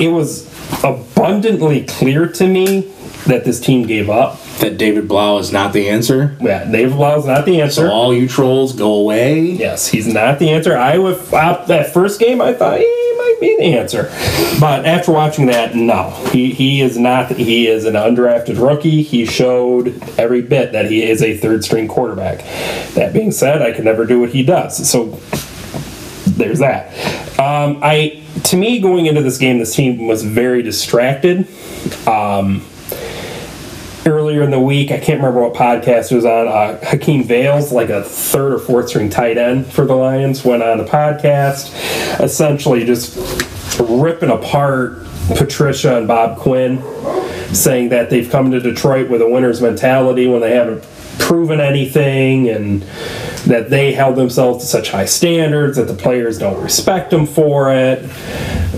it 0.00 0.08
was 0.08 0.46
abundantly 0.84 1.84
clear 1.84 2.28
to 2.28 2.46
me 2.46 2.92
that 3.26 3.44
this 3.44 3.58
team 3.60 3.86
gave 3.86 4.08
up. 4.08 4.40
that 4.60 4.78
David 4.78 5.08
Blough 5.08 5.38
is 5.38 5.52
not 5.52 5.72
the 5.72 5.88
answer. 5.88 6.36
Yeah, 6.40 6.64
Dave 6.70 6.92
is 6.92 7.26
not 7.26 7.44
the 7.44 7.60
answer. 7.60 7.88
So 7.88 7.90
all 7.90 8.14
you 8.14 8.28
trolls 8.28 8.72
go 8.72 8.92
away. 8.94 9.40
Yes, 9.40 9.88
he's 9.88 10.06
not 10.06 10.38
the 10.38 10.50
answer. 10.50 10.76
I 10.76 10.96
would 10.98 11.18
uh, 11.32 11.64
that 11.66 11.92
first 11.92 12.20
game 12.20 12.40
I 12.40 12.52
thought 12.52 12.78
he 12.78 12.97
might 13.40 13.46
be 13.46 13.56
the 13.56 13.78
answer, 13.78 14.04
but 14.60 14.84
after 14.86 15.12
watching 15.12 15.46
that, 15.46 15.74
no, 15.74 16.10
he 16.32 16.52
he 16.52 16.80
is 16.80 16.98
not. 16.98 17.30
He 17.30 17.66
is 17.66 17.84
an 17.84 17.94
undrafted 17.94 18.60
rookie. 18.60 19.02
He 19.02 19.24
showed 19.24 20.02
every 20.18 20.42
bit 20.42 20.72
that 20.72 20.90
he 20.90 21.02
is 21.02 21.22
a 21.22 21.36
third 21.36 21.64
string 21.64 21.88
quarterback. 21.88 22.38
That 22.94 23.12
being 23.12 23.32
said, 23.32 23.62
I 23.62 23.72
can 23.72 23.84
never 23.84 24.04
do 24.04 24.20
what 24.20 24.30
he 24.30 24.42
does. 24.42 24.88
So 24.88 25.20
there's 26.26 26.58
that. 26.60 26.92
Um, 27.38 27.80
I 27.82 28.22
to 28.44 28.56
me 28.56 28.80
going 28.80 29.06
into 29.06 29.22
this 29.22 29.38
game, 29.38 29.58
this 29.58 29.74
team 29.74 30.06
was 30.06 30.22
very 30.22 30.62
distracted. 30.62 31.46
Um, 32.06 32.64
earlier 34.08 34.42
in 34.42 34.50
the 34.50 34.60
week, 34.60 34.90
I 34.90 34.98
can't 34.98 35.20
remember 35.20 35.42
what 35.42 35.54
podcast 35.54 36.10
it 36.10 36.16
was 36.16 36.24
on. 36.24 36.48
Uh, 36.48 36.78
Hakeem 36.84 37.24
Valles, 37.24 37.70
like 37.72 37.90
a 37.90 38.02
third 38.02 38.54
or 38.54 38.58
fourth 38.58 38.88
string 38.88 39.10
tight 39.10 39.38
end 39.38 39.66
for 39.66 39.84
the 39.84 39.94
Lions, 39.94 40.44
went 40.44 40.62
on 40.62 40.78
the 40.78 40.84
podcast, 40.84 41.72
essentially 42.20 42.84
just 42.84 43.16
ripping 43.80 44.30
apart 44.30 45.04
Patricia 45.36 45.96
and 45.96 46.08
Bob 46.08 46.38
Quinn, 46.38 46.82
saying 47.54 47.90
that 47.90 48.10
they've 48.10 48.28
come 48.28 48.50
to 48.50 48.60
Detroit 48.60 49.10
with 49.10 49.22
a 49.22 49.28
winner's 49.28 49.60
mentality 49.60 50.26
when 50.26 50.40
they 50.40 50.54
haven't 50.54 50.84
proven 51.18 51.60
anything 51.60 52.48
and 52.48 52.82
that 53.46 53.70
they 53.70 53.92
held 53.92 54.16
themselves 54.16 54.64
to 54.64 54.70
such 54.70 54.90
high 54.90 55.04
standards 55.04 55.76
that 55.76 55.86
the 55.86 55.94
players 55.94 56.38
don't 56.38 56.62
respect 56.62 57.10
them 57.10 57.26
for 57.26 57.72
it 57.74 57.98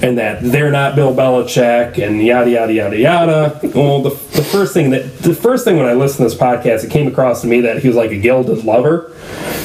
and 0.02 0.18
that 0.18 0.42
they're 0.42 0.70
not 0.70 0.94
Bill 0.94 1.14
Belichick 1.14 1.98
and 2.04 2.24
yada 2.24 2.50
yada 2.50 2.72
yada 2.72 2.98
yada. 2.98 3.60
Well, 3.74 4.02
the, 4.02 4.10
the 4.10 4.42
first 4.42 4.74
thing 4.74 4.90
that 4.90 5.18
the 5.18 5.34
first 5.34 5.64
thing 5.64 5.76
when 5.76 5.86
I 5.86 5.92
listened 5.92 6.28
to 6.28 6.34
this 6.34 6.40
podcast, 6.40 6.84
it 6.84 6.90
came 6.90 7.06
across 7.06 7.42
to 7.42 7.46
me 7.46 7.60
that 7.62 7.78
he 7.78 7.88
was 7.88 7.96
like 7.96 8.10
a 8.10 8.18
gilded 8.18 8.64
lover. 8.64 9.14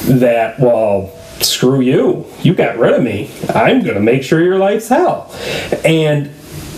That 0.04 0.58
well, 0.60 1.08
screw 1.40 1.80
you, 1.80 2.26
you 2.42 2.54
got 2.54 2.78
rid 2.78 2.94
of 2.94 3.02
me. 3.02 3.30
I'm 3.54 3.82
gonna 3.82 4.00
make 4.00 4.22
sure 4.22 4.42
your 4.42 4.58
life's 4.58 4.88
hell. 4.88 5.32
And 5.84 6.28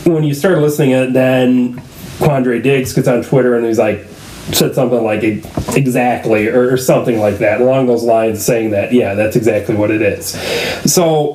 when 0.05 0.25
you 0.25 0.35
start 0.35 0.59
listening, 0.59 0.91
to 0.91 1.05
it, 1.05 1.13
then 1.13 1.77
Quandre 2.19 2.63
Diggs 2.63 2.93
gets 2.93 3.09
on 3.09 3.23
Twitter 3.23 3.57
and 3.57 3.67
he's 3.67 3.79
like 3.79 4.07
said 4.53 4.75
something 4.75 5.05
like 5.05 5.23
exactly 5.77 6.49
or, 6.49 6.73
or 6.73 6.77
something 6.79 7.19
like 7.19 7.37
that 7.39 7.61
along 7.61 7.87
those 7.87 8.03
lines 8.03 8.43
saying 8.43 8.71
that 8.71 8.95
yeah 8.95 9.13
that's 9.13 9.37
exactly 9.37 9.75
what 9.75 9.91
it 9.91 10.01
is 10.01 10.29
so 10.91 11.35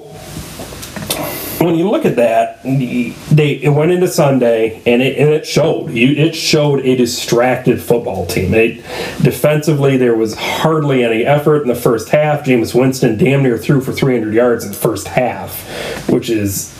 when 1.63 1.75
you 1.75 1.89
look 1.89 2.05
at 2.05 2.15
that, 2.17 2.61
they 2.63 3.51
it 3.61 3.69
went 3.69 3.91
into 3.91 4.07
Sunday 4.07 4.81
and 4.85 5.01
it, 5.01 5.17
and 5.17 5.29
it 5.29 5.45
showed. 5.45 5.91
You, 5.91 6.09
it 6.09 6.35
showed 6.35 6.85
a 6.85 6.95
distracted 6.95 7.81
football 7.81 8.25
team. 8.25 8.53
It, 8.53 8.77
defensively, 9.21 9.97
there 9.97 10.15
was 10.15 10.35
hardly 10.35 11.03
any 11.03 11.25
effort 11.25 11.61
in 11.61 11.67
the 11.67 11.75
first 11.75 12.09
half. 12.09 12.45
Jameis 12.45 12.73
Winston 12.73 13.17
damn 13.17 13.43
near 13.43 13.57
threw 13.57 13.81
for 13.81 13.93
300 13.93 14.33
yards 14.33 14.65
in 14.65 14.71
the 14.71 14.77
first 14.77 15.07
half, 15.07 16.09
which 16.09 16.29
is 16.29 16.73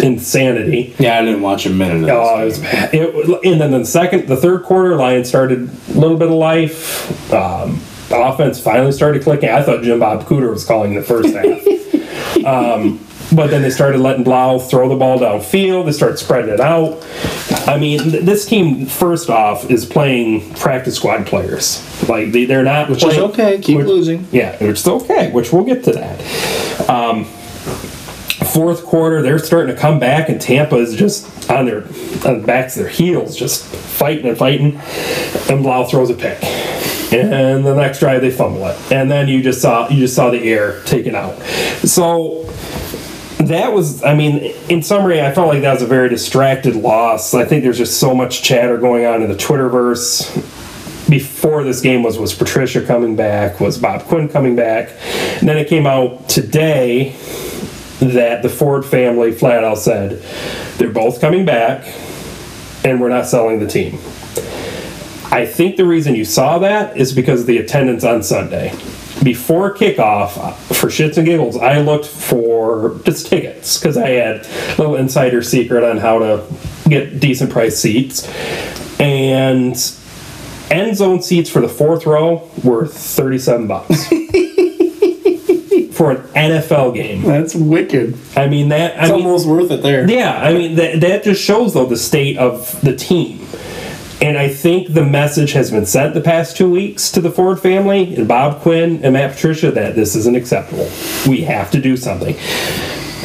insanity. 0.00 0.94
Yeah, 0.98 1.18
I 1.18 1.24
didn't 1.24 1.42
watch 1.42 1.66
a 1.66 1.70
minute 1.70 1.96
of 1.96 2.00
this. 2.02 2.10
Oh, 2.12 2.42
it 2.42 2.44
was 2.44 2.58
bad. 2.58 2.94
It, 2.94 3.44
and 3.44 3.60
then 3.60 3.70
the 3.70 3.84
second, 3.84 4.28
the 4.28 4.36
third 4.36 4.64
quarter, 4.64 4.96
Lions 4.96 5.28
started 5.28 5.68
a 5.90 5.92
little 5.92 6.16
bit 6.16 6.28
of 6.28 6.34
life. 6.34 7.32
Um, 7.32 7.80
the 8.08 8.18
offense 8.18 8.58
finally 8.60 8.92
started 8.92 9.22
clicking. 9.22 9.50
I 9.50 9.62
thought 9.62 9.82
Jim 9.82 10.00
Bob 10.00 10.24
Cooter 10.24 10.50
was 10.50 10.64
calling 10.64 10.94
the 10.94 11.02
first 11.02 11.34
half. 11.34 12.44
um, 12.46 13.04
but 13.34 13.48
then 13.48 13.62
they 13.62 13.70
started 13.70 13.98
letting 14.00 14.24
Blough 14.24 14.58
throw 14.58 14.88
the 14.88 14.96
ball 14.96 15.18
downfield. 15.18 15.84
They 15.86 15.92
started 15.92 16.18
spreading 16.18 16.50
it 16.52 16.60
out. 16.60 17.04
I 17.68 17.78
mean, 17.78 17.98
th- 18.10 18.24
this 18.24 18.46
team, 18.46 18.86
first 18.86 19.28
off, 19.28 19.70
is 19.70 19.84
playing 19.84 20.54
practice 20.54 20.96
squad 20.96 21.26
players. 21.26 21.82
Like 22.08 22.32
they, 22.32 22.44
they're 22.46 22.62
not, 22.64 22.88
Which 22.88 23.04
is 23.04 23.18
okay. 23.18 23.58
Keep 23.58 23.78
losing. 23.86 24.26
yeah, 24.32 24.52
which 24.64 24.78
is 24.80 24.88
okay, 24.88 25.30
which 25.32 25.52
we'll 25.52 25.64
get 25.64 25.84
to 25.84 25.92
that. 25.92 26.88
Um, 26.88 27.24
fourth 28.54 28.84
quarter, 28.84 29.20
they're 29.22 29.38
starting 29.38 29.74
to 29.74 29.80
come 29.80 29.98
back, 29.98 30.28
and 30.28 30.40
Tampa 30.40 30.76
is 30.76 30.94
just 30.96 31.50
on 31.50 31.66
their 31.66 31.82
on 32.26 32.40
the 32.40 32.44
backs 32.46 32.76
of 32.76 32.82
their 32.84 32.90
heels, 32.92 33.36
just 33.36 33.64
fighting 33.66 34.26
and 34.26 34.38
fighting. 34.38 34.80
And 35.50 35.62
Blough 35.62 35.84
throws 35.84 36.08
a 36.10 36.14
pick, 36.14 36.42
and 37.12 37.64
the 37.66 37.74
next 37.74 37.98
drive 38.00 38.22
they 38.22 38.30
fumble 38.30 38.66
it, 38.66 38.92
and 38.92 39.10
then 39.10 39.28
you 39.28 39.42
just 39.42 39.60
saw 39.60 39.88
you 39.90 39.98
just 40.00 40.14
saw 40.14 40.30
the 40.30 40.42
air 40.50 40.82
taken 40.84 41.14
out. 41.14 41.38
So 41.84 42.44
that 43.48 43.72
was 43.72 44.02
i 44.04 44.14
mean 44.14 44.38
in 44.68 44.82
summary 44.82 45.20
i 45.20 45.32
felt 45.32 45.48
like 45.48 45.62
that 45.62 45.72
was 45.72 45.82
a 45.82 45.86
very 45.86 46.08
distracted 46.08 46.76
loss. 46.76 47.34
I 47.34 47.44
think 47.44 47.62
there's 47.62 47.78
just 47.78 47.98
so 48.00 48.14
much 48.14 48.42
chatter 48.42 48.78
going 48.78 49.04
on 49.06 49.22
in 49.22 49.28
the 49.28 49.36
twitterverse. 49.36 50.56
Before 51.08 51.64
this 51.64 51.80
game 51.80 52.02
was 52.02 52.18
was 52.18 52.34
patricia 52.34 52.84
coming 52.84 53.16
back? 53.16 53.60
Was 53.60 53.78
bob 53.78 54.02
quinn 54.04 54.28
coming 54.28 54.56
back? 54.56 54.90
And 55.38 55.48
then 55.48 55.56
it 55.56 55.68
came 55.68 55.86
out 55.86 56.28
today 56.28 57.16
that 58.00 58.42
the 58.42 58.48
ford 58.48 58.84
family 58.84 59.32
flat 59.32 59.64
out 59.64 59.78
said 59.78 60.22
they're 60.76 60.90
both 60.90 61.20
coming 61.20 61.44
back 61.44 61.84
and 62.84 63.00
we're 63.00 63.08
not 63.08 63.26
selling 63.26 63.58
the 63.58 63.66
team. 63.66 63.94
I 65.30 65.46
think 65.46 65.76
the 65.76 65.84
reason 65.86 66.14
you 66.14 66.24
saw 66.24 66.58
that 66.58 66.96
is 66.96 67.12
because 67.12 67.42
of 67.42 67.46
the 67.46 67.58
attendance 67.58 68.04
on 68.04 68.22
sunday 68.22 68.72
before 69.22 69.74
kickoff, 69.74 70.54
for 70.74 70.88
shits 70.88 71.16
and 71.16 71.26
giggles, 71.26 71.56
I 71.56 71.80
looked 71.80 72.06
for 72.06 73.00
just 73.04 73.26
tickets 73.26 73.78
because 73.78 73.96
I 73.96 74.10
had 74.10 74.46
a 74.46 74.76
little 74.78 74.96
insider 74.96 75.42
secret 75.42 75.82
on 75.84 75.98
how 75.98 76.18
to 76.18 76.44
get 76.88 77.20
decent 77.20 77.50
price 77.50 77.78
seats. 77.78 78.26
And 79.00 79.74
end 80.70 80.96
zone 80.96 81.22
seats 81.22 81.50
for 81.50 81.60
the 81.60 81.68
fourth 81.68 82.06
row 82.06 82.48
were 82.64 82.86
37 82.86 83.66
bucks. 83.66 84.08
for 85.92 86.12
an 86.12 86.18
NFL 86.28 86.94
game. 86.94 87.22
That's 87.22 87.54
wicked. 87.56 88.16
I 88.36 88.46
mean 88.48 88.68
that 88.68 88.96
I 88.98 89.02
It's 89.06 89.12
mean, 89.12 89.24
almost 89.26 89.48
worth 89.48 89.70
it 89.72 89.82
there. 89.82 90.08
yeah, 90.08 90.38
I 90.40 90.52
mean 90.54 90.76
that 90.76 91.00
that 91.00 91.24
just 91.24 91.42
shows 91.42 91.74
though 91.74 91.86
the 91.86 91.96
state 91.96 92.38
of 92.38 92.80
the 92.82 92.94
team. 92.94 93.40
And 94.20 94.36
I 94.36 94.48
think 94.48 94.92
the 94.92 95.04
message 95.04 95.52
has 95.52 95.70
been 95.70 95.86
sent 95.86 96.14
the 96.14 96.20
past 96.20 96.56
two 96.56 96.68
weeks 96.68 97.10
to 97.12 97.20
the 97.20 97.30
Ford 97.30 97.60
family 97.60 98.16
and 98.16 98.26
Bob 98.26 98.60
Quinn 98.62 99.04
and 99.04 99.12
Matt 99.12 99.34
Patricia 99.34 99.70
that 99.70 99.94
this 99.94 100.16
isn't 100.16 100.36
acceptable. 100.36 100.90
We 101.28 101.42
have 101.42 101.70
to 101.70 101.80
do 101.80 101.96
something. 101.96 102.36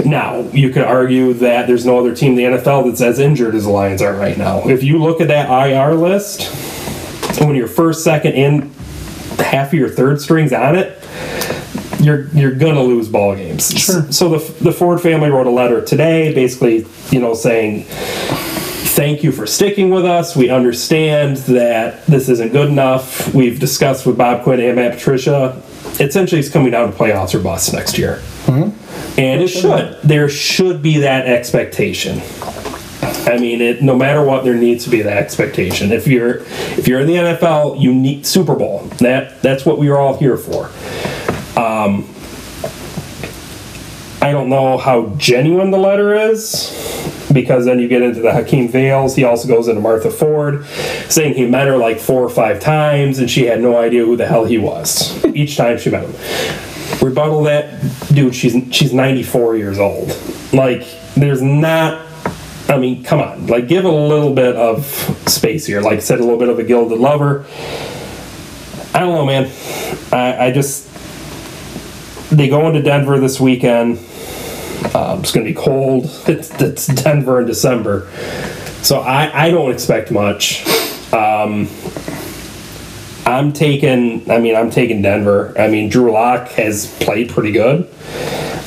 Now, 0.06 0.42
you 0.52 0.70
could 0.70 0.84
argue 0.84 1.34
that 1.34 1.66
there's 1.66 1.86
no 1.86 2.00
other 2.00 2.16
team 2.16 2.38
in 2.38 2.54
the 2.54 2.58
NFL 2.58 2.86
that's 2.86 3.02
as 3.02 3.20
injured 3.20 3.56
as 3.56 3.64
the 3.64 3.72
Lions 3.72 4.02
are 4.02 4.14
right 4.16 4.38
now. 4.38 4.68
If 4.68 4.84
you 4.84 4.98
look 5.00 5.20
at 5.20 5.30
that 5.30 5.50
IR 5.50 5.96
list, 5.96 6.52
when 7.40 7.56
you're 7.56 7.68
first, 7.68 8.04
second, 8.04 8.34
and 8.34 8.64
half 9.40 9.68
of 9.68 9.74
your 9.74 9.90
third 9.90 10.22
strings 10.22 10.54
on 10.54 10.76
it, 10.76 11.00
you're 12.00 12.28
you're 12.30 12.54
gonna 12.54 12.82
lose 12.82 13.08
ball 13.08 13.36
games. 13.36 13.72
Sure. 13.80 14.12
So 14.12 14.30
the 14.30 14.64
the 14.64 14.72
Ford 14.72 15.02
family 15.02 15.30
wrote 15.30 15.48
a 15.48 15.52
letter 15.52 15.82
today, 15.82 16.34
basically, 16.34 16.86
you 17.12 17.20
know, 17.20 17.34
saying 17.34 17.86
thank 18.94 19.24
you 19.24 19.32
for 19.32 19.48
sticking 19.48 19.90
with 19.90 20.06
us. 20.06 20.36
We 20.36 20.50
understand 20.50 21.38
that 21.38 22.06
this 22.06 22.30
isn't 22.30 22.52
good 22.52 22.70
enough. 22.70 23.34
We've 23.34 23.60
discussed 23.60 24.06
with 24.06 24.18
Bob 24.18 24.44
Quinn 24.44 24.60
and 24.60 24.76
Matt 24.76 24.94
Patricia. 24.94 25.62
Essentially, 26.00 26.40
it's 26.40 26.50
coming 26.50 26.72
down 26.72 26.92
to 26.92 26.98
playoffs 26.98 27.34
or 27.34 27.40
bust 27.40 27.74
next 27.74 27.98
year. 27.98 28.22
And 29.18 29.42
it 29.42 29.48
should. 29.48 30.00
There 30.04 30.30
should 30.30 30.82
be 30.82 31.00
that 31.00 31.26
expectation. 31.26 32.22
I 33.26 33.38
mean, 33.40 33.62
it, 33.62 33.82
no 33.82 33.96
matter 33.96 34.24
what, 34.24 34.44
there 34.44 34.56
needs 34.56 34.84
to 34.84 34.90
be 34.90 35.02
that 35.02 35.18
expectation. 35.18 35.92
If 35.92 36.08
you're 36.08 36.38
if 36.78 36.88
you're 36.88 37.00
in 37.00 37.08
the 37.08 37.16
NFL, 37.16 37.80
you 37.80 37.94
need 37.94 38.26
Super 38.26 38.56
Bowl. 38.56 38.80
That 39.00 39.42
that's 39.42 39.66
what 39.66 39.78
we 39.78 39.90
are 39.90 39.98
all 39.98 40.18
here 40.18 40.38
for. 40.38 40.66
Um, 41.60 42.13
I 44.24 44.32
don't 44.32 44.48
know 44.48 44.78
how 44.78 45.08
genuine 45.18 45.70
the 45.70 45.78
letter 45.78 46.14
is 46.14 46.72
because 47.34 47.66
then 47.66 47.80
you 47.80 47.90
get 47.90 48.02
into 48.02 48.22
the 48.22 48.32
Hakeem 48.32 48.70
Valles. 48.70 49.18
He 49.18 49.26
also 49.26 49.50
goes 49.50 49.68
into 49.68 49.82
Martha 49.82 50.10
Ford, 50.10 50.66
saying 51.10 51.34
he 51.34 51.46
met 51.46 51.68
her 51.68 51.76
like 51.76 52.00
four 52.00 52.24
or 52.24 52.30
five 52.30 52.62
times 52.62 53.20
and 53.20 53.30
she 53.30 53.48
had 53.48 53.60
no 53.60 53.78
idea 53.78 54.06
who 54.06 54.16
the 54.16 54.26
hell 54.26 54.46
he 54.46 54.58
was 54.58 55.26
each 55.36 55.58
time 55.58 55.78
she 55.78 55.90
met 55.90 56.08
him. 56.08 57.06
Rebuttal 57.06 57.44
that, 57.44 57.82
dude. 58.14 58.34
She's 58.34 58.56
she's 58.74 58.94
94 58.94 59.58
years 59.58 59.78
old. 59.78 60.18
Like, 60.54 60.88
there's 61.16 61.42
not. 61.42 62.08
I 62.70 62.78
mean, 62.78 63.04
come 63.04 63.20
on. 63.20 63.48
Like, 63.48 63.68
give 63.68 63.84
a 63.84 63.92
little 63.92 64.34
bit 64.34 64.56
of 64.56 64.86
space 65.28 65.66
here. 65.66 65.82
Like 65.82 66.02
said, 66.02 66.20
a 66.20 66.24
little 66.24 66.40
bit 66.40 66.48
of 66.48 66.60
a 66.60 66.64
gilded 66.64 66.98
lover. 66.98 67.46
I 68.94 69.00
don't 69.00 69.16
know, 69.16 69.26
man. 69.26 69.52
I, 70.14 70.46
I 70.46 70.52
just 70.54 70.93
they 72.38 72.50
go 72.50 72.68
into 72.68 72.82
Denver 72.82 73.20
this 73.20 73.40
weekend. 73.40 73.98
Um, 74.96 75.22
it's 75.22 75.32
going 75.32 75.46
to 75.46 75.52
be 75.52 75.54
cold. 75.54 76.06
It's, 76.28 76.52
it's 76.62 76.88
Denver 76.88 77.42
in 77.42 77.48
December, 77.48 78.10
so 78.82 79.00
I, 79.00 79.46
I 79.48 79.52
don't 79.52 79.72
expect 79.72 80.12
much. 80.12 80.66
Um, 81.14 81.68
I'm 83.26 83.54
taking. 83.54 84.30
I 84.30 84.40
mean, 84.40 84.56
I'm 84.56 84.70
taking 84.70 85.02
Denver. 85.02 85.54
I 85.58 85.68
mean, 85.68 85.90
Drew 85.90 86.12
Lock 86.12 86.50
has 86.50 86.88
played 87.00 87.30
pretty 87.30 87.52
good. 87.52 87.90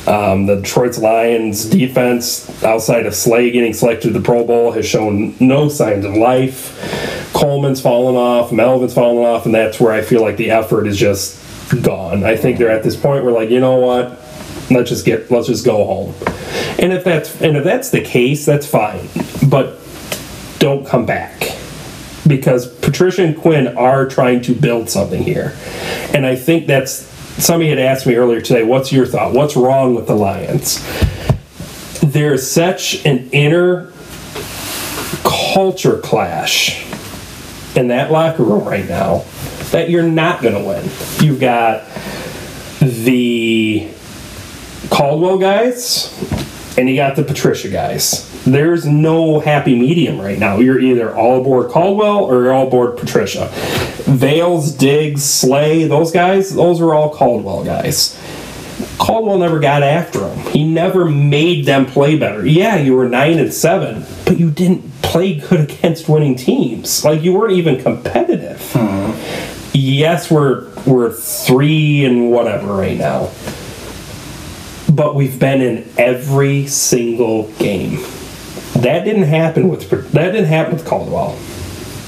Um, 0.07 0.45
the 0.45 0.55
Detroit 0.55 0.97
Lions 0.97 1.65
defense, 1.65 2.63
outside 2.63 3.05
of 3.05 3.13
Slay 3.13 3.51
getting 3.51 3.73
selected 3.73 4.07
to 4.07 4.13
the 4.13 4.21
Pro 4.21 4.45
Bowl, 4.45 4.71
has 4.71 4.85
shown 4.85 5.35
no 5.39 5.67
signs 5.67 6.05
of 6.05 6.15
life. 6.15 7.31
Coleman's 7.33 7.81
fallen 7.81 8.15
off, 8.15 8.51
Melvin's 8.51 8.93
fallen 8.93 9.25
off, 9.25 9.45
and 9.45 9.53
that's 9.53 9.79
where 9.79 9.91
I 9.91 10.01
feel 10.01 10.21
like 10.21 10.37
the 10.37 10.49
effort 10.49 10.87
is 10.87 10.97
just 10.97 11.37
gone. 11.81 12.23
I 12.23 12.35
think 12.35 12.57
they're 12.57 12.71
at 12.71 12.83
this 12.83 12.95
point 12.95 13.23
where, 13.23 13.33
like, 13.33 13.49
you 13.49 13.59
know 13.59 13.77
what? 13.77 14.19
Let's 14.69 14.89
just 14.89 15.05
get, 15.05 15.31
let's 15.31 15.47
just 15.47 15.65
go 15.65 15.85
home. 15.85 16.13
And 16.79 16.93
if 16.93 17.03
that's 17.03 17.41
and 17.41 17.57
if 17.57 17.63
that's 17.63 17.89
the 17.89 18.01
case, 18.01 18.45
that's 18.45 18.67
fine. 18.67 19.07
But 19.49 19.79
don't 20.59 20.85
come 20.85 21.05
back 21.05 21.55
because 22.27 22.67
Patricia 22.79 23.23
and 23.23 23.37
Quinn 23.37 23.67
are 23.77 24.07
trying 24.07 24.41
to 24.41 24.53
build 24.53 24.89
something 24.89 25.23
here. 25.23 25.55
And 26.13 26.25
I 26.25 26.35
think 26.35 26.67
that's 26.67 26.91
somebody 27.43 27.69
had 27.69 27.79
asked 27.79 28.05
me 28.05 28.15
earlier 28.15 28.41
today, 28.41 28.63
what's 28.63 28.91
your 28.91 29.05
thought? 29.05 29.33
What's 29.33 29.55
wrong 29.55 29.95
with 29.95 30.07
the 30.07 30.15
Lions? 30.15 30.83
There's 32.01 32.49
such 32.49 33.05
an 33.05 33.29
inner 33.31 33.91
culture 35.23 35.99
clash 35.99 36.83
in 37.75 37.87
that 37.89 38.11
locker 38.11 38.43
room 38.43 38.65
right 38.65 38.87
now 38.87 39.23
that 39.71 39.89
you're 39.89 40.03
not 40.03 40.41
going 40.41 40.53
to 40.53 40.63
win. 40.67 40.89
You've 41.19 41.39
got 41.39 41.83
the 42.79 43.89
Caldwell 44.89 45.37
guys 45.37 46.13
and 46.77 46.89
you 46.89 46.95
got 46.95 47.15
the 47.15 47.23
Patricia 47.23 47.69
guys. 47.69 48.23
There's 48.45 48.85
no 48.85 49.39
happy 49.39 49.77
medium 49.77 50.21
right 50.21 50.39
now. 50.39 50.59
You're 50.59 50.79
either 50.79 51.13
all 51.15 51.41
aboard 51.41 51.69
Caldwell 51.71 52.23
or 52.25 52.43
you're 52.43 52.53
all 52.53 52.67
aboard 52.67 52.97
Patricia. 52.97 53.49
Valles, 54.05 54.71
Diggs, 54.71 55.23
Slay, 55.23 55.85
those 55.85 56.11
guys, 56.11 56.55
those 56.55 56.79
are 56.79 56.93
all 56.93 57.09
Caldwell 57.13 57.65
guys. 57.65 58.17
Caldwell 58.99 59.39
never 59.39 59.59
got 59.59 59.83
after 59.83 60.27
him. 60.27 60.51
He 60.51 60.63
never 60.63 61.05
made 61.05 61.65
them 61.65 61.85
play 61.85 62.17
better. 62.17 62.45
Yeah, 62.45 62.77
you 62.77 62.95
were 62.95 63.09
nine 63.09 63.39
and 63.39 63.53
seven, 63.53 64.05
but 64.25 64.39
you 64.39 64.51
didn't 64.51 65.01
play 65.01 65.39
good 65.39 65.71
against 65.71 66.07
winning 66.07 66.35
teams. 66.35 67.03
Like 67.03 67.21
you 67.21 67.33
weren't 67.33 67.53
even 67.53 67.81
competitive. 67.81 68.61
Hmm. 68.73 69.06
Yes, 69.77 70.31
we're 70.31 70.67
we're 70.85 71.11
three 71.11 72.05
and 72.05 72.31
whatever 72.31 72.73
right 72.73 72.97
now 72.97 73.29
but 74.97 75.15
we've 75.15 75.39
been 75.39 75.61
in 75.61 75.87
every 75.97 76.65
single 76.67 77.51
game. 77.53 77.99
That 78.77 79.05
didn't 79.05 79.23
happen 79.23 79.69
with 79.69 79.89
that 79.89 80.31
didn't 80.31 80.45
happen 80.45 80.73
with 80.73 80.85
Caldwell. 80.85 81.37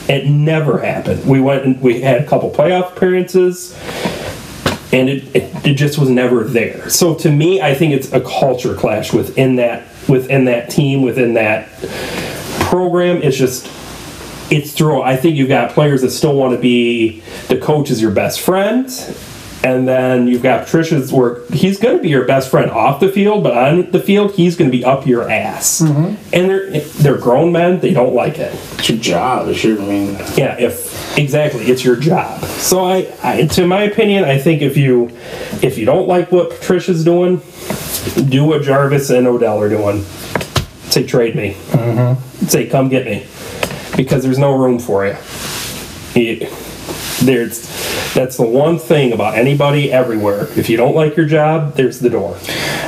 It 0.08 0.28
never 0.28 0.80
happened. 0.80 1.26
We 1.26 1.40
went 1.40 1.66
and 1.66 1.82
we 1.82 2.02
had 2.02 2.22
a 2.22 2.26
couple 2.26 2.50
playoff 2.50 2.96
appearances, 2.96 3.78
and 4.92 5.10
it, 5.10 5.36
it, 5.36 5.66
it 5.68 5.74
just 5.76 6.00
was 6.00 6.10
never 6.10 6.44
there. 6.44 6.90
So 6.90 7.14
to 7.16 7.32
me, 7.32 7.62
I 7.62 7.76
think 7.76 7.94
it's 7.94 8.12
a 8.12 8.22
culture 8.22 8.76
clash 8.76 9.14
within 9.14 9.58
that 9.58 9.86
within 10.08 10.46
that 10.46 10.70
team 10.70 11.04
within 11.04 11.36
that 11.36 11.70
program. 12.62 13.22
It's 13.22 13.38
just 13.38 13.68
it's 14.52 14.74
through. 14.74 15.02
I 15.02 15.16
think 15.16 15.36
you've 15.36 15.50
got 15.50 15.72
players 15.72 16.02
that 16.02 16.12
still 16.12 16.36
want 16.36 16.54
to 16.54 16.60
be 16.60 17.22
the 17.48 17.58
coach 17.58 17.90
is 17.90 18.02
your 18.02 18.12
best 18.12 18.42
friend, 18.42 18.88
and 19.64 19.88
then 19.88 20.28
you've 20.28 20.44
got 20.44 20.66
Patricia's 20.66 21.12
where 21.12 21.46
he's 21.52 21.80
going 21.80 21.98
to 21.98 22.02
be 22.02 22.10
your 22.10 22.26
best 22.26 22.50
friend 22.50 22.72
off 22.72 23.00
the 23.00 23.10
field, 23.10 23.44
but 23.44 23.58
on 23.58 23.92
the 23.92 24.00
field 24.00 24.34
he's 24.34 24.56
going 24.56 24.72
to 24.72 24.78
be 24.78 24.86
up 24.86 25.06
your 25.06 25.30
ass. 25.30 25.82
Mm-hmm. 25.82 26.16
And 26.34 26.50
they're 26.50 26.80
they're 26.80 27.18
grown 27.18 27.52
men; 27.52 27.80
they 27.80 27.94
don't 27.94 28.14
like 28.14 28.40
it. 28.40 28.54
It's 28.80 28.90
your 28.90 28.98
job. 29.00 29.50
It's 29.50 29.64
your, 29.64 29.82
I 29.82 29.86
mean, 29.86 30.14
Yeah, 30.36 30.58
if 30.58 31.18
exactly, 31.18 31.66
it's 31.66 31.84
your 31.84 31.96
job. 31.98 32.44
So 32.44 32.86
I, 32.86 33.14
I, 33.24 33.48
to 33.48 33.68
my 33.68 33.84
opinion, 33.84 34.24
I 34.24 34.38
think 34.38 34.62
if 34.62 34.78
you 34.78 35.10
if 35.62 35.78
you 35.78 35.86
don't 35.86 36.08
like 36.08 36.32
what 36.32 36.50
Patricia's 36.52 37.04
doing, 37.04 37.42
do 38.30 38.46
what 38.46 38.62
Jarvis 38.64 39.10
and 39.10 39.28
Odell 39.28 39.62
are 39.62 39.70
doing. 39.70 40.04
Say 40.90 41.06
trade 41.06 41.36
me. 41.36 41.54
Mm-hmm. 41.72 42.46
Say 42.46 42.68
come 42.68 42.90
get 42.90 43.06
me, 43.06 43.28
because 44.00 44.24
there's 44.24 44.40
no 44.40 44.56
room 44.56 44.80
for 44.80 45.06
you. 45.06 45.18
You- 46.16 46.48
There's 47.22 47.68
that's 48.14 48.38
the 48.38 48.46
one 48.46 48.80
thing 48.80 49.12
about 49.12 49.38
anybody 49.38 49.92
everywhere. 49.92 50.48
If 50.58 50.70
you 50.70 50.78
don't 50.78 50.96
like 50.96 51.18
your 51.18 51.26
job, 51.26 51.76
there's 51.76 52.00
the 52.00 52.10
door. 52.10 52.38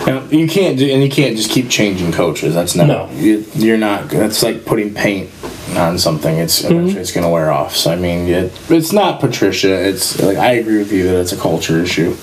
Now, 0.08 0.24
you 0.30 0.48
can't 0.48 0.80
do, 0.80 0.90
and 0.90 1.04
you 1.04 1.10
can't 1.10 1.36
just 1.36 1.52
keep 1.52 1.70
changing 1.70 2.14
coaches. 2.14 2.56
That's 2.56 2.76
not. 2.76 2.88
No. 2.88 3.10
You, 3.12 3.46
you're 3.54 3.78
not. 3.78 4.08
That's 4.10 4.42
like 4.42 4.66
putting 4.66 4.94
paint 4.94 5.30
on 5.76 6.00
something. 6.00 6.38
It's 6.38 6.62
mm-hmm. 6.62 6.74
eventually 6.74 7.02
it's 7.02 7.12
going 7.12 7.26
to 7.26 7.30
wear 7.30 7.52
off. 7.52 7.76
So 7.76 7.92
I 7.92 7.98
mean, 7.98 8.30
it, 8.30 8.54
it's 8.72 8.94
not 8.94 9.20
Patricia. 9.20 9.88
It's 9.88 10.20
like 10.22 10.38
I 10.38 10.54
agree 10.54 10.78
with 10.78 10.94
you 10.94 11.04
that 11.04 11.20
it's 11.20 11.34
a 11.34 11.38
culture 11.38 11.80
issue, 11.82 12.16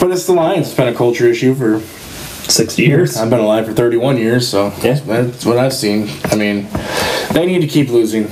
but 0.00 0.10
it's 0.10 0.26
the 0.26 0.32
Lions. 0.32 0.68
It's 0.68 0.76
been 0.76 0.88
a 0.88 0.94
culture 0.94 1.26
issue 1.28 1.54
for. 1.54 1.82
Sixty 2.48 2.82
years. 2.84 3.16
I've 3.16 3.30
been 3.30 3.40
alive 3.40 3.66
for 3.66 3.72
31 3.72 4.18
years, 4.18 4.46
so 4.48 4.72
Yeah. 4.82 4.98
that's 5.06 5.44
what 5.46 5.58
I've 5.58 5.72
seen. 5.72 6.08
I 6.26 6.36
mean, 6.36 6.68
they 7.32 7.46
need 7.46 7.60
to 7.62 7.66
keep 7.66 7.88
losing 7.90 8.30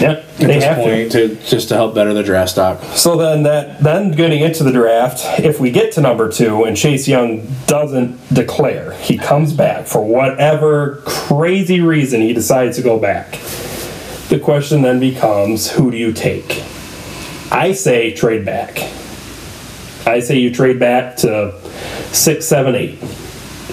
Yep, 0.00 0.18
at 0.18 0.38
they 0.38 0.46
this 0.46 0.64
have 0.64 0.76
to. 0.76 0.82
point 0.82 1.12
to. 1.12 1.36
just 1.48 1.68
to 1.68 1.74
help 1.74 1.94
better 1.94 2.12
the 2.12 2.22
draft 2.22 2.50
stock. 2.50 2.82
So 2.94 3.16
then 3.16 3.42
that 3.44 3.82
then 3.82 4.12
getting 4.12 4.42
into 4.42 4.64
the 4.64 4.70
draft, 4.72 5.40
if 5.40 5.58
we 5.60 5.70
get 5.70 5.92
to 5.92 6.00
number 6.00 6.28
two 6.28 6.64
and 6.64 6.76
Chase 6.76 7.08
Young 7.08 7.42
doesn't 7.66 8.18
declare, 8.34 8.92
he 9.00 9.16
comes 9.16 9.52
back 9.52 9.86
for 9.86 10.04
whatever 10.04 11.00
crazy 11.06 11.80
reason 11.80 12.20
he 12.20 12.32
decides 12.34 12.76
to 12.76 12.82
go 12.82 12.98
back. 12.98 13.38
The 14.28 14.38
question 14.38 14.82
then 14.82 15.00
becomes, 15.00 15.70
who 15.70 15.90
do 15.90 15.96
you 15.96 16.12
take? 16.12 16.62
I 17.50 17.72
say 17.72 18.12
trade 18.12 18.44
back. 18.44 18.82
I 20.06 20.20
say 20.20 20.36
you 20.38 20.52
trade 20.52 20.78
back 20.78 21.16
to 21.18 21.54
six, 22.12 22.44
seven, 22.44 22.74
eight, 22.74 22.98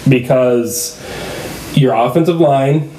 because 0.09 0.99
your 1.75 1.93
offensive 1.93 2.39
line 2.39 2.89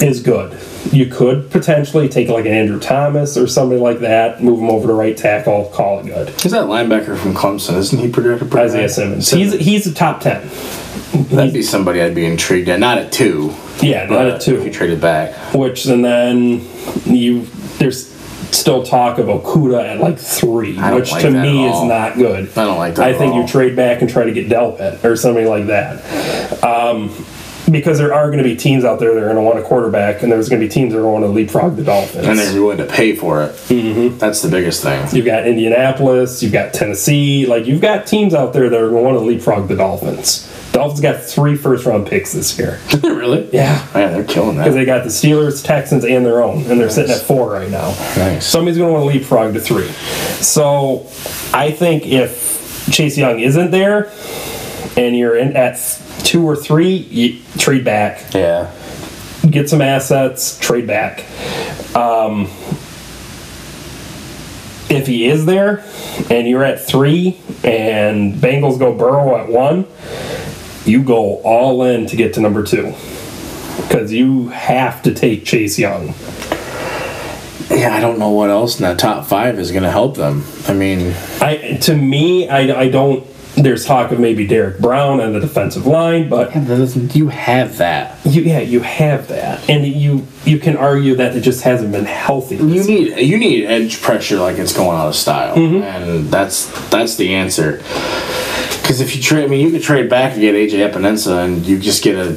is 0.00 0.20
good. 0.20 0.58
you 0.92 1.06
could 1.06 1.50
potentially 1.50 2.08
take 2.08 2.28
like 2.28 2.46
an 2.46 2.52
Andrew 2.52 2.78
Thomas 2.78 3.36
or 3.36 3.46
somebody 3.46 3.80
like 3.80 3.98
that, 4.00 4.42
move 4.42 4.60
him 4.60 4.70
over 4.70 4.86
to 4.86 4.94
right 4.94 5.16
tackle, 5.16 5.66
call 5.74 5.98
it 6.00 6.06
good. 6.06 6.28
Who's 6.40 6.52
that 6.52 6.66
linebacker 6.66 7.18
from 7.18 7.34
Clemson? 7.34 7.76
Isn't 7.76 7.98
he 7.98 8.08
projected 8.10 8.50
pretty 8.50 8.68
Isaiah? 8.68 8.88
Simmons. 8.88 9.30
He's 9.30 9.52
he's 9.54 9.86
a 9.86 9.92
top 9.94 10.20
ten. 10.20 10.48
That'd 11.30 11.52
be 11.52 11.62
somebody 11.62 12.00
I'd 12.00 12.14
be 12.14 12.24
intrigued 12.26 12.68
at. 12.68 12.80
Not 12.80 12.98
at 12.98 13.12
two. 13.12 13.54
Yeah, 13.82 14.06
not 14.06 14.26
at 14.28 14.40
two. 14.40 14.56
If 14.56 14.64
you 14.64 14.72
traded 14.72 15.00
back. 15.00 15.34
Which 15.54 15.86
and 15.86 16.04
then 16.04 16.66
you 17.04 17.42
there's 17.78 18.08
still 18.52 18.82
talk 18.82 19.18
of 19.18 19.26
Okudah 19.26 19.94
at 19.94 20.00
like 20.00 20.18
three, 20.18 20.78
I 20.78 20.90
don't 20.90 21.00
which 21.00 21.12
like 21.12 21.22
to 21.22 21.30
that 21.30 21.42
me 21.42 21.68
is 21.68 21.82
not 21.84 22.16
good. 22.16 22.50
I 22.56 22.64
don't 22.64 22.78
like 22.78 22.94
that 22.96 23.06
I 23.06 23.10
at 23.10 23.18
think 23.18 23.34
all. 23.34 23.42
you 23.42 23.48
trade 23.48 23.76
back 23.76 24.00
and 24.00 24.10
try 24.10 24.24
to 24.24 24.32
get 24.32 24.48
Delpit 24.48 25.04
or 25.04 25.16
somebody 25.16 25.46
like 25.46 25.66
that. 25.66 26.62
Um, 26.64 27.10
because 27.70 27.98
there 27.98 28.14
are 28.14 28.26
going 28.26 28.38
to 28.38 28.44
be 28.44 28.56
teams 28.56 28.84
out 28.84 28.98
there 28.98 29.14
that 29.14 29.22
are 29.22 29.26
going 29.26 29.36
to 29.36 29.42
want 29.42 29.58
a 29.58 29.62
quarterback, 29.62 30.22
and 30.22 30.32
there's 30.32 30.48
going 30.48 30.60
to 30.60 30.66
be 30.66 30.72
teams 30.72 30.92
that 30.92 30.98
are 30.98 31.02
going 31.02 31.22
to 31.22 31.28
leapfrog 31.28 31.76
the 31.76 31.84
Dolphins. 31.84 32.26
And 32.26 32.38
they're 32.38 32.60
willing 32.60 32.78
to 32.78 32.86
pay 32.86 33.14
for 33.14 33.42
it. 33.42 33.52
Mm-hmm. 33.52 34.18
That's 34.18 34.42
the 34.42 34.48
biggest 34.48 34.82
thing. 34.82 35.06
You've 35.12 35.26
got 35.26 35.46
Indianapolis, 35.46 36.42
you've 36.42 36.52
got 36.52 36.72
Tennessee, 36.72 37.46
like 37.46 37.66
you've 37.66 37.80
got 37.80 38.06
teams 38.06 38.34
out 38.34 38.52
there 38.52 38.68
that 38.68 38.80
are 38.80 38.88
going 38.88 39.04
to 39.04 39.10
want 39.10 39.18
to 39.18 39.24
leapfrog 39.24 39.68
the 39.68 39.76
Dolphins. 39.76 40.46
Dolphins 40.78 41.00
got 41.00 41.20
three 41.22 41.56
first 41.56 41.84
round 41.86 42.06
picks 42.06 42.32
this 42.32 42.56
year. 42.58 42.78
really? 43.02 43.48
Yeah. 43.52 43.84
Man, 43.94 44.12
they're 44.12 44.22
killing 44.24 44.56
that. 44.58 44.62
Because 44.64 44.76
they 44.76 44.84
got 44.84 45.02
the 45.02 45.10
Steelers, 45.10 45.64
Texans, 45.64 46.04
and 46.04 46.24
their 46.24 46.40
own, 46.42 46.62
and 46.70 46.80
they're 46.80 46.88
sitting 46.88 47.10
at 47.10 47.20
four 47.20 47.50
right 47.50 47.68
now. 47.70 47.88
Nice. 48.16 48.46
Somebody's 48.46 48.78
going 48.78 48.88
to 48.94 49.00
want 49.00 49.10
to 49.12 49.18
leapfrog 49.18 49.54
to 49.54 49.60
three. 49.60 49.88
So 50.40 51.06
I 51.52 51.72
think 51.72 52.06
if 52.06 52.88
Chase 52.92 53.18
Young 53.18 53.40
isn't 53.40 53.72
there 53.72 54.12
and 54.96 55.16
you're 55.16 55.36
in 55.36 55.56
at 55.56 55.78
two 56.20 56.44
or 56.48 56.54
three, 56.54 56.94
you 56.94 57.40
trade 57.58 57.84
back, 57.84 58.32
Yeah. 58.32 58.70
get 59.50 59.68
some 59.68 59.80
assets, 59.80 60.58
trade 60.60 60.86
back. 60.86 61.24
Um, 61.96 62.44
if 64.90 65.06
he 65.06 65.26
is 65.28 65.44
there 65.44 65.84
and 66.30 66.48
you're 66.48 66.64
at 66.64 66.80
three 66.80 67.38
and 67.64 68.34
Bengals 68.34 68.78
go 68.78 68.94
Burrow 68.94 69.36
at 69.36 69.48
one, 69.48 69.84
you 70.88 71.02
go 71.02 71.36
all 71.42 71.82
in 71.84 72.06
to 72.06 72.16
get 72.16 72.34
to 72.34 72.40
number 72.40 72.64
two. 72.64 72.94
Because 73.76 74.12
you 74.12 74.48
have 74.48 75.02
to 75.02 75.14
take 75.14 75.44
Chase 75.44 75.78
Young. 75.78 76.14
Yeah, 77.70 77.94
I 77.94 78.00
don't 78.00 78.18
know 78.18 78.30
what 78.30 78.50
else 78.50 78.80
in 78.80 78.82
that 78.82 78.98
top 78.98 79.26
five 79.26 79.58
is 79.58 79.70
going 79.70 79.84
to 79.84 79.90
help 79.90 80.16
them. 80.16 80.44
I 80.66 80.72
mean, 80.72 81.14
I 81.40 81.78
to 81.82 81.94
me, 81.94 82.48
I, 82.48 82.80
I 82.80 82.88
don't. 82.88 83.24
There's 83.62 83.84
talk 83.84 84.12
of 84.12 84.20
maybe 84.20 84.46
Derrick 84.46 84.78
Brown 84.78 85.20
on 85.20 85.32
the 85.32 85.40
defensive 85.40 85.86
line, 85.86 86.28
but 86.28 86.54
you 87.14 87.28
have 87.28 87.78
that. 87.78 88.18
you, 88.24 88.42
yeah, 88.42 88.60
you 88.60 88.80
have 88.80 89.28
that, 89.28 89.68
and 89.68 89.86
you 89.86 90.26
you 90.44 90.58
can 90.58 90.76
argue 90.76 91.16
that 91.16 91.34
it 91.36 91.40
just 91.40 91.62
hasn't 91.64 91.90
been 91.92 92.04
healthy. 92.04 92.56
You 92.56 92.84
need 92.84 93.18
you 93.18 93.36
need 93.36 93.66
edge 93.66 94.00
pressure 94.00 94.38
like 94.38 94.58
it's 94.58 94.72
going 94.72 94.96
out 94.96 95.08
of 95.08 95.16
style, 95.16 95.56
mm-hmm. 95.56 95.82
and 95.82 96.28
that's 96.28 96.66
that's 96.90 97.16
the 97.16 97.34
answer. 97.34 97.82
Because 98.80 99.02
if 99.02 99.14
you 99.14 99.20
trade, 99.20 99.44
I 99.44 99.48
mean, 99.48 99.66
you 99.66 99.70
could 99.70 99.82
trade 99.82 100.08
back 100.08 100.32
and 100.32 100.40
get 100.40 100.54
AJ 100.54 100.90
Epenesa, 100.90 101.44
and 101.44 101.66
you 101.66 101.78
just 101.78 102.02
get 102.02 102.16
a 102.16 102.30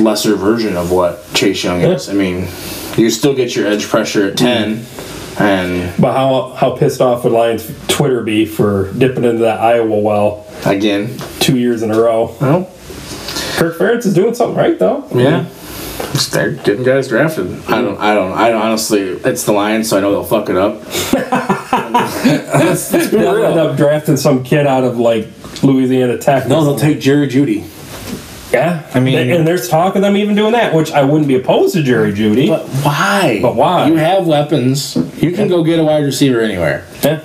lesser 0.00 0.36
version 0.36 0.76
of 0.76 0.90
what 0.90 1.22
Chase 1.34 1.62
Young 1.62 1.82
is. 1.82 2.08
I 2.08 2.14
mean, 2.14 2.48
you 2.96 3.10
still 3.10 3.34
get 3.34 3.54
your 3.54 3.66
edge 3.66 3.86
pressure 3.86 4.28
at 4.28 4.38
ten, 4.38 4.76
mm-hmm. 4.76 5.42
and 5.42 6.00
But 6.00 6.14
how 6.14 6.54
how 6.54 6.76
pissed 6.76 7.00
off 7.00 7.24
would 7.24 7.32
Lions 7.34 7.70
Twitter 7.88 8.22
be 8.22 8.46
for 8.46 8.90
dipping 8.94 9.24
into 9.24 9.40
that 9.40 9.60
Iowa 9.60 9.98
well 9.98 10.46
again, 10.66 11.16
two 11.40 11.58
years 11.58 11.82
in 11.82 11.90
a 11.90 11.98
row? 12.00 12.34
well, 12.40 12.64
Kirk 13.56 13.76
Ferentz 13.76 14.06
is 14.06 14.14
doing 14.14 14.34
something 14.34 14.56
right 14.56 14.78
though. 14.78 15.06
yeah. 15.14 15.46
They're 16.32 16.52
getting 16.52 16.84
guys 16.84 17.08
drafted. 17.08 17.46
I 17.66 17.80
don't. 17.82 17.98
I 17.98 18.14
don't. 18.14 18.32
I 18.32 18.50
don't. 18.50 18.62
Honestly, 18.62 19.00
it's 19.00 19.44
the 19.44 19.52
Lions, 19.52 19.88
so 19.88 19.96
I 19.98 20.00
know 20.00 20.10
they'll 20.12 20.24
fuck 20.24 20.48
it 20.48 20.56
up. 20.56 20.82
They'll 23.10 23.44
end 23.44 23.58
up 23.58 23.76
drafting 23.76 24.16
some 24.16 24.42
kid 24.44 24.66
out 24.66 24.84
of 24.84 24.98
like 24.98 25.26
Louisiana 25.62 26.18
Tech. 26.18 26.46
No, 26.48 26.64
they'll 26.64 26.78
take 26.78 27.00
Jerry 27.00 27.26
Jeudy. 27.28 27.64
yeah. 28.52 28.88
I 28.94 29.00
mean- 29.00 29.30
and 29.30 29.46
there's 29.46 29.68
talk 29.68 29.96
of 29.96 30.02
them 30.02 30.16
even 30.16 30.34
doing 30.34 30.52
that, 30.52 30.74
which 30.74 30.90
I 30.92 31.02
wouldn't 31.02 31.28
be 31.28 31.34
opposed 31.36 31.74
to 31.74 31.82
Jerry 31.82 32.12
Jeudy. 32.12 32.48
But 32.48 32.66
why? 32.84 33.38
But 33.42 33.54
why? 33.56 33.86
You 33.88 33.96
have 33.96 34.26
weapons. 34.26 34.96
You 35.22 35.32
can 35.32 35.48
go 35.48 35.62
get 35.64 35.78
a 35.78 35.84
wide 35.84 36.04
receiver 36.04 36.40
anywhere. 36.40 36.84
yeah. 37.02 37.20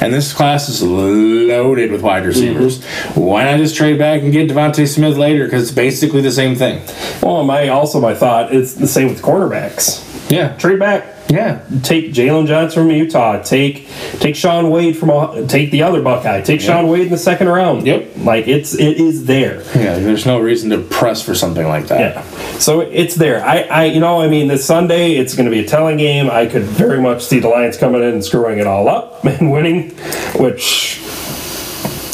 And 0.00 0.14
this 0.14 0.32
class 0.32 0.68
is 0.68 0.82
loaded 0.82 1.90
with 1.90 2.02
wide 2.02 2.24
receivers. 2.24 2.78
Mm-hmm. 2.80 3.20
Why 3.20 3.44
not 3.44 3.58
just 3.58 3.74
trade 3.74 3.98
back 3.98 4.22
and 4.22 4.32
get 4.32 4.48
DeVonta 4.48 4.86
Smith 4.86 5.16
later? 5.16 5.44
Because 5.44 5.64
it's 5.64 5.72
basically 5.72 6.20
the 6.20 6.30
same 6.30 6.54
thing. 6.54 6.82
Well, 7.22 7.42
my 7.44 7.68
also 7.68 8.00
my 8.00 8.14
thought 8.14 8.54
it's 8.54 8.74
the 8.74 8.86
same 8.86 9.08
with 9.08 9.22
cornerbacks. 9.22 10.30
Yeah. 10.30 10.56
Trade 10.56 10.78
back. 10.78 11.17
Yeah. 11.30 11.60
Take 11.82 12.12
Jaylon 12.12 12.46
Johnson 12.46 12.82
from 12.84 12.90
Utah. 12.90 13.42
Take 13.42 13.86
take 14.20 14.34
Shaun 14.34 14.70
Wade 14.70 14.96
from 14.96 15.10
Ohio- 15.10 15.46
take 15.46 15.70
the 15.70 15.82
other 15.82 16.00
Buckeye. 16.02 16.40
Take 16.40 16.60
Shaun 16.60 16.88
Wade 16.88 17.02
in 17.02 17.10
the 17.10 17.18
second 17.18 17.48
round. 17.48 17.86
Yep. 17.86 18.12
Like 18.18 18.48
it's 18.48 18.74
it 18.74 18.98
is 18.98 19.26
there. 19.26 19.62
Yeah. 19.76 19.98
There's 19.98 20.24
no 20.26 20.40
reason 20.40 20.70
to 20.70 20.78
press 20.78 21.22
for 21.22 21.34
something 21.34 21.66
like 21.66 21.86
that. 21.88 22.00
Yeah. 22.00 22.22
So 22.58 22.80
it's 22.80 23.14
there. 23.14 23.44
I, 23.44 23.58
I 23.62 23.84
you 23.84 24.00
know, 24.00 24.20
I 24.22 24.28
mean 24.28 24.48
this 24.48 24.64
Sunday 24.64 25.16
it's 25.16 25.34
gonna 25.36 25.50
be 25.50 25.60
a 25.60 25.66
telling 25.66 25.98
game. 25.98 26.30
I 26.30 26.46
could 26.46 26.62
very 26.62 27.00
much 27.00 27.24
see 27.24 27.40
the 27.40 27.48
Lions 27.48 27.76
coming 27.76 28.02
in 28.02 28.08
and 28.08 28.24
screwing 28.24 28.58
it 28.58 28.66
all 28.66 28.88
up 28.88 29.22
and 29.24 29.52
winning, 29.52 29.90
which 30.38 31.00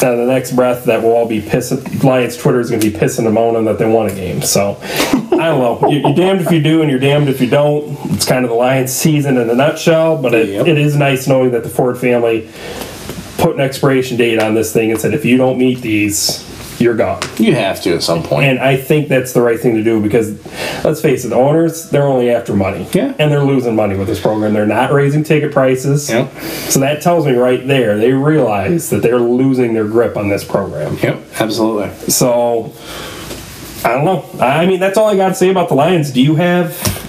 uh, 0.03 0.15
the 0.15 0.25
next 0.25 0.51
breath 0.53 0.85
that 0.85 1.01
will 1.01 1.11
all 1.11 1.27
be 1.27 1.41
pissing 1.41 2.03
Lions 2.03 2.37
Twitter 2.37 2.59
is 2.59 2.69
gonna 2.69 2.81
be 2.81 2.91
pissing 2.91 3.25
and 3.25 3.33
moaning 3.33 3.65
that 3.65 3.79
they 3.79 3.85
won 3.85 4.07
a 4.09 4.13
game. 4.15 4.41
So 4.41 4.77
I 4.83 5.49
don't 5.49 5.59
know. 5.81 5.89
You- 5.89 5.99
You're 5.99 6.13
damned 6.15 6.41
if 6.41 6.51
you 6.51 6.61
do 6.61 6.81
and 6.81 6.89
you're 6.91 6.99
damned 6.99 7.29
if 7.29 7.39
you 7.41 7.47
don't. 7.47 7.97
It's 8.13 8.25
kind 8.25 8.43
of 8.45 8.49
the 8.49 8.55
Lions 8.57 8.91
season 8.93 9.37
in 9.37 9.49
a 9.49 9.55
nutshell, 9.55 10.17
but 10.21 10.33
it, 10.33 10.49
Yep. 10.49 10.67
it 10.67 10.77
is 10.77 10.95
nice 10.95 11.27
knowing 11.27 11.51
that 11.51 11.63
the 11.63 11.69
Ford 11.69 11.97
family 11.97 12.47
put 13.37 13.55
an 13.55 13.61
expiration 13.61 14.17
date 14.17 14.41
on 14.41 14.53
this 14.55 14.71
thing 14.73 14.91
and 14.91 14.99
said 14.99 15.13
if 15.13 15.23
you 15.25 15.37
don't 15.37 15.57
meet 15.57 15.81
these, 15.81 16.43
you're 16.79 16.95
gone. 16.95 17.21
You 17.37 17.55
have 17.55 17.81
to 17.83 17.95
at 17.95 18.03
some 18.03 18.23
point. 18.23 18.45
And 18.45 18.59
I 18.59 18.77
think 18.77 19.07
that's 19.07 19.33
the 19.33 19.41
right 19.41 19.59
thing 19.59 19.75
to 19.75 19.83
do 19.83 20.01
because, 20.01 20.43
let's 20.83 21.01
face 21.01 21.25
it, 21.25 21.29
the 21.29 21.35
owners, 21.35 21.89
they're 21.89 22.03
only 22.03 22.29
after 22.29 22.55
money. 22.55 22.87
Yeah. 22.91 23.13
And 23.19 23.31
they're 23.31 23.43
losing 23.43 23.75
money 23.75 23.97
with 23.97 24.07
this 24.07 24.21
program. 24.21 24.53
They're 24.53 24.65
not 24.65 24.91
raising 24.91 25.23
ticket 25.23 25.51
prices. 25.51 26.09
Yep. 26.09 26.31
So 26.69 26.79
that 26.79 27.01
tells 27.01 27.25
me 27.25 27.33
right 27.33 27.65
there, 27.65 27.97
they 27.97 28.13
realize 28.13 28.89
that 28.89 29.01
they're 29.01 29.19
losing 29.19 29.73
their 29.73 29.87
grip 29.87 30.17
on 30.17 30.29
this 30.29 30.43
program. 30.43 30.97
Yep. 30.97 31.23
Absolutely. 31.39 31.89
So, 32.09 32.73
I 33.83 33.93
don't 33.93 34.05
know. 34.05 34.25
I 34.43 34.65
mean, 34.65 34.79
that's 34.79 34.97
all 34.97 35.09
I 35.09 35.15
got 35.15 35.29
to 35.29 35.35
say 35.35 35.49
about 35.49 35.69
the 35.69 35.75
Lions. 35.75 36.11
Do 36.11 36.21
you 36.21 36.35
have. 36.35 37.04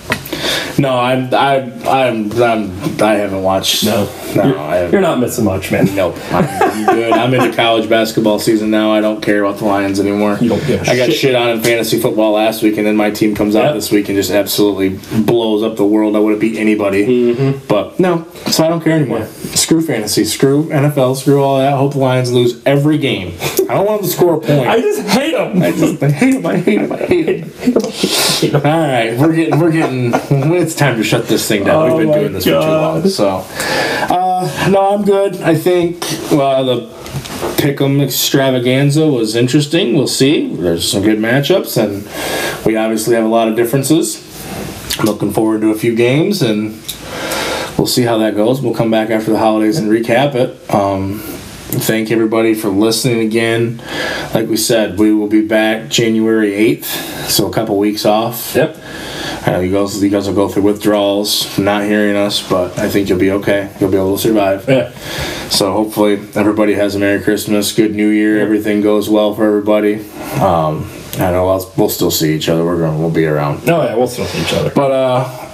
No, 0.79 0.99
I'm. 0.99 1.33
I, 1.33 1.57
I'm. 1.89 2.31
I'm. 2.43 2.71
I 3.03 3.15
haven't 3.15 3.43
watched. 3.43 3.85
No. 3.85 4.05
No. 4.35 4.45
You're, 4.47 4.59
I 4.59 4.77
haven't. 4.77 4.93
you're 4.93 5.01
not 5.01 5.19
missing 5.19 5.45
much, 5.45 5.73
man. 5.73 5.87
Nope. 5.95 6.17
I'm 6.33 6.85
good. 6.95 7.13
I'm 7.13 7.33
into 7.33 7.55
college 7.57 7.89
basketball 7.89 8.39
season 8.39 8.71
now. 8.71 8.93
I 8.93 9.01
don't 9.01 9.23
care 9.23 9.43
about 9.43 9.59
the 9.59 9.65
Lions 9.65 9.99
anymore. 10.01 10.37
You 10.41 10.51
don't 10.51 10.67
give 10.67 10.83
a 10.87 10.91
I 10.91 10.97
got 10.97 11.07
shit. 11.07 11.15
shit 11.17 11.35
on 11.35 11.49
in 11.51 11.63
fantasy 11.63 11.99
football 12.01 12.33
last 12.33 12.63
week, 12.63 12.77
and 12.77 12.87
then 12.87 12.97
my 12.97 13.11
team 13.11 13.35
comes 13.35 13.57
out 13.57 13.65
Yep. 13.67 13.75
this 13.75 13.91
week 13.91 14.09
and 14.11 14.17
just 14.17 14.31
absolutely 14.31 14.99
blows 15.23 15.63
up 15.63 15.77
the 15.77 15.85
world. 15.87 16.15
I 16.15 16.19
would 16.19 16.33
have 16.33 16.41
beat 16.41 16.59
anybody. 16.59 17.07
Mm-hmm. 17.35 17.67
But 17.67 17.99
no, 17.99 18.27
so 18.47 18.65
I 18.65 18.69
don't 18.69 18.83
care 18.85 18.93
anymore. 18.97 19.25
Screw 19.27 19.81
fantasy. 19.81 20.25
Screw 20.25 20.65
NFL. 20.69 21.17
Screw 21.17 21.43
all 21.43 21.59
that. 21.59 21.73
I 21.73 21.77
hope 21.77 21.93
the 21.95 21.99
Lions 22.01 22.31
lose 22.33 22.63
every 22.67 22.99
game. 22.99 23.35
I 23.71 23.75
don't 23.75 23.87
want 23.87 24.03
them 24.03 24.11
to 24.11 24.17
score 24.17 24.35
a 24.37 24.41
point. 24.41 24.69
I 24.69 24.81
just 24.81 25.01
hate 25.09 25.33
them. 25.33 25.63
I 25.63 25.73
just 25.73 26.03
I 26.03 26.11
hate 26.11 26.33
them. 26.43 26.47
I 26.47 26.57
hate 26.59 26.77
them. 26.79 26.93
I 26.93 26.97
hate 26.99 27.41
them. 27.45 27.83
All 28.43 28.51
right, 28.61 29.17
we're 29.19 29.35
getting 29.35 29.59
we're 29.59 29.73
getting. 29.73 30.13
It's 30.57 30.75
time 30.75 30.99
to 30.99 31.03
shut 31.05 31.27
this 31.27 31.49
thing 31.49 31.65
down. 31.65 31.91
Oh 31.91 31.97
We've 31.97 32.07
been 32.07 32.19
doing 32.19 32.33
this 32.35 32.45
for 32.45 32.51
too 32.51 32.57
long. 32.59 33.09
So, 33.09 33.47
uh, 33.49 34.69
no, 34.71 34.95
I'm 34.95 35.05
good. 35.07 35.41
I 35.41 35.55
think 35.55 36.03
well 36.31 36.65
the 36.67 36.87
Pick'em 37.57 38.03
extravaganza 38.03 39.07
was 39.07 39.37
interesting. 39.37 39.95
We'll 39.97 40.07
see. 40.07 40.55
There's 40.55 40.91
some 40.91 41.03
good 41.03 41.19
matchups, 41.19 41.83
and 41.83 42.67
we 42.67 42.77
obviously 42.77 43.15
have 43.15 43.25
a 43.25 43.29
lot 43.29 43.49
of 43.49 43.57
differences. 43.57 44.23
Looking 45.03 45.33
forward 45.33 45.63
to 45.63 45.71
a 45.71 45.75
few 45.75 45.95
games, 45.95 46.43
and 46.43 46.73
we'll 47.79 47.87
see 47.87 48.03
how 48.03 48.19
that 48.19 48.37
goes. 48.37 48.61
We'll 48.61 48.75
come 48.75 48.91
back 48.91 49.09
after 49.09 49.31
the 49.31 49.39
holidays 49.39 49.79
and 49.79 49.89
recap 49.89 50.35
it. 50.35 50.75
Um, 50.75 51.23
thank 51.69 52.11
everybody 52.11 52.55
for 52.55 52.69
listening 52.69 53.21
again. 53.21 53.79
Like 54.35 54.49
we 54.49 54.57
said, 54.57 54.99
we 54.99 55.13
will 55.13 55.29
be 55.29 55.47
back 55.47 55.89
January 55.89 56.53
8th, 56.53 57.29
so 57.29 57.49
a 57.49 57.53
couple 57.53 57.79
weeks 57.79 58.05
off. 58.05 58.55
Yep. 58.55 58.77
Uh, 59.47 59.61
you 59.61 59.73
guys, 59.73 60.03
you 60.03 60.11
guys 60.11 60.27
will 60.27 60.35
go 60.35 60.49
through 60.49 60.63
withdrawals, 60.63 61.59
not 61.59 61.85
hearing 61.85 62.17
us, 62.17 62.47
but 62.49 62.77
I 62.79 62.89
think 62.89 63.09
you'll 63.09 63.19
be 63.19 63.31
okay. 63.33 63.73
You'll 63.81 63.91
be 63.91 63.97
able 63.97 64.17
to 64.17 64.23
survive. 64.23 64.69
Yeah. 64.69 64.91
So 65.49 65.73
hopefully 65.73 66.15
everybody 66.35 66.75
has 66.75 66.95
a 66.97 66.99
Merry 66.99 67.23
Christmas, 67.23 67.73
good 67.73 67.95
New 67.95 68.09
Year. 68.09 68.41
Everything 68.41 68.81
goes 68.81 69.09
well 69.09 69.35
for 69.35 69.47
everybody. 69.47 70.01
Um, 70.41 70.91
I 71.15 71.31
know 71.31 71.49
I'll, 71.49 71.73
we'll 71.77 71.89
still 71.89 72.11
see 72.11 72.35
each 72.35 72.49
other. 72.49 72.65
We're 72.65 72.79
going, 72.79 72.99
we'll 72.99 73.11
be 73.11 73.25
around. 73.25 73.65
No, 73.65 73.83
yeah, 73.83 73.95
we'll 73.95 74.09
still 74.09 74.27
see 74.27 74.43
each 74.43 74.53
other. 74.53 74.71
But 74.71 74.91
uh, 74.91 75.46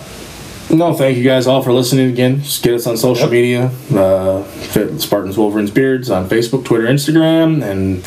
No, 0.75 0.95
thank 0.95 1.19
you 1.19 1.23
guys 1.25 1.47
all 1.47 1.63
for 1.63 1.71
listening 1.71 2.11
again. 2.11 2.41
Just 2.43 2.63
get 2.63 2.73
us 2.73 2.87
on 2.87 2.97
social 2.97 3.25
Yep. 3.25 3.31
media. 3.31 3.71
Uh, 3.95 4.43
fit 4.43 4.99
Spartans, 5.03 5.37
Wolverines, 5.37 5.71
Beards 5.71 6.09
on 6.11 6.31
Facebook, 6.31 6.65
Twitter, 6.65 6.87
Instagram, 6.87 7.63
and 7.63 8.03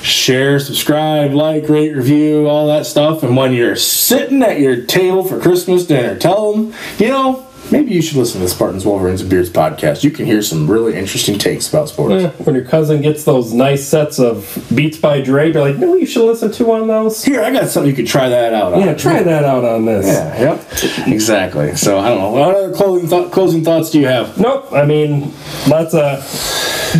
share, 0.00 0.60
subscribe, 0.60 1.34
like, 1.34 1.68
rate, 1.68 1.96
review, 1.96 2.46
all 2.46 2.68
that 2.68 2.86
stuff. 2.86 3.24
And 3.24 3.36
when 3.36 3.52
you're 3.52 3.74
sitting 3.74 4.44
at 4.44 4.60
your 4.60 4.76
table 4.76 5.24
for 5.24 5.40
Christmas 5.40 5.86
dinner, 5.86 6.14
tell 6.14 6.52
them, 6.52 6.72
you 7.00 7.08
know, 7.08 7.44
maybe 7.70 7.92
you 7.92 8.00
should 8.02 8.16
listen 8.16 8.40
to 8.40 8.44
the 8.46 8.48
Spartans, 8.50 8.84
Wolverines, 8.86 9.20
and 9.20 9.28
Beards 9.30 9.50
podcast. 9.50 10.02
You 10.04 10.10
can 10.10 10.26
hear 10.26 10.40
some 10.42 10.70
really 10.70 10.94
interesting 10.96 11.38
takes 11.38 11.68
about 11.68 11.88
sports. 11.88 12.24
Eh, 12.24 12.30
When 12.44 12.54
your 12.54 12.64
cousin 12.64 13.02
gets 13.02 13.24
those 13.24 13.52
nice 13.52 13.86
sets 13.86 14.18
of 14.18 14.64
Beats 14.74 14.96
by 14.98 15.20
Dre, 15.20 15.52
you're 15.52 15.60
like, 15.62 15.76
no, 15.78 15.94
you 15.94 16.06
should 16.06 16.26
listen 16.26 16.50
to 16.52 16.72
on 16.72 16.88
those. 16.88 17.24
Here, 17.24 17.42
I 17.42 17.50
got 17.50 17.68
something 17.68 17.90
you 17.90 17.96
could 17.96 18.06
try 18.06 18.28
that 18.28 18.52
out 18.54 18.72
on. 18.72 18.80
Yeah, 18.80 18.94
try 18.94 19.22
that 19.22 19.44
out 19.44 19.64
on 19.64 19.84
this. 19.84 20.06
Yeah, 20.06 20.40
yep. 20.40 21.08
Exactly. 21.08 21.76
So, 21.76 21.98
I 21.98 22.08
don't 22.08 22.18
know. 22.18 22.30
What 22.30 22.54
other 22.54 22.72
closing, 22.74 23.08
th- 23.08 23.30
closing 23.32 23.64
thoughts 23.64 23.90
do 23.90 24.00
you 24.00 24.06
have? 24.06 24.38
Nope. 24.38 24.72
I 24.72 24.84
mean, 24.84 25.32
lots 25.68 25.94
of 25.94 26.24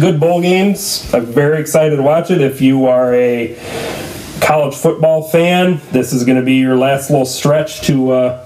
good 0.00 0.20
bowl 0.20 0.40
games. 0.42 1.12
I'm 1.14 1.24
very 1.26 1.60
excited 1.60 1.96
to 1.96 2.02
watch 2.02 2.30
it. 2.30 2.40
If 2.40 2.60
you 2.60 2.86
are 2.86 3.14
a 3.14 3.54
college 4.40 4.74
football 4.74 5.22
fan, 5.28 5.80
this 5.92 6.12
is 6.12 6.24
going 6.24 6.38
to 6.38 6.44
be 6.44 6.54
your 6.54 6.76
last 6.76 7.10
little 7.10 7.26
stretch 7.26 7.80
to 7.82 8.10
uh, 8.12 8.44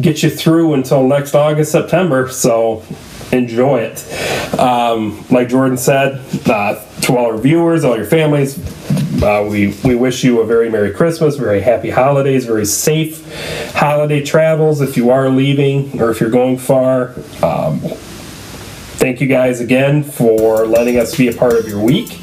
get 0.00 0.22
you 0.22 0.30
through 0.30 0.74
until 0.74 1.06
next 1.06 1.34
August, 1.34 1.72
September. 1.72 2.28
So 2.28 2.82
enjoy 3.32 3.80
it. 3.80 4.58
Um, 4.58 5.24
like 5.30 5.48
Jordan 5.48 5.78
said, 5.78 6.20
uh, 6.46 6.84
to 7.02 7.16
all 7.16 7.26
our 7.26 7.38
viewers, 7.38 7.84
all 7.84 7.96
your 7.96 8.06
families, 8.06 8.58
uh, 9.22 9.46
we, 9.48 9.76
we 9.84 9.94
wish 9.94 10.24
you 10.24 10.40
a 10.40 10.46
very 10.46 10.70
Merry 10.70 10.92
Christmas, 10.92 11.36
very 11.36 11.60
happy 11.60 11.90
holidays, 11.90 12.46
very 12.46 12.64
safe 12.64 13.26
holiday 13.74 14.24
travels 14.24 14.80
if 14.80 14.96
you 14.96 15.10
are 15.10 15.28
leaving 15.28 16.00
or 16.00 16.10
if 16.10 16.20
you're 16.20 16.30
going 16.30 16.58
far. 16.58 17.10
Um, 17.42 17.80
thank 19.00 19.20
you 19.20 19.26
guys 19.26 19.60
again 19.60 20.02
for 20.02 20.66
letting 20.66 20.96
us 20.98 21.16
be 21.16 21.28
a 21.28 21.32
part 21.32 21.54
of 21.54 21.68
your 21.68 21.82
week. 21.82 22.18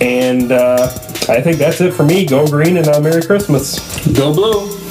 And 0.00 0.50
uh, 0.52 0.84
I 1.28 1.40
think 1.40 1.58
that's 1.58 1.80
it 1.80 1.92
for 1.92 2.04
me. 2.04 2.26
Go 2.26 2.46
green 2.46 2.76
and 2.76 2.88
uh, 2.88 3.00
Merry 3.00 3.22
Christmas. 3.22 3.78
Go 4.16 4.34
blue. 4.34 4.81